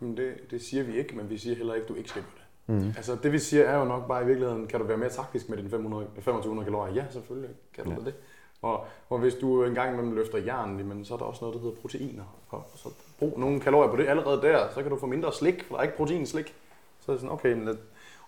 Men 0.00 0.16
det, 0.16 0.32
det 0.50 0.62
siger 0.62 0.82
vi 0.82 0.98
ikke, 0.98 1.16
men 1.16 1.30
vi 1.30 1.38
siger 1.38 1.56
heller 1.56 1.74
ikke, 1.74 1.84
at 1.84 1.88
du 1.88 1.94
ikke 1.94 2.08
slipper 2.10 2.30
det. 2.34 2.39
Mm. 2.70 2.92
Altså 2.96 3.16
det 3.22 3.32
vi 3.32 3.38
siger 3.38 3.64
er 3.64 3.78
jo 3.78 3.84
nok 3.84 4.08
bare 4.08 4.22
i 4.22 4.26
virkeligheden, 4.26 4.66
kan 4.66 4.80
du 4.80 4.86
være 4.86 4.96
mere 4.96 5.08
taktisk 5.10 5.48
med 5.48 5.56
dine 5.56 5.70
500, 5.70 6.04
2500 6.14 6.64
kalorier? 6.64 6.94
Ja, 6.94 7.04
selvfølgelig 7.10 7.50
kan 7.74 7.84
du 7.84 7.90
Ja. 7.90 7.96
det. 7.96 8.14
Og, 8.62 8.86
og 9.10 9.18
hvis 9.18 9.34
du 9.34 9.64
en 9.64 9.74
gang 9.74 9.92
imellem 9.92 10.14
løfter 10.14 10.38
jern, 10.38 10.78
jamen, 10.78 11.04
så 11.04 11.14
er 11.14 11.18
der 11.18 11.24
også 11.24 11.44
noget, 11.44 11.54
der 11.54 11.60
hedder 11.60 11.80
proteiner. 11.80 12.24
Og 12.50 12.64
så 12.76 12.88
brug 13.18 13.40
nogle 13.40 13.60
kalorier 13.60 13.90
på 13.90 13.96
det 13.96 14.08
allerede 14.08 14.42
der, 14.42 14.68
så 14.74 14.82
kan 14.82 14.90
du 14.90 14.98
få 14.98 15.06
mindre 15.06 15.32
slik, 15.32 15.64
for 15.64 15.74
der 15.74 15.78
er 15.78 15.82
ikke 15.82 15.96
protein 15.96 16.22
i 16.22 16.26
slik. 16.26 16.54
Så 17.00 17.12
er 17.12 17.14
det 17.16 17.20
sådan, 17.20 17.32
okay, 17.32 17.52
men 17.52 17.78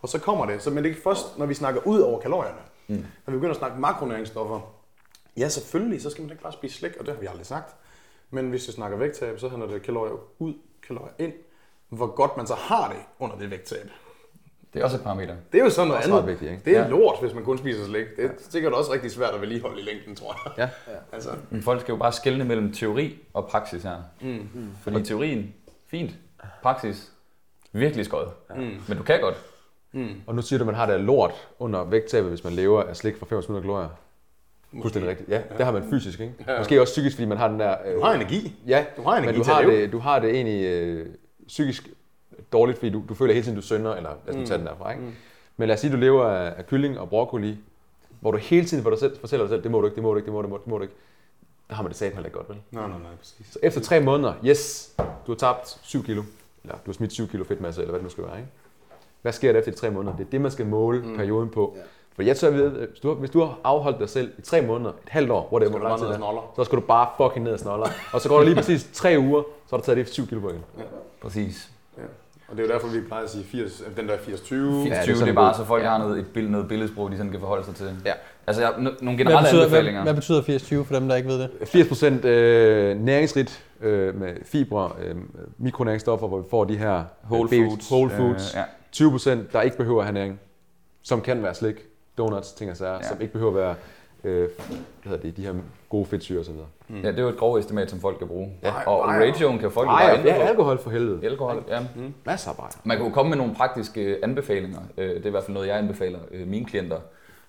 og 0.02 0.08
så 0.08 0.18
kommer 0.20 0.46
det. 0.46 0.62
Så, 0.62 0.70
men 0.70 0.84
det 0.84 0.90
er 0.90 0.94
først, 1.04 1.38
når 1.38 1.46
vi 1.46 1.54
snakker 1.54 1.80
ud 1.86 2.00
over 2.00 2.20
kalorierne. 2.20 2.58
Mm. 2.88 2.94
Når 3.26 3.30
vi 3.32 3.36
begynder 3.36 3.50
at 3.50 3.56
snakke 3.58 3.80
makronæringsstoffer, 3.80 4.60
ja 5.36 5.48
selvfølgelig, 5.48 6.02
så 6.02 6.10
skal 6.10 6.22
man 6.22 6.30
ikke 6.30 6.42
bare 6.42 6.52
spise 6.52 6.78
slik, 6.78 6.96
og 7.00 7.06
det 7.06 7.14
har 7.14 7.20
vi 7.20 7.26
aldrig 7.26 7.46
sagt. 7.46 7.74
Men 8.30 8.50
hvis 8.50 8.68
vi 8.68 8.72
snakker 8.72 8.98
vægttab, 8.98 9.38
så 9.38 9.48
handler 9.48 9.68
det 9.68 9.82
kalorier 9.82 10.14
ud, 10.38 10.54
kalorier 10.86 11.12
ind. 11.18 11.32
Hvor 11.88 12.06
godt 12.06 12.36
man 12.36 12.46
så 12.46 12.54
har 12.54 12.88
det 12.88 12.98
under 13.18 13.36
det 13.38 13.50
vægttab. 13.50 13.90
Det 14.74 14.80
er 14.80 14.84
også 14.84 14.96
et 14.96 15.02
parameter. 15.02 15.34
Det 15.52 15.60
er 15.60 15.64
jo 15.64 15.70
sådan 15.70 15.88
noget 15.88 16.04
andet. 16.04 16.26
vigtigt, 16.26 16.50
ikke? 16.50 16.62
Det 16.64 16.76
er 16.76 16.80
Ja. 16.82 16.88
lort, 16.88 17.16
hvis 17.22 17.34
man 17.34 17.44
kun 17.44 17.58
spiser 17.58 17.84
slik. 17.84 18.06
Det 18.16 18.24
er 18.24 18.28
sikkert 18.38 18.72
også 18.72 18.92
rigtig 18.92 19.10
svært 19.10 19.34
at 19.34 19.40
vedligeholde 19.40 19.80
i 19.80 19.84
længden, 19.84 20.16
tror 20.16 20.36
jeg. 20.56 20.68
Ja. 20.88 20.96
Altså, 21.12 21.30
Men 21.50 21.62
folk 21.62 21.80
skal 21.80 21.92
jo 21.92 21.96
bare 21.98 22.12
skelne 22.12 22.44
mellem 22.44 22.72
teori 22.72 23.18
og 23.34 23.46
praksis 23.48 23.82
her. 23.82 23.96
mm, 24.20 24.48
Fordi 24.82 25.02
teorien, 25.02 25.54
fint. 25.86 26.10
Praksis, 26.62 27.12
virkelig 27.72 28.04
skød. 28.04 28.26
mm, 28.56 28.62
Men 28.88 28.96
du 28.96 29.02
kan 29.02 29.20
godt. 29.20 29.34
mm. 29.92 30.08
Og 30.26 30.34
nu 30.34 30.42
siger 30.42 30.58
du, 30.58 30.62
at 30.62 30.66
man 30.66 30.74
har 30.74 30.86
det 30.86 31.00
lort 31.00 31.48
under 31.58 31.84
vægttabet, 31.84 32.28
hvis 32.30 32.44
man 32.44 32.52
lever 32.52 32.82
af 32.82 32.96
slik 32.96 33.16
for 33.16 33.26
500 33.26 33.62
kalorier. 33.62 33.88
Fuldstændig 34.82 35.10
rigtigt. 35.10 35.28
Ja, 35.28 35.40
det 35.58 35.64
har 35.66 35.72
man 35.72 35.90
fysisk, 35.90 36.20
ikke? 36.20 36.34
Ja. 36.48 36.58
Måske 36.58 36.80
også 36.80 36.92
psykisk, 36.92 37.16
fordi 37.16 37.26
man 37.26 37.38
har 37.38 37.48
den 37.48 37.60
der... 37.60 37.76
Øh, 37.86 37.94
Du 37.94 38.00
har 38.02 38.12
energi. 38.14 38.56
Ja, 38.66 38.84
Du 38.96 39.02
har 39.02 39.16
energi 39.16 39.38
men 39.38 39.46
du 39.46 39.52
har, 39.52 39.62
det, 39.62 39.92
du 39.92 39.98
har 39.98 40.18
det 40.18 40.30
egentlig 40.30 40.64
øh, 40.66 41.06
psykisk 41.48 41.88
dårligt, 42.52 42.78
fordi 42.78 42.90
du, 42.90 43.02
du 43.08 43.14
føler 43.14 43.32
hele 43.34 43.44
tiden, 43.44 43.56
du 43.56 43.62
synder, 43.62 43.94
eller 43.94 44.10
lad 44.26 44.28
os 44.28 44.34
nu 44.34 44.40
Mm. 44.40 44.46
tage 44.46 44.58
den 44.58 44.66
derfra, 44.66 44.90
ikke? 44.90 45.02
Mm. 45.02 45.12
Men 45.56 45.68
lad 45.68 45.74
os 45.74 45.80
sige, 45.80 45.92
du 45.92 45.96
lever 45.96 46.24
af, 46.24 46.54
af 46.58 46.66
kylling 46.66 46.98
og 46.98 47.08
broccoli, 47.08 47.56
hvor 48.20 48.30
du 48.30 48.38
hele 48.38 48.66
tiden 48.66 48.82
for 48.82 48.90
dig 48.90 48.98
selv, 48.98 49.16
fortæller 49.20 49.44
dig 49.46 49.50
selv, 49.50 49.62
det 49.62 49.70
må 49.70 49.80
du 49.80 49.86
ikke, 49.86 49.94
det 49.94 50.02
må 50.02 50.10
du 50.10 50.16
ikke, 50.16 50.26
det 50.26 50.32
må 50.32 50.42
du, 50.42 50.48
det 50.56 50.66
må 50.66 50.76
du 50.76 50.82
ikke. 50.82 50.94
Der 51.68 51.74
har 51.74 51.82
man 51.82 51.90
det 51.90 51.98
sat 51.98 52.12
heller 52.12 52.26
ikke 52.26 52.36
godt, 52.38 52.48
vel? 52.48 52.58
Nej, 52.70 52.88
nej, 52.88 52.98
nej, 52.98 53.10
præcis. 53.20 53.46
Så 53.52 53.58
efter 53.62 53.80
tre 53.80 54.00
måneder, 54.00 54.32
yes, 54.46 54.94
du 55.26 55.32
har 55.32 55.36
tabt 55.36 55.78
7 55.82 56.04
kilo, 56.04 56.22
eller 56.62 56.74
du 56.76 56.82
har 56.86 56.92
smidt 56.92 57.12
7 57.12 57.28
kilo 57.28 57.44
fedtmasse, 57.44 57.80
eller 57.80 57.90
hvad 57.90 57.98
det 57.98 58.04
nu 58.04 58.10
skal 58.10 58.24
være, 58.24 58.36
ikke? 58.38 58.48
Hvad 59.22 59.32
sker 59.32 59.52
der 59.52 59.58
efter 59.58 59.72
de 59.72 59.76
tre 59.78 59.90
måneder? 59.90 60.16
Det 60.16 60.26
er 60.26 60.30
det, 60.30 60.40
man 60.40 60.50
skal 60.50 60.66
måle 60.66 60.98
Mm. 61.02 61.16
perioden 61.16 61.48
på. 61.48 61.72
Ja. 61.76 61.80
Ja. 61.80 61.86
For 62.14 62.22
jeg 62.22 62.36
tror, 62.36 62.50
ved, 62.50 62.70
hvis 62.70 63.00
du, 63.00 63.08
har, 63.08 63.14
hvis 63.14 63.30
du 63.30 63.40
har 63.40 63.58
afholdt 63.64 63.98
dig 63.98 64.08
selv 64.08 64.32
i 64.38 64.42
tre 64.42 64.62
måneder, 64.62 64.90
et 64.90 64.96
halvt 65.08 65.30
år, 65.30 65.48
hvor 65.48 65.58
det 65.58 65.70
ned 65.70 65.80
og 65.80 65.98
snoller. 65.98 66.52
så 66.56 66.64
skal 66.64 66.76
du 66.76 66.82
bare 66.86 67.08
fucking 67.16 67.44
ned 67.44 67.52
og 67.52 67.60
snoller. 67.60 67.86
og 68.12 68.20
så 68.20 68.28
går 68.28 68.36
der 68.38 68.44
lige 68.44 68.54
præcis 68.54 68.88
tre 68.92 69.16
uger, 69.18 69.42
så 69.42 69.70
har 69.70 69.76
du 69.76 69.84
taget 69.84 69.96
det 69.96 70.08
7 70.08 70.26
kilo 70.26 70.40
på 70.40 70.48
igen. 70.48 70.62
Præcis. 71.22 71.70
Og 72.52 72.58
det 72.58 72.64
er 72.64 72.68
jo 72.68 72.74
derfor, 72.74 72.88
vi 72.88 73.00
plejer 73.00 73.24
at 73.24 73.30
sige 73.30 73.44
80, 73.44 73.82
den 73.96 74.08
der 74.08 74.16
80-20. 74.16 74.18
80 74.26 74.52
Ja, 74.52 74.90
det 74.90 74.92
er 74.98 75.02
20, 75.02 75.14
det 75.14 75.28
er, 75.28 75.32
bare, 75.32 75.54
så 75.54 75.64
folk 75.64 75.82
ja. 75.84 75.88
har 75.90 75.98
noget, 75.98 76.18
et 76.18 76.26
billede, 76.26 76.52
noget 76.52 76.68
billedsprog, 76.68 77.10
de 77.10 77.16
sådan 77.16 77.30
kan 77.30 77.40
forholde 77.40 77.64
sig 77.64 77.74
til. 77.74 77.86
Ja. 78.04 78.12
Altså, 78.46 78.62
jeg, 78.62 78.70
no- 78.70 78.76
nogle 78.80 78.92
Hvad 79.00 79.16
generelle 79.16 79.38
betyder, 79.42 79.68
hvad, 79.68 79.78
anbefalinger. 79.78 80.02
hvad 80.02 80.14
betyder 80.14 80.40
80-20 80.82 80.84
for 80.84 80.94
dem, 80.94 81.08
der 81.08 81.16
ikke 81.16 81.28
ved 81.28 81.38
det? 81.38 81.50
80% 82.22 82.26
øh, 82.26 83.00
næringsrigt 83.00 83.64
øh, 83.80 84.20
med 84.20 84.32
fibre, 84.44 84.90
øh, 85.04 85.14
mikronæringsstoffer, 85.58 86.28
hvor 86.28 86.38
vi 86.38 86.44
får 86.50 86.64
de 86.64 86.76
her 86.76 87.04
Whole 87.30 87.48
øh, 87.56 87.68
foods. 87.68 87.90
whole 87.90 88.10
foods. 88.10 88.54
Øh, 88.54 88.60
ja. 89.00 89.06
20% 89.06 89.30
der 89.52 89.60
ikke 89.60 89.76
behøver 89.76 89.98
at 90.00 90.06
have 90.06 90.14
næring, 90.14 90.40
som 91.02 91.20
kan 91.20 91.42
være 91.42 91.54
slik, 91.54 91.74
donuts, 92.18 92.52
ting 92.52 92.70
og 92.70 92.76
sager, 92.76 92.92
ja. 92.92 93.08
som 93.08 93.20
ikke 93.20 93.32
behøver 93.32 93.50
at 93.52 93.56
være 93.58 93.74
øh, 94.24 94.48
hvad 95.02 95.10
hedder 95.12 95.18
det, 95.18 95.36
de 95.36 95.42
her 95.42 95.54
gode 95.88 96.06
fedtsyre 96.06 96.38
og 96.38 96.44
så 96.44 96.52
videre. 96.52 96.66
Ja, 97.02 97.08
det 97.08 97.18
er 97.18 97.22
jo 97.22 97.28
et 97.28 97.36
grov 97.36 97.58
estimat, 97.58 97.90
som 97.90 98.00
folk 98.00 98.18
kan 98.18 98.28
bruge. 98.28 98.52
Ja. 98.62 98.88
Og 98.90 99.06
nej. 99.06 99.28
ratioen 99.28 99.58
kan 99.58 99.70
folk 99.70 99.86
jo 99.86 99.92
bare 99.92 100.18
ændre 100.18 100.28
ja, 100.28 100.34
alkohol 100.48 100.78
for 100.78 100.90
helvede. 100.90 101.26
Alkohol, 101.26 101.64
ja. 101.68 101.80
Masser 102.24 102.50
af 102.50 102.56
bajer. 102.56 102.70
Man 102.84 102.96
kan 102.96 103.06
jo 103.06 103.12
komme 103.12 103.28
med 103.28 103.38
nogle 103.38 103.54
praktiske 103.54 104.18
anbefalinger. 104.22 104.80
Øh, 104.98 105.08
Det 105.08 105.22
er 105.22 105.26
i 105.26 105.30
hvert 105.30 105.44
fald 105.44 105.54
noget, 105.54 105.68
jeg 105.68 105.78
anbefaler 105.78 106.18
øh, 106.30 106.46
mine 106.48 106.64
klienter. 106.64 106.98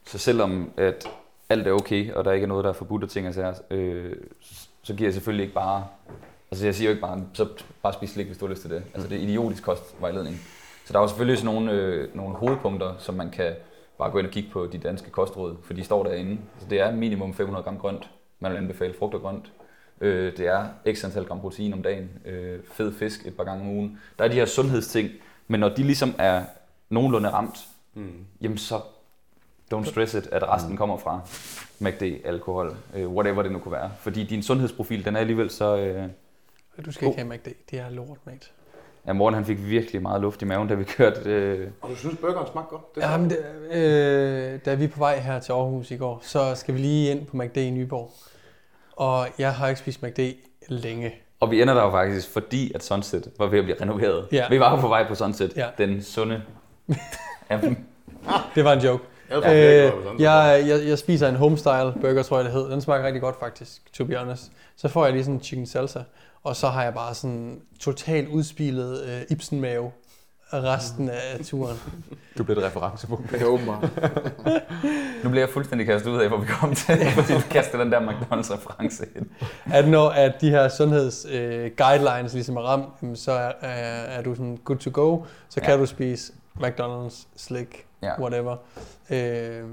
Så 0.06 0.18
selvom 0.18 0.72
at 0.78 1.08
alt 1.50 1.68
er 1.68 1.72
okay, 1.72 2.12
og 2.14 2.26
der 2.26 2.32
ikke 2.32 2.44
er 2.44 2.48
noget, 2.48 2.64
der 2.64 2.70
er 2.70 2.74
forbudt 2.74 3.04
og 3.04 3.10
ting 3.10 3.28
og 3.28 3.34
sager, 3.34 3.54
øh, 3.72 4.14
så 4.84 4.94
giver 4.94 5.08
jeg 5.08 5.14
selvfølgelig 5.14 5.44
ikke 5.44 5.56
bare... 5.56 5.86
Altså 6.52 6.66
jeg 6.66 6.76
siger 6.76 6.90
jo 6.90 6.92
ikke 6.92 7.02
bare, 7.02 7.24
så 7.34 7.48
bare 7.84 7.94
spis 7.94 8.10
slik, 8.10 8.26
hvis 8.26 8.38
du 8.38 8.46
har 8.46 8.52
lyst 8.52 8.62
til 8.62 8.72
det. 8.72 8.84
Altså 8.94 9.10
det 9.10 9.18
er 9.18 9.22
idiotisk 9.22 9.64
kostvejledning. 9.64 10.36
Så 10.86 10.94
der 10.94 11.00
er 11.00 11.04
jo 11.04 11.08
selvfølgelig 11.08 11.38
sådan 11.38 11.56
nogle, 11.56 11.72
øh, 11.72 12.16
nogle 12.16 12.36
hovedpunkter, 12.36 12.94
som 13.00 13.16
man 13.16 13.30
kan 13.30 13.52
bare 14.04 14.12
gå 14.12 14.18
ind 14.20 14.28
og 14.28 14.34
kigge 14.34 14.50
på 14.50 14.68
de 14.72 14.78
danske 14.78 15.10
kostråd, 15.10 15.56
for 15.64 15.74
de 15.74 15.84
står 15.84 16.04
derinde. 16.04 16.38
Så 16.60 16.66
det 16.70 16.80
er 16.80 16.92
minimum 16.92 17.34
500 17.34 17.64
gram 17.64 17.78
grønt. 17.78 18.10
Man 18.40 18.52
vil 18.52 18.58
anbefale 18.58 18.94
frugt 19.00 19.14
og 19.14 19.22
grønt. 19.22 19.52
Øh, 20.02 20.38
det 20.38 20.48
er 20.48 20.68
x 20.94 21.04
antal 21.04 21.26
gram 21.26 21.40
protein 21.40 21.74
om 21.74 21.84
dagen. 21.84 22.10
Øh, 22.26 22.60
fed 22.72 22.94
fisk 22.94 23.28
et 23.28 23.38
par 23.38 23.44
gange 23.44 23.62
om 23.62 23.70
ugen. 23.70 24.00
Der 24.20 24.24
er 24.24 24.28
de 24.28 24.34
her 24.34 24.46
sundhedsting, 24.46 25.10
men 25.48 25.60
når 25.60 25.70
de 25.70 25.84
ligesom 25.84 26.16
er 26.18 26.44
nogenlunde 26.90 27.30
ramt, 27.30 27.68
mm. 27.94 28.26
jamen 28.42 28.58
så 28.58 28.82
don't 29.74 29.86
stress 29.86 30.14
it, 30.14 30.28
at 30.32 30.44
resten 30.50 30.78
kommer 30.78 30.98
fra 30.98 31.22
MACD, 31.80 32.02
alkohol, 32.26 32.76
øh, 32.96 33.10
whatever 33.10 33.42
det 33.44 33.52
nu 33.52 33.60
kunne 33.60 33.72
være. 33.72 33.92
Fordi 34.00 34.24
din 34.24 34.44
sundhedsprofil, 34.44 35.06
den 35.06 35.16
er 35.16 35.20
alligevel 35.20 35.50
så... 35.50 35.78
Øh, 35.78 36.10
Du 36.86 36.92
skal 36.92 37.08
ikke 37.08 37.20
have 37.22 37.34
McD. 37.34 37.48
Det 37.72 37.80
er 37.80 37.90
lort, 37.90 38.18
mate. 38.26 38.48
Ja, 39.08 39.14
Morten 39.14 39.36
han 39.36 39.46
fik 39.46 39.58
virkelig 39.70 40.02
meget 40.02 40.22
luft 40.22 40.42
i 40.42 40.46
maven, 40.46 40.68
da 40.68 40.74
vi 40.74 40.84
kørte... 40.84 41.20
Øh, 41.30 41.68
Og 41.82 41.90
du 41.90 41.96
synes, 41.96 42.18
burgeren 42.22 42.48
smagte 42.52 42.70
godt? 42.70 42.96
Det 42.96 43.04
er 43.04 43.12
Ja, 43.12 43.18
men 43.18 43.30
det, 43.30 43.38
øh, 43.72 44.60
da 44.66 44.74
vi 44.74 44.84
er 44.84 44.88
på 44.88 45.00
vej 45.00 45.20
her 45.20 45.40
til 45.40 45.52
Aarhus 45.52 45.92
i 45.92 45.96
går, 45.98 46.20
så 46.24 46.56
skal 46.56 46.74
vi 46.74 46.80
lige 46.80 47.12
ind 47.12 47.26
på 47.26 47.38
McD 47.38 47.58
i 47.58 47.70
Nyborg. 47.70 48.12
Og 48.92 49.28
jeg 49.40 49.54
har 49.54 49.68
ikke 49.68 49.80
spist 49.80 50.04
McD 50.04 50.20
længe. 50.70 51.14
og 51.40 51.52
vi 51.52 51.62
ender 51.62 51.74
der 51.74 51.84
jo 51.84 51.92
faktisk, 51.92 52.30
fordi 52.34 52.72
at 52.76 52.84
Sunset 52.84 53.32
var 53.40 53.48
ved 53.48 53.60
at 53.60 53.66
blive 53.66 53.82
renoveret. 53.82 54.28
Ja. 54.32 54.46
Vi 54.50 54.60
var 54.60 54.76
jo 54.76 54.82
på 54.82 54.88
vej 54.88 55.08
på 55.08 55.16
Sunset, 55.16 55.54
Ja. 55.58 55.68
den 55.78 56.02
sunde... 56.04 56.42
Det 58.56 58.64
var 58.64 58.74
en 58.74 58.80
joke. 58.80 59.04
Jeg, 59.30 59.38
Øh, 59.38 60.22
jeg, 60.22 60.64
jeg, 60.68 60.88
jeg 60.88 60.98
spiser 60.98 61.30
en 61.30 61.36
homestyle 61.36 61.94
burger, 62.02 62.24
tror 62.24 62.38
jeg 62.38 62.46
det 62.46 62.54
hed. 62.54 62.72
Den 62.72 62.82
smager 62.82 63.04
rigtig 63.06 63.22
godt 63.22 63.40
faktisk, 63.40 63.94
to 63.94 64.06
be 64.06 64.16
honest. 64.16 64.52
Så 64.76 64.88
får 64.88 65.04
jeg 65.06 65.14
lige 65.14 65.24
sådan 65.24 65.36
en 65.36 65.42
chicken 65.44 65.66
salsa, 65.68 66.00
og 66.44 66.56
så 66.56 66.68
har 66.68 66.84
jeg 66.84 66.94
bare 66.94 67.14
sådan 67.16 67.62
totalt 67.80 68.28
udspilet 68.30 69.04
øh, 69.06 69.22
Ibsen-mave 69.30 69.92
resten 70.54 71.10
af 71.10 71.40
turen. 71.46 71.78
Du 72.38 72.44
blev 72.44 72.58
et 72.58 72.64
referencepunkt. 72.64 73.32
Det 73.32 73.42
er 73.42 73.46
åbenbart. 73.46 73.82
nu 75.24 75.30
bliver 75.30 75.42
jeg 75.42 75.50
fuldstændig 75.50 75.88
kastet 75.88 76.12
ud 76.12 76.20
af, 76.20 76.28
hvor 76.28 76.38
vi 76.38 76.46
kom 76.48 76.76
til, 76.76 77.06
fordi 77.18 77.34
du 77.34 77.40
kaster 77.52 77.78
den 77.78 77.92
der 77.92 78.00
McDonald's-reference 78.00 79.06
ind. 79.16 79.26
At 79.66 79.88
når 79.88 80.10
at 80.10 80.42
de 80.42 80.50
her 80.50 80.70
sundheds 80.70 81.26
øh, 81.32 81.72
guidelines 81.78 82.34
ligesom 82.34 82.58
er 82.58 82.62
ramt, 82.62 83.20
så 83.20 83.32
er, 83.32 83.52
er, 83.62 84.02
er 84.18 84.22
du 84.22 84.36
sådan 84.36 84.58
good 84.58 84.78
to 84.78 84.90
go. 84.94 85.24
Så 85.50 85.62
kan 85.62 85.70
Ja. 85.70 85.78
du 85.78 85.86
spise 85.86 86.34
McDonald's, 86.60 87.28
slik, 87.36 87.86
Ja. 88.04 88.22
whatever. 88.22 88.56
Øh, 89.10 89.64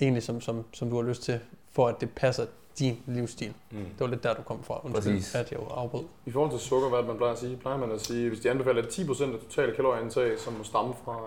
egentlig 0.00 0.22
som, 0.22 0.40
som, 0.40 0.64
som 0.72 0.90
du 0.90 0.96
har 1.02 1.08
lyst 1.08 1.22
til, 1.22 1.38
for 1.72 1.88
at 1.88 1.94
det 2.00 2.10
passer 2.10 2.44
din 2.78 2.98
livsstil. 3.06 3.52
Mm. 3.70 3.78
Det 3.78 4.00
var 4.00 4.06
lidt 4.06 4.22
der, 4.22 4.34
du 4.34 4.42
kom 4.42 4.62
fra. 4.62 4.80
Undskyld, 4.84 5.14
Præcis. 5.14 5.34
at 5.34 5.50
jeg 5.52 5.60
jo 5.60 5.64
afbrød. 5.66 6.02
I 6.26 6.30
forhold 6.30 6.50
til 6.50 6.60
sukker, 6.60 6.88
hvad 6.88 7.02
man 7.02 7.16
plejer 7.16 7.32
at 7.32 7.38
sige? 7.38 7.56
Plejer 7.56 7.78
man 7.78 7.92
at 7.92 8.00
sige, 8.00 8.28
hvis 8.28 8.40
de 8.40 8.50
anbefaler 8.50 8.82
10% 8.82 9.22
af 9.34 9.38
totale 9.50 9.72
kalorieindtag, 9.76 10.38
som 10.38 10.52
må 10.52 10.64
stamme 10.64 10.92
fra, 11.04 11.12
øh, 11.12 11.18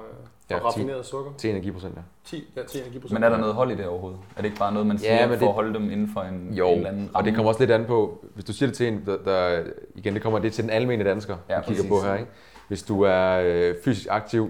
fra 0.47 0.55
Ja, 0.55 0.59
10. 0.59 0.63
raffineret 0.65 1.05
sukker? 1.05 1.31
10 1.37 1.49
energiprocent, 1.49 1.95
ja. 1.95 2.01
10, 2.25 2.43
ja, 2.55 2.63
10 2.63 2.77
energiprocent. 2.79 3.13
Men 3.13 3.23
er 3.23 3.29
der 3.29 3.37
noget 3.37 3.53
hold 3.53 3.71
i 3.71 3.75
det 3.75 3.87
overhovedet? 3.87 4.19
Er 4.35 4.41
det 4.41 4.45
ikke 4.45 4.57
bare 4.59 4.73
noget, 4.73 4.87
man 4.87 4.97
siger 4.97 5.13
Ja, 5.15 5.25
for 5.25 5.35
det- 5.35 5.41
at 5.47 5.53
holde 5.53 5.73
dem 5.73 5.91
inden 5.91 6.09
for 6.13 6.21
en, 6.21 6.53
Jo, 6.53 6.67
en 6.69 6.75
eller 6.77 6.89
anden 6.89 7.09
og 7.13 7.23
det 7.25 7.35
kommer 7.35 7.49
også 7.49 7.61
lidt 7.61 7.71
an 7.71 7.85
på, 7.85 8.25
hvis 8.33 8.45
du 8.45 8.53
siger 8.53 8.67
det 8.67 8.77
til 8.77 8.87
en, 8.87 9.03
der, 9.05 9.17
der 9.25 9.63
igen, 9.95 10.13
det 10.13 10.21
kommer 10.21 10.39
det 10.39 10.53
til 10.53 10.63
den 10.63 10.71
almindelige 10.71 11.09
dansker, 11.09 11.37
Ja, 11.49 11.59
vi 11.59 11.63
kigger 11.67 11.83
præcis. 11.83 11.89
på 11.89 12.01
her. 12.07 12.13
Ikke? 12.15 12.31
Hvis 12.67 12.83
du 12.83 13.01
er 13.01 13.41
øh, 13.45 13.75
fysisk 13.83 14.07
aktiv, 14.09 14.49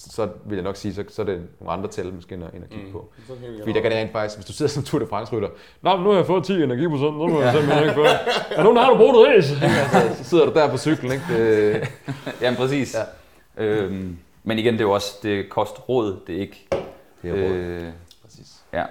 så 0.00 0.28
vil 0.44 0.56
jeg 0.56 0.64
nok 0.64 0.76
sige, 0.76 0.94
så, 0.94 1.04
så 1.08 1.22
er 1.22 1.26
det 1.26 1.42
nogle 1.60 1.72
andre 1.72 1.88
tal, 1.90 2.12
måske, 2.14 2.34
end 2.34 2.44
at, 2.44 2.54
end 2.54 2.64
at 2.64 2.70
kigge 2.70 2.86
mm. 2.86 2.92
på. 2.92 3.12
Fordi 3.58 3.72
der 3.72 3.80
kan 3.80 3.90
det 3.90 3.98
rent 3.98 4.12
faktisk, 4.12 4.36
hvis 4.36 4.46
du 4.46 4.52
sidder 4.52 4.70
som 4.70 4.82
Tour 4.82 5.00
de 5.00 5.06
France 5.06 5.32
rytter, 5.32 5.48
Nå, 5.82 5.96
men 5.96 6.04
nu 6.04 6.10
har 6.10 6.16
jeg 6.16 6.26
fået 6.26 6.44
10 6.44 6.62
energiprocent, 6.62 7.16
nu 7.16 7.26
må 7.28 7.42
jeg 7.42 7.52
simpelthen 7.52 7.82
ikke 7.82 7.94
få. 7.94 8.04
Er 8.50 8.62
nogen, 8.62 8.76
der 8.76 8.82
har 8.82 8.90
du 8.90 8.96
brugt 8.96 9.16
et 9.16 9.26
ræs? 9.36 9.62
Altså, 9.62 10.22
så 10.22 10.24
sidder 10.30 10.46
du 10.46 10.52
der 10.54 10.70
på 10.70 10.76
cyklen, 10.78 11.12
ikke? 11.12 11.24
Det, 11.30 11.88
Jamen 12.42 12.56
præcis. 12.56 12.96
Ja. 13.58 13.64
Øhm, 13.64 14.18
men 14.44 14.58
igen, 14.58 14.72
det 14.74 14.80
er 14.80 14.84
jo 14.84 14.90
også 14.90 15.14
det 15.22 15.40
er 15.40 15.44
kostråd, 15.50 16.16
det 16.26 16.36
er 16.36 16.40
ikke... 16.40 16.66
det 17.22 17.30
er 17.30 17.34
øh, 17.36 17.76
Øh, 17.86 17.88
præcis. 18.24 18.52
ja. 18.72 18.84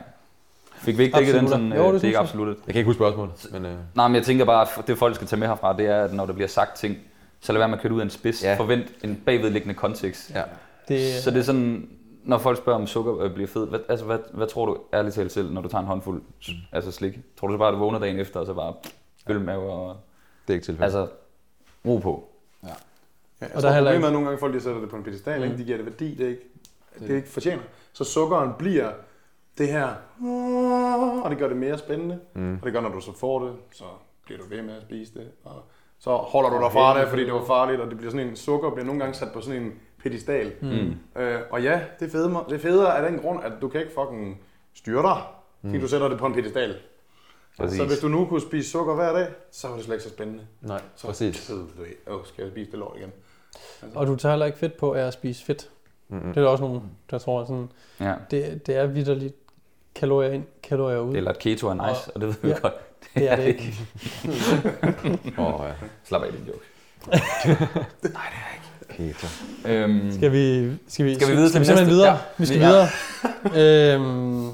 Fik 0.75 0.97
vi 0.97 1.03
ikke 1.03 1.17
dækket 1.17 1.35
den 1.35 1.47
sådan? 1.47 1.73
Jo, 1.73 1.77
det 1.77 1.79
øh, 1.79 1.83
det 1.83 1.85
er 1.85 1.89
synes 1.91 2.03
ikke 2.03 2.15
jeg. 2.17 2.21
absolut. 2.23 2.47
Jeg 2.47 2.73
kan 2.73 2.75
ikke 2.79 2.87
huske 2.87 2.97
spørgsmålet, 2.97 3.33
men 3.51 3.65
øh, 3.65 3.71
Nej, 3.95 4.07
men 4.07 4.15
jeg 4.15 4.23
tænker 4.23 4.45
bare, 4.45 4.67
at 4.77 4.87
det 4.87 4.97
folk 4.97 5.15
skal 5.15 5.27
tage 5.27 5.39
med 5.39 5.47
herfra, 5.47 5.77
det 5.77 5.85
er, 5.85 6.03
at 6.03 6.13
når 6.13 6.25
der 6.25 6.33
bliver 6.33 6.47
sagt 6.47 6.75
ting, 6.77 6.97
så 7.41 7.51
lad 7.53 7.59
være 7.59 7.67
med 7.67 7.77
at 7.77 7.81
køre 7.81 7.93
ud 7.93 7.99
af 7.99 8.03
en 8.03 8.09
spids. 8.09 8.43
Ja. 8.43 8.55
Forvent 8.55 8.87
en 9.03 9.21
bagvedliggende 9.25 9.73
kontekst. 9.75 10.31
ja. 10.35 10.41
Det, 10.89 11.13
Så 11.23 11.31
det 11.31 11.37
er 11.39 11.43
sådan, 11.43 11.89
når 12.23 12.37
folk 12.37 12.57
spørger 12.57 12.79
om 12.79 12.87
sukker 12.87 13.19
øh, 13.19 13.33
bliver 13.33 13.47
fed, 13.47 13.67
hvad, 13.67 13.79
altså, 13.89 14.05
hvad, 14.05 14.19
hvad 14.33 14.47
tror 14.47 14.65
du 14.65 14.77
ærligt 14.93 15.15
talt 15.15 15.31
selv, 15.31 15.51
når 15.53 15.61
du 15.61 15.67
tager 15.69 15.81
en 15.81 15.87
håndfuld 15.87 16.21
s- 16.41 16.49
altså 16.71 16.91
slik? 16.91 17.19
Tror 17.39 17.47
du 17.47 17.53
så 17.53 17.57
bare, 17.57 17.67
at 17.67 17.73
du 17.73 17.79
vågner 17.79 17.99
dagen 17.99 18.19
efter, 18.19 18.39
og 18.39 18.45
så 18.45 18.53
bare 18.53 18.73
ølmave 19.29 19.71
og... 19.73 19.97
det 20.47 20.53
er 20.53 20.55
ikke 20.55 20.65
tilfældet. 20.65 20.83
Altså, 20.83 21.07
ro 21.87 21.97
på. 21.97 22.29
Ja, 22.63 22.67
jeg 23.41 23.49
Og 23.49 23.55
og 23.55 23.61
der 23.63 23.69
er 23.69 23.73
problemet 23.73 23.95
ikke- 23.97 24.07
er 24.07 24.11
nogle 24.11 24.27
gange, 24.27 24.39
folk 24.39 24.53
de 24.53 24.61
sætter 24.61 24.81
det 24.81 24.89
på 24.89 24.95
en 24.95 25.03
pedestal, 25.03 25.51
mm. 25.51 25.57
de 25.57 25.63
giver 25.63 25.77
det 25.77 25.85
værdi, 25.85 26.15
det 26.15 26.25
er 26.25 26.29
ikke, 26.29 26.41
det 26.99 27.11
er 27.11 27.15
ikke 27.15 27.29
fortjener. 27.29 27.61
Så 27.93 28.03
sukkeren 28.03 28.51
bliver 28.59 28.91
det 29.57 29.67
her, 29.67 29.87
og 31.23 31.29
det 31.29 31.37
gør 31.37 31.47
det 31.47 31.57
mere 31.57 31.77
spændende. 31.77 32.19
Mm. 32.33 32.53
Og 32.53 32.63
det 32.63 32.73
gør, 32.73 32.81
når 32.81 32.89
du 32.89 32.99
så 33.01 33.17
får 33.17 33.39
det, 33.45 33.53
så 33.71 33.83
bliver 34.25 34.39
du 34.41 34.45
ved 34.49 34.61
med 34.61 34.75
at 34.75 34.81
spise 34.81 35.13
det. 35.13 35.27
Og 35.43 35.63
så 35.99 36.15
holder 36.15 36.49
du 36.49 36.63
dig 36.63 36.71
fra 36.71 36.99
det, 37.01 37.07
fordi 37.09 37.25
det 37.25 37.33
var 37.33 37.45
farligt, 37.45 37.81
og 37.81 37.89
det 37.89 37.97
bliver 37.97 38.11
sådan 38.11 38.27
en 38.27 38.35
sukker, 38.35 38.69
bliver 38.71 38.85
nogle 38.85 38.99
gange 39.01 39.15
sat 39.15 39.27
på 39.33 39.41
sådan 39.41 39.61
en 39.61 39.71
pedestal. 40.03 40.51
Mm. 40.61 41.21
Øh, 41.21 41.39
og 41.51 41.63
ja, 41.63 41.81
det 41.99 42.05
er, 42.05 42.09
fede, 42.11 42.43
det 42.49 42.55
er 42.55 42.59
federe 42.59 42.97
af 42.97 43.11
den 43.11 43.19
grund, 43.19 43.43
at 43.43 43.51
du 43.61 43.67
kan 43.69 43.81
ikke 43.81 43.93
fucking 43.93 44.41
styre 44.73 45.01
dig, 45.01 45.21
fordi 45.61 45.79
du 45.81 45.87
sætter 45.87 46.07
det 46.07 46.17
på 46.19 46.25
en 46.25 46.33
pedestal. 46.33 46.75
Præcis. 47.57 47.77
Så 47.77 47.85
hvis 47.85 47.99
du 47.99 48.07
nu 48.07 48.25
kunne 48.25 48.41
spise 48.41 48.69
sukker 48.69 48.95
hver 48.95 49.13
dag, 49.13 49.27
så 49.51 49.67
var 49.67 49.75
det 49.75 49.85
slet 49.85 49.95
ikke 49.95 50.03
så 50.03 50.09
spændende. 50.09 50.43
Nej, 50.61 50.81
Så 50.95 51.07
præcis. 51.07 51.49
Øh, 51.49 51.57
åh, 52.15 52.25
skal 52.25 52.41
jeg 52.43 52.51
spise 52.51 52.71
det 52.71 52.79
lort 52.79 52.97
igen? 52.97 53.11
og 53.95 54.07
du 54.07 54.15
tager 54.15 54.33
heller 54.33 54.45
ikke 54.45 54.57
fedt 54.57 54.77
på 54.77 54.93
af 54.93 55.01
at 55.07 55.13
spise 55.13 55.45
fedt. 55.45 55.69
Mm-hmm. 56.09 56.27
Det 56.29 56.37
er 56.37 56.41
der 56.41 56.49
også 56.49 56.63
nogen, 56.63 56.81
der 57.11 57.17
tror 57.17 57.45
sådan, 57.45 57.71
Ja. 57.99 58.13
det, 58.31 58.67
det 58.67 58.75
er 58.75 58.85
vidderligt 58.87 59.35
kalorier 59.95 60.31
ind, 60.31 60.43
kalorier 60.63 60.99
ud. 60.99 61.15
Eller 61.15 61.31
at 61.31 61.39
keto 61.39 61.67
er 61.67 61.73
nice, 61.89 62.11
og 62.15 62.21
det 62.21 62.27
ved 62.27 62.35
vi 62.41 62.47
Ja. 62.49 62.59
godt. 62.61 62.73
Det 63.15 63.31
er 63.31 63.35
det 63.35 63.45
ikke. 63.45 63.73
Åh, 65.41 65.61
ja. 65.65 65.73
Slap 66.03 66.23
af, 66.23 66.31
din 66.31 66.41
joke. 66.47 66.65
Keto. 68.99 69.27
Øhm, 69.65 70.11
Skal 70.11 70.31
vi, 70.31 70.71
skal 70.87 71.05
vi, 71.05 71.15
Skal 71.15 71.27
vi 71.27 71.33
videre 71.33 71.49
skal 71.49 71.61
vi 71.61 71.65
simpelthen 71.65 71.89
videre? 71.95 72.11
Ja. 72.11 72.17
Vi 72.37 72.45
skal 72.45 72.59
Ja. 72.59 72.67
videre. 72.67 73.95
øhm, 73.95 74.49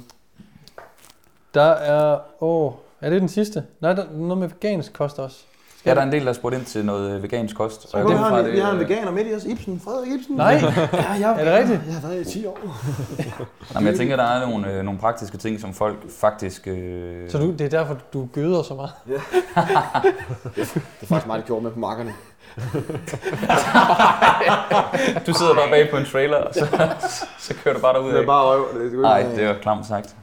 der 1.54 1.62
er, 1.72 2.20
åh, 2.44 2.72
er 3.02 3.10
det 3.10 3.22
den 3.22 3.30
sidste? 3.30 3.64
Nej, 3.82 3.94
der 3.94 4.04
er 4.04 4.08
noget 4.12 4.38
med 4.38 4.48
vegansk 4.48 4.94
kost 4.94 5.20
også. 5.20 5.38
Ja, 5.86 5.94
der 5.94 6.00
er 6.02 6.06
en 6.06 6.12
del, 6.12 6.20
der 6.22 6.26
har 6.28 6.34
spurgt 6.34 6.56
ind 6.56 6.66
til 6.66 6.86
noget 6.86 7.16
øh, 7.16 7.24
vegansk 7.24 7.56
kost. 7.56 7.94
Og 7.94 8.00
jeg 8.00 8.08
fra, 8.18 8.30
har 8.30 8.40
en, 8.40 8.46
det, 8.46 8.54
vi 8.54 8.60
har 8.60 8.72
en 8.72 8.82
øh, 8.82 8.90
veganer 8.90 9.12
midt 9.12 9.28
i 9.28 9.34
os, 9.36 9.46
Ibsen, 9.46 9.82
Frederik 9.86 10.12
Ibsen. 10.12 10.36
Nej, 10.36 10.52
Ja, 10.94 11.12
jeg, 11.12 11.36
er 11.40 11.44
det 11.46 11.54
rigtigt? 11.54 11.82
Jeg 11.88 11.94
har 11.96 12.08
været 12.08 12.28
i 12.28 12.32
10 12.32 12.46
år. 12.46 12.60
Nå, 13.74 13.80
men 13.80 13.88
jeg 13.88 13.96
tænker, 13.98 14.16
der 14.16 14.24
er 14.24 14.48
nogle, 14.50 14.72
øh, 14.72 14.84
nogle 14.84 15.00
praktiske 15.00 15.38
ting, 15.38 15.60
som 15.62 15.74
folk 15.74 15.98
faktisk... 16.20 16.68
Øh, 16.68 17.30
Så 17.32 17.38
du, 17.38 17.52
det 17.52 17.62
er 17.62 17.70
derfor, 17.70 17.98
du 18.14 18.28
gøder 18.34 18.64
så 18.64 18.74
meget? 18.74 18.92
Det 20.56 20.68
er 21.02 21.06
faktisk 21.08 21.28
mig, 21.28 21.40
der 21.40 21.46
gjorde 21.46 21.64
med 21.64 21.72
på 21.72 21.80
markerne. 21.80 22.14
du 25.28 25.34
sidder 25.34 25.54
bare 25.56 25.70
bag 25.72 25.90
på 25.92 25.98
en 25.98 26.06
trailer, 26.06 26.38
og 26.38 26.54
så, 26.54 26.68
så 27.40 27.54
kører 27.64 27.76
du 27.76 27.82
bare 27.82 27.94
derud 27.94 28.12
Det 28.14 28.22
er 28.22 28.26
bare 28.26 28.44
røv. 28.46 28.66
Det 28.80 28.94
er 28.94 29.02
Nej, 29.02 29.26
det 29.36 29.48
var 29.48 29.56
klamt 29.62 29.86
sagt. 29.88 30.16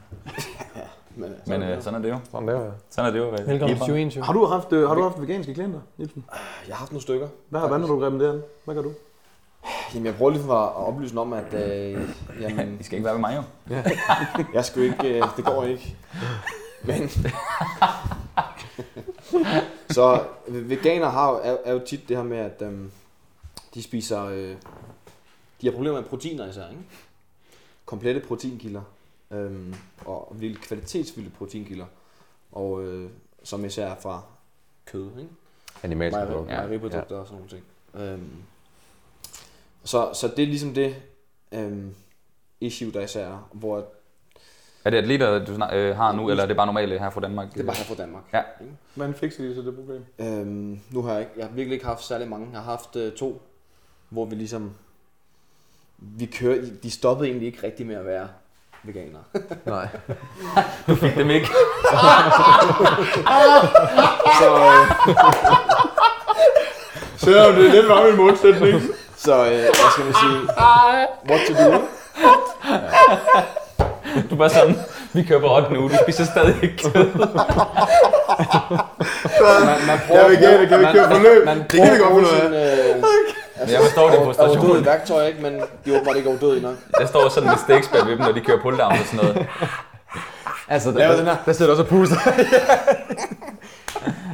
Men, 1.15 1.35
Men 1.47 1.63
øh, 1.63 1.81
sådan 1.81 1.99
er 1.99 2.03
det 2.03 2.09
jo. 2.09 2.17
Sådan 2.31 2.47
der, 2.47 2.65
ja. 2.65 2.71
Sådan 2.89 3.07
er 3.07 3.11
det 3.13 3.19
jo. 3.19 3.29
Velkommen 3.29 3.59
til 3.59 3.69
Ipper. 3.69 3.75
2021. 3.75 4.23
Har 4.23 4.33
du 4.33 4.45
haft, 4.45 4.73
øh, 4.73 4.87
har 4.87 4.95
du 4.95 5.01
haft 5.01 5.21
veganske 5.21 5.53
klienter, 5.53 5.79
Ibsen? 5.97 6.25
jeg 6.67 6.75
har 6.75 6.79
haft 6.79 6.91
nogle 6.91 7.01
stykker. 7.01 7.27
Hvad 7.49 7.59
har 7.59 7.67
vandet 7.67 7.89
du 7.89 7.99
grebet 7.99 8.19
der? 8.19 8.39
Hvad 8.65 8.75
gør 8.75 8.81
du? 8.81 8.91
Jamen, 9.93 10.05
jeg 10.05 10.15
prøver 10.15 10.31
lige 10.31 10.43
for 10.43 10.53
at 10.53 10.75
oplyse 10.75 11.17
om, 11.17 11.33
at 11.33 11.53
øh, 11.53 12.09
jamen, 12.41 12.77
I 12.79 12.83
skal 12.83 12.97
ikke 12.97 13.05
være 13.05 13.13
med 13.13 13.21
mig 13.21 13.35
jo. 13.35 13.43
jeg 14.53 14.65
skal 14.65 14.83
jo 14.83 14.91
ikke, 14.91 15.17
øh, 15.17 15.23
det 15.37 15.45
går 15.45 15.63
ikke. 15.63 15.95
Men, 16.83 17.09
så 19.95 20.23
veganer 20.47 21.09
har 21.09 21.31
jo, 21.31 21.39
er, 21.43 21.57
er 21.65 21.73
jo 21.73 21.79
tit 21.85 22.09
det 22.09 22.17
her 22.17 22.23
med, 22.23 22.37
at 22.37 22.61
øhm, 22.61 22.91
de 23.73 23.83
spiser, 23.83 24.25
øh, 24.25 24.55
de 25.61 25.67
har 25.67 25.71
problemer 25.71 26.01
med 26.01 26.09
proteiner 26.09 26.49
især, 26.49 26.69
ikke? 26.69 26.81
Komplette 27.85 28.21
proteinkilder, 28.27 28.81
øhm, 29.33 29.73
og 30.05 30.35
vildt 30.39 30.61
kvalitetsvilde 30.61 31.29
proteinkilder, 31.29 31.85
og 32.51 32.83
øh, 32.83 33.09
som 33.43 33.65
især 33.65 33.87
er 33.87 33.95
fra 33.95 34.21
kød, 34.85 35.09
ikke? 35.19 35.29
Animalsk 35.83 36.17
Mejeri- 36.17 36.25
produkt. 36.27 36.47
mejeriprodukter 36.47 37.15
og 37.15 37.27
sådan 37.27 37.37
nogle 37.41 37.49
ting. 37.49 37.63
Øhm, 37.95 38.31
så, 39.83 40.09
så 40.13 40.27
det 40.27 40.43
er 40.43 40.47
ligesom 40.47 40.73
det 40.73 40.95
øhm, 41.51 41.95
issue, 42.59 42.91
der 42.91 43.01
især 43.01 43.27
er, 43.27 43.49
hvor 43.51 43.85
Er 44.85 44.89
det 44.89 44.97
atleter, 44.97 45.45
du 45.45 45.55
snak, 45.55 45.73
øh, 45.73 45.95
har 45.95 46.11
nu, 46.11 46.29
eller 46.29 46.43
er 46.43 46.47
det 46.47 46.55
bare 46.55 46.65
normale 46.65 46.99
her 46.99 47.09
fra 47.09 47.21
Danmark? 47.21 47.53
Det 47.53 47.59
er 47.61 47.65
bare 47.65 47.75
her 47.75 47.83
fra 47.83 47.95
Danmark. 48.03 48.23
Ja. 48.33 48.41
Hvordan 48.95 49.13
fikser 49.15 49.43
de 49.43 49.55
så 49.55 49.61
det 49.61 49.75
problem? 49.75 50.05
Øhm, 50.19 50.79
nu 50.91 51.01
har 51.01 51.11
jeg, 51.11 51.21
ikke, 51.21 51.31
jeg 51.37 51.45
har 51.45 51.53
virkelig 51.53 51.73
ikke 51.73 51.85
haft 51.85 52.03
særlig 52.03 52.27
mange. 52.27 52.47
Jeg 52.51 52.59
har 52.59 52.71
haft 52.71 52.95
øh, 52.95 53.13
to, 53.13 53.41
hvor 54.09 54.25
vi 54.25 54.35
ligesom... 54.35 54.71
Vi 55.97 56.25
kører, 56.25 56.65
de 56.83 56.91
stoppede 56.91 57.29
egentlig 57.29 57.45
ikke 57.47 57.63
rigtig 57.63 57.85
med 57.85 57.95
at 57.95 58.05
være 58.05 58.29
veganere. 58.83 59.23
Nej. 59.65 59.87
Du 60.87 60.95
fik 60.95 61.15
dem 61.15 61.29
ikke. 61.29 61.47
så, 64.39 64.55
øh, 64.55 65.15
Selvom 67.17 67.55
det 67.55 67.67
er 67.67 67.81
den 67.81 67.89
var 67.89 68.03
min 68.07 68.15
målsætning. 68.17 68.81
så 69.17 69.45
øh, 69.45 69.51
hvad 69.51 69.91
skal 69.91 70.05
man 70.05 70.13
sige? 70.13 70.49
What 71.29 71.41
to 71.47 71.53
do? 71.53 71.81
Du 74.29 74.35
var 74.35 74.47
sådan, 74.47 74.75
vi 75.13 75.23
køber 75.23 75.49
råt 75.49 75.71
nu, 75.71 75.81
du 75.87 75.93
spiser 76.03 76.25
stadig 76.25 76.55
ikke 76.63 76.77
kød. 76.83 77.05
Man, 79.65 79.87
man 79.87 79.99
prøver, 80.07 80.21
Jeg 80.21 80.29
vil 80.29 80.39
gerne, 80.39 80.67
kan 80.67 80.79
vi 80.79 80.85
køre 80.91 81.07
forløb? 81.11 81.45
Man 81.45 81.57
Det 81.57 81.71
kan 81.81 81.93
vi 81.93 81.97
godt 81.97 82.25
af. 82.33 82.45
Øh, 82.45 82.51
Men 83.59 83.69
jeg 83.69 83.81
forstår 83.81 84.09
det 84.09 84.19
på 84.23 84.33
stationen. 84.33 84.85
værktøj, 84.85 85.25
ikke? 85.27 85.41
Men 85.41 85.53
de 85.85 85.91
er 85.91 85.95
åbenbart 85.95 86.17
ikke 86.17 86.29
overdødelige 86.29 86.63
nok. 86.63 86.75
Jeg 86.99 87.07
står 87.07 87.29
sådan 87.29 87.49
med 87.49 87.57
steaks 87.57 87.87
bag 87.87 88.01
ved 88.05 88.11
dem, 88.11 88.19
når 88.19 88.31
de 88.31 88.41
kører 88.41 88.61
pull 88.61 88.77
down 88.77 88.91
og 88.91 88.97
sådan 89.05 89.19
noget. 89.25 89.47
Altså, 90.67 90.91
der, 90.91 90.97
Laver 90.97 91.15
den 91.15 91.25
der, 91.25 91.31
her. 91.31 91.39
der 91.45 91.53
sidder 91.53 91.71
også 91.71 91.83
og 91.83 91.89
puster. 91.89 92.15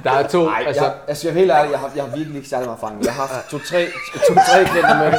der 0.03 0.11
er 0.11 0.27
to, 0.27 0.45
Nej, 0.45 0.63
altså, 0.67 0.83
jeg, 0.83 0.93
altså, 1.07 1.27
jeg 1.27 1.33
er 1.35 1.39
helt 1.39 1.51
ærlig, 1.51 1.71
jeg 1.71 1.79
har, 1.79 1.91
jeg 1.95 2.03
har 2.03 2.15
virkelig 2.15 2.37
ikke 2.37 2.49
særlig 2.49 2.67
meget 2.67 2.77
erfaring. 2.77 3.05
Jeg 3.05 3.13
har 3.13 3.27
haft 3.27 3.49
to-tre 3.49 3.87
to, 4.27 4.33
tre 4.33 4.65
klienter 4.65 4.97
med. 4.97 5.11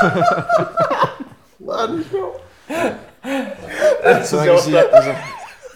Hvor 1.58 1.72
er 1.72 1.86
det 1.86 2.04
sjovt. 2.11 2.36
Så 4.26 4.36
man 4.36 4.44
kan 4.46 4.58
sige, 4.58 4.94
altså, 4.94 5.11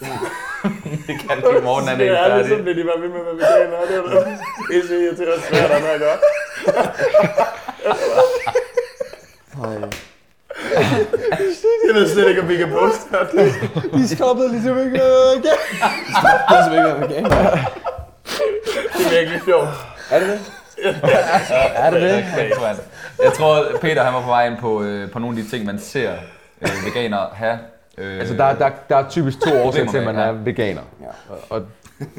Det 1.06 1.14
kan 1.20 1.38
i 1.58 1.62
morgen, 1.62 1.88
han 1.88 2.00
er 2.00 2.04
Det 2.04 2.04
ikke 2.04 2.14
det, 2.14 2.44
så 2.44 2.48
færdig. 2.48 2.62
bliver 2.64 2.76
de 2.76 2.84
bare 2.84 3.00
ved 3.02 3.08
med 3.08 3.20
at 3.20 3.26
være 3.26 3.36
veganer. 3.36 3.76
Det 3.88 3.96
er 3.96 4.24
da 4.24 4.38
pisse 4.70 4.94
irriterende 5.04 5.42
svært 5.48 5.70
at 5.70 5.80
have 5.80 5.94
at 5.94 6.00
gøre. 6.00 6.18
nej. 9.56 9.90
Jeg 11.86 11.94
ved 11.94 12.08
slet 12.08 12.28
ikke, 12.28 12.40
om 12.42 12.48
vi 12.48 12.56
kan 12.56 12.68
poste 12.70 13.00
her. 13.10 13.24
Det 13.24 13.54
De 13.98 14.08
stoppede 14.16 14.50
ligesom 14.52 14.78
ikke. 14.78 14.92
Det 14.92 15.02
er 16.48 16.62
simpelthen 16.62 17.02
ikke 17.02 17.14
veganer. 17.14 17.28
det 18.96 19.06
er 19.06 19.10
virkelig 19.20 19.40
sjovt. 19.44 19.68
Er 20.10 20.18
det 20.18 20.28
det? 20.28 20.40
Er 21.74 21.90
det 21.90 22.00
det? 22.02 22.24
Jeg 23.22 23.32
tror, 23.32 23.66
Peter 23.80 24.04
han 24.04 24.14
var 24.14 24.20
på 24.20 24.26
vej 24.26 24.46
ind 24.46 24.56
på, 24.58 24.82
øh, 24.82 25.10
på 25.10 25.18
nogle 25.18 25.38
af 25.38 25.44
de 25.44 25.50
ting, 25.50 25.64
man 25.66 25.78
ser 25.80 26.12
øh, 26.62 26.68
veganere 26.86 27.28
have. 27.34 27.58
Øh, 27.98 28.18
altså 28.18 28.34
der, 28.34 28.54
der, 28.54 28.70
der 28.88 28.96
er 28.96 29.08
typisk 29.10 29.40
to 29.40 29.50
årsager 29.62 29.90
til, 29.90 29.98
at 29.98 30.04
man 30.04 30.16
er 30.16 30.26
ja. 30.26 30.32
veganer. 30.32 30.82
Ja. 31.00 31.06
Og, 31.28 31.38
og 31.50 31.66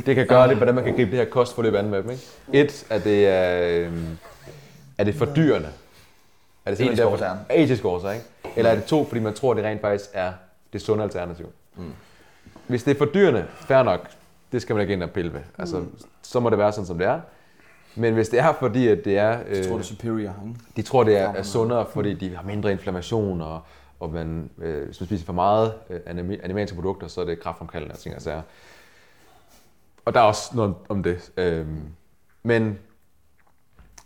det 0.06 0.16
kan 0.16 0.28
gøre 0.28 0.48
det, 0.48 0.58
hvordan 0.58 0.76
man 0.76 0.84
kan 0.84 0.96
gribe 0.96 1.12
det 1.12 1.20
her 1.20 1.26
kostforløb 1.26 1.76
an 1.76 1.90
med 1.90 2.04
dem. 2.04 2.10
Ikke? 2.10 2.24
Et, 2.54 2.86
at 2.90 3.04
det 3.04 3.28
er, 3.28 3.80
øh, 3.80 3.94
er 4.98 5.04
det 5.04 5.16
fordyrende. 5.16 5.70
Er 6.66 6.72
det 6.72 6.78
simpelthen 6.78 7.08
derfor-. 7.08 7.38
Etiske 7.50 7.88
årsager, 7.88 8.14
ikke? 8.14 8.26
Eller 8.56 8.72
er 8.72 8.76
det 8.76 8.86
to, 8.86 9.06
fordi 9.06 9.22
man 9.22 9.34
tror, 9.34 9.52
at 9.52 9.58
det 9.58 9.66
rent 9.66 9.82
faktisk 9.82 10.06
er 10.14 10.32
det 10.74 10.82
sunde 10.82 11.04
alternativ? 11.04 11.50
Mm. 11.76 11.94
Hvis 12.68 12.84
det 12.84 12.92
er 12.94 12.98
fordyrende, 12.98 13.46
fair 13.60 13.84
nok, 13.84 14.10
det 14.52 14.62
skal 14.62 14.76
man 14.76 14.82
ikke 14.82 14.94
ind 14.94 15.04
og 15.04 15.10
pille 15.10 15.34
ved. 15.34 15.40
Altså, 15.60 15.84
så 16.22 16.40
må 16.40 16.50
det 16.50 16.58
være 16.58 16.72
sådan, 16.72 16.86
som 16.86 16.98
det 16.98 17.08
er. 17.08 17.20
Men 17.96 18.14
hvis 18.14 18.30
det 18.30 18.40
er 18.40 18.54
fordi, 18.60 18.88
at 18.88 19.06
det 19.06 19.18
er... 19.18 19.38
Øh, 19.48 19.58
Jeg 19.58 19.66
tror, 19.66 19.76
det 19.76 19.84
er 19.84 19.88
superior. 19.88 20.18
Ikke? 20.20 20.60
de 20.76 20.82
tror, 20.82 21.04
det 21.04 21.18
er, 21.18 21.34
er 21.34 21.44
sundere, 21.44 21.86
fordi 21.94 22.14
de 22.14 22.36
har 22.36 22.44
mindre 22.44 22.72
inflammation, 22.72 23.42
og, 23.42 23.60
og 24.00 24.10
man, 24.10 24.50
øh, 24.58 24.86
hvis 24.86 25.00
man 25.00 25.08
spiser 25.08 25.26
for 25.26 25.34
meget 25.34 25.74
øh, 25.90 26.00
animalske 26.44 26.76
produkter, 26.76 27.08
så 27.08 27.22
er 27.22 27.26
det 27.26 27.40
kraftfremkaldende 27.40 27.94
og 27.94 28.00
ting 28.00 28.16
og 28.16 28.22
sager. 28.22 28.42
Og 30.06 30.14
der 30.14 30.20
er 30.20 30.24
også 30.24 30.56
noget 30.56 30.76
om 30.90 31.04
det. 31.04 31.32
Øh, 31.38 31.68
men 32.44 32.80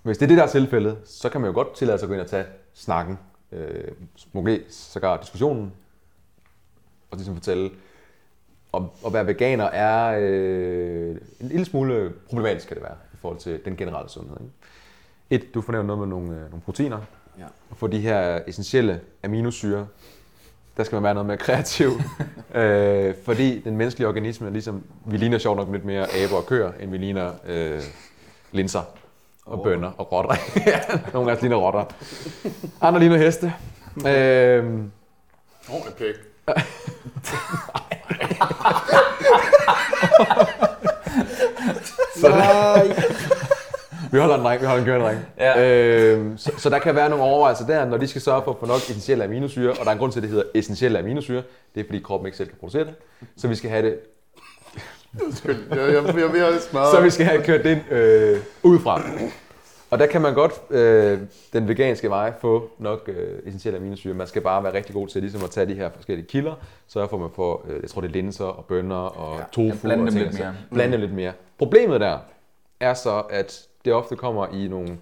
hvis 0.03 0.17
det 0.17 0.25
er 0.25 0.27
det, 0.27 0.37
der 0.37 0.43
er 0.43 0.47
tilfældet, 0.47 0.97
så 1.05 1.29
kan 1.29 1.41
man 1.41 1.49
jo 1.49 1.53
godt 1.53 1.75
tillade 1.75 1.97
sig 1.97 2.05
at 2.05 2.07
gå 2.07 2.13
ind 2.13 2.21
og 2.21 2.29
tage 2.29 2.45
snakken, 2.73 3.19
øh, 3.51 3.91
måske 4.33 4.63
sågar 4.69 5.17
diskussionen, 5.17 5.73
og 7.11 7.17
ligesom 7.17 7.35
fortælle, 7.35 7.71
om 8.71 8.89
at 9.05 9.13
være 9.13 9.27
veganer 9.27 9.65
er 9.65 10.19
øh, 10.21 11.17
en 11.39 11.47
lille 11.47 11.65
smule 11.65 12.13
problematisk, 12.29 12.67
kan 12.67 12.77
det 12.77 12.83
være, 12.83 12.97
i 13.13 13.17
forhold 13.17 13.39
til 13.39 13.65
den 13.65 13.77
generelle 13.77 14.09
sundhed. 14.09 14.37
Ikke? 14.41 15.45
Et, 15.45 15.53
du 15.53 15.61
fornævner 15.61 15.87
noget 15.87 15.99
med 15.99 16.07
nogle, 16.07 16.35
øh, 16.35 16.41
nogle 16.41 16.61
proteiner. 16.61 17.01
Ja. 17.39 17.45
Og 17.69 17.77
for 17.77 17.87
de 17.87 17.99
her 17.99 18.39
essentielle 18.47 19.01
aminosyre, 19.23 19.87
der 20.77 20.83
skal 20.83 20.95
man 20.95 21.03
være 21.03 21.13
noget 21.13 21.27
mere 21.27 21.37
kreativ. 21.37 21.91
øh, 22.55 23.15
fordi 23.23 23.59
den 23.59 23.77
menneskelige 23.77 24.07
organisme 24.07 24.47
er 24.47 24.51
ligesom, 24.51 24.83
vi 25.05 25.17
ligner 25.17 25.37
sjovt 25.37 25.57
nok 25.57 25.71
lidt 25.71 25.85
mere 25.85 26.07
aber 26.23 26.35
og 26.37 26.45
køer, 26.45 26.71
end 26.79 26.91
vi 26.91 26.97
ligner 26.97 27.31
øh, 27.45 27.81
linser 28.51 28.81
og 29.45 29.63
bønner 29.63 29.91
og 29.97 30.11
rotter. 30.11 30.35
Ja, 30.67 30.79
Nogle 31.13 31.31
af 31.31 31.35
os 31.35 31.41
ligner 31.41 31.57
rotter. 31.57 31.85
Andre 32.81 32.99
ligner 32.99 33.17
heste. 33.17 33.53
Øh, 34.07 34.65
Ordentligt 35.69 35.97
pæk. 35.97 36.15
Nej. 42.21 43.28
Vi 44.11 44.19
holder 44.19 44.35
en 44.35 44.41
dreng, 44.41 44.61
vi 44.61 44.65
holder 44.65 44.81
en 44.81 44.85
kørende 44.85 45.05
dreng. 45.05 45.19
Ja. 45.37 46.13
Øhm, 46.13 46.37
så, 46.37 46.51
så, 46.57 46.69
der 46.69 46.79
kan 46.79 46.95
være 46.95 47.09
nogle 47.09 47.23
overvejelser 47.23 47.65
der, 47.65 47.85
når 47.85 47.97
de 47.97 48.07
skal 48.07 48.21
sørge 48.21 48.41
for 48.43 48.51
at 48.51 48.57
få 48.59 48.65
nok 48.65 48.77
essentielle 48.77 49.23
aminosyre, 49.23 49.69
og 49.71 49.77
der 49.77 49.85
er 49.85 49.91
en 49.91 49.97
grund 49.97 50.11
til, 50.11 50.19
at 50.19 50.23
det 50.23 50.29
hedder 50.29 50.45
essentielle 50.53 50.99
aminosyre. 50.99 51.43
Det 51.75 51.81
er 51.81 51.85
fordi 51.85 51.99
kroppen 51.99 52.25
ikke 52.27 52.37
selv 52.37 52.47
kan 52.49 52.57
producere 52.59 52.83
det. 52.83 52.93
Så 53.37 53.47
vi 53.47 53.55
skal 53.55 53.69
have 53.69 53.85
det, 53.85 53.99
Jeg, 55.13 55.21
jeg, 55.77 55.93
jeg, 55.93 56.15
jeg, 56.15 56.35
jeg 56.35 56.61
smadret. 56.69 56.91
så 56.95 57.01
vi 57.01 57.09
skal 57.09 57.25
have 57.25 57.43
kørt 57.43 57.63
det 57.63 57.71
ind, 57.71 57.91
øh, 57.91 58.37
udefra. 58.63 59.01
Og 59.91 59.99
der 59.99 60.05
kan 60.05 60.21
man 60.21 60.33
godt 60.33 60.53
øh, 60.69 61.19
den 61.53 61.67
veganske 61.67 62.09
vej 62.09 62.33
få 62.41 62.69
nok 62.79 63.09
øh, 63.13 63.39
essentielle 63.45 63.79
aminosyre. 63.79 64.13
Man 64.13 64.27
skal 64.27 64.41
bare 64.41 64.63
være 64.63 64.73
rigtig 64.73 64.95
god 64.95 65.07
til 65.07 65.21
ligesom 65.21 65.43
at 65.43 65.49
tage 65.49 65.65
de 65.65 65.73
her 65.73 65.89
forskellige 65.95 66.27
kilder, 66.27 66.53
for, 66.93 67.13
at 67.13 67.19
man 67.19 67.29
får, 67.35 67.65
øh, 67.69 67.79
jeg 67.81 67.89
tror 67.89 68.01
det 68.01 68.07
er 68.07 68.11
linser 68.13 68.45
og 68.45 68.65
bønner 68.65 68.95
og 68.95 69.37
ja, 69.39 69.43
tofu. 69.51 69.61
Ja, 69.61 69.75
blande 69.81 70.03
og 70.03 70.05
dem 70.05 70.13
ting 70.13 70.19
lidt 70.19 70.27
og 70.27 70.33
sager. 70.33 70.51
mere. 70.51 70.61
Blande 70.73 70.91
dem 70.93 71.01
lidt 71.01 71.13
mere. 71.13 71.31
Problemet 71.57 72.01
der 72.01 72.17
er 72.79 72.93
så, 72.93 73.23
at 73.29 73.61
det 73.85 73.93
ofte 73.93 74.15
kommer 74.15 74.47
i 74.47 74.67
nogle, 74.67 74.97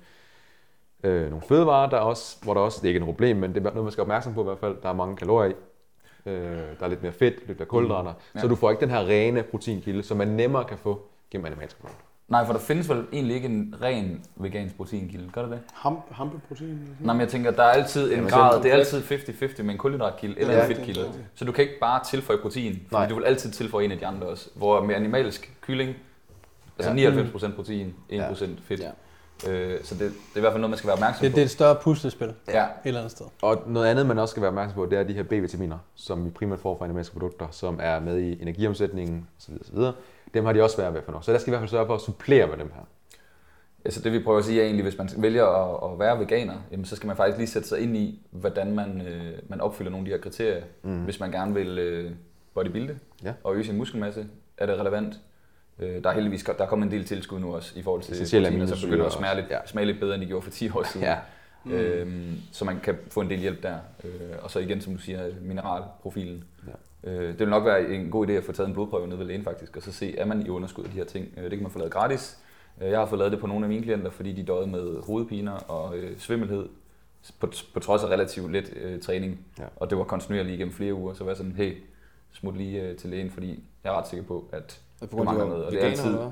øh, 1.04 1.30
nogle 1.30 1.42
fødevarer, 1.48 1.90
der 1.90 1.98
også, 1.98 2.38
hvor 2.44 2.54
der 2.54 2.62
også, 2.62 2.78
det 2.82 2.86
er 2.86 2.90
ikke 2.90 2.98
et 3.00 3.06
problem, 3.06 3.38
men 3.38 3.50
det 3.54 3.58
er 3.58 3.62
noget, 3.64 3.84
man 3.84 3.92
skal 3.92 4.02
være 4.02 4.06
opmærksom 4.06 4.34
på 4.34 4.42
i 4.42 4.44
hvert 4.44 4.60
fald. 4.60 4.76
Der 4.84 4.90
er 4.90 4.94
mange 4.94 5.16
kalorier 5.16 5.50
i. 5.52 5.54
Øh, 6.26 6.34
der 6.80 6.86
er 6.86 6.88
lidt 6.88 7.02
mere 7.04 7.12
fedt, 7.12 7.48
lidt 7.48 7.60
mere 7.60 7.68
kulhydrater. 7.68 8.12
Mm. 8.12 8.18
Ja. 8.36 8.40
Så 8.42 8.48
du 8.48 8.56
får 8.56 8.70
ikke 8.72 8.82
den 8.82 8.90
her 8.90 9.00
rene 9.08 9.44
proteinkilde, 9.44 10.04
som 10.04 10.18
man 10.18 10.28
nemmere 10.28 10.64
kan 10.64 10.78
få 10.78 11.02
gennem 11.32 11.46
animalske 11.46 11.80
produkter. 11.80 12.04
Nej, 12.28 12.46
for 12.46 12.54
der 12.54 12.60
findes 12.60 12.90
vel 12.90 13.06
egentlig 13.14 13.36
ikke 13.36 13.48
en 13.48 13.76
ren 13.82 14.26
vegansk 14.36 14.78
proteinkilde, 14.78 15.30
gør 15.34 15.42
der 15.42 15.50
det? 15.50 15.60
Ham, 15.74 16.00
hampeprotein. 16.12 16.80
Nej, 17.00 17.14
men 17.14 17.22
jeg 17.22 17.30
tænker, 17.30 17.52
der 17.52 17.64
er 17.64 17.72
altid 17.72 18.06
en 18.06 18.16
Jamen, 18.16 18.30
grad, 18.30 18.64
det 18.64 18.72
er 18.72 18.76
altid 18.76 19.02
50-50 19.02 19.64
med 19.64 19.72
en 19.74 19.78
kulhydratkilde 19.78 20.40
eller 20.40 20.54
Ja, 20.54 20.64
en 20.64 20.70
det 20.70 20.78
fedtkilde. 20.78 21.12
Så 21.36 21.46
du 21.46 21.52
kan 21.52 21.64
ikke 21.64 21.80
bare 21.82 22.04
tilføje 22.04 22.40
protein, 22.40 22.74
fordi 22.74 22.86
Nej. 22.92 23.08
du 23.10 23.16
vil 23.16 23.24
altid 23.24 23.52
tilføje 23.52 23.86
en 23.86 23.92
af 23.92 23.98
de 23.98 24.06
andre 24.08 24.28
også. 24.28 24.50
Hvor 24.56 24.84
med 24.84 24.96
animalsk 24.96 25.52
kylling, 25.62 25.96
altså 26.80 26.92
Ja. 26.94 27.50
99% 27.52 27.56
protein, 27.56 27.96
1% 28.12 28.46
fedt. 28.64 28.80
Ja. 28.82 28.90
Øh, 29.50 29.84
så 29.84 29.96
det, 29.96 30.02
det 30.02 30.08
er 30.34 30.38
i 30.38 30.40
hvert 30.40 30.52
fald 30.54 30.62
noget, 30.62 30.70
man 30.70 30.78
skal 30.78 30.88
være 30.88 30.94
opmærksom 30.96 31.22
Det, 31.22 31.32
på. 31.32 31.36
det 31.36 31.42
er 31.42 31.46
et 31.46 31.52
større 31.52 31.76
puslespil 31.82 32.28
et 32.28 32.36
Ja, 32.48 32.66
eller 32.86 33.00
andet 33.00 33.12
sted. 33.12 33.26
Og 33.42 33.64
noget 33.68 33.88
andet, 33.88 34.06
man 34.06 34.20
også 34.20 34.32
skal 34.32 34.42
være 34.42 34.48
opmærksom 34.50 34.76
på, 34.76 34.86
det 34.86 35.00
er 35.00 35.04
de 35.04 35.14
her 35.14 35.24
B-vitaminer, 35.24 35.78
som 35.96 36.26
vi 36.26 36.30
primært 36.30 36.60
får 36.60 36.78
fra 36.78 36.86
animalske 36.86 37.14
produkter, 37.14 37.48
som 37.52 37.80
er 37.82 38.00
med 38.00 38.20
i 38.20 38.42
energiomsætningen 38.42 39.28
osv. 39.40 39.54
osv. 39.62 39.78
Dem 40.34 40.46
har 40.46 40.54
de 40.54 40.64
også 40.64 40.78
været 40.78 40.94
ved 40.94 41.02
for 41.06 41.12
nok. 41.12 41.24
Så 41.24 41.32
der 41.34 41.38
skal 41.38 41.50
i 41.50 41.52
hvert 41.52 41.60
fald 41.62 41.70
sørge 41.70 41.86
for 41.86 41.96
at 41.96 42.02
supplere 42.02 42.48
med 42.48 42.58
dem 42.58 42.72
her. 42.76 42.82
altså 43.86 44.02
det 44.02 44.12
vi 44.12 44.20
prøver 44.24 44.40
at 44.40 44.46
sige 44.46 44.60
er 44.62 44.66
egentlig, 44.66 44.84
hvis 44.84 44.98
man 44.98 45.10
vælger 45.18 45.46
at, 45.46 45.92
at 45.94 46.00
være 46.00 46.20
veganer, 46.20 46.54
jamen, 46.72 46.86
så 46.86 46.96
skal 46.96 47.08
man 47.08 47.16
faktisk 47.18 47.38
lige 47.38 47.48
sætte 47.48 47.68
sig 47.68 47.80
ind 47.80 47.98
i, 47.98 48.22
hvordan 48.32 48.72
man, 48.76 49.02
øh, 49.08 49.34
man 49.50 49.62
opfylder 49.62 49.92
nogle 49.92 50.02
af 50.02 50.06
de 50.06 50.12
her 50.12 50.22
kriterier. 50.22 50.64
Mm. 50.84 51.04
Hvis 51.04 51.20
man 51.20 51.32
gerne 51.32 51.54
vil 51.54 51.80
øh, 51.80 52.12
bodybuilde 52.54 53.00
Ja. 53.24 53.34
og 53.44 53.56
øge 53.56 53.64
sin 53.66 53.78
muskelmasse, 53.78 54.26
er 54.58 54.66
det 54.66 54.80
relevant. 54.80 55.20
Øh, 55.80 56.04
der 56.04 56.10
er 56.10 56.14
heldigvis 56.14 56.44
der 56.44 56.64
er 56.64 56.68
kommet 56.68 56.86
en 56.86 56.92
del 56.92 57.06
tilskud 57.06 57.40
nu 57.40 57.56
også 57.56 57.80
i 57.80 57.82
forhold 57.82 58.02
til 58.02 58.16
proteiner, 58.20 58.66
som 58.66 58.90
begynder 58.90 59.06
at 59.06 59.14
smage 59.14 59.36
lidt, 59.36 59.50
ja. 59.50 59.58
smage 59.66 59.86
lidt 59.86 60.00
bedre, 60.00 60.14
end 60.16 60.22
de 60.22 60.28
gjorde 60.28 60.44
for 60.44 60.52
10 60.52 60.70
år 60.70 60.84
siden. 60.84 61.08
Ja. 61.08 61.18
Mm. 61.64 61.72
Øhm, 61.72 62.36
så 62.52 62.66
man 62.66 62.80
kan 62.80 62.96
få 63.12 63.22
en 63.22 63.30
del 63.30 63.40
hjælp 63.40 63.64
der. 63.64 63.78
Øh, 64.04 64.12
og 64.42 64.52
så 64.52 64.60
igen, 64.60 64.82
som 64.82 64.94
du 64.94 65.00
siger, 65.02 65.30
mineralprofilen. 65.42 66.44
Ja. 66.68 67.12
Øh, 67.12 67.28
det 67.28 67.40
vil 67.40 67.50
nok 67.50 67.66
være 67.66 67.90
en 67.90 68.12
god 68.12 68.28
idé 68.28 68.32
at 68.32 68.44
få 68.44 68.52
taget 68.52 68.68
en 68.68 68.74
blodprøve 68.74 69.08
ned 69.08 69.18
ved 69.18 69.26
lægen 69.26 69.44
faktisk, 69.44 69.78
og 69.78 69.84
så 69.84 69.92
se, 69.92 70.18
er 70.18 70.26
man 70.26 70.46
i 70.46 70.50
underskud 70.50 70.84
af 70.84 70.90
de 70.90 70.96
her 70.96 71.06
ting. 71.06 71.28
Øh, 71.38 71.44
det 71.44 71.52
kan 71.52 71.62
man 71.62 71.72
få 71.72 71.80
lavet 71.80 71.94
gratis. 71.94 72.38
Øh, 72.82 72.90
jeg 72.90 73.00
har 73.00 73.06
fået 73.06 73.20
lavet 73.20 73.32
det 73.32 73.40
på 73.40 73.48
nogle 73.48 73.66
af 73.66 73.70
mine 73.70 73.84
klienter, 73.84 74.10
fordi 74.10 74.34
de 74.34 74.44
døde 74.44 74.68
med 74.68 75.04
hovedpiner 75.04 75.52
og 75.52 75.98
øh, 75.98 76.20
svimmelhed, 76.20 76.70
på, 77.40 77.52
på 77.74 77.80
trods 77.80 78.04
af 78.04 78.08
relativt 78.08 78.52
let 78.52 78.74
øh, 78.76 79.02
træning. 79.02 79.40
Ja. 79.60 79.64
Og 79.76 79.90
det 79.90 79.98
var 79.98 80.04
kontinuerligt 80.04 80.56
igennem 80.56 80.74
flere 80.74 80.94
uger, 80.94 81.14
så 81.14 81.24
var 81.24 81.32
jeg 81.32 81.38
sådan, 81.38 81.52
hey, 81.52 81.78
smut 82.32 82.58
lige 82.58 82.82
øh, 82.82 82.96
til 82.96 83.10
lægen, 83.10 83.32
fordi 83.32 83.64
jeg 83.84 83.94
er 83.94 83.98
ret 83.98 84.08
sikker 84.08 84.26
på, 84.26 84.50
at 84.52 84.82
På 85.00 85.06
du 85.06 85.16
grund 85.16 85.30
af, 85.30 85.34
at 85.34 85.39
noget. 85.50 85.66
Og 85.66 85.72
det 85.72 85.84
er 85.84 85.88
altid, 85.88 86.06
eller 86.06 86.32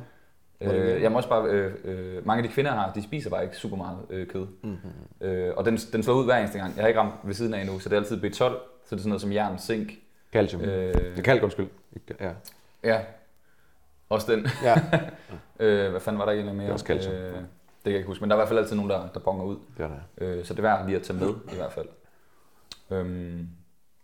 det 0.61 0.95
Øh, 0.95 1.01
jeg 1.01 1.11
må 1.11 1.17
også 1.17 1.29
bare, 1.29 1.45
øh, 1.49 1.73
øh, 1.83 2.27
mange 2.27 2.43
af 2.43 2.49
de 2.49 2.53
kvinder 2.53 2.71
har, 2.71 2.91
de 2.93 3.03
spiser 3.03 3.29
bare 3.29 3.43
ikke 3.43 3.57
super 3.57 3.77
meget 3.77 3.97
øh, 4.09 4.27
kød. 4.27 4.47
Mm-hmm. 4.63 5.27
Øh, 5.27 5.53
og 5.57 5.65
den, 5.65 5.77
den 5.77 6.03
slår 6.03 6.13
ud 6.13 6.25
hver 6.25 6.37
eneste 6.37 6.57
gang. 6.59 6.75
Jeg 6.75 6.83
har 6.83 6.87
ikke 6.87 6.99
ramt 6.99 7.13
ved 7.23 7.33
siden 7.33 7.53
af 7.53 7.61
endnu, 7.61 7.79
så 7.79 7.89
det 7.89 7.95
er 7.95 7.99
altid 7.99 8.23
B12, 8.23 8.31
så 8.33 8.45
det 8.89 8.91
er 8.91 8.97
sådan 8.97 9.09
noget 9.09 9.21
som 9.21 9.31
jern, 9.33 9.59
zink, 9.59 9.91
Calcium. 10.33 10.61
Øh, 10.61 10.93
Det 10.93 11.19
er 11.19 11.23
kalk, 11.23 11.43
undskyld. 11.43 11.67
Ja. 12.19 12.31
Ja, 12.83 13.01
også 14.09 14.31
den. 14.31 14.47
ja. 14.63 14.75
øh, 15.65 15.91
hvad 15.91 16.01
fanden 16.01 16.19
var 16.19 16.25
der 16.25 16.31
egentlig 16.31 16.55
mere? 16.55 16.63
Det 16.63 16.69
er 16.69 16.73
også 16.73 16.85
calcium. 16.85 17.15
Øh, 17.15 17.21
det 17.33 17.33
kan 17.83 17.91
jeg 17.91 17.95
ikke 17.95 18.07
huske, 18.07 18.21
men 18.23 18.29
der 18.29 18.35
er 18.35 18.39
i 18.39 18.41
hvert 18.41 18.47
fald 18.49 18.59
altid 18.59 18.75
nogen, 18.75 18.91
der, 18.91 19.07
der 19.13 19.19
bonger 19.19 19.43
ud. 19.45 19.57
Det 19.77 19.83
er 19.83 19.87
der. 19.87 19.95
Øh, 20.17 20.45
så 20.45 20.53
det 20.53 20.59
er 20.59 20.63
værd 20.63 20.85
lige 20.85 20.95
at 20.95 21.03
tage 21.03 21.19
med, 21.19 21.29
i 21.53 21.55
hvert 21.55 21.71
fald. 21.73 21.87
Øhm, 22.91 23.49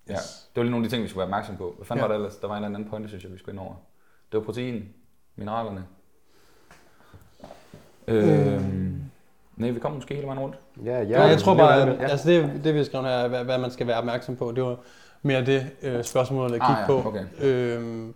ja, 0.09 0.13
det 0.13 0.55
var 0.55 0.63
lige 0.63 0.71
nogle 0.71 0.85
af 0.85 0.89
de 0.89 0.95
ting, 0.95 1.03
vi 1.03 1.07
skulle 1.09 1.17
være 1.19 1.25
opmærksom 1.27 1.57
på. 1.57 1.73
Hvad 1.77 1.85
fanden 1.85 1.99
Ja. 1.99 2.03
ja. 2.03 2.07
var 2.07 2.13
der 2.17 2.23
ellers? 2.25 2.35
Der 2.35 2.47
var 2.47 2.57
en 2.57 2.63
eller 2.63 2.77
anden 2.77 2.89
pointe, 2.89 3.07
synes 3.09 3.23
jeg, 3.23 3.33
vi 3.33 3.37
skulle 3.37 3.53
ind 3.53 3.59
over. 3.59 3.75
Det 4.31 4.37
var 4.37 4.43
protein, 4.43 4.83
mineralerne. 5.35 5.83
Øhm, 8.07 9.01
nej, 9.57 9.69
vi 9.69 9.79
kom 9.79 9.91
måske 9.91 10.13
hele 10.15 10.27
vejen 10.27 10.39
rundt. 10.39 10.55
Ja, 10.85 10.91
ja. 11.01 11.03
Ja, 11.03 11.21
jeg 11.23 11.37
tror 11.39 11.55
bare, 11.55 11.81
at, 11.81 11.87
Ja. 11.99 12.07
altså 12.07 12.29
det, 12.29 12.61
det 12.63 12.73
vi 12.73 12.77
har 12.79 12.85
skrevet 12.85 13.07
her, 13.07 13.13
er, 13.13 13.27
hvad, 13.27 13.43
hvad 13.43 13.57
man 13.57 13.71
skal 13.71 13.87
være 13.87 13.97
opmærksom 13.97 14.35
på. 14.35 14.51
Det 14.51 14.63
var 14.63 14.77
mere 15.21 15.45
det 15.45 15.67
øh, 15.81 16.03
spørgsmål, 16.03 16.51
jeg 16.51 16.61
Ah, 16.61 16.67
kigge 16.67 16.81
ja, 16.81 17.01
på. 17.01 17.09
okay. 17.09 17.25
Øhm, 17.41 18.07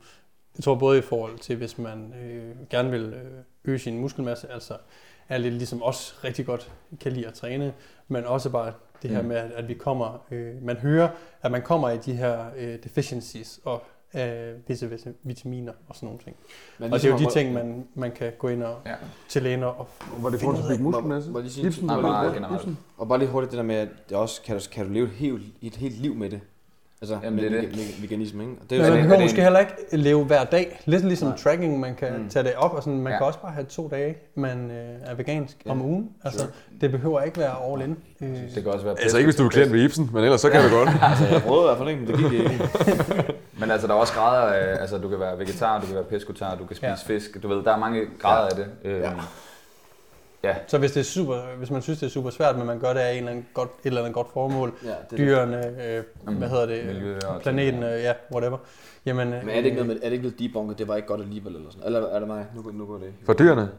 jeg 0.58 0.64
tror 0.64 0.76
både 0.76 0.98
i 1.00 1.02
forhold 1.02 1.38
til, 1.40 1.56
hvis 1.56 1.78
man 1.78 2.14
øh, 2.24 2.56
gerne 2.70 2.92
vil 2.92 3.02
øh, 3.14 3.32
øge 3.66 3.80
sin 3.80 3.98
muskelmasse, 4.00 4.52
altså 4.52 4.74
er 5.30 5.38
lidt 5.38 5.54
ligesom 5.54 5.84
os 5.84 6.20
rigtig 6.24 6.46
godt 6.46 6.72
kan 7.02 7.12
lide 7.12 7.28
at 7.28 7.34
træne, 7.34 7.74
men 8.08 8.26
også 8.26 8.50
bare 8.50 8.74
det 9.02 9.10
her 9.10 9.22
Mm. 9.22 9.28
med, 9.28 9.36
at, 9.36 9.52
at 9.52 9.68
vi 9.68 9.74
kommer, 9.74 10.26
øh, 10.32 10.64
man 10.64 10.76
hører, 10.78 11.10
at 11.42 11.52
man 11.52 11.62
kommer 11.62 11.90
i 11.90 11.98
de 11.98 12.14
her 12.14 12.46
øh, 12.58 12.78
deficiencies 12.84 13.60
og 13.66 13.84
af 14.16 14.54
visse, 14.68 14.90
visse 14.90 15.14
vitaminer 15.24 15.72
og 15.90 15.96
sådan 15.96 16.08
nogle 16.08 16.20
ting. 16.24 16.36
Men 16.80 16.94
Og 16.94 17.00
det 17.00 17.06
er 17.06 17.10
jo 17.10 17.16
de 17.16 17.20
ligesom- 17.20 17.40
ting, 17.40 17.54
man, 17.54 17.84
man 17.96 18.12
kan 18.12 18.32
gå 18.40 18.48
ind 18.48 18.64
og 18.64 18.76
Ja. 18.86 18.92
til 19.30 19.44
læner 19.44 19.68
og 19.68 19.88
Var 20.20 20.30
det 20.30 20.40
forhold 20.40 20.58
til 20.58 20.64
at 20.64 20.70
bygge 20.70 20.84
muskelmasse? 20.84 21.32
Må 21.32 21.38
jeg 21.38 21.44
lige 21.44 21.54
sige- 21.54 21.68
Ibsen, 21.68 21.86
Nej, 21.88 21.96
var 21.96 22.02
bare 22.02 22.26
det 22.26 22.34
generelt. 22.36 22.68
Og 22.98 23.08
bare 23.08 23.20
lige 23.20 23.30
hurtigt 23.30 23.52
det 23.52 23.58
der 23.58 23.64
med, 23.64 23.76
at 23.76 23.88
det 24.10 24.18
også, 24.18 24.42
kan, 24.42 24.58
du, 24.58 24.64
kan 24.72 24.86
du 24.88 24.92
leve 24.94 25.06
et 25.06 25.12
helt, 25.12 25.42
et 25.62 25.76
helt 25.76 26.02
liv 26.02 26.16
med 26.16 26.30
det? 26.30 26.40
Altså, 27.02 27.20
Jamen, 27.24 27.40
det 27.40 27.46
er 27.46 27.50
med, 27.52 27.62
det. 27.62 27.70
Med, 27.70 27.78
med 27.78 28.02
veganisme, 28.02 28.44
ikke? 28.44 28.56
Og 28.62 28.70
det 28.70 28.72
Men 28.72 28.80
er 28.80 28.84
man 28.84 28.90
jo 28.90 28.96
det- 28.96 29.02
behøver 29.04 29.14
er 29.16 29.18
det 29.20 29.26
måske 29.26 29.42
heller 29.44 29.60
ikke 29.60 29.74
leve 29.92 30.26
hver 30.26 30.44
dag. 30.44 30.82
Lidt 30.86 31.06
ligesom 31.06 31.28
Nej. 31.28 31.38
tracking, 31.38 31.80
man 31.80 31.96
kan 31.96 32.18
Mm. 32.22 32.30
tage 32.30 32.44
det 32.44 32.54
op, 32.56 32.74
og 32.74 32.84
sådan, 32.84 33.00
man 33.02 33.12
Ja. 33.14 33.18
kan 33.18 33.28
også 33.28 33.40
bare 33.40 33.52
have 33.52 33.66
to 33.66 33.88
dage, 33.88 34.16
man 34.36 34.72
øh, 34.72 34.96
er 35.02 35.16
vegansk 35.16 35.58
Ja. 35.66 35.72
om 35.72 35.82
ugen. 35.82 36.10
Altså, 36.24 36.48
det 36.82 36.92
behøver 36.92 37.22
ikke 37.22 37.38
være 37.40 37.56
all 37.72 37.82
in. 37.82 37.98
Øh, 38.22 38.36
Det 38.56 38.64
kan 38.64 38.68
også 38.72 38.86
være 38.86 38.96
Altså 39.02 39.18
ikke 39.18 39.26
hvis 39.28 39.36
du 39.36 39.46
er 39.46 39.50
klient 39.50 39.74
ved 39.74 39.84
Ibsen, 39.84 40.10
men 40.14 40.24
ellers 40.24 40.42
så 40.42 40.50
kan 40.50 40.64
det 40.64 40.72
godt. 40.72 40.90
altså, 41.02 41.26
jeg 41.28 41.42
prøvede 41.42 41.64
i 41.64 41.68
hvert 41.68 41.78
fald 41.78 41.90
ikke, 41.90 42.02
men 42.02 42.12
det 42.12 42.32
gik 42.32 42.40
ikke. 42.40 43.34
Men 43.60 43.72
altså, 43.72 43.88
der 43.88 43.94
er 43.94 43.98
også 43.98 44.14
grader 44.14 44.54
af, 44.54 44.82
altså 44.82 44.98
du 44.98 45.10
kan 45.10 45.20
være 45.20 45.38
vegetar, 45.40 45.80
du 45.82 45.86
kan 45.86 45.96
være 45.96 46.04
pescotar, 46.04 46.56
du 46.56 46.66
kan 46.66 46.76
spise 46.76 46.88
Ja. 46.88 46.94
fisk, 46.96 47.44
du 47.44 47.48
ved, 47.48 47.64
der 47.64 47.74
er 47.74 47.78
mange 47.78 48.08
grader 48.20 48.44
ja. 48.44 48.50
af 48.50 48.56
det. 48.56 48.90
Øhm, 48.92 49.02
Ja. 49.04 49.12
ja. 50.44 50.56
så 50.68 50.78
hvis, 50.78 50.92
det 50.92 51.00
er 51.00 51.04
super, 51.04 51.36
hvis 51.58 51.72
man 51.72 51.82
synes, 51.82 52.00
det 52.00 52.06
er 52.06 52.10
super 52.12 52.30
svært, 52.30 52.58
men 52.58 52.68
man 52.68 52.80
gør 52.80 52.94
det 52.94 53.00
af 53.00 53.12
en 53.12 53.18
eller 53.18 53.32
anden 53.32 53.46
godt, 53.54 53.70
et 53.70 53.86
eller 53.88 54.02
andet 54.02 54.14
godt 54.14 54.28
formål, 54.34 54.74
Ja, 54.84 54.90
det 55.10 55.18
dyrene, 55.18 55.84
øh, 55.88 56.04
Mm. 56.28 56.36
hvad 56.36 56.50
hedder 56.50 56.66
det, 56.66 56.86
Miljø 56.86 57.20
og 57.28 57.42
planeten, 57.42 57.84
øh, 57.84 58.02
ja, 58.02 58.14
whatever. 58.32 58.58
Jamen, 59.06 59.34
øh, 59.34 59.40
Men 59.46 59.50
er 59.50 59.56
det 59.56 59.66
ikke 59.66 59.76
noget 59.76 59.88
med, 59.88 59.96
er 59.96 60.00
det 60.00 60.12
ikke 60.12 60.22
blevet 60.22 60.40
debunket, 60.40 60.78
det 60.78 60.88
var 60.88 60.96
ikke 60.96 61.08
godt 61.08 61.22
alligevel 61.22 61.56
eller 61.56 61.72
sådan? 61.72 61.86
Eller 61.86 62.08
er 62.08 62.20
det 62.20 62.28
mig? 62.28 62.46
Nu, 62.56 62.62
går- 62.62 62.72
nu 62.72 62.86
går 62.86 62.98
det. 62.98 63.14
For 63.26 63.34
dyrene? 63.34 63.70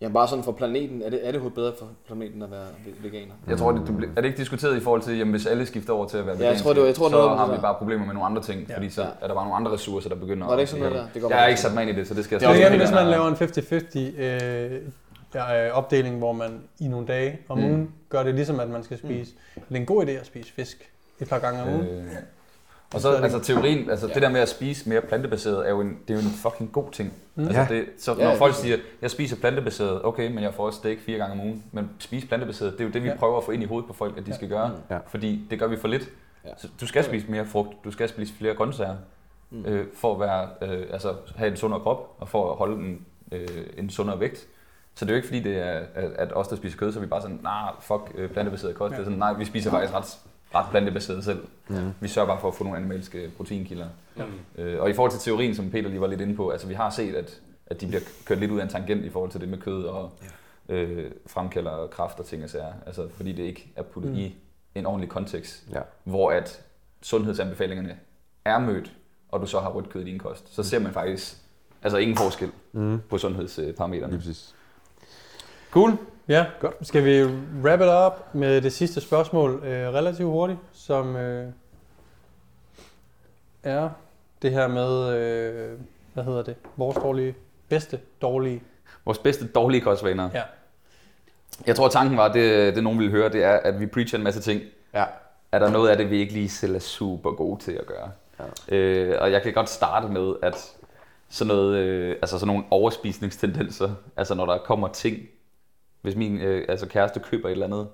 Ja, 0.00 0.08
bare 0.08 0.28
sådan 0.28 0.44
for 0.44 0.52
planeten. 0.52 1.02
Er 1.02 1.10
det, 1.10 1.28
er 1.28 1.32
det 1.32 1.54
bedre 1.54 1.72
for 1.78 1.86
planeten 2.06 2.42
at 2.42 2.50
være 2.50 2.66
ve- 2.86 3.04
veganer? 3.04 3.32
Jeg 3.48 3.58
tror, 3.58 3.72
det, 3.72 3.82
du, 3.88 3.92
er 4.16 4.20
det 4.20 4.24
ikke 4.24 4.38
diskuteret 4.38 4.76
i 4.76 4.80
forhold 4.80 5.02
til, 5.02 5.18
jamen, 5.18 5.30
hvis 5.34 5.46
alle 5.46 5.66
skifter 5.66 5.92
over 5.92 6.06
til 6.08 6.18
at 6.18 6.26
være 6.26 6.36
Ja, 6.40 6.48
jeg 6.48 6.56
tror, 6.56 6.72
det 6.72 6.80
var- 6.80 6.86
jeg 6.86 6.94
tror, 6.94 7.08
så 7.08 7.16
noget 7.16 7.38
har 7.38 7.46
vi 7.46 7.54
der. 7.54 7.60
bare 7.60 7.74
problemer 7.74 8.04
med 8.06 8.14
nogle 8.14 8.26
andre 8.26 8.42
ting, 8.42 8.66
Ja. 8.68 8.76
fordi 8.76 8.90
så 8.90 9.02
er 9.02 9.26
der 9.26 9.34
bare 9.34 9.44
nogle 9.44 9.54
andre 9.56 9.72
ressourcer, 9.72 10.08
der 10.08 10.16
begynder 10.16 10.46
Var 10.46 10.52
det 10.54 10.60
ikke 10.60 10.70
sådan 10.70 10.84
at- 10.86 10.92
noget 10.92 11.06
der? 11.06 11.12
Det 11.12 11.22
går 11.22 11.28
Jeg 11.28 11.38
har 11.38 11.46
ikke 11.46 11.60
sat 11.60 11.74
mig 11.74 11.82
ind 11.82 11.90
i 11.90 12.00
det, 12.00 12.08
så 12.08 12.14
det 12.14 12.24
skal 12.24 12.34
jeg 12.40 12.40
Det 12.54 12.62
er 12.62 12.68
igen, 12.68 12.78
hvis 12.80 12.90
man 12.90 13.06
laver 13.06 13.28
en 13.28 13.34
50-50 13.36 14.14
øh, 14.18 14.72
øh, 15.66 15.72
opdeling, 15.72 16.18
hvor 16.18 16.32
man 16.32 16.60
i 16.80 16.88
nogle 16.88 17.06
dage 17.06 17.38
om 17.48 17.58
Mm. 17.58 17.64
ugen 17.64 17.90
gør 18.08 18.22
det 18.22 18.34
ligesom, 18.34 18.60
at 18.60 18.68
man 18.70 18.82
skal 18.82 18.98
spise. 18.98 19.32
Det 19.54 19.62
er 19.70 19.80
en 19.80 19.86
god 19.86 20.06
idé 20.06 20.10
at 20.10 20.26
spise 20.26 20.52
fisk 20.52 20.90
et 21.20 21.28
par 21.28 21.38
gange 21.38 21.62
om 21.62 21.68
ugen. 21.68 21.86
Øh, 21.86 22.04
og 22.94 23.00
så, 23.00 23.12
altså 23.12 23.38
teorien, 23.38 23.90
altså 23.90 24.06
det 24.06 24.22
der 24.22 24.28
med 24.28 24.40
at 24.40 24.48
spise 24.48 24.88
mere 24.88 25.00
plantebaseret, 25.00 25.66
er 25.66 25.70
jo 25.70 25.80
en, 25.80 25.98
det 26.08 26.14
er 26.16 26.20
jo 26.22 26.26
en 26.28 26.34
fucking 26.34 26.72
god 26.72 26.90
ting. 26.92 27.12
Mm. 27.34 27.44
Altså 27.44 27.60
Ja. 27.60 27.66
det, 27.70 27.84
så 27.98 28.12
Ja, 28.12 28.24
når 28.24 28.30
ja, 28.30 28.36
folk 28.38 28.54
siger, 28.54 28.76
jeg 29.02 29.10
spiser 29.10 29.36
plantebaseret, 29.36 30.04
okay, 30.04 30.30
men 30.32 30.44
jeg 30.44 30.54
får 30.54 30.66
også 30.66 30.76
steak 30.78 30.98
fire 31.06 31.18
gange 31.18 31.32
om 31.32 31.40
ugen. 31.40 31.62
Men 31.72 31.90
spise 31.98 32.26
plantebaseret, 32.26 32.72
det 32.72 32.80
er 32.80 32.84
jo 32.84 32.90
det, 32.90 33.02
vi 33.02 33.08
Ja. 33.08 33.16
prøver 33.16 33.38
at 33.38 33.44
få 33.44 33.50
ind 33.50 33.62
i 33.62 33.66
hovedet 33.66 33.86
på 33.86 33.92
folk, 33.94 34.16
at 34.18 34.26
de 34.26 34.30
Ja. 34.30 34.36
skal 34.36 34.48
gøre. 34.48 34.72
Ja. 34.90 34.98
Fordi 35.06 35.46
det 35.50 35.58
gør 35.58 35.66
vi 35.66 35.76
for 35.76 35.88
lidt. 35.88 36.10
Ja. 36.44 36.50
Så 36.58 36.68
du 36.80 36.86
skal 36.86 37.04
spise 37.04 37.26
mere 37.28 37.46
frugt, 37.46 37.84
du 37.84 37.90
skal 37.90 38.08
spise 38.08 38.34
flere 38.34 38.54
grøntsager, 38.54 38.96
Mm. 39.50 39.64
øh, 39.66 39.86
for 39.94 40.14
at 40.14 40.20
være, 40.20 40.48
øh, 40.62 40.86
altså, 40.92 41.12
have 41.36 41.50
en 41.50 41.56
sundere 41.56 41.80
krop, 41.80 42.16
og 42.18 42.28
for 42.28 42.50
at 42.50 42.56
holde 42.56 42.76
en, 42.76 43.06
øh, 43.32 43.48
en 43.78 43.90
sundere 43.90 44.20
vægt. 44.20 44.46
Så 44.94 45.04
det 45.04 45.10
er 45.10 45.14
jo 45.14 45.16
ikke 45.16 45.28
fordi, 45.28 45.40
det 45.40 45.58
er, 45.58 45.80
at, 45.94 46.10
at 46.18 46.36
os, 46.36 46.48
der 46.48 46.56
spiser 46.56 46.78
kød, 46.78 46.92
så 46.92 46.98
er 46.98 47.00
vi 47.00 47.06
bare 47.06 47.22
sådan, 47.22 47.38
nej, 47.42 47.62
nah, 47.62 47.72
fuck 47.80 48.12
øh, 48.14 48.30
plantebaseret 48.30 48.74
kost. 48.74 48.90
Ja. 48.92 48.96
Det 48.96 49.00
er 49.00 49.04
sådan, 49.04 49.18
nej, 49.18 49.32
vi 49.32 49.44
spiser 49.44 49.70
faktisk 49.70 49.94
ret, 49.94 50.18
ret 50.54 50.66
plantebaseret 50.70 51.24
selv. 51.24 51.46
Mm. 51.68 51.90
Vi 52.00 52.08
sørger 52.08 52.26
bare 52.28 52.40
for 52.40 52.48
at 52.48 52.54
få 52.54 52.64
nogle 52.64 52.78
animalske 52.78 53.30
proteinkilder. 53.36 53.86
Mm. 54.16 54.22
Øh, 54.62 54.80
og 54.82 54.90
i 54.90 54.92
forhold 54.92 55.12
til 55.12 55.20
teorien, 55.20 55.54
som 55.54 55.70
Peter 55.70 55.88
lige 55.88 56.00
var 56.00 56.06
lidt 56.06 56.20
inde 56.20 56.36
på, 56.36 56.50
altså 56.50 56.66
vi 56.66 56.74
har 56.74 56.90
set, 56.90 57.14
at, 57.14 57.40
at 57.66 57.80
de 57.80 57.86
bliver 57.86 58.00
kørt 58.24 58.38
lidt 58.38 58.50
ud 58.50 58.58
af 58.58 58.62
en 58.62 58.68
tangent 58.68 59.04
i 59.04 59.10
forhold 59.10 59.30
til 59.30 59.40
det 59.40 59.48
med 59.48 59.58
kød 59.58 59.84
og 59.84 60.12
øh, 60.68 61.10
fremkalder 61.26 61.86
kraft 61.86 62.18
og 62.20 62.26
ting 62.26 62.44
og 62.44 62.50
sager. 62.50 62.72
Altså 62.86 63.08
fordi 63.16 63.32
det 63.32 63.42
ikke 63.42 63.72
er 63.76 63.82
puttet 63.82 64.10
Mm. 64.12 64.16
mm. 64.18 64.22
i 64.24 64.34
en 64.74 64.86
ordentlig 64.86 65.10
kontekst, 65.10 65.64
Ja. 65.72 65.80
hvor 66.04 66.30
at 66.30 66.62
sundhedsanbefalingerne 67.02 67.96
er 68.44 68.58
mødt, 68.58 68.92
og 69.28 69.40
du 69.40 69.46
så 69.46 69.60
har 69.60 69.70
rødt 69.70 69.88
kød 69.88 70.02
i 70.02 70.04
din 70.04 70.18
kost. 70.18 70.54
Så 70.54 70.62
ser 70.62 70.78
man 70.78 70.92
faktisk 70.92 71.36
altså 71.82 71.98
ingen 71.98 72.16
forskel 72.16 72.50
Mm. 72.72 73.00
på 73.10 73.18
sundhedsparametrene. 73.18 74.12
Lige 74.12 74.18
præcis. 74.20 74.54
Cool. 75.70 75.96
Ja, 76.28 76.46
Godt. 76.60 76.74
skal 76.82 77.04
vi 77.04 77.24
wrap 77.62 77.80
it 77.80 77.86
up 77.86 78.34
med 78.34 78.60
det 78.60 78.72
sidste 78.72 79.00
spørgsmål 79.00 79.62
øh, 79.64 79.88
relativt 79.88 80.28
hurtigt, 80.28 80.58
som 80.72 81.16
øh, 81.16 81.48
er 83.62 83.90
det 84.42 84.50
her 84.50 84.68
med, 84.68 85.16
øh, 85.16 85.78
hvad 86.14 86.24
hedder 86.24 86.42
det, 86.42 86.56
vores 86.76 86.96
dårlige, 86.96 87.34
bedste 87.68 88.00
dårlige. 88.22 88.62
Vores 89.04 89.18
bedste 89.18 89.46
dårlige 89.46 89.80
kostvaner. 89.80 90.30
Ja. 90.34 90.42
Jeg 91.66 91.76
tror, 91.76 91.88
tanken 91.88 92.16
var, 92.16 92.32
det, 92.32 92.74
det 92.74 92.84
nogen 92.84 92.98
ville 92.98 93.10
høre, 93.10 93.28
det 93.28 93.44
er, 93.44 93.56
at 93.56 93.80
vi 93.80 93.86
preacher 93.86 94.18
en 94.18 94.24
masse 94.24 94.40
ting. 94.40 94.62
Ja. 94.94 95.04
Er 95.52 95.58
der 95.58 95.70
noget 95.70 95.90
af 95.90 95.96
det, 95.96 96.10
vi 96.10 96.18
ikke 96.18 96.32
lige 96.32 96.48
selv 96.48 96.74
er 96.74 96.78
super 96.78 97.30
gode 97.30 97.60
til 97.60 97.72
at 97.72 97.86
gøre? 97.86 98.10
Ja. 98.70 98.76
Øh, 98.76 99.22
og 99.22 99.32
jeg 99.32 99.42
kan 99.42 99.52
godt 99.52 99.68
starte 99.68 100.08
med, 100.08 100.34
at 100.42 100.72
sådan, 101.28 101.54
noget, 101.54 101.76
øh, 101.76 102.16
altså 102.22 102.38
sådan 102.38 102.46
nogle 102.46 102.64
overspisningstendenser, 102.70 103.90
altså 104.16 104.34
når 104.34 104.46
der 104.46 104.58
kommer 104.58 104.88
ting, 104.88 105.18
hvis 106.04 106.16
min 106.16 106.40
øh, 106.40 106.64
altså 106.68 106.88
kæreste 106.88 107.20
køber 107.20 107.48
et 107.48 107.52
eller 107.52 107.66
andet, 107.66 107.88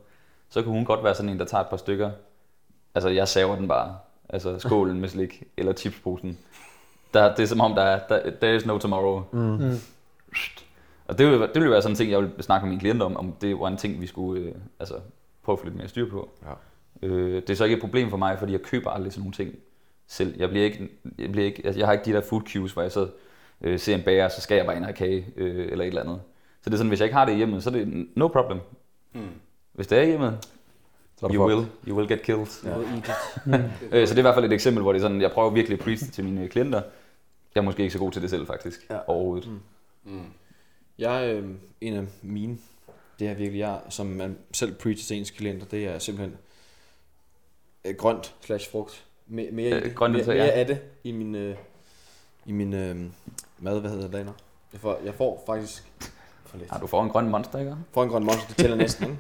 så 0.49 0.63
kan 0.63 0.73
hun 0.73 0.85
godt 0.85 1.05
være 1.05 1.15
sådan 1.15 1.29
en, 1.29 1.39
der 1.39 1.45
tager 1.45 1.65
et 1.65 1.71
par 1.71 1.77
stykker. 1.77 2.11
Altså 2.95 3.09
jeg 3.09 3.29
saver 3.29 3.57
den 3.57 3.69
bare. 3.69 3.99
Altså 4.29 4.59
skålen 4.59 5.01
med 5.01 5.09
slik, 5.09 5.43
eller 5.57 5.73
chipsposen. 5.73 6.39
Der, 7.15 7.35
det 7.35 7.43
er 7.43 7.47
som 7.47 7.61
om, 7.61 7.75
der 7.75 7.83
er, 7.83 8.01
der, 8.09 8.31
there 8.41 8.57
is 8.57 8.67
no 8.67 8.79
tomorrow. 8.79 9.23
Mm. 9.33 9.75
Og 11.07 11.19
det 11.19 11.27
ville, 11.27 11.41
det 11.41 11.55
ville 11.55 11.71
være 11.71 11.83
sådan 11.83 11.93
en 11.93 11.97
ting, 11.97 12.11
jeg 12.11 12.19
ville 12.19 12.43
snakke 12.43 12.65
med 12.65 12.71
mine 12.71 12.81
klienter 12.81 13.07
om, 13.07 13.17
om 13.17 13.33
det 13.41 13.59
var 13.59 13.69
en 13.69 13.77
ting, 13.77 14.01
vi 14.01 14.07
skulle 14.07 14.43
øh, 14.43 14.55
altså, 14.81 14.95
prøve 15.43 15.55
at 15.55 15.59
få 15.59 15.65
lidt 15.65 15.77
mere 15.77 15.89
styr 15.89 16.11
på. 16.11 16.29
Ja. 16.43 17.09
Øh, 17.09 17.35
det 17.35 17.51
er 17.51 17.55
så 17.55 17.65
ikke 17.65 17.75
et 17.75 17.81
problem 17.81 18.11
for 18.11 18.17
mig, 18.17 18.39
fordi 18.39 18.53
jeg 18.53 18.63
køber 18.63 18.91
aldrig 18.91 19.13
sådan 19.13 19.23
nogle 19.23 19.33
ting 19.33 19.55
selv. 20.07 20.35
Jeg, 20.39 20.49
bliver 20.49 20.65
ikke, 20.65 20.89
jeg, 21.19 21.33
bliver 21.33 21.47
ikke, 21.47 21.63
altså, 21.65 21.79
jeg 21.79 21.89
har 21.89 21.93
ikke 21.93 22.05
de 22.05 22.13
der 22.13 22.21
food 22.21 22.43
cues, 22.43 22.73
hvor 22.73 22.83
jeg 22.83 22.93
så 22.93 23.09
øh, 23.61 23.79
ser 23.79 23.95
en 23.95 24.03
bager, 24.03 24.29
så 24.29 24.41
skal 24.41 24.57
jeg 24.57 24.67
bare 24.67 24.77
ind 24.77 24.85
og 24.85 24.89
have 24.89 24.97
kage 24.97 25.27
øh, 25.37 25.73
eller 25.73 25.85
et 25.85 25.89
eller 25.89 26.03
andet. 26.03 26.21
Så 26.63 26.71
det 26.71 26.73
er 26.73 26.77
sådan, 26.77 26.89
hvis 26.89 27.01
jeg 27.01 27.07
ikke 27.07 27.17
har 27.17 27.25
det 27.25 27.33
i 27.33 27.37
hjemmet, 27.37 27.63
så 27.63 27.71
er 27.71 27.75
det 27.75 28.07
no 28.17 28.29
problem. 28.29 28.59
Mm. 29.13 29.29
Hvis 29.73 29.87
det 29.87 29.99
er 29.99 30.03
i 30.03 30.07
hjemmet, 30.07 30.39
Så 31.21 31.27
er 31.27 31.35
you 31.35 31.47
will, 31.47 31.67
you 31.89 31.97
will 31.97 32.09
get 32.09 32.23
killed. 32.23 32.47
Ja. 32.65 32.77
Øh, 33.93 34.09
så 34.09 34.15
det 34.15 34.19
er 34.19 34.19
i 34.19 34.21
hvert 34.23 34.35
fald 34.35 34.45
et 34.45 34.53
eksempel, 34.53 34.83
hvor 34.83 34.93
det 34.93 34.99
er 34.99 35.03
sådan, 35.03 35.21
jeg 35.21 35.31
prøver 35.33 35.51
virkelig 35.51 35.79
at 35.79 35.85
preach 35.85 36.13
til 36.13 36.25
mine 36.25 36.49
klienter. 36.49 36.83
Jeg 37.55 37.61
er 37.61 37.65
måske 37.65 37.83
ikke 37.83 37.93
så 37.93 37.99
god 37.99 38.13
til 38.13 38.23
det 38.23 38.31
selv, 38.31 38.47
faktisk. 38.47 38.87
Ja. 38.91 38.99
Overhovedet. 39.07 39.49
Mm. 39.51 39.61
Mm. 40.13 40.23
Jeg, 40.99 41.35
øh, 41.35 41.51
en 41.81 41.95
af 41.95 42.05
mine, 42.23 42.59
det 43.19 43.29
er 43.29 43.35
virkelig 43.35 43.59
jeg, 43.59 43.81
som 43.89 44.07
man 44.07 44.39
selv 44.53 44.75
preacher 44.75 45.07
til 45.07 45.17
ens 45.17 45.31
klienter, 45.31 45.67
det 45.67 45.87
er 45.87 45.99
simpelthen 45.99 46.39
øh, 47.85 47.95
grønt 47.95 48.35
slash 48.41 48.71
frugt. 48.71 49.05
Me, 49.27 49.49
mere, 49.53 49.69
i 49.69 49.73
Øh, 49.73 49.83
det. 49.85 49.95
grønt 49.95 50.15
mere, 50.15 50.27
mere 50.27 50.37
ja. 50.37 50.51
af 50.51 50.67
det 50.67 50.81
i 51.05 51.13
min, 51.13 51.35
øh, 51.35 51.57
i 52.47 52.53
min 52.53 52.75
øh, 52.75 52.97
mad, 53.59 53.81
hvad 53.81 53.91
hedder 53.91 54.09
det. 54.09 54.33
Jeg 54.73 54.81
får, 54.81 55.01
jeg 55.05 55.15
får 55.15 55.43
faktisk 55.47 55.93
for 56.51 56.59
lidt. 56.59 56.71
Har 56.71 56.79
du 56.81 56.87
får 56.87 57.03
en 57.03 57.09
grøn 57.11 57.29
monster, 57.29 57.59
ikke? 57.59 57.77
For 57.93 58.03
en 58.03 58.09
grøn 58.09 58.25
monster, 58.25 58.47
det 58.49 58.57
tæller 58.57 58.77
næsten, 58.77 59.05
ikke? 59.05 59.19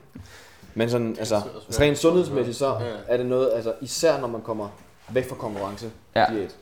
Men 0.74 0.90
sådan, 0.90 1.16
altså, 1.18 1.36
rent 1.80 1.98
sundhedsmæssigt, 1.98 2.56
så 2.56 2.76
er 3.08 3.16
det 3.16 3.26
noget, 3.26 3.50
altså, 3.54 3.74
især 3.80 4.20
når 4.20 4.28
man 4.28 4.40
kommer 4.42 4.68
væk 5.12 5.28
fra 5.28 5.36
konkurrence, 5.36 5.90
Ja. 6.16 6.26
diæt. 6.32 6.56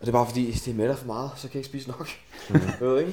Og 0.00 0.06
det 0.06 0.08
er 0.08 0.12
bare 0.12 0.26
fordi, 0.26 0.52
det 0.52 0.76
mætter 0.76 0.94
for 0.94 1.06
meget, 1.06 1.30
så 1.36 1.42
kan 1.42 1.50
jeg 1.54 1.56
ikke 1.56 1.68
spise 1.68 1.88
nok. 1.88 2.08
Ved 2.80 2.88
du, 2.90 2.96
ikke? 2.96 3.12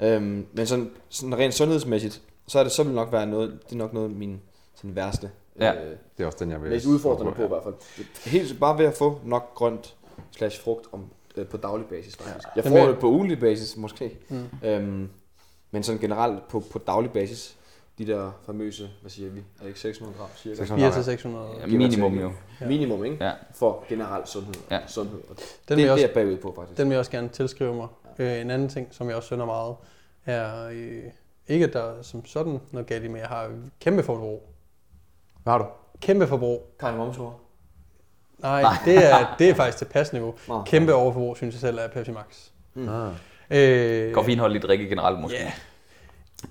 Øhm, 0.00 0.46
men 0.52 0.66
sådan, 0.66 0.90
sådan 1.08 1.38
rent 1.38 1.54
sundhedsmæssigt, 1.54 2.22
så 2.46 2.58
er 2.58 2.62
det 2.62 2.72
så 2.72 2.82
vil 2.82 2.94
nok 2.94 3.12
være 3.12 3.26
noget, 3.26 3.58
det 3.66 3.72
er 3.72 3.76
nok 3.76 3.92
noget 3.92 4.08
af 4.08 4.14
min 4.14 4.40
sådan 4.74 4.96
værste. 4.96 5.30
Ja. 5.60 5.74
Øh, 5.74 5.96
Det 6.18 6.22
er 6.22 6.26
også 6.26 6.38
den, 6.40 6.50
jeg 6.50 6.62
vil... 6.62 6.70
mest 6.70 6.86
udfordrende 6.86 7.32
på 7.32 7.42
i 7.44 7.48
hvert 7.48 7.62
fald. 7.62 7.74
Det- 7.98 8.06
Helt 8.32 8.60
bare 8.60 8.78
ved 8.78 8.84
at 8.86 8.94
få 8.94 9.20
nok 9.24 9.54
grønt 9.54 9.94
slash 10.36 10.62
frugt 10.62 10.86
om, 10.92 11.04
øh, 11.36 11.46
på 11.46 11.56
daglig 11.56 11.86
basis 11.86 12.16
faktisk. 12.16 12.48
Jeg 12.56 12.64
får 12.64 12.76
Jamen- 12.76 12.90
det 12.90 12.98
på 12.98 13.08
ugentlig 13.08 13.40
basis 13.40 13.76
måske. 13.76 14.18
Mm. 14.28 14.44
Øhm, 14.62 15.08
men 15.72 15.82
sådan 15.82 16.00
generelt 16.00 16.48
på, 16.48 16.62
på 16.72 16.78
daglig 16.78 17.10
basis. 17.10 17.56
de 17.98 18.06
der 18.06 18.30
famøse, 18.46 18.90
hvad 19.00 19.10
siger 19.10 19.30
vi, 19.30 19.38
er 19.38 19.60
det 19.60 19.68
ikke 19.68 19.80
600 19.80 20.18
gram 20.18 20.28
cirka? 20.36 20.56
600 20.56 20.92
4 20.92 20.98
til 20.98 21.04
600. 21.04 21.48
Ja, 21.60 21.66
minimum 21.66 22.18
jo. 22.18 22.32
Ja. 22.60 22.66
Minimum, 22.68 23.04
ikke? 23.04 23.24
Ja. 23.24 23.32
For 23.54 23.84
generelt 23.88 24.28
sundhed. 24.28 24.54
Ja. 24.70 24.80
sundhed. 24.86 25.20
Og 25.30 25.36
det, 25.36 25.44
Den 25.68 25.78
det, 25.78 25.84
jeg 25.84 25.92
også 25.92 26.02
det 26.02 26.10
er 26.10 26.14
bagud 26.14 26.36
på, 26.36 26.52
faktisk. 26.56 26.78
Den 26.78 26.88
vil 26.88 26.94
jeg 26.94 26.98
også 26.98 27.10
gerne 27.10 27.28
tilskrive 27.28 27.74
mig. 27.74 27.88
Øh, 28.18 28.40
en 28.40 28.50
anden 28.50 28.68
ting, 28.68 28.88
som 28.90 29.08
jeg 29.08 29.16
også 29.16 29.26
synder 29.26 29.46
meget, 29.46 29.76
er 30.26 30.68
øh, 30.72 31.02
ikke, 31.48 31.66
at 31.66 31.72
der 31.72 31.82
er 31.82 32.02
som 32.02 32.24
sådan 32.26 32.60
noget 32.70 32.86
galt 32.86 33.04
i, 33.04 33.08
men 33.08 33.16
jeg 33.16 33.28
har 33.28 33.50
kæmpe 33.80 34.02
forbrug. 34.02 34.48
Hvad 35.42 35.52
har 35.52 35.58
du? 35.58 35.66
Kæmpe 36.00 36.26
forbrug. 36.26 36.74
Karl 36.80 36.96
Momsor. 36.96 37.40
Nej, 38.38 38.62
det 38.84 39.10
er, 39.10 39.34
det 39.38 39.50
er 39.50 39.54
faktisk 39.54 39.78
til 39.78 39.84
pasniveau. 39.84 40.34
Kæmpe 40.66 40.94
overforbrug, 40.94 41.36
synes 41.36 41.54
jeg 41.54 41.60
selv, 41.60 41.78
er 41.78 41.88
Pepsi 41.88 42.10
Max. 42.10 42.48
Mm. 42.74 42.88
Ah. 42.88 43.12
Øh, 43.52 44.56
i 44.56 44.58
drikke 44.58 44.88
generelt 44.88 45.20
måske. 45.20 45.36
Ja. 45.36 45.52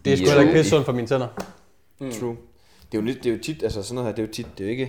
Det 0.05 0.13
er 0.13 0.17
sgu 0.17 0.25
heller 0.25 0.41
ikke 0.41 0.51
øh, 0.51 0.57
pisse 0.57 0.69
sundt 0.69 0.85
for 0.85 0.93
mine 0.93 1.07
tænder. 1.07 1.27
Mm. 1.99 2.11
True. 2.11 2.37
Det 2.91 2.97
er 2.97 3.01
jo, 3.01 3.05
lidt, 3.05 3.23
det 3.23 3.29
er 3.29 3.33
jo 3.33 3.41
tit, 3.41 3.63
altså 3.63 3.83
sådan 3.83 3.95
noget 3.95 4.07
her, 4.07 4.15
det 4.15 4.23
er 4.23 4.27
jo 4.27 4.33
tit, 4.33 4.47
det 4.57 4.63
er 4.63 4.67
jo 4.67 4.71
ikke, 4.71 4.85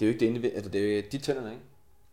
det 0.00 0.06
er 0.06 0.06
jo 0.06 0.12
ikke 0.12 0.20
det 0.20 0.26
individ, 0.26 0.50
altså 0.54 0.70
det 0.70 0.92
er 0.92 0.96
jo 0.96 1.02
de 1.12 1.18
tænderne, 1.18 1.50
ikke? 1.50 1.62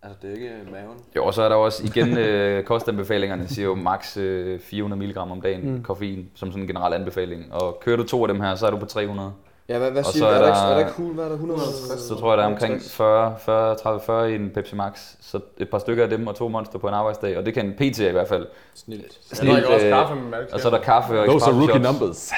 Altså 0.04 0.18
det 0.22 0.28
er 0.28 0.32
jo 0.32 0.56
ikke 0.56 0.72
maven. 0.72 0.98
Jo, 1.16 1.26
og 1.26 1.34
så 1.34 1.42
er 1.42 1.50
der 1.50 1.56
også 1.56 1.84
igen 1.84 2.18
øh, 2.18 2.64
kostanbefalingerne, 2.72 3.48
siger 3.48 3.66
jo 3.66 3.76
max 3.76 4.18
øh, 4.18 4.60
400 4.60 5.02
mg 5.02 5.18
om 5.18 5.42
dagen 5.42 5.72
mm. 5.72 5.84
koffein, 5.84 6.30
som 6.36 6.52
sådan 6.52 6.64
en 6.64 6.68
generel 6.68 6.94
anbefaling. 6.94 7.54
Og 7.54 7.80
kører 7.82 7.98
du 7.98 8.04
to 8.04 8.24
af 8.24 8.28
dem 8.28 8.42
her, 8.42 8.56
så 8.56 8.66
er 8.66 8.72
du 8.72 8.78
på 8.78 8.86
300. 8.86 9.34
Ja, 9.70 9.78
hvad, 9.78 9.92
hvad 9.92 10.04
Og 10.04 10.12
siger 10.12 10.24
så 10.26 10.30
du? 10.30 10.36
er 10.36 10.38
Er, 10.38 10.46
der, 10.46 10.46
der- 10.46 10.56
ikke, 10.56 10.60
er 10.72 10.74
der 10.74 10.80
ikke 10.80 10.92
cool, 10.92 11.14
hvad 11.14 11.24
er 11.26 11.28
der 11.30 11.36
150? 11.36 12.02
Så 12.02 12.16
tror 12.16 12.32
jeg, 12.32 12.38
der 12.38 12.44
er 12.44 12.48
omkring 12.48 12.82
40, 12.82 13.36
40, 13.40 13.76
30, 13.76 14.02
40 14.06 14.32
i 14.32 14.36
en 14.36 14.50
Pepsi 14.54 14.76
Max. 14.76 15.00
Så 15.22 15.40
et 15.58 15.70
par 15.70 15.80
stykker 15.80 16.04
af 16.04 16.10
dem 16.10 16.28
og 16.28 16.36
to 16.36 16.48
monster 16.48 16.80
på 16.80 16.88
en 16.88 16.94
arbejdsdag. 16.94 17.38
Og 17.38 17.46
det 17.46 17.54
kan 17.54 17.66
en 17.66 17.74
PT 17.74 18.00
i 18.00 18.10
hvert 18.10 18.28
fald. 18.28 18.48
Snilt. 18.74 19.20
Jeg 19.42 19.48
drikker 19.54 19.70
også 19.74 19.86
øh, 19.86 19.92
kaffe 19.94 20.16
med 20.16 20.24
mælk. 20.24 20.50
Og 20.54 20.60
så 20.60 20.68
er 20.68 20.72
der 20.72 20.82
kaffe 20.82 21.20
og 21.20 21.28
Those 21.28 21.46
are 21.46 21.54
rookie 21.54 21.84
shots. 21.84 22.00
numbers. 22.00 22.32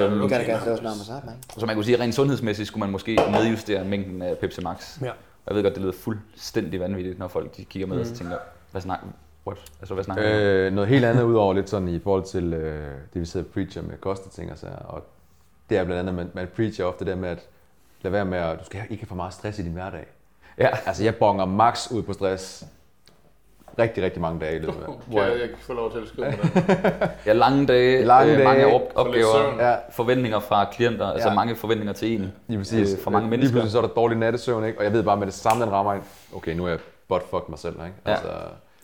Øhm, 0.00 0.12
Nu 0.12 0.28
kan 0.28 0.38
det 0.40 0.46
gerne 0.46 0.64
nærmere 0.66 0.94
sig, 0.94 1.22
mand. 1.26 1.36
Så 1.58 1.66
man 1.66 1.74
kunne 1.74 1.84
sige, 1.84 1.94
at 1.96 2.00
rent 2.00 2.14
sundhedsmæssigt 2.14 2.68
skulle 2.68 2.80
man 2.80 2.90
måske 2.90 3.14
nedjustere 3.30 3.84
mængden 3.84 4.22
af 4.22 4.38
Pepsi 4.38 4.60
Max. 4.62 5.00
Ja. 5.00 5.10
Jeg 5.46 5.54
ved 5.56 5.62
godt, 5.62 5.74
det 5.74 5.82
lyder 5.82 5.92
fuldstændig 5.92 6.80
vanvittigt, 6.80 7.18
når 7.18 7.28
folk 7.28 7.56
de 7.56 7.64
kigger 7.64 7.86
med 7.86 7.96
mm. 7.96 8.00
og 8.00 8.06
så 8.06 8.14
tænker, 8.14 8.36
hvad 8.70 8.80
snakker 8.80 9.06
What? 9.46 9.58
Altså, 9.80 9.94
hvad 9.94 10.04
snakker 10.04 10.24
øh, 10.26 10.66
Øh, 10.66 10.72
noget 10.72 10.88
helt 10.88 11.04
andet 11.04 11.22
udover 11.22 11.54
lidt 11.54 11.70
sådan 11.70 11.88
i 11.88 11.98
forhold 11.98 12.22
til 12.24 12.52
øh, 12.54 12.84
det, 13.14 13.20
vi 13.20 13.26
sidder 13.26 13.46
og 13.46 13.52
preacher 13.52 13.82
med 13.82 13.96
kosteting 14.00 14.52
og 14.52 14.58
så 14.58 14.66
og 14.84 15.04
det 15.72 15.80
er 15.80 15.84
blandt 15.84 15.98
andet, 16.00 16.10
at 16.10 16.16
man, 16.16 16.30
man 16.34 16.48
preacher 16.56 16.84
ofte 16.84 17.04
det 17.04 17.06
der 17.14 17.20
med, 17.20 17.28
at 17.28 17.38
lad 18.02 18.10
være 18.12 18.24
med 18.24 18.38
at, 18.38 18.58
du 18.60 18.64
skal 18.64 18.80
ikke 18.90 19.02
have 19.02 19.08
for 19.08 19.14
meget 19.14 19.32
stress 19.34 19.58
i 19.58 19.62
din 19.62 19.72
hverdag. 19.72 20.06
Ja. 20.58 20.68
Altså, 20.86 21.04
jeg 21.04 21.16
bonger 21.16 21.44
max 21.44 21.90
ud 21.90 22.02
på 22.02 22.12
stress 22.12 22.64
rigtig, 23.78 24.04
rigtig 24.04 24.22
mange 24.22 24.40
dage 24.40 24.56
i 24.56 24.58
løbet 24.58 24.74
af 24.80 24.86
Kan 24.86 24.94
hvor 25.06 25.22
jeg, 25.22 25.30
jeg, 25.40 25.48
kan 25.48 25.58
få 25.60 25.72
lov 25.72 25.92
til 25.92 25.98
at 25.98 26.08
skrive 26.08 26.32
på 26.32 26.46
den? 26.54 26.62
Ja, 27.26 27.32
lange 27.32 27.66
dage, 27.66 28.04
Lange 28.04 28.32
øh, 28.38 28.44
mange 28.44 28.62
dage, 28.62 28.74
op- 28.74 28.92
opgaver, 28.94 29.68
ja, 29.68 29.76
forventninger 29.90 30.40
fra 30.40 30.64
klienter, 30.72 31.06
altså 31.06 31.28
Ja. 31.28 31.34
mange 31.34 31.56
forventninger 31.56 31.92
til 31.92 32.14
en. 32.20 32.32
lige 32.48 32.58
præcis. 32.58 32.92
Øh, 32.92 32.98
for 33.00 33.10
mange 33.10 33.26
Øh, 33.26 33.30
mennesker. 33.30 33.46
Lige 33.46 33.52
pludselig 33.52 33.72
så 33.72 33.78
er 33.78 33.82
der 33.82 33.94
dårlig 33.94 34.18
nattesøvn, 34.18 34.64
ikke? 34.64 34.78
Og 34.78 34.84
jeg 34.84 34.92
ved 34.92 35.02
bare 35.02 35.16
med 35.16 35.26
det 35.26 35.34
samme, 35.34 35.64
den 35.64 35.72
rammer 35.72 35.94
ind. 35.94 36.02
Okay, 36.36 36.54
nu 36.54 36.64
er 36.64 36.68
jeg 36.68 36.78
butt 37.08 37.22
fucked 37.30 37.48
mig 37.48 37.58
selv, 37.58 37.74
ikke? 37.74 37.92
Ja. 38.06 38.10
Altså, 38.10 38.28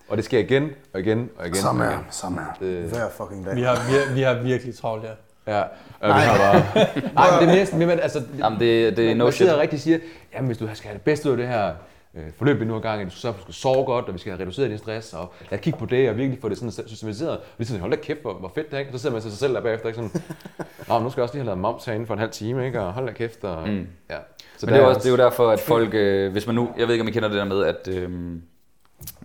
og 0.09 0.17
det 0.17 0.25
sker 0.25 0.39
igen 0.39 0.71
og 0.95 1.01
igen 1.01 1.31
og 1.39 1.45
igen. 1.47 1.55
Samme 1.57 1.85
og 1.85 1.91
her, 1.91 1.99
igen. 1.99 2.07
samme 2.11 2.39
her. 2.41 2.47
Det- 2.61 2.85
Hver 2.91 3.09
fucking 3.11 3.47
dag. 3.47 3.57
Vi 3.57 3.63
har, 3.63 3.75
vi, 3.91 3.97
har, 3.97 4.15
vi 4.15 4.23
har 4.23 4.35
virkelig 4.35 4.75
travlt, 4.77 5.05
ja. 5.05 5.11
Ja, 5.59 5.63
og 6.01 6.09
vi 6.09 6.13
har 6.13 6.39
bare... 6.39 6.55
Nej, 7.15 7.41
men 7.41 7.49
det 7.49 7.55
er 7.57 7.61
mest, 7.61 7.75
men 7.75 7.91
altså, 7.91 8.23
Jamen, 8.39 8.61
det, 8.61 8.97
det 8.97 9.05
er 9.05 9.09
man, 9.09 9.17
no 9.17 9.25
man 9.25 9.33
shit. 9.33 9.49
og 9.49 9.59
rigtig 9.59 9.81
siger, 9.81 9.99
jamen 10.35 10.47
hvis 10.47 10.59
du 10.59 10.69
skal 10.75 10.89
have 10.89 10.95
det 10.95 11.03
bedste 11.03 11.29
ud 11.29 11.33
af 11.33 11.37
det 11.39 11.49
her 11.49 11.73
øh, 12.15 12.23
forløb, 12.39 12.61
vi 12.61 12.65
nu 12.65 12.73
har 12.73 12.81
gang 12.81 13.03
i, 13.03 13.05
du 13.05 13.11
skal, 13.11 13.35
skal 13.43 13.55
sove 13.55 13.85
godt, 13.85 14.05
og 14.05 14.15
vi 14.15 14.19
skal 14.19 14.33
have 14.33 14.41
reduceret 14.41 14.71
din 14.71 14.79
stress, 14.79 15.13
og 15.13 15.33
lad 15.51 15.59
os 15.59 15.63
kigge 15.65 15.79
på 15.79 15.87
det, 15.87 16.11
og 16.11 16.17
virkelig 16.17 16.41
få 16.41 16.49
det 16.49 16.59
sådan 16.59 16.89
systematiseret. 16.89 17.31
Og 17.37 17.43
lige 17.59 17.69
sådan, 17.69 17.81
hold 17.81 17.91
da 17.93 17.97
kæft, 17.97 18.21
hvor, 18.23 18.33
hvor 18.35 18.53
fedt 18.55 18.67
det 18.71 18.75
er, 18.75 18.79
ikke? 18.79 18.91
Og 18.91 18.99
så 18.99 19.03
sidder 19.03 19.13
man 19.15 19.23
til 19.23 19.31
sig 19.31 19.39
selv 19.39 19.55
der 19.55 19.61
bagefter, 19.61 19.89
ikke 19.89 19.97
sådan, 19.97 20.23
Nå, 20.89 20.99
nu 20.99 21.11
skal 21.11 21.21
jeg 21.21 21.23
også 21.23 21.35
lige 21.35 21.41
have 21.43 21.47
lavet 21.47 21.59
moms 21.59 21.85
herinde 21.85 22.07
for 22.07 22.15
en 22.15 22.21
halv 22.21 22.31
time, 22.31 22.67
ikke? 22.67 22.81
Og 22.81 22.93
hold 22.93 23.07
da 23.07 23.13
kæft, 23.13 23.45
og 23.45 23.69
Mm. 23.69 23.87
ja. 24.11 24.17
Så 24.57 24.67
Men 24.67 24.75
det 24.75 24.83
er, 24.83 24.87
også, 24.87 24.99
det 25.01 25.07
er 25.07 25.11
jo 25.11 25.17
derfor, 25.17 25.51
at 25.51 25.61
folk, 25.61 25.95
øh, 25.95 26.33
hvis 26.33 26.47
man 26.47 26.55
nu, 26.55 26.69
jeg 26.79 26.87
ved 26.87 26.95
ikke, 26.95 27.03
om 27.03 27.09
I 27.09 27.11
kender 27.11 27.29
det 27.29 27.39
der 27.39 27.45
med, 27.45 27.65
at 27.65 27.89
øh, 27.89 28.11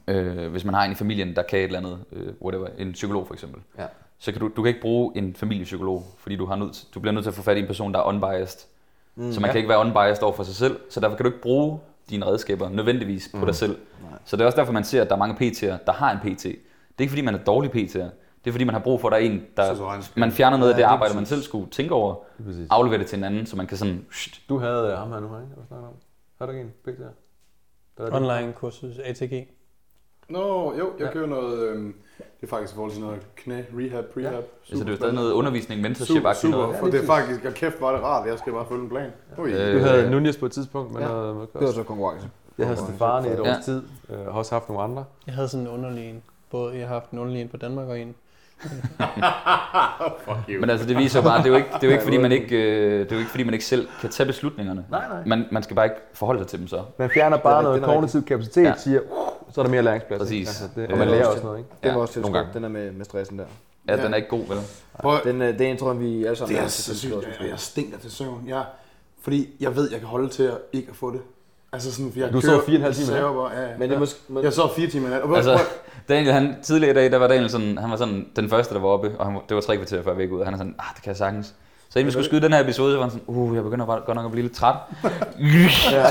øh, 0.08 0.52
hvis 0.52 0.66
man 0.66 0.74
har 0.74 0.84
en 0.84 0.92
i 0.92 0.96
familien, 0.96 1.36
der 1.36 1.42
kan 1.44 1.60
et 1.60 1.64
eller 1.66 1.80
andet, 1.80 2.00
øh, 2.14 2.28
whatever, 2.42 2.68
en 2.78 2.92
psykolog 2.92 3.28
for 3.28 3.34
eksempel, 3.34 3.62
Ja. 3.80 3.84
Så 4.20 4.32
kan 4.32 4.42
du, 4.42 4.48
du 4.56 4.62
kan 4.62 4.68
ikke 4.68 4.82
bruge 4.82 5.18
en 5.18 5.36
familiepsykolog, 5.36 6.06
fordi 6.18 6.36
du, 6.36 6.46
har 6.46 6.56
nødt, 6.56 6.88
du 6.94 7.00
bliver 7.00 7.14
nødt 7.14 7.24
til 7.24 7.30
at 7.30 7.36
få 7.36 7.42
fat 7.42 7.58
i 7.58 7.60
en 7.60 7.68
person, 7.68 7.94
der 7.94 8.00
er 8.00 8.04
unbiased. 8.04 8.68
Mm, 9.16 9.32
så 9.32 9.40
man 9.40 9.48
ja. 9.48 9.52
kan 9.52 9.60
ikke 9.60 9.70
være 9.70 9.80
unbiased 9.80 10.24
over 10.24 10.34
for 10.34 10.44
sig 10.44 10.56
selv, 10.56 10.80
så 10.90 11.00
derfor 11.00 11.16
kan 11.16 11.24
du 11.24 11.30
ikke 11.30 11.42
bruge 11.42 11.80
dine 12.10 12.26
redskaber 12.26 12.70
nødvendigvis 12.70 13.30
på 13.40 13.46
dig 13.46 13.56
selv. 13.56 13.78
Så 14.26 14.36
det 14.36 14.42
er 14.42 14.46
også 14.46 14.58
derfor, 14.58 14.74
man 14.74 14.84
ser, 14.84 15.02
at 15.02 15.10
der 15.10 15.16
er 15.16 15.20
mange 15.20 15.36
PT'er, 15.36 15.86
der 15.86 15.92
har 15.92 16.12
en 16.12 16.18
PT. 16.36 16.44
Det 16.44 16.56
er 16.98 17.02
ikke 17.02 17.12
fordi, 17.12 17.22
man 17.22 17.36
er 17.36 17.44
dårlig 17.44 17.72
PT'er. 17.72 18.10
Det 18.44 18.50
er 18.50 18.52
fordi, 18.52 18.64
man 18.64 18.76
har 18.76 18.82
brug 18.82 19.02
for, 19.02 19.08
at 19.08 19.12
der 19.12 19.18
er 19.18 19.22
en, 19.22 19.44
der... 19.58 19.76
Så 19.76 19.86
regnskab. 19.86 20.18
Man 20.18 20.32
fjerner 20.32 20.58
noget 20.58 20.72
af 20.72 20.74
Ja, 20.74 20.78
det 20.78 20.88
lige 20.88 20.94
arbejde, 20.94 21.16
man 21.16 21.26
selv 21.26 21.42
skulle 21.42 21.70
tænke 21.70 21.94
over, 21.94 22.16
præcis. 22.46 22.68
aflevere 22.70 23.00
det 23.00 23.08
til 23.08 23.18
en 23.18 23.24
anden, 23.24 23.46
så 23.46 23.56
man 23.58 23.68
kan 23.68 23.78
sådan... 23.78 24.06
Du 24.50 24.58
havde 24.60 24.88
øh, 24.92 24.98
ham 24.98 25.12
her 25.12 25.20
nu, 25.20 25.26
ikke? 25.26 25.48
Hvad 25.56 25.66
snakker 25.68 25.88
du 25.88 25.94
om? 25.94 25.98
Har 26.40 26.46
du 26.46 26.52
ikke 26.52 26.62
en 26.62 26.94
er 27.98 28.04
det. 28.06 28.14
Online 28.14 28.54
kursus 28.54 29.00
ATG. 29.00 29.48
Nå, 30.30 30.74
jo, 30.80 30.92
jeg 31.00 31.06
Ja. 31.08 31.12
kører 31.14 31.28
noget, 31.28 31.60
øhm, 31.68 31.94
det 32.18 32.24
er 32.44 32.48
faktisk 32.48 32.74
i 32.74 32.76
forhold 32.76 32.92
til 32.92 33.02
noget 33.02 33.20
knæ, 33.36 33.62
rehab, 33.78 34.06
prehab. 34.14 34.34
Altså, 34.34 34.84
det 34.84 34.86
er 34.88 34.90
jo 34.92 34.96
stadig 34.96 35.14
noget 35.14 35.32
undervisning, 35.34 35.82
mentorship 35.82 36.16
Super, 36.18 36.34
super, 36.34 36.52
super, 36.52 36.58
noget. 36.64 36.76
for 36.80 36.86
det 36.88 37.02
er 37.02 37.06
faktisk, 37.06 37.46
og 37.46 37.54
kæft, 37.54 37.82
var 37.82 37.92
det 37.96 38.02
rart, 38.04 38.28
jeg 38.28 38.40
skal 38.40 38.54
bare 38.54 38.66
følge 38.70 38.84
en 38.84 38.90
plan. 38.90 39.10
Ui. 39.38 39.52
Øh, 39.54 39.74
Du 39.74 39.80
havde 39.80 40.12
Nunez 40.12 40.38
på 40.38 40.46
et 40.46 40.52
tidspunkt 40.52 40.94
med 40.94 41.02
Ja. 41.02 41.08
noget 41.08 41.36
med 41.36 41.42
Det 41.54 41.62
var 41.68 41.72
så 41.72 41.84
konkurrence. 41.84 42.30
Jeg 42.58 42.68
havde 42.68 42.80
Stefan 42.80 43.26
i 43.26 43.28
et 43.28 43.40
års 43.40 43.48
Ja. 43.48 43.56
tid, 43.66 43.84
øh, 44.10 44.20
og 44.20 44.26
har 44.34 44.40
også 44.40 44.56
haft 44.56 44.70
nogle 44.70 44.84
andre. 44.84 45.06
Jeg 45.28 45.36
havde 45.36 45.48
sådan 45.48 45.68
en 45.68 45.74
underlig 45.74 46.10
en. 46.10 46.24
Både, 46.52 46.78
jeg 46.78 46.88
har 46.88 46.94
haft 46.94 47.12
en 47.12 47.20
underlig 47.20 47.42
en 47.42 47.50
på 47.50 47.58
Danmark 47.58 47.88
og 47.88 48.00
en. 48.00 48.16
Fuck 50.26 50.38
you. 50.50 50.60
Men 50.62 50.70
altså, 50.70 50.88
det 50.88 50.98
viser 50.98 51.22
bare, 51.22 51.38
det 51.38 51.46
er 51.46 51.50
jo 51.50 51.56
ikke, 51.56 51.68
det 51.74 51.84
er 51.84 51.88
jo 51.88 51.92
ikke, 51.92 52.04
fordi, 52.04 52.18
man 52.18 52.32
ikke, 52.32 52.56
øh, 52.56 53.00
det 53.00 53.12
er 53.12 53.16
jo 53.16 53.20
ikke, 53.20 53.32
fordi 53.32 53.44
man 53.44 53.54
ikke 53.54 53.66
selv 53.66 53.88
kan 54.02 54.10
tage 54.10 54.28
beslutningerne. 54.28 54.86
Nej, 54.92 55.08
nej. 55.10 55.18
Man, 55.26 55.46
man 55.52 55.64
skal 55.64 55.76
bare 55.76 55.86
ikke 55.86 55.96
forholde 56.14 56.40
sig 56.42 56.48
til 56.48 56.60
dem 56.60 56.68
så. 56.68 56.82
Man 56.98 57.10
fjerner 57.14 57.38
bare 57.38 57.54
Det 57.54 57.60
er- 57.60 57.64
noget 57.64 57.82
det 57.82 57.90
kognitiv 57.90 58.24
kapacitet, 58.26 58.64
Ja. 58.64 58.74
siger, 58.78 59.00
så 59.52 59.62
er 59.62 59.66
der 59.66 59.72
mere 59.72 59.82
læringsplads. 59.82 60.20
Præcis. 60.22 60.48
Altså, 60.48 60.64
det, 60.76 60.92
og 60.92 60.98
man 60.98 61.08
det 61.08 61.14
er 61.14 61.18
lærer 61.18 61.26
også 61.28 61.32
også 61.32 61.44
noget, 61.46 61.58
ikke? 61.60 61.70
Den 61.84 61.90
Ja, 61.90 61.96
var 61.96 62.02
også 62.02 62.20
nogle 62.20 62.28
tilskrevet, 62.28 62.54
gange. 62.54 62.68
den 62.70 62.78
er 62.78 62.84
med, 62.86 62.92
med 62.92 63.06
stressen 63.06 63.40
der. 63.40 63.46
Ja, 63.88 63.96
Ja. 63.96 64.04
den 64.04 64.14
er 64.14 64.18
ikke 64.18 64.30
god, 64.30 64.48
vel? 64.48 64.58
Prøv, 65.02 65.18
Den, 65.24 65.42
øh, 65.42 65.60
det 65.60 65.68
er 65.68 65.72
en, 65.72 65.78
tror 65.78 65.92
jeg, 65.92 66.00
vi 66.00 66.26
alle 66.26 66.36
sammen 66.36 66.56
det 66.56 66.64
er 66.64 66.68
så 66.68 66.98
sygt, 66.98 67.14
jeg, 67.14 67.50
jeg 67.50 67.60
stinker 67.60 67.98
til 67.98 68.12
søvn. 68.12 68.44
Jeg, 68.48 68.64
fordi 69.22 69.50
jeg 69.60 69.76
ved, 69.76 69.92
jeg 69.92 70.00
kan 70.00 70.08
holde 70.10 70.30
til 70.30 70.44
at 70.44 70.54
ikke 70.74 70.88
at 70.90 70.96
få 70.96 71.12
det. 71.12 71.22
Altså 71.74 71.92
sådan, 71.94 72.12
for 72.12 72.20
jeg 72.20 72.34
Du 72.34 72.42
kører- 72.42 72.60
så 72.60 72.66
fire 72.66 72.76
og 72.76 72.78
en 72.78 72.82
halv 72.82 72.94
time 72.96 73.08
i 73.08 73.22
nat? 73.22 73.22
ja, 73.56 73.62
ja. 73.62 73.78
Men 73.80 73.90
det 73.90 73.96
er 73.96 74.00
måske... 74.00 74.20
Men, 74.28 74.44
Jeg 74.44 74.54
så 74.54 74.70
fire 74.76 74.88
timer 74.90 75.08
i 75.08 75.12
nat. 75.12 75.22
Og 75.22 75.36
Altså, 75.36 75.54
prøv, 75.54 75.66
Daniel, 76.10 76.34
han, 76.34 76.56
tidligere 76.64 76.92
i 76.92 76.96
dag, 76.96 77.12
der 77.12 77.18
var 77.18 77.28
Daniel 77.28 77.50
sådan, 77.50 77.78
han 77.78 77.90
var 77.90 77.98
sådan 77.98 78.28
den 78.36 78.50
første, 78.50 78.74
der 78.74 78.80
var 78.80 78.88
oppe, 78.90 79.12
og 79.20 79.26
han, 79.26 79.40
det 79.50 79.56
var 79.56 79.62
tre 79.62 79.78
kvarter 79.78 80.04
før 80.04 80.14
vi 80.14 80.24
gik 80.24 80.32
ud, 80.32 80.40
og 80.40 80.46
han 80.46 80.54
er 80.54 80.58
sådan, 80.58 80.76
ah, 80.80 80.86
det 80.96 81.04
kan 81.04 81.10
jeg 81.10 81.18
sagtens. 81.18 81.54
Så 81.90 82.00
inden 82.00 82.08
vi 82.08 82.12
skulle 82.12 82.26
skyde 82.26 82.42
den 82.42 82.54
her 82.54 82.64
episode, 82.64 82.94
så 82.94 82.98
var 82.98 83.04
han 83.04 83.12
sådan, 83.12 83.24
uh, 83.28 83.56
jeg 83.56 83.64
begynder 83.64 83.86
bare, 83.86 84.00
godt 84.06 84.16
nok 84.16 84.26
at 84.26 84.32
blive 84.32 84.44
lidt 84.44 84.56
træt. 84.56 84.76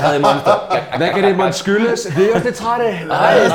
Tredje 0.01 0.19
monster. 0.19 0.97
Hvad 0.97 1.09
kan 1.09 1.23
det 1.23 1.37
måtte 1.37 1.53
skyldes? 1.53 2.01
Det 2.01 2.29
er 2.29 2.33
også 2.33 2.45
lidt 2.45 2.55
træt 2.55 2.81
af. 2.81 3.07
Nej, 3.07 3.47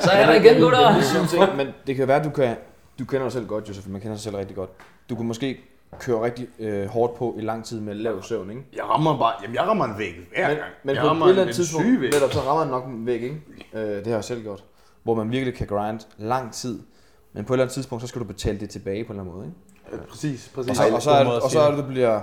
så 0.00 0.10
er 0.12 0.26
der 0.26 0.34
igen, 0.34 0.62
gutter. 0.62 0.78
Er 0.78 1.56
men 1.56 1.66
det 1.86 1.96
kan 1.96 2.08
være, 2.08 2.18
at 2.18 2.24
du 2.24 2.30
kan... 2.30 2.56
Du 2.98 3.04
kender 3.04 3.22
dig 3.22 3.32
selv 3.32 3.46
godt, 3.46 3.68
Josef, 3.68 3.86
man 3.88 4.00
kender 4.00 4.16
sig 4.16 4.24
selv 4.24 4.36
rigtig 4.36 4.56
godt. 4.56 4.70
Du 5.10 5.14
kan 5.14 5.26
måske 5.26 5.60
køre 6.00 6.24
rigtig 6.24 6.48
øh, 6.58 6.86
hårdt 6.86 7.14
på 7.18 7.34
i 7.38 7.40
lang 7.40 7.64
tid 7.64 7.80
med 7.80 7.94
lav 7.94 8.22
søvn, 8.22 8.50
ikke? 8.50 8.62
jeg 8.76 8.84
rammer 8.84 9.18
bare, 9.18 9.32
jamen 9.42 9.54
jeg 9.56 9.62
rammer 9.62 9.84
en 9.84 9.98
væg 9.98 10.14
hver 10.34 10.48
Men, 10.48 10.56
gang. 10.56 10.70
men 10.82 10.96
jeg 10.96 11.04
på 11.18 11.24
et 11.24 11.28
eller 11.28 11.42
andet 11.42 11.56
tidspunkt, 11.56 12.00
netop 12.00 12.32
så 12.32 12.40
rammer 12.40 12.64
man 12.64 12.72
nok 12.72 12.84
en 12.84 13.06
væg, 13.06 13.22
ikke? 13.22 13.36
Øh, 13.74 13.80
det 13.80 14.06
har 14.06 14.14
jeg 14.14 14.24
selv 14.24 14.42
gjort. 14.42 14.64
Hvor 15.08 15.14
man 15.14 15.30
virkelig 15.30 15.54
kan 15.54 15.66
grind 15.66 16.00
lang 16.18 16.52
tid. 16.52 16.80
Men 17.32 17.44
på 17.44 17.52
et 17.52 17.56
eller 17.56 17.64
andet 17.64 17.74
tidspunkt, 17.74 18.02
så 18.02 18.08
skal 18.08 18.20
du 18.20 18.26
betale 18.26 18.60
det 18.60 18.70
tilbage 18.70 19.04
på 19.04 19.12
en 19.12 19.18
eller 19.18 19.22
anden 19.32 19.36
måde, 19.36 19.46
ikke? 19.46 20.02
Ja, 20.02 20.10
Præcis, 20.10 20.50
præcis. 20.54 20.70
Og 20.70 20.76
så, 20.76 20.94
og 20.94 21.02
så, 21.02 21.10
er, 21.10 21.24
det, 21.24 21.42
og 21.42 21.50
så 21.50 21.60
er 21.60 21.70
det, 21.70 21.84
du 21.84 21.88
bliver... 21.88 22.20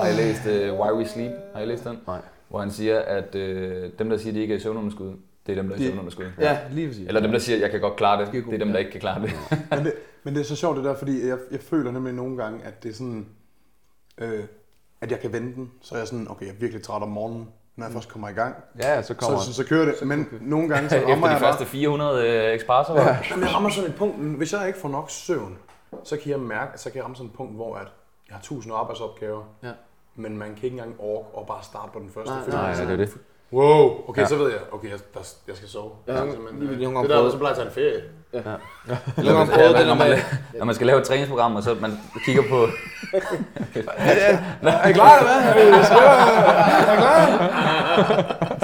Har 0.00 0.08
I 0.08 0.12
læst 0.12 0.40
uh, 0.46 0.80
Why 0.80 0.92
We 0.92 1.06
Sleep? 1.08 1.32
Har 1.54 1.60
I 1.60 1.66
læst 1.66 1.84
den? 1.84 1.98
Nej. 2.06 2.20
Hvor 2.48 2.60
han 2.60 2.70
siger, 2.70 2.98
at 3.00 3.34
øh, 3.34 3.90
dem, 3.98 4.08
der 4.10 4.16
siger, 4.16 4.30
at 4.30 4.34
de 4.34 4.40
ikke 4.40 4.54
er 4.54 4.58
i 4.58 4.60
søvnunderskud, 4.60 5.12
det 5.46 5.52
er 5.52 5.62
dem, 5.62 5.68
der 5.68 5.76
er 5.76 5.80
i 5.80 5.82
De- 5.82 5.86
søvnunderskud. 5.86 6.24
Ja, 6.40 6.58
lige 6.70 6.88
præcis. 6.88 7.06
Eller 7.08 7.20
dem, 7.20 7.32
der 7.32 7.38
siger, 7.38 7.56
at 7.56 7.62
jeg 7.62 7.70
kan 7.70 7.80
godt 7.80 7.96
klare 7.96 8.24
det, 8.24 8.32
det 8.32 8.54
er 8.54 8.58
dem, 8.58 8.68
der 8.72 8.78
ikke 8.78 8.90
kan 8.90 9.00
klare 9.00 9.22
det. 9.22 9.30
men, 9.70 9.84
det, 9.84 9.94
men 10.24 10.34
det 10.34 10.40
er 10.40 10.44
så 10.44 10.56
sjovt 10.56 10.76
det 10.76 10.84
der, 10.84 10.94
fordi 10.96 11.26
jeg, 11.28 11.38
jeg 11.50 11.60
føler 11.60 11.90
nemlig 11.90 12.14
nogle 12.14 12.36
gange, 12.36 12.64
at 12.64 12.82
det 12.82 12.88
er 12.90 12.94
sådan, 12.94 13.26
øh, 14.18 14.44
at 15.00 15.10
jeg 15.10 15.20
kan 15.20 15.32
vente 15.32 15.54
den. 15.54 15.70
Så 15.82 15.94
er 15.94 15.98
jeg 15.98 16.08
sådan, 16.08 16.30
okay, 16.30 16.46
jeg 16.46 16.52
er 16.52 16.58
virkelig 16.58 16.82
træt 16.82 17.02
om 17.02 17.08
morgenen, 17.08 17.48
når 17.78 17.86
jeg 17.86 17.92
først 17.92 18.08
kommer 18.08 18.28
i 18.28 18.32
gang. 18.32 18.54
Ja, 18.82 19.02
så 19.02 19.14
kommer 19.14 19.38
Så, 19.38 19.44
så, 19.46 19.52
så 19.54 19.64
kører 19.64 19.84
det, 19.84 20.06
men 20.06 20.28
nogle 20.40 20.68
gange 20.68 20.88
så 20.90 20.96
rammer 20.96 21.12
Efter 21.12 21.26
de 21.26 21.32
jeg 21.32 21.40
bare, 21.40 21.52
første 21.52 21.66
400 21.66 22.28
øh, 22.28 22.54
espresso. 22.54 22.94
Ja. 22.94 23.18
Jamen, 23.30 23.44
jeg 23.44 23.54
rammer 23.54 23.70
sådan 23.70 23.90
et 23.90 23.96
punkt, 23.96 24.16
hvis 24.36 24.52
jeg 24.52 24.66
ikke 24.66 24.78
får 24.78 24.88
nok 24.88 25.10
søvn, 25.10 25.58
så 26.04 26.16
kan 26.16 26.30
jeg 26.30 26.40
mærke, 26.40 26.78
så 26.78 26.90
kan 26.90 26.96
jeg 26.96 27.04
ramme 27.04 27.16
sådan 27.16 27.30
et 27.30 27.36
punkt, 27.36 27.54
hvor 27.54 27.76
at 27.76 27.86
jeg 28.28 28.36
har 28.36 28.42
tusind 28.42 28.74
arbejdsopgaver, 28.74 29.42
Ja. 29.62 29.70
men 30.16 30.38
man 30.38 30.48
kan 30.54 30.64
ikke 30.64 30.68
engang 30.78 30.94
orke 30.98 31.28
og 31.34 31.46
bare 31.46 31.62
starte 31.62 31.90
på 31.92 31.98
den 31.98 32.10
første. 32.10 32.34
Nej, 32.34 32.46
Nej, 32.48 32.70
er 32.70 32.74
sådan, 32.74 32.98
det 32.98 33.00
er 33.00 33.04
det. 33.06 33.16
Wow, 33.52 34.04
okay, 34.08 34.22
Ja. 34.22 34.26
så 34.26 34.36
ved 34.36 34.50
jeg, 34.50 34.58
okay, 34.72 34.90
jeg, 34.90 34.98
der, 35.14 35.20
jeg 35.48 35.56
skal 35.56 35.68
sove. 35.68 35.90
Ja, 36.06 36.14
Ja, 36.16 36.20
lige 36.24 36.32
simpelthen, 36.32 36.60
ved 36.60 36.68
øh, 36.68 37.02
det 37.02 37.10
der, 37.10 37.30
så 37.30 37.38
plejer 37.38 37.54
jeg 37.54 37.66
at 37.66 37.72
tage 37.74 37.86
en 37.86 37.92
ferie. 37.92 38.02
Gange 39.34 39.52
prøvet 39.52 39.68
det 39.70 39.78
der 39.78 39.86
når, 39.86 39.94
man, 39.94 40.18
når 40.58 40.64
man 40.64 40.74
skal 40.74 40.86
lave 40.86 40.98
et 41.00 41.06
træningsprogram, 41.06 41.56
og 41.56 41.62
så 41.62 41.76
man 41.80 41.92
kigger 42.24 42.42
på... 42.50 42.66
Er 44.62 44.88
I 44.88 44.92
klar, 44.92 45.18
eller 45.18 45.52
hvad? 45.52 45.84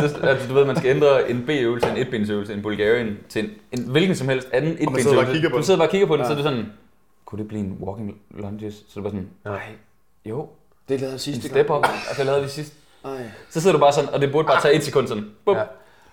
Så, 0.08 0.18
altså, 0.26 0.48
du 0.48 0.54
ved, 0.54 0.64
man 0.64 0.76
skal 0.76 0.96
ændre 0.96 1.30
en 1.30 1.42
B-øvelse, 1.46 1.90
en 1.90 1.96
etbindsøvelse, 1.96 2.54
en 2.54 2.62
Bulgarian, 2.62 3.18
til 3.28 3.44
en, 3.44 3.50
en 3.72 3.90
hvilken 3.90 4.16
som 4.16 4.28
helst 4.28 4.48
anden 4.52 4.70
man 4.74 4.82
etbindsøvelse. 4.88 5.32
kigger 5.32 5.48
på 5.48 5.52
Du 5.52 5.56
den. 5.56 5.64
sidder 5.64 5.78
bare 5.78 5.88
og 5.88 5.90
kigger 5.90 6.06
på 6.06 6.16
den, 6.16 6.24
så 6.26 6.30
er 6.30 6.34
det 6.34 6.44
sådan, 6.44 6.66
kunne 7.24 7.38
det 7.38 7.48
blive 7.48 7.60
en 7.60 7.76
walking 7.80 8.16
lunges? 8.30 8.74
Så 8.74 9.00
er 9.00 9.02
det 9.02 9.02
bare 9.02 9.10
sådan, 9.10 9.28
nej, 9.44 9.62
Jo, 10.24 10.48
Det 10.88 11.00
lavede 11.00 11.18
sidste 11.18 11.48
step 11.48 11.70
up. 11.70 11.84
Altså, 11.86 12.14
det 12.18 12.26
lavede 12.26 12.42
vi 12.42 12.48
sidst. 12.48 12.72
Ej. 13.04 13.30
Så 13.50 13.60
sidder 13.60 13.76
du 13.76 13.80
bare 13.80 13.92
sådan, 13.92 14.10
og 14.10 14.20
det 14.20 14.32
burde 14.32 14.46
bare 14.46 14.60
tage 14.60 14.74
et 14.74 14.84
sekund 14.84 15.08
sådan. 15.08 15.24
Bup. 15.44 15.56
Ja. 15.56 15.62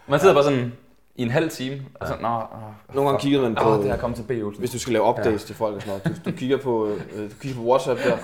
Man 0.08 0.20
sidder 0.20 0.34
bare 0.34 0.44
sådan 0.44 0.74
i 1.16 1.22
en 1.24 1.32
halv 1.32 1.50
time, 1.50 1.82
og 2.00 2.08
sådan, 2.08 2.22
nå, 2.22 2.28
åh, 2.28 2.96
Nogle 2.96 3.10
gange 3.10 3.22
kiggede 3.22 3.44
man 3.44 3.56
på, 3.56 3.70
åh, 3.70 3.78
det 3.78 3.92
her 3.92 3.98
kommet 3.98 4.18
til 4.18 4.24
B. 4.24 4.32
Olsen. 4.46 4.60
hvis 4.60 4.72
du 4.72 4.80
skal 4.80 4.94
lave 4.94 5.06
updates 5.06 5.44
til 5.44 5.56
folk 5.56 5.76
og 5.76 5.82
sådan 5.82 6.00
noget. 6.06 6.18
Du, 6.26 6.32
du, 6.32 6.36
kigger 6.38 6.58
på, 6.58 6.88
øh, 6.88 7.30
du 7.32 7.36
kigger 7.42 7.62
på 7.62 7.68
WhatsApp 7.68 8.04
der, 8.04 8.18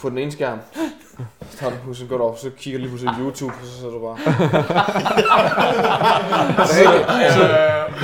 på 0.00 0.10
den 0.10 0.18
ene 0.18 0.32
skærm. 0.32 0.58
Så 1.50 1.58
tager 1.58 1.72
du 1.86 1.94
så 1.94 2.06
går 2.06 2.18
du 2.18 2.24
op, 2.24 2.38
så 2.38 2.50
kigger 2.58 2.78
du 2.78 2.82
lige 2.82 2.88
pludselig 2.88 3.14
YouTube, 3.20 3.54
og 3.60 3.66
så 3.66 3.72
sidder 3.78 3.92
du 3.92 4.00
bare... 4.00 4.18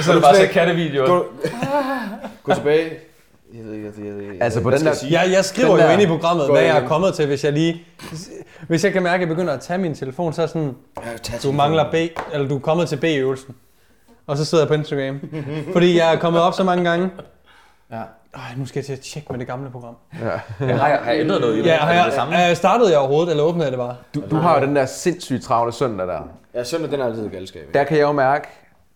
Så 0.02 0.10
er 0.10 0.14
det 0.14 0.22
bare 0.22 0.36
så 0.36 0.48
kattevideoer. 0.52 1.06
Gå, 1.06 1.26
gå 2.42 2.54
tilbage. 2.54 3.11
Jeg 3.56 3.64
ved 3.64 3.72
ikke, 3.72 3.86
jeg, 3.98 4.06
jeg, 4.06 4.24
jeg, 4.32 4.42
Altså, 4.42 4.60
på 4.60 4.68
hvad 4.68 4.78
den 4.78 4.86
der- 4.86 4.92
jeg 4.92 4.98
sige? 4.98 5.20
Jeg, 5.20 5.30
jeg 5.32 5.44
skriver 5.44 5.76
Den 5.76 5.86
jo 5.86 5.92
ind 5.92 6.02
i 6.02 6.06
programmet, 6.06 6.50
hvad 6.50 6.60
jeg 6.60 6.74
jeg 6.74 6.82
er 6.84 6.88
kommet 6.88 7.14
til, 7.14 7.26
hvis 7.26 7.44
jeg 7.44 7.52
lige... 7.52 7.82
Hvis 8.68 8.84
jeg 8.84 8.92
kan 8.92 9.02
mærke, 9.02 9.14
at 9.14 9.20
jeg 9.20 9.28
begynder 9.28 9.52
at 9.54 9.60
tage 9.60 9.78
min 9.78 9.94
telefon, 9.94 10.32
så 10.32 10.42
er 10.42 10.46
sådan, 10.46 10.74
Ja, 11.32 11.38
du 11.42 11.52
mangler 11.52 11.90
B, 11.90 11.94
eller 12.32 12.48
du 12.48 12.56
er 12.56 12.60
kommet 12.60 12.88
til 12.88 12.96
B-øvelsen. 12.96 13.54
Og 14.26 14.36
så 14.36 14.44
sidder 14.44 14.64
jeg 14.64 14.68
på 14.68 14.74
Instagram. 14.74 15.20
Fordi 15.72 15.98
jeg 15.98 16.14
er 16.14 16.18
kommet 16.18 16.42
op 16.42 16.54
så 16.54 16.64
mange 16.64 16.90
gange. 16.90 17.10
Ja. 17.92 17.96
Ej, 18.34 18.40
nu 18.56 18.66
skal 18.66 18.78
jeg 18.80 18.84
til 18.86 18.92
at 18.92 19.00
tjekke 19.00 19.28
med 19.30 19.38
det 19.38 19.46
gamle 19.46 19.70
program. 19.70 19.94
Jeg 20.20 20.40
har, 20.78 20.88
jeg 20.88 20.98
har 21.02 21.12
ændret 21.12 21.40
noget 21.40 21.54
i 21.54 21.58
det. 21.58 21.66
Ja, 21.66 21.76
har 21.76 21.92
jeg, 21.92 22.04
det 22.06 22.14
samme? 22.14 22.34
jeg, 22.36 22.56
startede 22.56 22.90
jeg 22.90 22.98
overhovedet, 22.98 23.30
eller 23.30 23.44
åbnede 23.44 23.64
jeg 23.64 23.72
det 23.72 23.78
bare? 23.78 23.96
Du, 24.14 24.22
du 24.30 24.36
har 24.36 24.60
jo 24.60 24.66
den 24.66 24.76
der 24.76 24.86
sindssygt 24.86 25.42
travle 25.42 25.72
søndag 25.72 26.06
der. 26.06 26.20
Ja, 26.54 26.64
søndag 26.64 26.90
den 26.90 27.00
er 27.00 27.04
altid 27.06 27.28
galskab. 27.28 27.62
Der 27.74 27.84
kan 27.84 27.96
jeg 27.96 28.02
jo 28.04 28.12
mærke, 28.12 28.48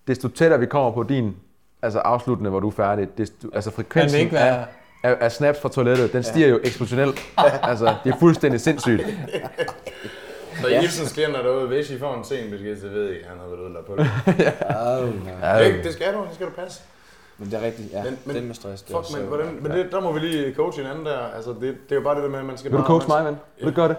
desto 0.08 0.28
tættere 0.28 0.60
vi 0.60 0.66
kommer 0.66 0.90
på 0.90 1.02
din 1.02 1.36
altså 1.82 1.98
afsluttende, 1.98 2.50
hvor 2.50 2.60
du 2.60 2.68
er 2.68 2.72
færdig, 2.72 3.18
desto, 3.18 3.48
altså 3.54 3.70
Kan 3.70 3.76
det 3.84 3.86
frekvensen 3.86 4.20
ikke 4.20 4.32
være... 4.32 4.58
af, 5.02 5.10
af, 5.10 5.16
af 5.20 5.32
snaps 5.32 5.60
fra 5.60 5.68
toilettet, 5.68 6.12
den 6.12 6.22
stiger 6.22 6.48
jo 6.48 6.60
eksponentielt. 6.64 7.20
altså, 7.62 7.94
det 8.04 8.12
er 8.14 8.18
fuldstændig 8.18 8.60
sindssygt. 8.60 9.02
Så 10.60 10.68
Ibsens 10.68 11.12
klienter 11.12 11.42
derude, 11.42 11.66
hvis 11.66 11.90
I 11.90 11.98
får 11.98 12.14
en 12.14 12.24
sen 12.24 12.50
besked, 12.50 12.80
så 12.80 12.88
ved 12.88 13.12
I, 13.12 13.18
at 13.18 13.26
han 13.28 13.38
har 13.38 13.46
været 13.46 13.60
udlagt 13.60 13.86
på 13.86 13.96
det. 13.96 14.10
Ja, 15.42 15.64
Det, 15.74 15.84
det 15.84 15.92
skal 15.92 16.14
du, 16.14 16.18
det 16.18 16.34
skal 16.34 16.46
du 16.46 16.52
passe. 16.52 16.82
men 17.38 17.50
det 17.50 17.58
er 17.62 17.66
rigtigt, 17.66 17.92
ja. 17.92 18.02
Men- 18.04 18.18
men- 18.24 18.36
den 18.36 18.46
med 18.46 18.54
stress. 18.54 18.82
det 18.82 18.96
Fuck, 18.96 19.12
men, 19.12 19.22
øh, 19.22 19.28
hvordan, 19.28 19.58
men 19.62 19.70
det, 19.72 19.92
der 19.92 20.00
må 20.00 20.12
vi 20.12 20.18
lige 20.18 20.54
coache 20.54 20.82
hinanden 20.82 21.06
der. 21.06 21.18
Altså, 21.36 21.50
det, 21.50 21.60
det 21.60 21.72
er 21.90 21.94
jo 21.96 22.00
bare 22.00 22.14
det 22.14 22.22
der 22.22 22.28
med, 22.30 22.38
at 22.38 22.44
man 22.44 22.58
skal 22.58 22.70
Vil 22.70 22.78
du 22.78 22.82
bare... 22.82 22.86
coache 22.86 23.08
man 23.08 23.22
mig, 23.22 23.32
ven? 23.32 23.38
Vil 23.58 23.66
du 23.68 23.76
gøre 23.76 23.88
det? 23.88 23.96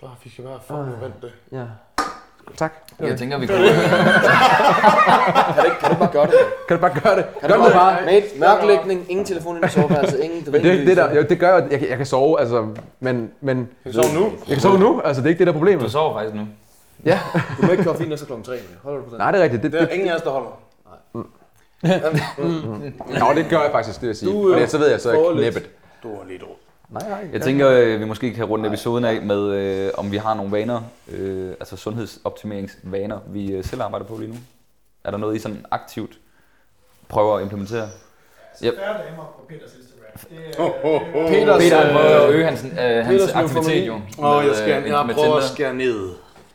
Bare, 0.00 0.10
vi 0.24 0.30
skal 0.30 0.44
bare 0.44 0.58
fucking 0.66 1.00
vente 1.02 1.16
det. 1.22 1.32
Ja. 1.52 1.64
Tak. 2.56 2.72
Jeg 3.00 3.18
tænker, 3.18 3.38
vi 3.38 3.46
kan... 3.50 3.56
Kan 3.56 3.64
du 3.64 3.70
ikke, 5.64 5.76
kan 5.80 5.90
du 5.90 5.94
bare 5.98 6.08
gøre 6.12 6.26
det? 6.26 6.34
Kan 6.68 6.76
du 6.76 6.80
bare 6.80 7.00
gøre 7.02 7.16
det? 7.16 7.24
Kan 7.40 7.48
Gør 7.50 7.56
du 7.56 7.64
det 7.64 7.72
bare, 7.72 7.94
bare. 7.96 8.04
mate, 8.06 8.26
mørklægning, 8.38 9.06
ingen 9.08 9.26
telefon 9.26 9.56
ind 9.56 9.64
i 9.64 9.68
soveværelset, 9.68 10.20
ingen... 10.20 10.44
Men 10.52 10.62
det 10.62 10.80
er 10.80 10.84
det 10.84 10.96
der, 10.96 11.14
jo, 11.14 11.22
det 11.22 11.38
gør 11.38 11.56
at 11.56 11.70
jeg, 11.70 11.78
kan- 11.80 11.88
jeg 11.88 11.96
kan 11.96 12.06
sove, 12.06 12.40
altså, 12.40 12.66
men, 13.00 13.30
men 13.40 13.56
Kan 13.56 13.66
vi 13.84 13.92
sove 13.92 14.14
nu? 14.14 14.24
jeg 14.24 14.32
kan 14.56 14.60
sove 14.60 14.78
nu, 14.78 15.00
altså 15.04 15.22
det 15.22 15.26
er 15.26 15.30
ikke 15.30 15.38
det 15.38 15.46
der 15.46 15.52
er 15.52 15.54
Du 15.54 15.58
problemet. 15.58 15.92
sover 15.92 16.14
faktisk 16.18 16.34
nu. 16.34 16.46
Ja, 17.04 17.20
Du 17.60 17.66
må 17.66 17.72
ikke 17.72 17.84
køre 17.84 17.96
fint 17.96 18.12
efter 18.12 18.26
klokken 18.26 18.44
3. 18.44 18.52
Holder 18.82 18.98
du 18.98 19.04
på 19.04 19.10
den? 19.10 19.18
nej 19.18 19.30
det 19.30 19.38
er 19.40 19.44
rigtigt. 19.44 19.62
Det, 19.62 19.72
Det 19.72 19.80
er 19.80 19.84
det, 19.86 19.94
ingen 19.94 20.08
af 20.08 20.14
os, 20.14 20.22
der 20.22 20.30
holder. 20.30 20.58
nå, 23.20 23.26
det 23.34 23.46
gør 23.50 23.60
jeg 23.62 23.70
faktisk, 23.72 23.94
det 23.96 24.02
vil 24.02 24.08
jeg 24.08 24.16
sige. 24.16 24.32
Du, 24.32 24.50
øh, 24.52 24.58
Men 24.58 24.68
så 24.68 24.78
ved 24.78 24.90
jeg, 24.90 25.00
så 25.00 25.10
er 25.10 25.14
jeg 25.14 25.34
lidt-. 25.52 25.70
Du 26.02 26.08
har 26.08 26.24
lige 26.28 26.38
drog. 26.38 26.56
Nej, 26.92 27.08
nej. 27.08 27.28
Jeg 27.32 27.42
tænker, 27.42 27.70
øh, 27.70 28.00
vi 28.00 28.04
måske 28.04 28.34
kan 28.34 28.44
runde 28.44 28.68
episoden 28.68 29.04
af 29.04 29.22
med, 29.22 29.50
øh, 29.50 29.90
om 29.94 30.12
vi 30.12 30.16
har 30.16 30.34
nogle 30.34 30.52
vaner, 30.52 30.82
øh, 31.12 31.50
altså 31.50 31.76
sundhedsoptimeringsvaner, 31.76 33.18
vi 33.26 33.52
øh, 33.52 33.64
selv 33.64 33.82
arbejder 33.82 34.06
på 34.06 34.16
lige 34.16 34.30
nu. 34.30 34.36
Er 35.04 35.10
der 35.10 35.18
noget, 35.18 35.36
I 35.36 35.38
sådan 35.38 35.66
aktivt 35.70 36.18
prøver 37.08 37.36
at 37.36 37.42
implementere? 37.42 37.88
Yep. 38.64 38.74
Færre 38.78 38.92
damer 38.92 39.24
på 39.36 39.46
Peters 39.48 39.70
Instagram. 39.74 39.92
Det 40.30 40.38
er, 40.58 41.28
Peters, 41.28 41.62
Peter 41.62 41.78
han 41.78 41.86
øh, 41.86 41.92
prøver 41.92 42.26
at 42.26 42.30
øge 42.30 42.44
hans, 42.44 42.64
øh, 42.64 43.06
hans 43.06 43.32
aktivitet 43.32 43.86
jo. 43.86 43.94
Åh, 43.94 44.00
med, 44.36 44.48
jeg, 44.48 44.56
skal, 44.56 44.82
øh, 44.82 44.88
jeg 44.88 45.06
med 45.06 45.14
prøver 45.14 45.36
at 45.36 45.44
skære 45.44 45.74
ned 45.74 46.10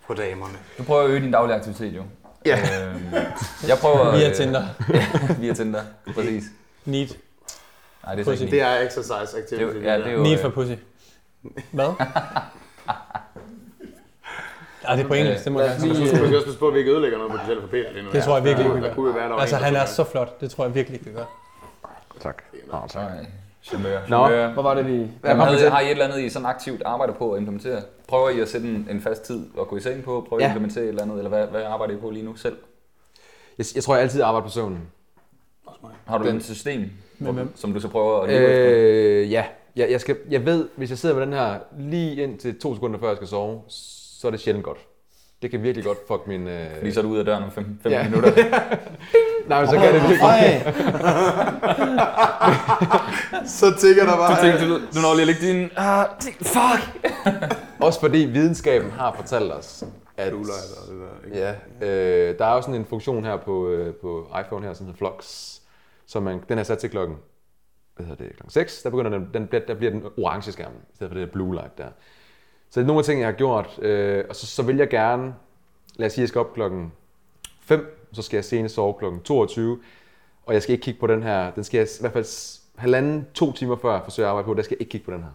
på 0.07 0.13
damerne. 0.13 0.57
Du 0.77 0.83
prøver 0.83 1.01
at 1.03 1.09
øge 1.09 1.21
din 1.21 1.31
daglige 1.31 1.55
aktivitet 1.55 1.95
jo. 1.95 2.03
Ja. 2.45 2.57
Øhm, 2.57 3.13
jeg 3.67 3.77
prøver... 3.81 4.17
Via 4.17 4.29
øh, 4.29 4.35
Tinder. 4.35 4.63
via 5.41 5.53
Tinder, 5.53 5.81
præcis. 6.15 6.43
Need. 6.85 7.07
Nej, 8.07 8.15
det 8.15 8.27
er 8.27 8.31
Pussy. 8.31 8.43
Det 8.43 8.61
er 8.61 8.79
exercise 8.79 9.13
Det 9.13 9.53
er 9.53 9.61
jo- 9.61 9.67
activity. 9.67 9.85
ja, 9.87 9.97
det 9.97 10.07
er 10.07 10.11
jo- 10.11 10.23
Need 10.23 10.33
øh, 10.33 10.39
for 10.41 10.49
pussy. 10.49 10.71
Hvad? 11.71 11.85
Ja, 14.89 14.95
det 14.95 15.03
er 15.03 15.07
på 15.07 15.13
engelsk, 15.13 15.43
det 15.43 15.51
må 15.51 15.61
jeg 15.61 15.69
gerne 15.81 15.95
Så 15.95 16.07
skal 16.15 16.29
vi 16.29 16.35
også 16.35 16.45
passe 16.45 16.59
på, 16.59 16.67
at 16.67 16.73
vi 16.73 16.79
ikke 16.79 16.91
ødelægger 16.91 17.17
noget 17.17 17.31
potentielt 17.31 17.61
for 17.61 17.67
Peter 17.67 17.91
lige 17.91 18.03
nu. 18.05 18.11
Det 18.11 18.23
tror 18.23 18.35
jeg 18.35 18.43
virkelig 18.43 18.65
ikke, 18.75 18.81
vi 18.81 18.87
jo 18.97 19.01
være, 19.01 19.41
Altså, 19.41 19.55
han 19.55 19.75
er 19.75 19.85
så 19.85 20.03
flot. 20.03 20.41
Det 20.41 20.51
tror 20.51 20.63
jeg 20.65 20.75
virkelig 20.75 20.99
ikke, 20.99 21.09
vi 21.11 21.15
gør. 21.15 21.25
Tak. 22.21 22.43
Nå, 22.71 22.77
tak. 22.89 23.03
Charmeur. 23.63 23.99
Nå. 24.07 24.27
Hvad 24.27 24.63
var 24.63 24.73
det, 24.73 24.85
vi... 24.85 24.91
Jamen, 24.91 25.11
kom 25.23 25.39
havde, 25.39 25.69
har 25.69 25.79
I 25.79 25.85
et 25.85 25.91
eller 25.91 26.05
andet, 26.05 26.19
I 26.19 26.29
sådan 26.29 26.45
aktivt 26.45 26.81
arbejder 26.85 27.13
på 27.13 27.33
at 27.33 27.37
implementere? 27.39 27.81
Prøver 28.07 28.29
I 28.29 28.39
at 28.39 28.49
sætte 28.49 28.67
en, 28.67 28.87
en 28.91 29.01
fast 29.01 29.21
tid 29.21 29.45
og 29.57 29.67
gå 29.67 29.77
i 29.77 29.79
seng 29.79 30.03
på? 30.03 30.25
Prøver 30.29 30.39
I 30.41 30.43
Ja. 30.43 30.49
at 30.49 30.55
implementere 30.55 30.83
et 30.83 30.89
eller 30.89 31.01
andet? 31.03 31.17
Eller 31.17 31.29
hvad, 31.29 31.47
hvad 31.47 31.63
arbejder 31.63 31.93
I 31.93 31.97
på 31.97 32.09
lige 32.09 32.25
nu 32.25 32.35
selv? 32.35 32.57
Jeg, 33.57 33.65
jeg 33.75 33.83
tror, 33.83 33.93
jeg 33.95 34.03
altid 34.03 34.21
arbejder 34.21 34.45
på 34.47 34.51
søvnen. 34.51 34.81
Har 36.07 36.17
du 36.17 36.27
Den- 36.27 36.37
et 36.37 36.43
system, 36.45 36.89
Med 37.19 37.33
hvem? 37.33 37.51
som 37.55 37.73
du 37.73 37.79
så 37.79 37.87
prøver 37.87 38.21
at 38.21 38.29
leve 38.29 38.49
efter? 38.49 38.73
Øh, 38.77 39.31
ja. 39.31 39.45
Jeg, 39.75 39.91
jeg, 39.91 40.01
skal, 40.01 40.17
jeg 40.29 40.45
ved, 40.45 40.67
hvis 40.75 40.89
jeg 40.89 40.97
sidder 40.97 41.15
med 41.15 41.25
den 41.25 41.33
her 41.33 41.55
lige 41.79 42.23
ind 42.23 42.37
til 42.37 42.59
to 42.59 42.73
sekunder 42.75 42.99
før 42.99 43.07
jeg 43.07 43.15
skal 43.15 43.27
sove, 43.27 43.61
så 43.67 44.27
er 44.27 44.31
det 44.31 44.39
sjældent 44.39 44.65
godt. 44.65 44.77
Det 45.41 45.51
kan 45.51 45.63
virkelig 45.63 45.85
godt 45.85 45.97
fuck 46.07 46.27
min... 46.27 46.47
Øh... 46.47 46.65
Fordi 46.77 46.91
så 46.91 46.99
er 46.99 47.03
du 47.03 47.09
ude 47.09 47.19
af 47.19 47.25
døren 47.25 47.43
om 47.43 47.51
5 47.51 47.79
Ja. 47.85 48.03
minutter. 48.03 48.31
Nej, 49.49 49.59
men 49.61 49.69
så 49.69 49.75
kan 49.75 49.93
det 49.93 50.01
virkelig. 50.01 50.73
Så 53.59 53.73
tigger 53.79 54.05
der 54.05 54.15
bare. 54.15 54.35
Du 54.35 54.41
tænkte, 54.41 54.69
du, 54.69 54.73
du 54.95 55.01
når 55.01 55.13
lige 55.15 55.21
at 55.21 55.27
lægge 55.27 55.47
din... 55.47 55.69
Ah, 55.77 56.05
fuck! 56.41 57.07
Også 57.85 57.99
fordi 57.99 58.17
videnskaben 58.17 58.91
har 58.91 59.13
fortalt 59.15 59.51
os, 59.51 59.83
at... 60.17 60.33
Og 60.33 60.39
det 60.39 60.47
der, 60.47 61.25
ikke? 61.25 61.37
Ja, 61.81 61.87
øh, 61.87 62.37
der 62.39 62.45
er 62.45 62.53
jo 62.55 62.61
sådan 62.61 62.75
en 62.75 62.85
funktion 62.85 63.25
her 63.25 63.37
på, 63.37 63.69
øh, 63.69 63.93
på 63.93 64.27
iPhone 64.45 64.65
her, 64.65 64.73
som 64.73 64.85
hedder 64.85 64.97
Flux, 64.97 65.53
som 66.07 66.23
man, 66.23 66.43
den 66.49 66.57
er 66.59 66.63
sat 66.63 66.77
til 66.77 66.89
klokken, 66.89 67.17
hvad 67.95 68.05
hedder 68.05 68.23
det, 68.23 68.33
klokken 68.35 68.49
6, 68.51 68.81
der 68.83 68.89
begynder 68.89 69.11
den, 69.11 69.29
den, 69.33 69.47
bliver- 69.47 69.65
der 69.65 69.73
bliver 69.73 69.91
den 69.91 70.03
orange 70.17 70.51
skærm, 70.51 70.71
i 70.71 70.95
stedet 70.95 71.11
for 71.11 71.19
det 71.19 71.27
der 71.27 71.33
blue 71.33 71.53
light 71.55 71.77
der. 71.77 71.87
Så 72.69 72.79
det 72.79 72.83
er 72.83 72.87
nogle 72.87 72.99
af 72.99 73.05
tingene, 73.05 73.25
jeg 73.27 73.33
har 73.33 73.37
gjort, 73.37 73.79
øh, 73.81 74.25
og 74.29 74.35
så, 74.35 74.45
så 74.47 74.63
vil 74.63 74.77
jeg 74.77 74.89
gerne, 74.89 75.35
lad 75.95 76.05
os 76.07 76.13
sige, 76.13 76.21
jeg 76.21 76.29
skal 76.29 76.39
op 76.39 76.53
klokken 76.53 76.91
5, 77.61 78.09
så 78.13 78.21
skal 78.21 78.37
jeg 78.37 78.45
senest 78.45 78.75
sove 78.75 78.93
klokken 78.93 79.21
22, 79.21 79.79
og 80.45 80.53
jeg 80.53 80.61
skal 80.63 80.73
ikke 80.73 80.83
kigge 80.83 80.99
på 80.99 81.07
den 81.07 81.23
her, 81.23 81.51
den 81.51 81.63
skal 81.63 81.77
jeg 81.77 81.87
i 81.87 82.01
hvert 82.01 82.13
fald 82.13 82.25
halvanden, 82.77 83.27
to 83.33 83.51
timer 83.51 83.75
før 83.75 83.91
jeg 83.93 84.01
forsøger 84.03 84.27
at 84.27 84.29
arbejde 84.29 84.45
på, 84.45 84.53
der 84.53 84.61
skal 84.63 84.75
jeg 84.75 84.81
ikke 84.81 84.91
kigge 84.91 85.05
på 85.05 85.11
den 85.11 85.23
her. 85.23 85.29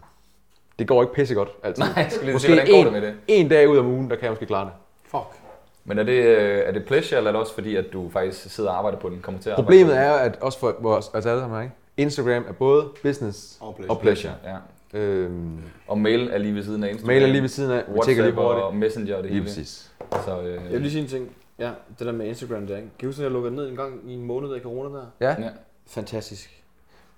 Det 0.78 0.88
går 0.88 1.02
ikke 1.02 1.14
pissegodt 1.14 1.50
altid. 1.62 1.82
Nej, 1.84 1.92
jeg 1.96 2.12
skulle 2.12 2.24
lige 2.24 2.32
måske 2.34 2.46
sige, 2.46 2.54
hvordan 2.56 2.72
går 2.72 2.78
en, 2.78 2.84
det 2.84 2.92
med 2.92 3.02
det? 3.02 3.16
en 3.28 3.48
dag 3.48 3.68
ud 3.68 3.78
om 3.78 3.86
ugen, 3.86 4.10
der 4.10 4.16
kan 4.16 4.24
jeg 4.24 4.32
måske 4.32 4.46
klare 4.46 4.64
det. 4.64 4.72
Fuck. 5.04 5.41
Men 5.84 5.98
er 5.98 6.02
det, 6.02 6.12
øh, 6.12 6.62
er 6.66 6.72
det 6.72 6.84
pleasure, 6.84 7.18
eller 7.18 7.30
er 7.30 7.32
det 7.32 7.40
også 7.40 7.54
fordi, 7.54 7.76
at 7.76 7.84
du 7.92 8.10
faktisk 8.12 8.54
sidder 8.54 8.70
og 8.70 8.78
arbejder 8.78 8.98
på 8.98 9.08
den, 9.08 9.20
kommer 9.22 9.40
til 9.40 9.50
at 9.50 9.56
Problemet 9.56 9.96
er, 9.96 10.12
at 10.12 10.38
også 10.40 10.58
for 10.58 10.76
vores, 10.80 11.10
altså 11.14 11.30
alle 11.30 11.40
sammen, 11.42 11.62
ikke? 11.62 11.74
Instagram 11.96 12.44
er 12.48 12.52
både 12.52 12.84
business 13.02 13.56
Og 13.60 13.74
pleasure. 13.76 13.96
og 13.96 14.00
pleasure. 14.00 14.32
Ja. 14.44 14.56
Øhm, 14.98 15.58
Og 15.88 15.98
mail 15.98 16.30
er 16.32 16.38
lige 16.38 16.54
ved 16.54 16.62
siden 16.64 16.84
af 16.84 16.88
Instagram. 16.88 17.06
mail 17.06 17.22
er 17.22 17.26
lige 17.26 17.42
ved 17.42 17.48
siden 17.48 17.70
af. 17.70 17.82
WhatsApp 17.88 18.18
lige 18.20 18.32
på 18.32 18.42
det. 18.42 18.62
og 18.62 18.76
Messenger 18.76 19.16
og 19.16 19.22
det 19.22 19.30
Lige 19.30 19.40
hele. 19.40 19.44
præcis. 19.50 19.90
Så, 20.24 20.40
øh, 20.40 20.54
Jeg 20.54 20.72
vil 20.72 20.80
lige 20.80 20.90
sige 20.90 21.02
en 21.02 21.08
ting. 21.08 21.28
Ja, 21.58 21.70
det 21.98 22.06
der 22.06 22.12
med 22.12 22.26
Instagram 22.26 22.66
der, 22.66 22.76
ikke? 22.76 22.88
Kan 22.98 23.00
du 23.00 23.06
huske, 23.06 23.20
at 23.20 23.24
jeg 23.24 23.30
lukkede 23.32 23.54
ned 23.54 23.68
en 23.68 23.76
gang 23.76 24.00
i 24.06 24.14
en 24.14 24.22
måned 24.24 24.50
af 24.54 24.60
corona 24.60 24.88
der? 24.98 25.04
Ja, 25.20 25.28
ja. 25.28 25.48
Fantastisk. 25.88 26.62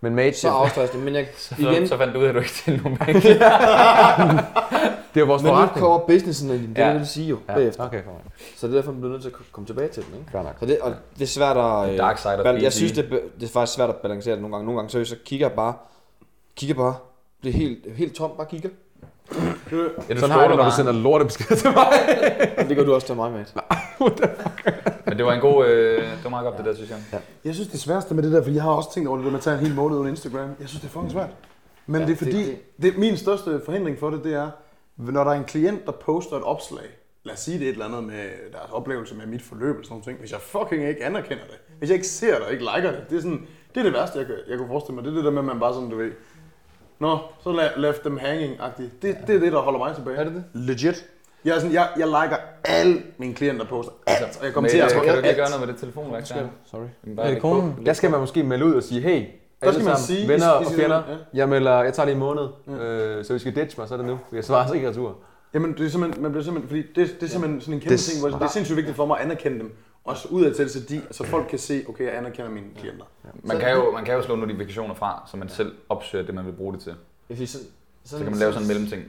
men 0.00 0.14
mate, 0.14 0.36
Så 0.38 0.48
afstressende, 0.48 1.04
men 1.04 1.14
jeg, 1.14 1.26
Så, 1.36 1.54
igen, 1.58 1.88
så 1.88 1.96
fandt 1.96 2.14
du 2.14 2.18
ud 2.18 2.24
af, 2.24 2.28
at 2.28 2.34
du 2.34 2.40
ikke 2.40 2.50
til 2.52 2.80
normalt. 2.84 3.26
det 5.14 5.20
er 5.20 5.24
vores 5.26 5.42
men 5.42 5.50
nu 5.52 5.56
forretning. 5.56 5.82
kommer 5.86 5.98
businessen 6.06 6.50
ind 6.50 6.68
det 6.68 6.78
Ja. 6.78 6.86
ja. 6.86 6.92
vil 6.92 6.98
jeg 6.98 7.06
sige 7.06 7.26
jo, 7.26 7.38
Ja, 7.48 7.54
bagefter. 7.54 7.86
okay, 7.86 7.96
nok. 8.06 8.20
Så 8.56 8.66
det 8.66 8.72
er 8.72 8.76
derfor, 8.78 8.92
man 8.92 9.00
bliver 9.00 9.12
nødt 9.12 9.22
til 9.22 9.28
at 9.28 9.36
komme 9.52 9.66
tilbage 9.66 9.88
til 9.88 10.02
den, 10.06 10.14
ikke? 10.18 10.30
Fair 10.32 10.42
nok. 10.42 10.56
Så 10.60 10.66
det, 10.66 10.78
og 10.78 10.92
det 11.14 11.22
er 11.22 11.26
svært 11.26 11.56
at... 11.56 11.92
øh, 11.92 11.98
dark 11.98 12.18
side 12.18 12.34
of 12.34 12.54
BT. 12.56 12.62
Jeg 12.62 12.72
synes, 12.72 12.92
det, 12.92 13.04
er- 13.04 13.18
det 13.40 13.46
er 13.48 13.52
faktisk 13.52 13.76
svært 13.76 13.88
at 13.90 13.96
balancere 13.96 14.34
det 14.34 14.42
nogle 14.42 14.56
gange. 14.56 14.66
Nogle 14.66 14.78
gange 14.78 14.90
seriøst, 14.90 15.10
så 15.10 15.16
kigger 15.24 15.46
jeg 15.48 15.56
bare, 15.56 15.74
kigger 16.56 16.74
bare, 16.76 16.94
det 17.42 17.48
er 17.48 17.52
helt, 17.52 17.86
helt 17.96 18.14
tom, 18.14 18.30
bare 18.36 18.46
kigger. 18.46 18.68
Ja, 19.34 20.14
du 20.14 20.20
Sådan 20.20 20.30
har 20.30 20.48
det, 20.48 20.56
når 20.56 20.64
du 20.64 20.70
sender 20.76 20.92
lortebeskeder 20.92 21.54
til 21.56 21.70
mig. 21.70 21.86
Og 22.58 22.64
det 22.68 22.76
gør 22.76 22.84
du 22.84 22.94
også 22.94 23.06
til 23.06 23.16
mig, 23.16 23.32
mate. 23.32 23.52
Men 25.06 25.16
det 25.18 25.24
var 25.26 25.32
en 25.32 25.40
god... 25.40 25.66
Øh, 25.66 26.02
det 26.02 26.24
var 26.24 26.30
meget 26.30 26.44
godt, 26.44 26.56
det 26.56 26.64
der, 26.66 26.74
synes 26.74 26.90
jeg. 26.90 27.20
Jeg 27.44 27.54
synes, 27.54 27.68
det 27.68 27.80
sværeste 27.80 28.14
med 28.14 28.22
det 28.22 28.32
der, 28.32 28.42
fordi 28.42 28.54
jeg 28.54 28.62
har 28.62 28.70
også 28.70 28.92
tænkt 28.94 29.08
over 29.08 29.18
det 29.18 29.26
med 29.26 29.34
at 29.34 29.40
tage 29.40 29.58
en 29.58 29.66
hel 29.66 29.74
måned 29.74 29.96
uden 29.98 30.08
Instagram. 30.08 30.48
Jeg 30.60 30.68
synes, 30.68 30.80
det 30.80 30.88
er 30.88 30.92
fucking 30.92 31.12
svært. 31.12 31.28
Men 31.86 32.00
ja, 32.00 32.06
det 32.06 32.12
er 32.12 32.16
fordi, 32.16 32.32
det- 32.38 32.46
det, 32.46 32.82
det, 32.82 32.98
min 32.98 33.16
største 33.16 33.60
forhindring 33.64 33.98
for 33.98 34.10
det, 34.10 34.24
det 34.24 34.34
er, 34.34 34.50
når 34.96 35.24
der 35.24 35.30
er 35.30 35.34
en 35.34 35.44
klient, 35.44 35.86
der 35.86 35.92
poster 35.92 36.36
et 36.36 36.42
opslag, 36.42 36.84
lad 37.24 37.34
os 37.34 37.40
sige 37.40 37.58
det 37.58 37.66
et 37.68 37.72
eller 37.72 37.84
andet 37.86 38.04
med 38.04 38.24
deres 38.52 38.70
oplevelse 38.72 39.14
med 39.14 39.26
mit 39.26 39.42
forløb 39.42 39.74
eller 39.74 39.84
sådan 39.88 40.02
noget, 40.06 40.20
hvis 40.20 40.32
jeg 40.32 40.40
fucking 40.40 40.88
ikke 40.88 41.04
anerkender 41.04 41.44
det, 41.44 41.58
hvis 41.78 41.90
jeg 41.90 41.94
ikke 41.94 42.06
ser 42.08 42.34
det 42.34 42.44
og 42.46 42.52
ikke 42.52 42.64
liker 42.76 42.90
det, 42.90 43.00
det 43.10 43.16
er, 43.16 43.20
sådan, 43.22 43.46
det, 43.74 43.80
er 43.80 43.84
det 43.84 43.92
værste, 43.92 44.18
jeg, 44.18 44.26
kan, 44.26 44.34
jeg 44.48 44.58
kunne 44.58 44.68
forestille 44.68 44.94
mig. 44.94 45.04
Det 45.04 45.10
er 45.10 45.14
det 45.14 45.24
der 45.24 45.30
med, 45.30 45.38
at 45.38 45.44
man 45.44 45.60
bare 45.60 45.74
sådan, 45.74 45.90
du 45.90 45.96
ved, 45.96 46.10
Nå, 46.98 47.18
så 47.42 47.50
la- 47.52 47.78
left 47.80 48.00
them 48.00 48.18
hanging-agtigt. 48.18 48.90
Det, 49.02 49.16
det 49.26 49.36
er 49.36 49.40
det, 49.40 49.52
der 49.52 49.58
holder 49.60 49.78
mig 49.78 49.94
tilbage. 49.94 50.16
Er 50.16 50.24
det 50.24 50.32
det? 50.34 50.44
Legit. 50.54 51.04
Jeg, 51.44 51.54
er 51.56 51.58
sådan, 51.60 51.74
jeg, 51.74 51.88
jeg 51.98 52.06
liker 52.06 52.36
alle 52.64 53.02
mine 53.18 53.34
klienter 53.34 53.66
poster. 53.66 53.92
Alt. 54.06 54.38
Og 54.40 54.44
jeg 54.44 54.54
kommenterer 54.54 54.84
Men, 54.84 54.92
på 54.94 54.98
øh, 54.98 55.04
kan 55.04 55.12
du 55.12 55.16
ikke 55.18 55.28
alt. 55.28 55.36
gøre 55.36 55.46
noget 55.50 55.60
med 55.66 55.68
det 55.74 55.80
telefonværk 55.80 56.28
der? 56.28 56.48
Sorry. 56.70 56.80
Bare 56.80 56.90
Er 57.08 57.14
det 57.16 57.24
lægge 57.26 57.40
konen? 57.40 57.86
Der 57.86 57.92
skal 57.92 58.10
man 58.10 58.20
måske 58.20 58.42
melde 58.42 58.64
ud 58.64 58.74
og 58.74 58.82
sige, 58.82 59.00
hey, 59.00 59.24
Der 59.64 59.72
skal 59.72 59.84
man 59.84 59.96
sige... 59.98 60.28
venner 60.28 60.60
i- 60.60 60.64
og 60.64 60.72
i 60.72 60.74
fjender. 60.74 61.02
Ja. 61.08 61.16
Jeg 61.34 61.48
melder, 61.48 61.82
jeg 61.82 61.94
tager 61.94 62.06
lige 62.06 62.14
en 62.14 62.18
måned, 62.20 62.42
øh, 62.68 63.24
så 63.24 63.32
hvis 63.32 63.42
I 63.42 63.48
skal 63.50 63.54
ditch 63.62 63.78
mig, 63.78 63.88
så 63.88 63.94
er 63.94 63.98
det 63.98 64.06
nu. 64.06 64.18
Jeg 64.32 64.44
svarer 64.44 64.60
altså 64.60 64.74
ikke 64.74 64.88
retur. 64.88 65.16
Jamen, 65.54 65.72
det 65.72 65.86
er 65.86 65.90
simpelthen, 65.90 66.22
man 66.22 66.32
bliver 66.32 66.44
simpelthen, 66.44 66.68
fordi 66.68 66.82
det, 67.00 67.20
det 67.20 67.26
er 67.26 67.30
simpelthen 67.30 67.60
sådan 67.60 67.74
en 67.74 67.80
kæmpe 67.80 67.92
Det- 67.92 68.00
ting, 68.00 68.20
hvor 68.20 68.28
det 68.38 68.42
er 68.44 68.48
sindssygt 68.48 68.76
vigtigt 68.76 68.96
for 68.96 69.06
mig 69.06 69.18
at 69.18 69.24
anerkende 69.24 69.58
dem. 69.58 69.76
Også 70.04 70.28
udad 70.30 70.54
til, 70.54 70.70
så, 70.70 70.80
de, 70.80 71.02
så 71.10 71.24
folk 71.24 71.46
kan 71.48 71.58
se, 71.58 71.84
okay, 71.88 72.04
jeg 72.04 72.16
anerkender 72.16 72.50
mine 72.50 72.66
klienter. 72.78 73.04
Man 73.42 73.58
kan, 73.58 73.72
jo, 73.76 73.90
man 73.90 74.04
kan 74.04 74.14
jo 74.14 74.22
slå 74.22 74.36
notifikationer 74.36 74.94
fra, 74.94 75.28
så 75.30 75.36
man 75.36 75.48
selv 75.48 75.72
opsøger 75.88 76.24
det, 76.26 76.34
man 76.34 76.46
vil 76.46 76.52
bruge 76.52 76.72
det 76.72 76.80
til. 76.80 76.94
Sådan, 77.46 77.66
Så 78.04 78.16
kan 78.16 78.26
man 78.26 78.34
lave 78.34 78.52
sådan 78.52 78.64
en 78.64 78.68
mellemting. 78.68 79.04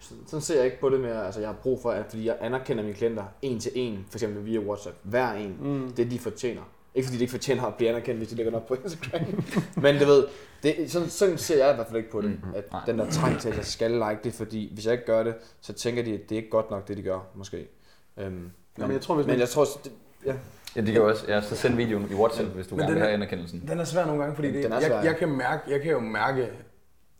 Sådan, 0.00 0.22
sådan 0.26 0.40
ser 0.40 0.56
jeg 0.56 0.64
ikke 0.64 0.80
på 0.80 0.88
det 0.90 1.00
med, 1.00 1.10
altså 1.10 1.40
jeg 1.40 1.48
har 1.48 1.56
brug 1.62 1.82
for, 1.82 1.90
at 1.90 2.04
fordi 2.10 2.26
jeg 2.26 2.36
anerkender 2.40 2.82
mine 2.82 2.94
klienter 2.94 3.22
en 3.42 3.60
til 3.60 3.72
en, 3.74 4.06
for 4.10 4.18
eksempel 4.18 4.46
via 4.46 4.58
WhatsApp, 4.60 4.96
hver 5.02 5.32
en, 5.32 5.56
mm. 5.60 5.92
det 5.96 6.10
de 6.10 6.18
fortjener. 6.18 6.62
Ikke 6.98 7.06
fordi 7.06 7.18
de 7.18 7.22
ikke 7.22 7.30
fortjener 7.30 7.64
at 7.64 7.74
blive 7.74 7.90
anerkendt, 7.90 8.18
hvis 8.18 8.28
de 8.28 8.34
lægger 8.36 8.50
det 8.50 8.60
op 8.60 8.66
på 8.66 8.74
Instagram. 8.74 9.44
Men 9.82 9.98
du 9.98 10.04
ved, 10.06 10.26
det, 10.62 10.90
sådan, 10.90 11.08
sådan 11.08 11.38
ser 11.38 11.64
jeg 11.64 11.72
i 11.72 11.74
hvert 11.74 11.86
fald 11.86 11.96
ikke 11.96 12.10
på 12.10 12.20
det. 12.20 12.30
Mhm. 12.30 12.54
At 12.54 12.72
Nej. 12.72 12.80
den 12.86 12.98
der 12.98 13.10
trang 13.10 13.40
til, 13.40 13.48
at 13.48 13.56
jeg 13.56 13.64
skal 13.64 13.90
like 13.90 14.18
det, 14.24 14.34
fordi 14.34 14.70
hvis 14.74 14.84
jeg 14.86 14.92
ikke 14.92 15.06
gør 15.06 15.22
det, 15.22 15.34
så 15.60 15.72
tænker 15.72 16.02
de, 16.02 16.14
at 16.14 16.20
det 16.28 16.32
er 16.32 16.36
ikke 16.36 16.50
godt 16.50 16.70
nok, 16.70 16.88
det 16.88 16.96
de 16.96 17.02
gør, 17.02 17.20
måske. 17.34 17.68
Øhm, 18.16 18.32
men, 18.32 18.52
Jamen, 18.78 18.92
jeg 18.92 19.00
tror, 19.00 19.14
hvis 19.14 19.26
men 19.26 19.32
man- 19.32 19.40
jeg 19.40 19.48
tror, 19.48 19.64
det, 19.84 19.92
ja, 20.26 20.34
Ja, 20.76 20.80
de 20.80 20.92
kan 20.92 21.02
også 21.02 21.24
ja, 21.28 21.40
så 21.40 21.56
send 21.56 21.74
videoen 21.76 22.08
i 22.10 22.14
WhatsApp, 22.14 22.48
hvis 22.48 22.66
du 22.66 22.74
Men 22.74 22.80
gerne 22.80 22.88
den 22.88 22.94
vil 22.94 23.02
er- 23.02 23.06
have 23.06 23.14
anerkendelsen. 23.14 23.64
Den 23.68 23.80
er 23.80 23.84
svær 23.84 24.04
nogle 24.06 24.20
gange, 24.20 24.34
fordi 24.34 24.48
det, 24.52 24.64
Den 24.64 24.72
er 24.72 24.80
svær, 24.80 24.96
jeg, 24.96 25.04
jeg, 25.04 25.16
kan 25.16 25.28
mærke, 25.28 25.62
jeg 25.70 25.80
kan 25.82 25.90
jo 25.92 26.00
mærke, 26.00 26.48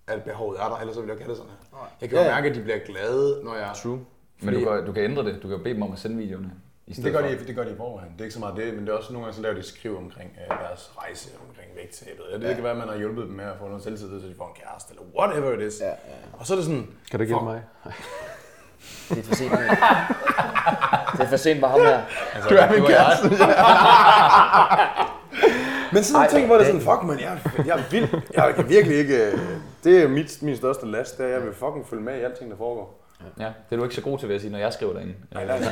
at 0.06 0.22
behovet 0.22 0.60
er 0.60 0.68
der, 0.68 0.76
ellers 0.76 0.94
så 0.94 1.00
vil 1.00 1.08
jeg 1.08 1.14
ikke 1.14 1.24
have 1.24 1.30
det 1.30 1.36
sådan 1.38 1.52
her. 1.72 1.90
Jeg 2.00 2.08
kan 2.08 2.18
Ja, 2.18 2.24
jo 2.24 2.28
ja. 2.30 2.34
mærke, 2.34 2.48
at 2.48 2.54
de 2.56 2.62
bliver 2.62 2.78
glade, 2.78 3.40
når 3.44 3.54
jeg... 3.54 3.70
true. 3.82 4.00
Men 4.42 4.54
du 4.54 4.60
kan, 4.60 4.86
du 4.86 4.92
kan 4.92 5.02
ændre 5.04 5.24
det. 5.24 5.34
Du 5.42 5.48
kan 5.48 5.56
jo 5.56 5.62
bede 5.62 5.74
dem 5.74 5.82
om 5.82 5.92
at 5.92 5.98
sende 5.98 6.16
videoerne. 6.16 6.50
I 6.88 6.92
Det 6.92 7.12
gør, 7.12 7.20
for. 7.20 7.28
de, 7.28 7.46
det 7.46 7.54
gør 7.56 7.64
de 7.64 7.70
i 7.70 7.76
forvejen. 7.76 8.10
Det 8.12 8.20
er 8.20 8.24
ikke 8.24 8.34
så 8.34 8.40
meget 8.40 8.56
det, 8.56 8.74
men 8.74 8.86
det 8.86 8.92
er 8.92 8.96
også 8.96 9.12
nogle 9.12 9.24
gange, 9.26 9.36
så 9.36 9.42
laver 9.42 9.54
de 9.54 9.62
skriv 9.62 9.96
omkring 9.98 10.30
øh, 10.40 10.58
deres 10.58 10.90
rejse, 10.98 11.30
omkring 11.48 11.68
vægttabet. 11.76 12.24
Ja, 12.32 12.38
det 12.48 12.54
kan 12.54 12.64
være, 12.64 12.72
at 12.72 12.78
man 12.78 12.88
har 12.88 12.96
hjulpet 12.96 13.24
dem 13.26 13.32
med 13.34 13.44
at 13.44 13.56
få 13.60 13.66
noget 13.68 13.82
selvtillid, 13.82 14.20
så 14.20 14.26
de 14.28 14.34
får 14.38 14.46
en 14.56 14.62
kæreste, 14.62 14.90
eller 14.92 15.02
whatever 15.18 15.52
it 15.58 15.72
is. 15.72 15.80
Ja, 15.80 15.86
ja. 15.86 15.92
Og 16.32 16.46
så 16.46 16.52
er 16.52 16.56
det 16.56 16.64
sådan, 16.66 16.86
Kan 17.10 17.18
du 17.18 17.22
ikke 17.22 17.34
hjælpe 17.34 17.44
mig? 17.44 17.62
Det 19.08 19.18
er 19.18 19.22
for 19.22 19.34
sent. 19.34 19.50
det 21.12 21.20
er 21.20 21.28
for 21.28 21.36
sent 21.36 21.62
var 21.62 21.68
ham 21.68 21.80
her. 21.80 22.00
du 22.50 22.54
er 22.54 22.72
min 22.72 22.84
kæreste. 22.86 23.28
Men 25.92 26.04
sådan 26.04 26.22
en 26.24 26.30
ting, 26.30 26.46
hvor 26.46 26.54
det 26.56 26.62
er 26.62 26.66
sådan, 26.66 26.80
fuck 26.80 27.02
man, 27.04 27.20
jeg, 27.20 27.38
jeg 27.66 27.78
er 27.78 27.82
vild. 27.90 28.08
Jeg 28.34 28.54
kan 28.54 28.68
virkelig 28.68 28.98
ikke... 28.98 29.26
øh, 29.32 29.38
Det 29.84 30.02
er 30.02 30.08
mit, 30.08 30.42
min 30.42 30.56
største 30.56 30.86
last, 30.86 31.18
det 31.18 31.24
er, 31.24 31.28
at 31.28 31.34
jeg 31.34 31.42
vil 31.42 31.54
fucking 31.54 31.86
følge 31.88 32.02
med 32.02 32.16
i 32.18 32.22
alting, 32.22 32.50
der 32.50 32.56
foregår. 32.56 32.97
Ja, 33.38 33.44
det 33.44 33.52
er 33.70 33.76
du 33.76 33.82
ikke 33.82 33.94
så 33.94 34.00
god 34.02 34.18
til, 34.18 34.28
vil 34.28 34.34
jeg 34.34 34.40
sige, 34.40 34.50
når 34.52 34.58
jeg 34.58 34.72
skriver 34.72 34.92
derinde. 34.92 35.14
Nej, 35.34 35.44
der 35.46 35.52
er 35.52 35.58
jeg, 35.58 35.66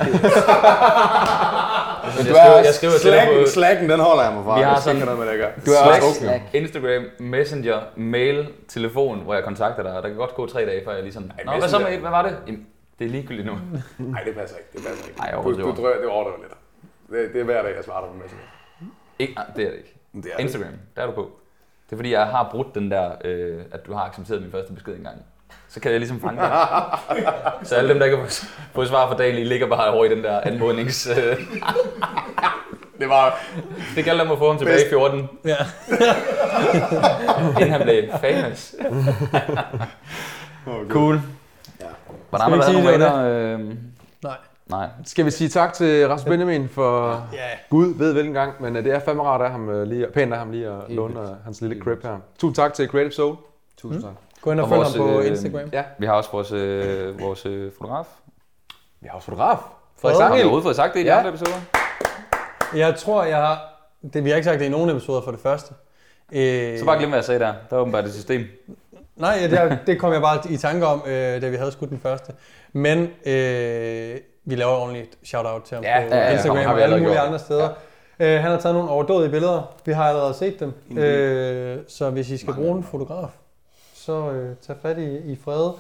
skriver, 2.25 2.57
jeg 2.65 2.75
skriver 2.75 2.93
til 2.93 3.11
dig 3.11 3.19
slacken, 3.21 3.45
på 3.45 3.51
slacken, 3.51 3.91
den 3.91 4.01
holder 4.01 4.23
jeg 4.25 4.33
mig 4.35 4.45
fra. 4.45 4.57
Vi 4.59 4.63
har 4.65 4.81
sådan- 4.81 5.03
noget 5.03 5.19
med 5.19 5.27
det. 5.27 5.39
Du 5.67 5.71
er 5.71 5.85
Slack, 5.85 6.03
også 6.05 6.21
Slack. 6.21 6.43
Instagram, 6.53 7.05
Messenger, 7.19 7.81
mail, 7.97 8.49
telefon, 8.69 9.21
hvor 9.21 9.35
jeg 9.35 9.45
kontakter 9.45 9.83
dig. 9.83 9.93
og 9.93 10.03
Der 10.03 10.09
kan 10.09 10.17
godt 10.19 10.35
gå 10.35 10.47
tre 10.47 10.67
dage, 10.67 10.85
før 10.85 10.93
jeg 10.93 11.03
lige 11.03 11.13
sådan... 11.13 11.33
Nå, 11.45 11.53
hvad 11.59 11.69
så 11.69 11.79
med, 11.79 11.99
hvad 11.99 12.11
var 12.11 12.23
det? 12.23 12.37
Jamen, 12.47 12.67
det 12.99 13.05
er 13.05 13.09
ligegyldigt 13.11 13.47
nu. 13.47 13.53
Nej, 13.99 14.23
det 14.23 14.35
passer 14.35 14.57
ikke. 14.57 14.69
Det 14.73 14.81
passer 14.87 15.07
ikke. 15.09 15.21
Ej, 15.21 15.27
jeg 15.27 15.35
du, 15.37 15.43
overdriver. 15.43 15.75
du 15.75 15.83
drøjer, 15.83 15.97
det 16.01 16.07
overdriver 16.09 16.37
lidt. 16.43 16.53
Det, 17.11 17.33
det 17.33 17.41
er 17.41 17.45
hver 17.45 17.63
dag, 17.63 17.77
jeg 17.77 17.85
svarer 17.85 18.01
dig 18.01 18.11
på 18.11 18.17
Messenger. 18.23 18.45
Ikke, 19.19 19.35
nej, 19.35 19.45
det 19.57 19.65
er 19.65 19.71
det 19.71 19.77
ikke. 19.77 19.95
Det 20.15 20.25
er 20.33 20.37
det. 20.37 20.43
Instagram, 20.43 20.73
der 20.97 21.03
er 21.03 21.07
du 21.07 21.13
på. 21.13 21.31
Det 21.87 21.93
er 21.93 21.97
fordi, 21.97 22.13
jeg 22.13 22.27
har 22.27 22.49
brudt 22.53 22.75
den 22.75 22.91
der, 22.91 23.11
øh, 23.25 23.63
at 23.73 23.87
du 23.87 23.93
har 23.95 24.03
accepteret 24.05 24.43
min 24.43 24.51
første 24.51 24.73
besked 24.73 24.95
engang. 24.97 25.17
Så 25.69 25.81
kan 25.81 25.91
jeg 25.91 26.01
ligesom 26.01 26.21
fange 26.21 26.41
dig. 26.41 26.59
Så 27.63 27.75
alle 27.75 27.89
dem, 27.91 27.99
der 27.99 28.05
ikke 28.05 28.17
har 28.17 28.25
fået- 28.25 28.49
fået 28.75 28.89
svar 28.89 29.09
for 29.09 29.17
dagen, 29.17 29.47
ligger 29.47 29.67
bare 29.67 29.91
over 29.93 30.05
i 30.05 30.09
den 30.09 30.25
der 30.25 30.41
anmodnings... 30.41 31.07
Øh, 31.09 31.37
Det 33.01 33.09
var... 33.09 33.39
det 33.97 34.05
galt 34.05 34.21
om 34.21 34.31
at 34.33 34.39
få 34.39 34.49
ham 34.49 34.59
tilbage 34.59 34.87
i 34.87 34.89
14, 34.89 35.29
Ja. 35.45 35.57
inden 37.61 37.71
han 37.71 37.83
blev 37.83 38.05
famous. 38.21 38.75
cool. 40.89 41.21
Ja. 41.81 41.87
Der 42.33 42.47
ikke 42.47 42.57
havde 42.65 42.65
sige, 42.83 42.93
det 42.93 43.01
nogle? 43.01 43.29
Øh, 43.29 43.59
Nej. 44.23 44.37
nej. 44.67 44.89
Skal 45.07 45.25
vi 45.25 45.31
sige 45.31 45.49
tak 45.49 45.73
til 45.73 46.09
Rasmus 46.09 46.29
Benjamin 46.31 46.69
for 46.69 47.11
Ja. 47.33 47.39
Gud 47.71 47.95
ved 47.99 48.13
hvilken 48.13 48.35
gang, 48.35 48.53
men 48.63 48.77
øh, 48.77 48.85
det 48.85 48.93
er 48.95 49.01
fandme 49.01 49.23
rart 49.23 49.41
af 49.41 49.51
ham 49.51 49.69
øh, 49.69 49.87
lige, 49.87 50.07
pænt 50.15 50.33
af 50.33 50.39
ham 50.39 50.51
lige 50.51 50.67
at 50.67 50.75
låne 50.89 51.37
hans 51.45 51.61
lille 51.61 51.83
crib 51.83 52.03
her. 52.03 52.17
Tusind 52.39 52.55
tak 52.55 52.75
til 52.75 52.89
Creative 52.89 53.13
Soul. 53.13 53.37
Tusind 53.79 54.03
tak. 54.03 54.13
Gå 54.47 54.53
ind 54.53 54.61
og 54.61 54.65
Og 54.65 54.69
følg 54.69 54.79
vores, 54.79 54.95
ham 54.97 55.07
på 55.07 55.21
øh, 55.21 55.27
Instagram. 55.27 55.69
Ja. 55.73 55.83
Vi 55.99 56.07
har 56.07 56.13
også 56.13 56.31
vores, 56.33 56.53
øh, 56.53 57.21
vores 57.21 57.47
øh, 57.47 57.73
fotograf. 57.79 58.07
Vi 59.01 59.09
har 59.11 59.17
også 59.17 59.25
fotograf. 59.25 59.57
Frederik 59.57 60.01
Frederik 60.01 60.17
Har 60.21 60.29
vi 60.29 60.31
Sangel. 60.31 60.43
overhovedet 60.45 60.63
fået 60.65 60.77
sagt 60.77 60.95
det 60.95 61.01
i 61.01 61.03
de 61.03 61.09
Ja. 61.09 61.17
andre 61.19 61.29
episoder? 61.29 61.57
Jeg 62.77 62.95
tror, 62.97 63.25
jeg 63.25 63.37
har... 63.37 63.61
Det, 64.13 64.25
vi 64.25 64.29
har 64.31 64.37
ikke 64.37 64.49
sagt 64.49 64.61
det 64.61 64.67
i 64.67 64.69
nogen 64.69 64.91
episoder 64.91 65.21
for 65.23 65.31
det 65.31 65.41
første. 65.41 65.75
Øh, 66.33 66.79
Så 66.79 66.85
bare 66.85 66.99
glem, 66.99 67.09
hvad 67.09 67.19
jeg 67.19 67.25
sagde 67.25 67.41
der. 67.41 67.47
Der 67.71 67.77
var 67.77 67.81
åbenbart 67.83 68.05
et 68.05 68.13
system. 68.15 68.43
Nej, 69.17 69.37
det, 69.51 69.79
det 69.87 70.01
kom 70.01 70.13
jeg 70.13 70.21
bare 70.21 70.39
i 70.51 70.57
tanke 70.57 70.87
om, 70.87 71.03
øh, 71.07 71.43
da 71.43 71.49
vi 71.49 71.57
havde 71.57 71.73
skudt 71.73 71.91
den 71.91 72.01
første. 72.01 72.33
Men 72.73 72.99
øh, 73.27 74.17
vi 74.45 74.55
laver 74.55 74.73
ordentligt 74.73 75.19
shout-out 75.25 75.63
til 75.63 75.75
ham 75.75 75.85
Ja, 75.85 76.01
på 76.09 76.15
ja, 76.15 76.27
ja, 76.27 76.33
Instagram 76.33 76.57
har 76.59 76.73
og 76.73 76.81
alle 76.83 76.97
mulige 76.97 77.13
gjort. 77.15 77.27
andre 77.27 77.39
steder. 77.39 77.69
Ja. 78.19 78.35
Øh, 78.37 78.41
han 78.43 78.51
har 78.51 78.59
taget 78.59 78.75
nogle 78.75 78.91
overdådige 78.91 79.31
billeder. 79.31 79.75
Vi 79.85 79.93
har 79.93 80.05
allerede 80.09 80.35
set 80.35 80.61
dem. 80.61 80.99
Øh, 80.99 81.79
så 81.89 82.11
hvis 82.11 82.31
I 82.31 82.37
skal 82.37 82.55
bruge 82.55 82.77
en 82.79 82.85
fotograf, 82.85 83.29
så 84.07 84.31
øh, 84.31 84.57
tag 84.67 84.77
fat 84.83 84.99
i, 84.99 85.17
i 85.33 85.39
Frede. 85.45 85.75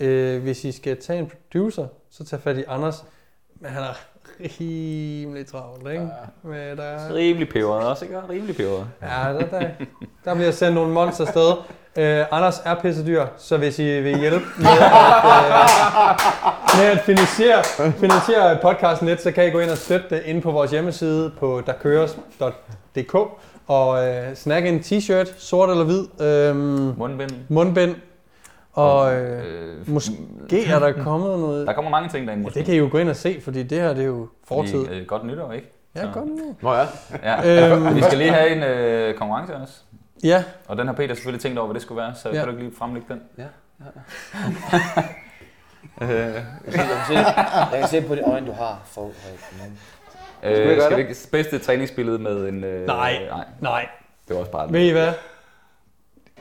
Øh, 0.00 0.42
hvis 0.42 0.64
I 0.64 0.72
skal 0.72 1.00
tage 1.00 1.18
en 1.18 1.30
producer, 1.30 1.86
så 2.10 2.24
tag 2.24 2.40
fat 2.40 2.56
i 2.56 2.64
Anders. 2.68 3.04
Men 3.60 3.70
han 3.70 3.82
er 3.82 3.94
rimelig 4.60 5.46
travlt, 5.46 5.90
ikke? 5.90 6.08
Med, 6.42 6.76
der, 6.76 7.14
Rimelig 7.14 7.48
peberet 7.48 7.86
også, 7.86 8.04
ikke? 8.04 8.20
Rimelig 8.28 8.56
peberet. 8.56 8.86
Ja, 9.02 9.32
der, 9.32 9.46
der, 9.46 9.68
der 10.24 10.34
bliver 10.34 10.50
sendt 10.50 10.74
nogle 10.74 10.92
monster 10.92 11.24
afsted. 11.26 11.52
Øh, 11.96 12.26
Anders 12.30 12.62
er 12.64 12.74
pissedyr, 12.74 13.26
så 13.36 13.56
hvis 13.56 13.78
I 13.78 14.00
vil 14.00 14.18
hjælpe 14.18 14.46
med 14.58 14.66
at, 14.66 14.92
øh, 15.44 15.68
med 16.78 16.86
at 16.86 17.00
finansiere, 17.00 17.64
finansiere 17.92 18.58
podcasten 18.62 19.08
lidt, 19.08 19.22
så 19.22 19.32
kan 19.32 19.46
I 19.46 19.50
gå 19.50 19.58
ind 19.58 19.70
og 19.70 19.78
støtte 19.78 20.06
det 20.10 20.22
inde 20.24 20.40
på 20.40 20.50
vores 20.50 20.70
hjemmeside 20.70 21.32
på 21.38 21.62
derkøres.dk 21.66 23.16
og 23.68 24.06
øh, 24.08 24.34
snakke 24.34 24.68
en 24.68 24.78
t-shirt, 24.80 25.40
sort 25.40 25.70
eller 25.70 25.84
hvid, 25.84 26.20
øh, 26.20 26.56
Mundbind. 26.98 27.30
mundbind, 27.48 27.94
og 28.72 29.14
øh, 29.14 29.44
Øh, 29.80 29.90
måske 29.90 30.12
er 30.66 30.78
der 30.78 30.92
kommet 31.02 31.38
noget... 31.38 31.66
Der 31.66 31.72
kommer 31.72 31.90
mange 31.90 32.08
ting 32.08 32.26
derinde, 32.26 32.44
Ja, 32.44 32.58
det 32.58 32.64
kan 32.66 32.74
I 32.74 32.78
jo 32.78 32.88
gå 32.92 32.98
ind 32.98 33.08
og 33.08 33.16
se, 33.16 33.40
fordi 33.40 33.62
det 33.62 33.80
her 33.80 33.88
det 33.94 34.02
er 34.02 34.06
jo 34.06 34.28
fortid. 34.48 34.86
Fordi, 34.86 34.98
øh, 35.00 35.06
godt 35.06 35.24
nytår, 35.26 35.52
ikke? 35.52 35.72
Ja, 35.96 36.06
godt 36.14 36.26
nu. 36.26 36.56
Nå 36.62 36.74
ja. 36.74 36.86
Ja. 37.22 37.70
Øhm, 37.76 37.96
Vi 37.96 38.02
skal 38.02 38.18
lige 38.18 38.30
have 38.30 38.50
en 38.56 38.62
øh, 38.62 39.14
konkurrence 39.14 39.56
også. 39.56 39.74
Ja, 40.24 40.44
Og 40.68 40.76
den 40.76 40.86
har 40.86 40.94
Peter 40.94 41.14
selvfølgelig 41.14 41.42
tænkt 41.42 41.58
over, 41.58 41.66
hvad 41.66 41.74
det 41.74 41.82
skulle 41.82 42.02
være, 42.02 42.14
så 42.14 42.28
Ja. 42.28 42.34
kan 42.34 42.44
du 42.44 42.50
ikke 42.50 42.62
lige 42.62 42.74
fremlægge 42.78 43.06
den? 43.14 43.20
Ja, 43.38 43.44
Øh, 46.02 46.08
Jeg 46.10 46.74
kan 46.74 46.84
se, 47.08 47.14
jeg 47.14 47.68
kan 47.80 47.88
se 47.88 48.00
på 48.02 48.14
de 48.14 48.20
øjne, 48.20 48.46
du 48.46 48.52
har 48.52 48.80
for 48.84 49.10
øh, 50.44 50.56
gøre 50.56 50.80
skal 50.80 50.90
det? 50.90 50.96
vi 50.96 51.02
ikke 51.02 51.28
bedste 51.32 51.58
træningsbillede 51.58 52.18
med 52.18 52.48
en... 52.48 52.64
Øh, 52.64 52.86
Nej. 52.86 53.18
Nej, 53.30 53.44
nej, 53.60 53.88
det 54.28 54.34
var 54.34 54.40
også 54.40 54.52
bare... 54.52 54.72
Ved 54.72 54.80
I 54.80 54.90
hvad? 54.90 55.12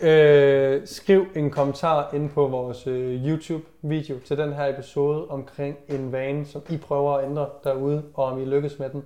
Øh, 0.01 0.81
skriv 0.85 1.25
en 1.35 1.51
kommentar 1.51 2.09
ind 2.13 2.29
på 2.29 2.47
vores 2.47 2.87
øh, 2.87 3.27
YouTube-video 3.27 4.19
til 4.25 4.37
den 4.37 4.53
her 4.53 4.67
episode 4.67 5.27
omkring 5.27 5.77
en 5.89 6.11
vane, 6.11 6.45
som 6.45 6.61
I 6.69 6.77
prøver 6.77 7.17
at 7.17 7.25
ændre 7.25 7.47
derude, 7.63 8.03
og 8.13 8.25
om 8.25 8.41
I 8.41 8.45
lykkes 8.45 8.79
med 8.79 8.89
den, 8.89 9.03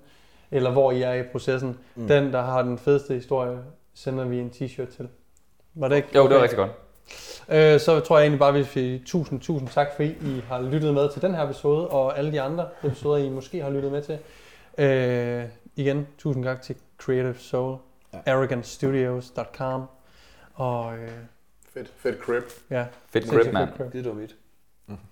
eller 0.51 0.72
hvor 0.72 0.91
I 0.91 1.01
er 1.01 1.13
i 1.13 1.23
processen. 1.23 1.77
Mm. 1.95 2.07
Den, 2.07 2.34
der 2.34 2.41
har 2.41 2.61
den 2.61 2.77
fedeste 2.77 3.13
historie, 3.13 3.57
sender 3.93 4.26
vi 4.26 4.39
en 4.39 4.51
t-shirt 4.55 4.95
til. 4.95 5.07
Var 5.73 5.88
det 5.88 5.95
ikke? 5.95 6.07
Jo, 6.15 6.27
det 6.27 6.35
var 6.35 6.41
rigtig 6.41 6.57
godt. 6.57 6.72
Øh, 7.49 7.80
så 7.80 7.99
tror 7.99 8.18
jeg 8.18 8.23
egentlig 8.23 8.39
bare, 8.39 8.49
at 8.49 8.55
vi 8.55 8.63
siger 8.63 8.99
tusind, 9.05 9.41
tusind 9.41 9.69
tak, 9.69 9.88
fordi 9.95 10.09
I 10.09 10.43
har 10.47 10.61
lyttet 10.61 10.93
med 10.93 11.09
til 11.09 11.22
den 11.22 11.35
her 11.35 11.43
episode, 11.43 11.88
og 11.88 12.18
alle 12.18 12.31
de 12.31 12.41
andre 12.41 12.65
episoder, 12.84 13.18
I 13.18 13.30
måske 13.30 13.61
har 13.61 13.69
lyttet 13.69 13.91
med 13.91 14.01
til. 14.01 14.18
Øh, 14.85 15.49
igen, 15.75 16.07
tusind 16.17 16.43
tak 16.43 16.61
til 16.61 16.75
Creative 16.97 17.35
Soul, 17.37 17.77
Ja. 18.13 18.31
arrogantstudios.com, 18.33 19.83
og 20.53 20.97
øh, 20.97 21.09
Fedt, 21.73 21.93
fedt 21.97 22.19
crib. 22.19 22.43
ja, 22.69 22.85
Fedt 23.09 23.53
mand. 23.53 23.69
crib. 23.77 23.93
Det 23.93 24.07
er 24.07 24.13
mit. 24.13 24.35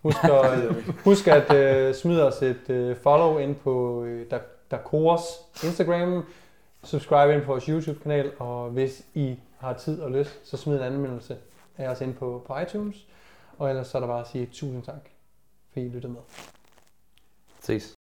Husk 0.01 0.23
at, 0.23 0.73
husk 1.05 1.27
at 1.27 1.53
øh, 1.53 1.95
smide 1.95 2.27
os 2.27 2.41
et 2.41 2.69
øh, 2.69 2.95
follow 2.97 3.37
ind 3.37 3.55
på 3.55 4.03
øh, 4.03 4.27
Da- 4.31 4.39
Dakoras 4.71 5.21
Instagram, 5.63 6.25
subscribe 6.83 7.33
ind 7.33 7.41
på 7.41 7.47
vores 7.51 7.65
YouTube-kanal, 7.65 8.31
og 8.39 8.69
hvis 8.69 9.05
I 9.13 9.39
har 9.57 9.73
tid 9.73 10.01
og 10.01 10.11
lyst, 10.11 10.39
så 10.49 10.57
smid 10.57 10.75
en 10.75 10.81
anmeldelse 10.83 11.37
af 11.77 11.87
os 11.89 12.01
ind 12.01 12.13
på, 12.15 12.43
på 12.47 12.59
iTunes. 12.59 13.07
Og 13.57 13.69
ellers 13.69 13.87
så 13.87 13.97
er 13.97 13.99
der 13.99 14.07
bare 14.07 14.21
at 14.21 14.27
sige 14.27 14.45
tusind 14.45 14.83
tak, 14.83 15.09
fordi 15.73 15.85
I 15.85 15.89
lyttede 15.89 16.13
med. 16.13 16.21
Ses. 17.61 17.97